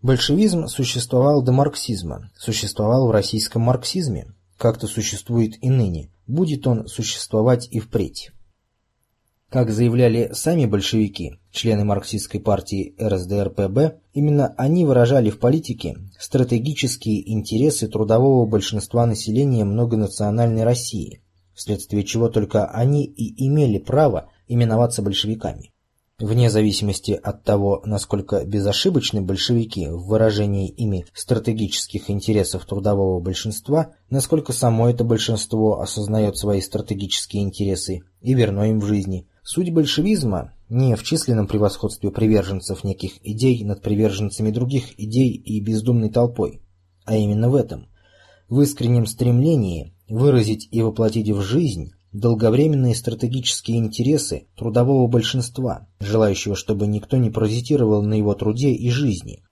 Большевизм 0.01 0.67
существовал 0.67 1.43
до 1.43 1.53
марксизма, 1.53 2.31
существовал 2.39 3.07
в 3.07 3.11
российском 3.11 3.63
марксизме, 3.63 4.35
как-то 4.57 4.87
существует 4.87 5.63
и 5.63 5.69
ныне, 5.69 6.11
будет 6.27 6.67
он 6.67 6.87
существовать 6.87 7.69
и 7.71 7.81
впредь. 7.81 8.31
Как 9.51 9.71
заявляли 9.71 10.31
сами 10.33 10.65
большевики, 10.65 11.40
члены 11.51 11.85
марксистской 11.85 12.41
партии 12.41 12.95
РСДРПб, 13.01 14.01
именно 14.13 14.55
они 14.57 14.85
выражали 14.85 15.31
в 15.31 15.39
политике 15.39 15.97
стратегические 16.19 17.33
интересы 17.33 17.89
трудового 17.89 18.47
большинства 18.47 19.07
населения 19.07 19.65
многонациональной 19.65 20.65
России, 20.65 21.23
вследствие 21.55 22.05
чего 22.05 22.29
только 22.29 22.67
они 22.67 23.05
и 23.05 23.47
имели 23.47 23.79
право 23.79 24.31
именоваться 24.49 25.03
большевиками. 25.03 25.71
Вне 26.21 26.51
зависимости 26.51 27.13
от 27.13 27.45
того, 27.45 27.81
насколько 27.87 28.45
безошибочны 28.45 29.23
большевики 29.23 29.89
в 29.89 30.05
выражении 30.07 30.69
ими 30.69 31.07
стратегических 31.15 32.11
интересов 32.11 32.67
трудового 32.67 33.21
большинства, 33.21 33.95
насколько 34.11 34.53
само 34.53 34.91
это 34.91 35.03
большинство 35.03 35.81
осознает 35.81 36.37
свои 36.37 36.61
стратегические 36.61 37.43
интересы 37.45 38.03
и 38.21 38.35
верно 38.35 38.69
им 38.69 38.81
в 38.81 38.85
жизни. 38.85 39.27
Суть 39.43 39.73
большевизма 39.73 40.53
не 40.71 40.95
в 40.95 41.03
численном 41.03 41.49
превосходстве 41.49 42.11
приверженцев 42.11 42.85
неких 42.85 43.25
идей 43.27 43.65
над 43.65 43.83
приверженцами 43.83 44.51
других 44.51 44.99
идей 44.99 45.33
и 45.33 45.61
бездумной 45.61 46.11
толпой, 46.11 46.63
а 47.05 47.17
именно 47.17 47.51
в 47.51 47.57
этом, 47.57 47.89
в 48.49 48.61
искреннем 48.61 49.07
стремлении 49.07 49.95
выразить 50.09 50.69
и 50.71 50.81
воплотить 50.81 51.29
в 51.29 51.41
жизнь 51.43 51.93
долговременные 52.13 52.95
стратегические 52.95 53.79
интересы 53.79 54.47
трудового 54.57 55.07
большинства, 55.07 55.89
желающего, 56.01 56.57
чтобы 56.57 56.87
никто 56.87 57.17
не 57.17 57.31
паразитировал 57.31 58.03
на 58.03 58.15
его 58.15 58.35
труде 58.35 58.71
и 58.71 58.91
жизни. 58.91 59.43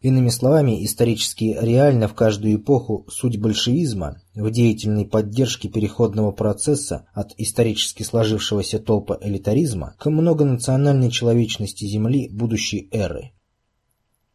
Иными 0.00 0.28
словами, 0.28 0.84
исторически 0.84 1.56
реально 1.58 2.06
в 2.06 2.14
каждую 2.14 2.56
эпоху 2.56 3.06
суть 3.08 3.40
большевизма 3.40 4.20
в 4.34 4.50
деятельной 4.50 5.06
поддержке 5.06 5.68
переходного 5.68 6.32
процесса 6.32 7.06
от 7.14 7.32
исторически 7.38 8.02
сложившегося 8.02 8.78
толпа 8.78 9.18
элитаризма 9.20 9.94
к 9.98 10.10
многонациональной 10.10 11.10
человечности 11.10 11.86
Земли 11.86 12.28
будущей 12.28 12.88
эры. 12.92 13.32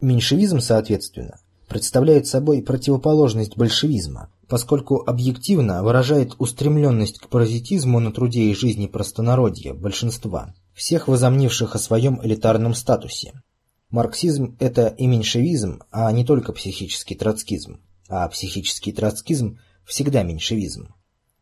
Меньшевизм, 0.02 0.62
соответственно, 0.62 1.40
представляет 1.68 2.26
собой 2.26 2.64
противоположность 2.64 3.56
большевизма, 3.56 4.32
поскольку 4.48 5.04
объективно 5.06 5.84
выражает 5.84 6.34
устремленность 6.40 7.20
к 7.20 7.30
паразитизму 7.30 8.00
на 8.00 8.12
труде 8.12 8.46
и 8.46 8.56
жизни 8.56 8.88
простонародья, 8.88 9.76
большинства, 9.76 10.56
всех 10.74 11.08
возомнивших 11.08 11.76
о 11.76 11.80
своем 11.80 12.20
элитарном 12.24 12.74
статусе. 12.74 13.34
Марксизм– 13.92 14.56
это 14.60 14.88
и 14.88 15.06
меньшевизм, 15.06 15.84
а 15.92 16.10
не 16.14 16.24
только 16.24 16.54
психический 16.54 17.14
троцкизм, 17.14 17.82
а 18.08 18.26
психический 18.30 18.94
троцкизм– 18.94 19.60
всегда 19.86 20.24
меньшевизм. 20.24 20.96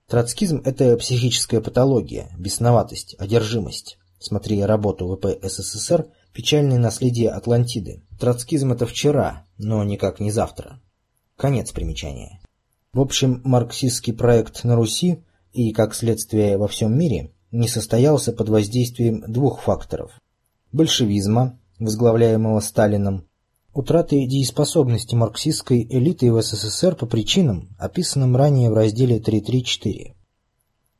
Троцкизм– 0.08 0.64
это 0.66 0.98
психическая 0.98 1.62
патология, 1.62 2.32
бесноватость, 2.40 3.16
одержимость. 3.20 4.00
Смотри 4.18 4.64
работу 4.64 5.08
ВП 5.08 5.28
СССР 5.44 6.08
«Печальное 6.34 6.80
наследие 6.80 7.30
Атлантиды». 7.30 8.02
Троцкизм– 8.20 8.72
это 8.74 8.88
вчера, 8.88 9.46
но 9.60 9.84
никак 9.84 10.20
не 10.20 10.32
завтра. 10.32 10.82
Конец 11.38 11.72
примечания. 11.72 12.42
В 12.94 13.00
общем, 13.00 13.42
марксистский 13.44 14.14
проект 14.14 14.64
на 14.64 14.76
Руси 14.76 15.24
и, 15.54 15.72
как 15.72 15.94
следствие, 15.94 16.58
во 16.58 16.68
всем 16.68 16.98
мире 16.98 17.32
не 17.52 17.68
состоялся 17.68 18.34
под 18.34 18.50
воздействием 18.50 19.24
двух 19.28 19.62
факторов– 19.62 20.14
большевизма, 20.72 21.60
возглавляемого 21.80 22.60
Сталином, 22.60 23.26
утраты 23.74 24.26
дееспособности 24.26 25.16
марксистской 25.16 25.88
элиты 25.90 26.32
в 26.32 26.42
СССР 26.42 26.96
по 26.96 27.06
причинам, 27.06 27.70
описанным 27.80 28.36
ранее 28.36 28.70
в 28.70 28.74
разделе 28.74 29.20
3.3.4. 29.20 30.14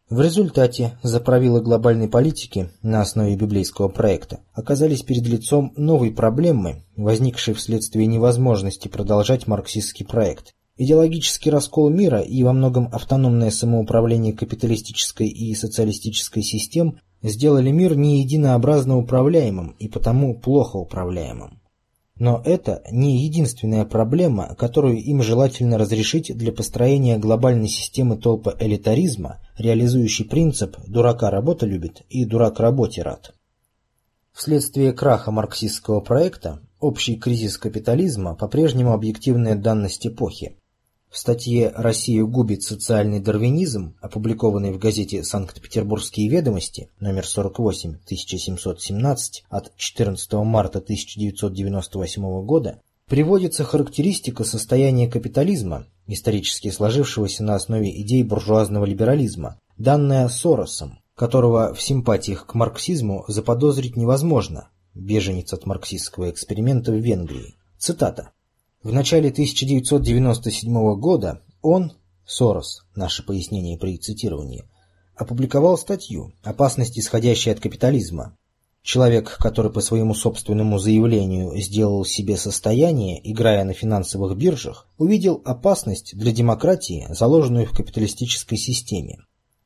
В 0.10 0.22
результате 0.22 0.98
заправилы 1.04 1.62
глобальной 1.62 2.10
политики 2.10 2.72
на 2.82 3.02
основе 3.02 3.36
библейского 3.36 3.90
проекта 3.90 4.40
оказались 4.54 5.04
перед 5.04 5.28
лицом 5.28 5.72
новой 5.76 6.12
проблемы, 6.12 6.84
возникшей 6.96 7.54
вследствие 7.54 8.08
невозможности 8.08 8.88
продолжать 8.88 9.46
марксистский 9.46 10.06
проект 10.06 10.56
Идеологический 10.82 11.50
раскол 11.50 11.90
мира 11.90 12.22
и 12.22 12.42
во 12.42 12.54
многом 12.54 12.88
автономное 12.94 13.52
самоуправление 13.52 14.32
капиталистической 14.32 15.28
и 15.28 15.54
социалистической 15.54 16.42
систем 16.42 17.02
сделали 17.22 17.72
мир 17.72 17.96
не 17.96 18.22
единообразно 18.22 18.98
управляемым 18.98 19.76
и 19.80 19.88
потому 19.88 20.40
плохо 20.40 20.78
управляемым. 20.78 21.60
Но 22.20 22.42
это 22.44 22.84
не 22.92 23.24
единственная 23.24 23.86
проблема, 23.86 24.54
которую 24.56 24.98
им 24.98 25.24
желательно 25.24 25.78
разрешить 25.78 26.36
для 26.36 26.52
построения 26.52 27.18
глобальной 27.18 27.70
системы 27.70 28.18
толпа 28.18 28.54
элитаризма, 28.60 29.40
реализующей 29.58 30.26
принцип 30.26 30.78
«дурака 30.86 31.30
работа 31.30 31.66
любит» 31.66 32.04
и 32.10 32.26
«дурак 32.26 32.60
работе 32.60 33.04
рад». 33.04 33.34
Вследствие 34.34 34.92
краха 34.92 35.32
марксистского 35.32 36.02
проекта, 36.02 36.62
общий 36.80 37.16
кризис 37.16 37.58
капитализма 37.58 38.36
по-прежнему 38.36 38.92
объективная 38.92 39.56
данность 39.56 40.06
эпохи, 40.06 40.59
в 41.10 41.18
статье 41.18 41.72
«Россию 41.76 42.28
губит 42.28 42.62
социальный 42.64 43.20
дарвинизм», 43.20 43.96
опубликованной 44.00 44.72
в 44.72 44.78
газете 44.78 45.24
«Санкт-Петербургские 45.24 46.30
ведомости» 46.30 46.90
номер 47.00 47.26
48, 47.26 47.90
1717 48.06 49.44
от 49.50 49.76
14 49.76 50.34
марта 50.34 50.78
1998 50.78 52.46
года, 52.46 52.82
приводится 53.08 53.64
характеристика 53.64 54.44
состояния 54.44 55.10
капитализма, 55.10 55.88
исторически 56.06 56.70
сложившегося 56.70 57.44
на 57.44 57.56
основе 57.56 57.90
идей 58.02 58.24
буржуазного 58.24 58.86
либерализма, 58.86 59.60
данная 59.78 60.30
Соросом, 60.30 61.00
которого 61.16 61.74
в 61.74 61.82
симпатиях 61.82 62.46
к 62.46 62.54
марксизму 62.54 63.26
заподозрить 63.28 63.98
невозможно, 63.98 64.70
беженец 64.94 65.54
от 65.54 65.66
марксистского 65.66 66.30
эксперимента 66.30 66.92
в 66.92 66.98
Венгрии. 66.98 67.56
Цитата. 67.80 68.32
В 68.82 68.94
начале 68.94 69.28
1997 69.28 70.96
года 70.96 71.42
он, 71.62 71.92
Сорос, 72.26 72.86
наше 72.96 73.26
пояснение 73.26 73.78
при 73.78 73.98
цитировании, 73.98 74.64
опубликовал 75.18 75.78
статью 75.78 76.32
«Опасность, 76.44 76.98
исходящая 76.98 77.56
от 77.56 77.60
капитализма». 77.60 78.38
Человек, 78.82 79.36
который 79.38 79.70
по 79.70 79.82
своему 79.82 80.14
собственному 80.14 80.80
заявлению 80.80 81.60
сделал 81.60 82.06
себе 82.06 82.38
состояние, 82.38 83.20
играя 83.30 83.66
на 83.66 83.74
финансовых 83.74 84.38
биржах, 84.38 84.88
увидел 84.98 85.42
опасность 85.44 86.18
для 86.18 86.32
демократии, 86.32 87.06
заложенную 87.10 87.66
в 87.66 87.76
капиталистической 87.76 88.58
системе. 88.58 89.18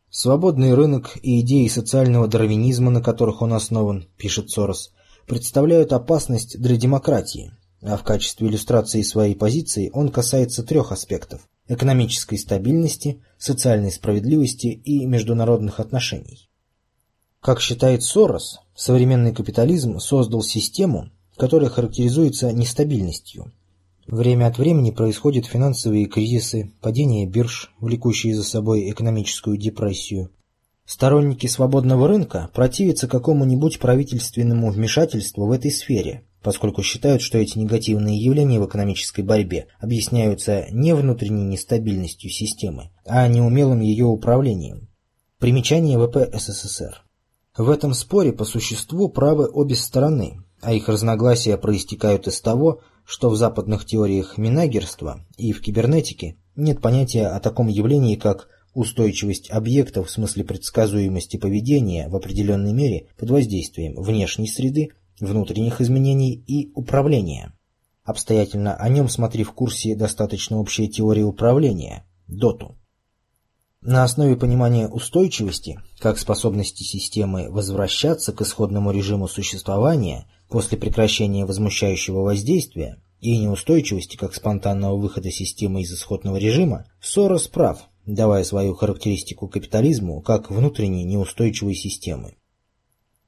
Свободный 0.10 0.74
рынок 0.74 1.20
и 1.22 1.40
идеи 1.42 1.68
социального 1.68 2.28
дарвинизма, 2.28 2.90
на 2.90 3.00
которых 3.00 3.44
он 3.44 3.54
основан, 3.54 4.08
пишет 4.18 4.50
Сорос, 4.50 4.92
представляют 5.28 5.94
опасность 5.94 6.60
для 6.60 6.78
демократии, 6.78 7.52
а 7.86 7.98
в 7.98 8.04
качестве 8.04 8.48
иллюстрации 8.48 9.02
своей 9.02 9.36
позиции 9.36 9.90
он 9.94 10.10
касается 10.10 10.64
трех 10.64 10.92
аспектов– 10.92 11.48
экономической 11.68 12.38
стабильности, 12.38 13.22
социальной 13.38 13.92
справедливости 13.92 14.68
и 14.68 15.06
международных 15.06 15.80
отношений. 15.80 16.50
Как 17.42 17.60
считает 17.60 18.04
Сорос, 18.04 18.60
современный 18.74 19.34
капитализм 19.34 20.00
создал 20.00 20.44
систему, 20.44 21.10
которая 21.36 21.70
характеризуется 21.70 22.54
нестабильностью. 22.54 23.52
Время 24.08 24.48
от 24.48 24.58
времени 24.58 24.92
происходят 24.92 25.46
финансовые 25.46 26.06
кризисы, 26.06 26.72
падение 26.82 27.26
бирж, 27.26 27.74
влекущие 27.80 28.36
за 28.36 28.44
собой 28.44 28.90
экономическую 28.90 29.58
депрессию. 29.58 30.30
Сторонники 30.86 31.48
свободного 31.48 32.08
рынка 32.08 32.50
противятся 32.54 33.08
какому-нибудь 33.08 33.80
правительственному 33.80 34.72
вмешательству 34.72 35.46
в 35.46 35.52
этой 35.52 35.72
сфере– 35.72 36.24
поскольку 36.44 36.84
считают, 36.84 37.22
что 37.22 37.38
эти 37.38 37.58
негативные 37.58 38.18
явления 38.18 38.60
в 38.60 38.68
экономической 38.68 39.22
борьбе 39.22 39.68
объясняются 39.80 40.66
не 40.72 40.94
внутренней 40.94 41.46
нестабильностью 41.46 42.30
системы, 42.30 42.92
а 43.06 43.28
неумелым 43.28 43.80
ее 43.80 44.06
управлением. 44.06 44.90
Примечание 45.40 45.98
ВП 45.98 46.30
СССР. 46.34 47.04
В 47.58 47.70
этом 47.70 47.94
споре 47.94 48.34
по 48.34 48.46
существу 48.46 49.10
правы 49.10 49.50
обе 49.52 49.76
стороны, 49.76 50.44
а 50.62 50.74
их 50.74 50.90
разногласия 50.90 51.58
проистекают 51.58 52.28
из 52.28 52.42
того, 52.42 52.82
что 53.06 53.30
в 53.30 53.36
западных 53.36 53.86
теориях 53.86 54.38
минагерства 54.38 55.26
и 55.38 55.52
в 55.52 55.62
кибернетике 55.62 56.38
нет 56.56 56.82
понятия 56.82 57.28
о 57.28 57.40
таком 57.40 57.68
явлении, 57.68 58.16
как 58.16 58.48
устойчивость 58.74 59.52
объекта 59.52 60.04
в 60.04 60.10
смысле 60.10 60.44
предсказуемости 60.44 61.38
поведения 61.38 62.10
в 62.10 62.16
определенной 62.16 62.74
мере 62.74 63.08
под 63.18 63.30
воздействием 63.30 64.02
внешней 64.02 64.48
среды 64.48 64.90
внутренних 65.20 65.82
изменений 65.82 66.34
и 66.34 66.72
управления. 66.74 67.54
Обстоятельно 68.04 68.76
о 68.76 68.90
нем 68.90 69.08
смотри 69.08 69.44
в 69.44 69.54
курсе 69.54 69.96
«Достаточно 69.96 70.58
общая 70.60 70.88
теория 70.88 71.24
управления» 71.24 72.06
ДОТУ. 72.28 72.78
На 73.82 74.04
основе 74.04 74.38
понимания 74.38 74.88
устойчивости, 74.88 75.80
как 76.00 76.18
способности 76.18 76.84
системы 76.84 77.50
возвращаться 77.50 78.32
к 78.32 78.42
исходному 78.42 78.92
режиму 78.92 79.28
существования 79.28 80.26
после 80.50 80.78
прекращения 80.78 81.46
возмущающего 81.46 82.22
воздействия 82.22 83.02
и 83.20 83.38
неустойчивости 83.38 84.16
как 84.16 84.36
спонтанного 84.36 84.96
выхода 84.96 85.32
системы 85.32 85.82
из 85.82 85.94
исходного 85.94 86.38
режима, 86.38 86.86
Сорос 87.02 87.48
прав, 87.48 87.90
давая 88.06 88.44
свою 88.44 88.74
характеристику 88.74 89.48
капитализму 89.48 90.22
как 90.22 90.50
внутренней 90.50 91.04
неустойчивой 91.04 91.76
системы. 91.76 92.36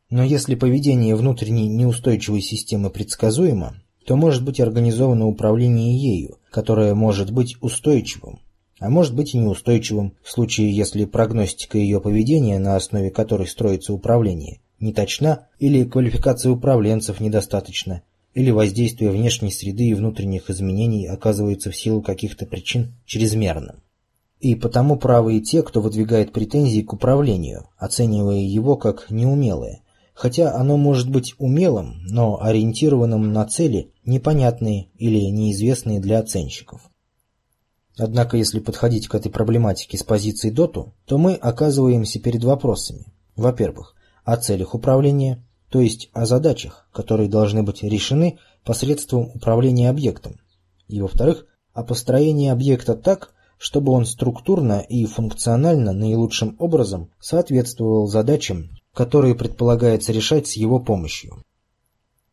Но 0.09 0.23
если 0.23 0.55
поведение 0.55 1.15
внутренней 1.15 1.67
неустойчивой 1.67 2.41
системы 2.41 2.89
предсказуемо, 2.89 3.75
то 4.05 4.15
может 4.15 4.43
быть 4.43 4.59
организовано 4.59 5.25
управление 5.25 5.97
ею, 5.97 6.37
которое 6.51 6.93
может 6.93 7.31
быть 7.31 7.55
устойчивым, 7.61 8.39
а 8.79 8.89
может 8.89 9.15
быть 9.15 9.33
и 9.33 9.37
неустойчивым 9.37 10.13
в 10.21 10.29
случае, 10.29 10.71
если 10.71 11.05
прогностика 11.05 11.77
ее 11.77 11.99
поведения, 11.99 12.59
на 12.59 12.75
основе 12.75 13.09
которой 13.09 13.47
строится 13.47 13.93
управление, 13.93 14.59
не 14.79 14.93
точна 14.93 15.47
или 15.59 15.85
квалификация 15.85 16.51
управленцев 16.51 17.19
недостаточна, 17.19 18.03
или 18.35 18.51
воздействие 18.51 19.11
внешней 19.11 19.51
среды 19.51 19.85
и 19.85 19.93
внутренних 19.93 20.49
изменений 20.49 21.07
оказывается 21.07 21.71
в 21.71 21.75
силу 21.75 22.01
каких-то 22.01 22.45
причин 22.45 22.93
чрезмерным. 23.05 23.81
И 24.41 24.53
потому 24.53 24.97
правы 24.97 25.37
и 25.37 25.41
те, 25.41 25.63
кто 25.63 25.81
выдвигает 25.81 26.33
претензии 26.33 26.81
к 26.81 26.93
управлению, 26.93 27.69
оценивая 27.77 28.39
его 28.39 28.75
как 28.75 29.09
неумелое, 29.09 29.79
хотя 30.15 30.55
оно 30.55 30.77
может 30.77 31.11
быть 31.11 31.35
умелым, 31.37 32.01
но 32.05 32.41
ориентированным 32.41 33.33
на 33.33 33.45
цели, 33.45 33.91
непонятные 34.05 34.87
или 34.97 35.19
неизвестные 35.19 35.99
для 35.99 36.19
оценщиков. 36.19 36.89
Однако, 37.97 38.37
если 38.37 38.59
подходить 38.59 39.07
к 39.07 39.15
этой 39.15 39.31
проблематике 39.31 39.97
с 39.97 40.03
позиции 40.03 40.49
доту, 40.49 40.93
то 41.05 41.17
мы 41.17 41.33
оказываемся 41.33 42.19
перед 42.19 42.43
вопросами. 42.43 43.13
Во-первых, 43.35 43.93
о 44.23 44.37
целях 44.37 44.73
управления, 44.73 45.45
то 45.69 45.81
есть 45.81 46.09
о 46.13 46.25
задачах, 46.25 46.87
которые 46.93 47.29
должны 47.29 47.63
быть 47.63 47.83
решены 47.83 48.39
посредством 48.63 49.31
управления 49.33 49.89
объектом. 49.89 50.39
И 50.87 51.01
во-вторых, 51.01 51.45
о 51.73 51.83
построении 51.83 52.49
объекта 52.49 52.95
так, 52.95 53.33
чтобы 53.57 53.91
он 53.91 54.05
структурно 54.05 54.79
и 54.79 55.05
функционально 55.05 55.91
наилучшим 55.91 56.55
образом 56.59 57.11
соответствовал 57.19 58.07
задачам, 58.07 58.69
которые 58.95 59.35
предполагается 59.35 60.13
решать 60.13 60.47
с 60.47 60.53
его 60.53 60.79
помощью. 60.79 61.43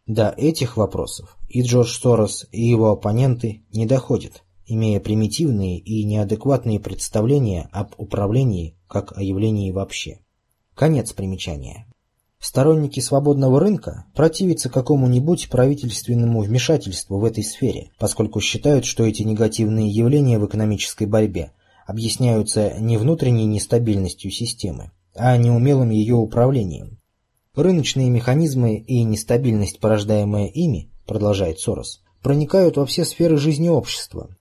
До 0.06 0.30
этих 0.30 0.76
вопросов 0.76 1.36
и 1.48 1.62
Джордж 1.62 1.98
Сорос, 2.00 2.46
и 2.52 2.62
его 2.62 2.90
оппоненты 2.90 3.64
не 3.72 3.84
доходят, 3.84 4.44
имея 4.66 5.00
примитивные 5.00 5.78
и 5.78 6.04
неадекватные 6.04 6.80
представления 6.80 7.68
об 7.72 7.94
управлении 7.98 8.76
как 8.88 9.16
о 9.16 9.22
явлении 9.22 9.72
вообще. 9.72 10.20
Конец 10.74 11.12
примечания. 11.12 11.86
Сторонники 12.38 13.00
свободного 13.00 13.60
рынка 13.60 14.06
противятся 14.14 14.68
какому-нибудь 14.68 15.48
правительственному 15.48 16.40
вмешательству 16.40 17.18
в 17.18 17.24
этой 17.24 17.44
сфере, 17.44 17.90
поскольку 17.98 18.40
считают, 18.40 18.84
что 18.84 19.04
эти 19.04 19.22
негативные 19.22 19.88
явления 19.88 20.38
в 20.38 20.46
экономической 20.46 21.06
борьбе 21.06 21.52
объясняются 21.86 22.74
не 22.78 22.96
внутренней 22.96 23.46
нестабильностью 23.46 24.30
системы, 24.30 24.90
а 25.14 25.36
неумелым 25.36 25.90
ее 25.90 26.14
управлением. 26.16 26.98
Рыночные 27.54 28.10
механизмы 28.10 28.76
и 28.76 29.02
нестабильность, 29.02 29.80
порождаемая 29.80 30.46
ими, 30.46 30.90
продолжает 31.06 31.58
Сорос, 31.58 32.02
проникают 32.22 32.76
во 32.76 32.86
все 32.86 33.04
сферы 33.04 33.36
жизни 33.36 33.68
общества, 33.68 34.36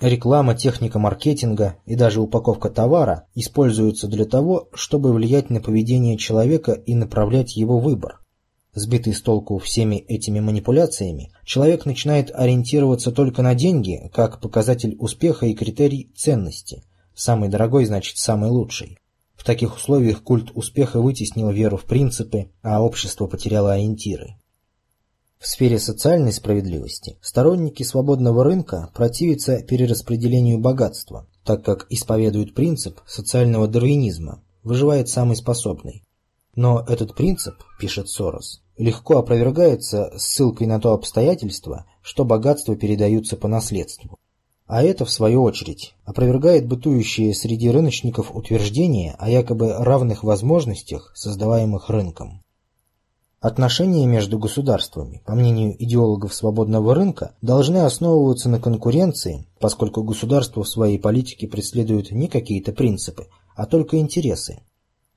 Реклама, 0.00 0.54
техника 0.54 0.98
маркетинга 0.98 1.78
и 1.86 1.94
даже 1.94 2.20
упаковка 2.20 2.68
товара 2.68 3.28
используются 3.34 4.08
для 4.08 4.26
того, 4.26 4.68
чтобы 4.74 5.10
влиять 5.10 5.48
на 5.48 5.62
поведение 5.62 6.18
человека 6.18 6.72
и 6.72 6.94
направлять 6.94 7.56
его 7.56 7.78
выбор. 7.78 8.20
Сбитый 8.74 9.14
с 9.14 9.22
толку 9.22 9.56
всеми 9.56 9.96
этими 9.96 10.38
манипуляциями, 10.38 11.32
человек 11.46 11.86
начинает 11.86 12.30
ориентироваться 12.30 13.10
только 13.10 13.40
на 13.40 13.54
деньги, 13.54 14.10
как 14.12 14.42
показатель 14.42 14.96
успеха 14.98 15.46
и 15.46 15.54
критерий 15.54 16.12
ценности. 16.14 16.84
Самый 17.14 17.48
дорогой 17.48 17.86
значит 17.86 18.18
самый 18.18 18.50
лучший. 18.50 18.98
Таких 19.46 19.76
условиях 19.76 20.24
культ 20.24 20.50
успеха 20.54 21.00
вытеснил 21.00 21.50
веру 21.50 21.76
в 21.76 21.84
принципы, 21.84 22.50
а 22.62 22.82
общество 22.82 23.28
потеряло 23.28 23.74
ориентиры. 23.74 24.34
В 25.38 25.46
сфере 25.46 25.78
социальной 25.78 26.32
справедливости 26.32 27.16
сторонники 27.22 27.84
свободного 27.84 28.42
рынка 28.42 28.90
противятся 28.92 29.62
перераспределению 29.62 30.58
богатства, 30.58 31.28
так 31.44 31.64
как 31.64 31.86
исповедуют 31.90 32.54
принцип 32.54 32.98
социального 33.06 33.68
дарвинизма 33.68 34.42
«выживает 34.64 35.08
самый 35.08 35.36
способный». 35.36 36.02
Но 36.56 36.84
этот 36.88 37.14
принцип, 37.14 37.54
пишет 37.78 38.08
Сорос, 38.08 38.64
легко 38.76 39.18
опровергается 39.18 40.12
ссылкой 40.18 40.66
на 40.66 40.80
то 40.80 40.92
обстоятельство, 40.92 41.86
что 42.02 42.24
богатства 42.24 42.74
передаются 42.74 43.36
по 43.36 43.46
наследству. 43.46 44.18
А 44.66 44.82
это, 44.82 45.04
в 45.04 45.10
свою 45.10 45.42
очередь, 45.42 45.94
опровергает 46.04 46.66
бытующее 46.66 47.32
среди 47.34 47.70
рыночников 47.70 48.34
утверждение 48.34 49.14
о 49.18 49.30
якобы 49.30 49.72
равных 49.72 50.24
возможностях, 50.24 51.12
создаваемых 51.14 51.88
рынком. 51.88 52.42
Отношения 53.40 54.06
между 54.06 54.40
государствами, 54.40 55.22
по 55.24 55.36
мнению 55.36 55.80
идеологов 55.80 56.34
свободного 56.34 56.96
рынка, 56.96 57.36
должны 57.42 57.78
основываться 57.78 58.48
на 58.48 58.58
конкуренции, 58.58 59.46
поскольку 59.60 60.02
государство 60.02 60.64
в 60.64 60.68
своей 60.68 60.98
политике 60.98 61.46
преследует 61.46 62.10
не 62.10 62.26
какие-то 62.26 62.72
принципы, 62.72 63.28
а 63.54 63.66
только 63.66 63.98
интересы. 63.98 64.58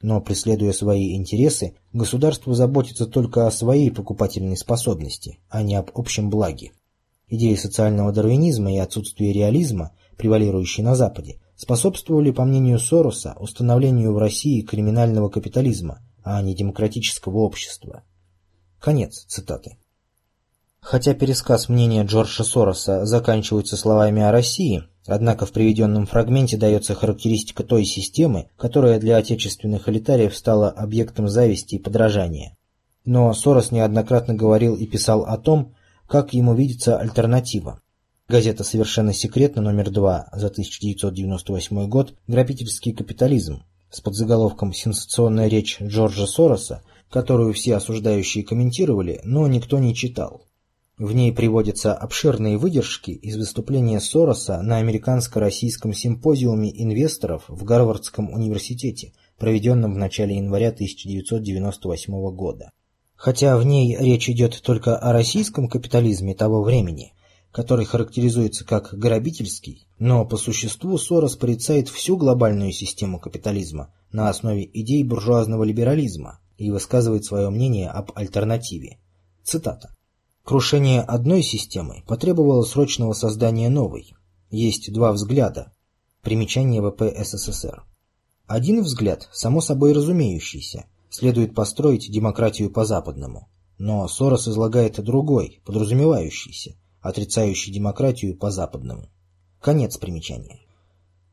Но 0.01 0.21
преследуя 0.21 0.73
свои 0.73 1.15
интересы, 1.15 1.73
государство 1.91 2.53
заботится 2.53 3.07
только 3.07 3.47
о 3.47 3.51
своей 3.51 3.89
покупательной 3.89 4.57
способности, 4.57 5.39
а 5.49 5.63
не 5.63 5.73
об 5.73 5.89
общем 5.95 6.29
благе. 6.29 6.71
Идеи 7.29 7.55
социального 7.55 8.11
дарвинизма 8.11 8.73
и 8.73 8.77
отсутствие 8.77 9.31
реализма, 9.33 9.91
превалирующие 10.17 10.83
на 10.83 10.95
Западе, 10.95 11.39
способствовали, 11.55 12.31
по 12.31 12.43
мнению 12.43 12.79
Сороса, 12.79 13.35
установлению 13.39 14.13
в 14.13 14.17
России 14.17 14.61
криминального 14.61 15.29
капитализма, 15.29 15.99
а 16.23 16.41
не 16.41 16.55
демократического 16.55 17.37
общества. 17.39 18.03
Конец 18.79 19.25
цитаты. 19.27 19.77
Хотя 20.79 21.13
пересказ 21.13 21.69
мнения 21.69 22.03
Джорджа 22.03 22.43
Сороса 22.43 23.05
заканчивается 23.05 23.77
словами 23.77 24.21
о 24.21 24.31
России, 24.31 24.83
однако 25.05 25.45
в 25.45 25.51
приведенном 25.51 26.05
фрагменте 26.05 26.57
дается 26.57 26.95
характеристика 26.95 27.63
той 27.63 27.83
системы, 27.83 28.49
которая 28.57 28.99
для 28.99 29.17
отечественных 29.17 29.89
элитариев 29.89 30.35
стала 30.35 30.69
объектом 30.69 31.27
зависти 31.27 31.75
и 31.75 31.79
подражания. 31.79 32.57
Но 33.05 33.33
Сорос 33.33 33.71
неоднократно 33.71 34.33
говорил 34.33 34.75
и 34.75 34.85
писал 34.85 35.25
о 35.25 35.37
том, 35.37 35.75
как 36.09 36.33
ему 36.33 36.53
видится 36.53 36.97
альтернатива. 36.97 37.81
Газета 38.27 38.63
«Совершенно 38.63 39.13
секретно» 39.13 39.61
номер 39.61 39.89
2 39.89 40.29
за 40.33 40.47
1998 40.47 41.87
год 41.87 42.15
«Грабительский 42.27 42.93
капитализм» 42.93 43.63
с 43.89 44.01
подзаголовком 44.01 44.73
«Сенсационная 44.73 45.47
речь 45.47 45.81
Джорджа 45.81 46.27
Сороса» 46.27 46.83
которую 47.09 47.53
все 47.53 47.75
осуждающие 47.75 48.43
комментировали, 48.43 49.19
но 49.23 49.47
никто 49.47 49.79
не 49.79 49.95
читал. 49.95 50.45
В 50.97 51.13
ней 51.13 51.31
приводятся 51.31 51.93
обширные 51.93 52.57
выдержки 52.57 53.11
из 53.11 53.37
выступления 53.37 53.99
Сороса 53.99 54.61
на 54.61 54.77
американско-российском 54.77 55.93
симпозиуме 55.93 56.69
инвесторов 56.69 57.45
в 57.47 57.63
Гарвардском 57.63 58.31
университете, 58.31 59.13
проведенном 59.37 59.93
в 59.93 59.97
начале 59.97 60.35
января 60.35 60.69
1998 60.69 62.35
года. 62.35 62.71
Хотя 63.19 63.57
в 63.57 63.65
ней 63.65 63.97
речь 63.97 64.29
идет 64.29 64.61
только 64.61 64.97
о 64.97 65.11
российском 65.11 65.67
капитализме 65.67 66.33
того 66.33 66.63
времени, 66.63 67.11
который 67.51 67.83
характеризуется 67.83 68.63
как 68.63 68.93
грабительский, 68.93 69.85
но 69.99 70.25
по 70.25 70.37
существу 70.37 70.97
Сорос 70.97 71.35
порицает 71.35 71.89
всю 71.89 72.15
глобальную 72.15 72.71
систему 72.71 73.19
капитализма 73.19 73.93
на 74.13 74.29
основе 74.29 74.69
идей 74.73 75.03
буржуазного 75.03 75.65
либерализма, 75.65 76.39
и 76.57 76.71
высказывает 76.71 77.25
свое 77.25 77.49
мнение 77.49 77.89
об 77.89 78.13
альтернативе. 78.15 78.99
Цитата. 79.43 79.93
«Крушение 80.45 81.01
одной 81.01 81.43
системы 81.43 82.03
потребовало 82.07 82.63
срочного 82.63 83.11
создания 83.11 83.67
новой. 83.67 84.13
Есть 84.49 84.93
два 84.93 85.11
взгляда. 85.11 85.73
Примечание 86.21 86.81
ВП 86.81 87.01
СССР. 87.21 87.83
Один 88.47 88.81
взгляд, 88.81 89.27
само 89.33 89.59
собой 89.59 89.91
разумеющийся, 89.91 90.85
следует 91.09 91.55
построить 91.55 92.11
демократию 92.11 92.69
по-западному. 92.71 93.49
Но 93.77 94.07
Сорос 94.07 94.47
излагает 94.47 95.01
другой, 95.03 95.61
подразумевающийся, 95.65 96.75
отрицающий 97.01 97.73
демократию 97.73 98.37
по-западному. 98.37 99.09
Конец 99.61 99.97
примечания. 99.97 100.59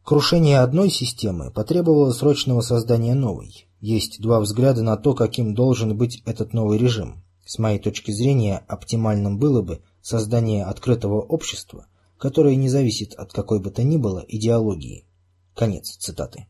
Крушение 0.04 0.60
одной 0.60 0.90
системы 0.90 1.50
потребовало 1.50 2.12
срочного 2.12 2.60
создания 2.60 3.14
новой. 3.14 3.66
Есть 3.80 4.20
два 4.20 4.40
взгляда 4.40 4.82
на 4.82 4.96
то, 4.96 5.14
каким 5.14 5.54
должен 5.54 5.96
быть 5.96 6.22
этот 6.24 6.52
новый 6.52 6.78
режим. 6.78 7.24
С 7.44 7.58
моей 7.58 7.78
точки 7.78 8.12
зрения, 8.12 8.64
оптимальным 8.68 9.38
было 9.38 9.62
бы 9.62 9.80
создание 10.02 10.64
открытого 10.64 11.20
общества, 11.20 11.86
которое 12.18 12.54
не 12.56 12.68
зависит 12.68 13.14
от 13.14 13.32
какой 13.32 13.60
бы 13.60 13.70
то 13.70 13.82
ни 13.82 13.96
было 13.96 14.24
идеологии. 14.26 15.06
Конец 15.54 15.96
цитаты. 15.96 16.46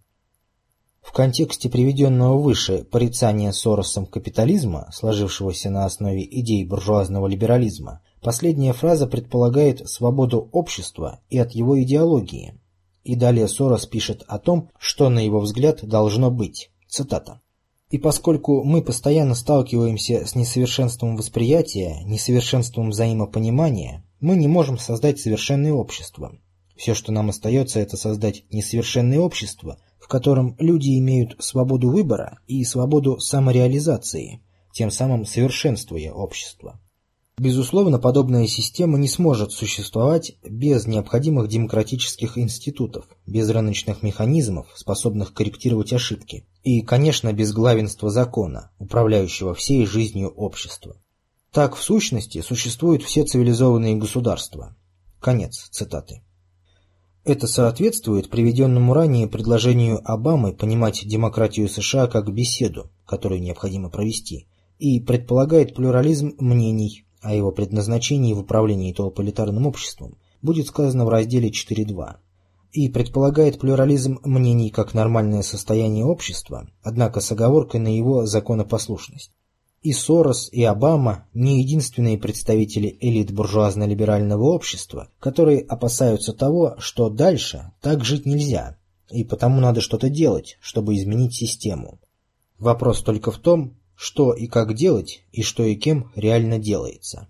В 1.07 1.13
контексте 1.13 1.71
приведенного 1.71 2.37
выше 2.37 2.85
порицания 2.85 3.53
Соросом 3.53 4.07
капитализма, 4.07 4.91
сложившегося 4.93 5.71
на 5.71 5.85
основе 5.85 6.25
идей 6.25 6.65
буржуазного 6.65 7.29
либерализма, 7.29 8.03
последняя 8.21 8.73
фраза 8.73 9.07
предполагает 9.07 9.89
свободу 9.89 10.49
общества 10.51 11.21
и 11.31 11.39
от 11.39 11.53
его 11.53 11.81
идеологии. 11.81 12.61
И 13.05 13.15
далее 13.15 13.47
Сорос 13.47 13.87
пишет 13.87 14.25
о 14.27 14.41
том, 14.41 14.69
что, 14.79 15.09
на 15.09 15.21
его 15.21 15.39
взгляд, 15.39 15.87
должно 15.87 16.33
быть. 16.33 16.73
Цитата. 16.89 17.41
И 17.89 17.99
поскольку 17.99 18.65
мы 18.65 18.83
постоянно 18.83 19.37
сталкиваемся 19.37 20.27
с 20.27 20.35
несовершенством 20.35 21.17
восприятия, 21.17 22.03
несовершенством 22.05 22.91
взаимопонимания, 22.91 24.05
мы 24.19 24.35
не 24.35 24.49
можем 24.49 24.77
создать 24.77 25.21
совершенное 25.21 25.73
общество. 25.73 26.37
Все, 26.77 26.95
что 26.95 27.13
нам 27.13 27.31
остается, 27.31 27.79
это 27.79 27.97
создать 27.97 28.43
несовершенное 28.51 29.21
общество, 29.21 29.79
в 30.07 30.09
котором 30.09 30.55
люди 30.61 30.97
имеют 31.01 31.35
свободу 31.41 31.91
выбора 31.91 32.39
и 32.47 32.63
свободу 32.63 33.19
самореализации, 33.19 34.41
тем 34.73 34.93
самым 34.93 35.25
совершенствуя 35.27 36.13
общество. 36.13 36.79
Безусловно, 37.39 37.99
подобная 37.99 38.47
система 38.47 38.99
не 38.99 39.09
сможет 39.09 39.51
существовать 39.51 40.37
без 40.49 40.87
необходимых 40.87 41.49
демократических 41.49 42.39
институтов, 42.39 43.09
без 43.27 43.51
рыночных 43.51 44.05
механизмов, 44.05 44.69
способных 44.77 45.35
корректировать 45.35 45.93
ошибки, 45.93 46.47
и, 46.63 46.83
конечно, 46.83 47.33
без 47.33 47.53
главенства 47.53 48.09
закона, 48.09 48.71
управляющего 48.79 49.55
всей 49.55 49.87
жизнью 49.87 50.29
общества. 50.29 50.95
Так, 51.51 51.75
в 51.75 51.83
сущности, 51.83 52.43
существуют 52.43 53.03
все 53.03 53.25
цивилизованные 53.25 53.97
государства. 53.97 54.77
Конец 55.19 55.69
цитаты. 55.73 56.23
Это 57.27 57.49
соответствует 57.49 58.31
приведенному 58.31 58.95
ранее 58.95 59.27
предложению 59.27 60.01
Обамы 60.05 60.53
понимать 60.53 61.03
демократию 61.05 61.69
США 61.69 62.07
как 62.07 62.33
беседу, 62.33 62.93
которую 63.05 63.43
необходимо 63.43 63.91
провести, 63.91 64.47
и 64.79 65.01
предполагает 65.01 65.75
плюрализм 65.75 66.37
мнений, 66.39 67.05
о 67.21 67.35
его 67.35 67.51
предназначении 67.51 68.33
в 68.33 68.39
управлении 68.39 68.93
толполитарным 68.93 69.67
обществом 69.67 70.19
будет 70.41 70.69
сказано 70.69 71.05
в 71.05 71.09
разделе 71.09 71.51
4.2 71.51 72.15
и 72.71 72.89
предполагает 72.89 73.59
плюрализм 73.59 74.21
мнений 74.23 74.71
как 74.71 74.95
нормальное 74.95 75.43
состояние 75.43 76.05
общества, 76.05 76.69
однако 76.85 77.19
с 77.19 77.33
оговоркой 77.33 77.81
на 77.81 77.89
его 77.89 78.27
законопослушность. 78.27 79.33
И 79.87 79.93
Сорос, 79.93 80.49
и 80.51 80.65
Обама 80.65 81.29
не 81.33 81.63
единственные 81.63 82.19
представители 82.19 82.99
элит 83.01 83.31
буржуазно-либерального 83.31 84.43
общества, 84.43 85.11
которые 85.21 85.61
опасаются 85.61 86.33
того, 86.33 86.75
что 86.79 87.09
дальше 87.09 87.71
так 87.81 88.05
жить 88.05 88.27
нельзя, 88.27 88.79
и 89.13 89.23
потому 89.23 89.61
надо 89.61 89.81
что-то 89.81 90.09
делать, 90.09 90.59
чтобы 90.61 90.97
изменить 90.97 91.35
систему. 91.35 92.01
Вопрос 92.59 93.01
только 93.03 93.31
в 93.31 93.39
том, 93.39 93.77
что 93.95 94.33
и 94.35 94.49
как 94.49 94.75
делать, 94.75 95.23
и 95.31 95.45
что 95.45 95.63
и 95.63 95.77
кем 95.77 96.11
реально 96.17 96.59
делается. 96.59 97.29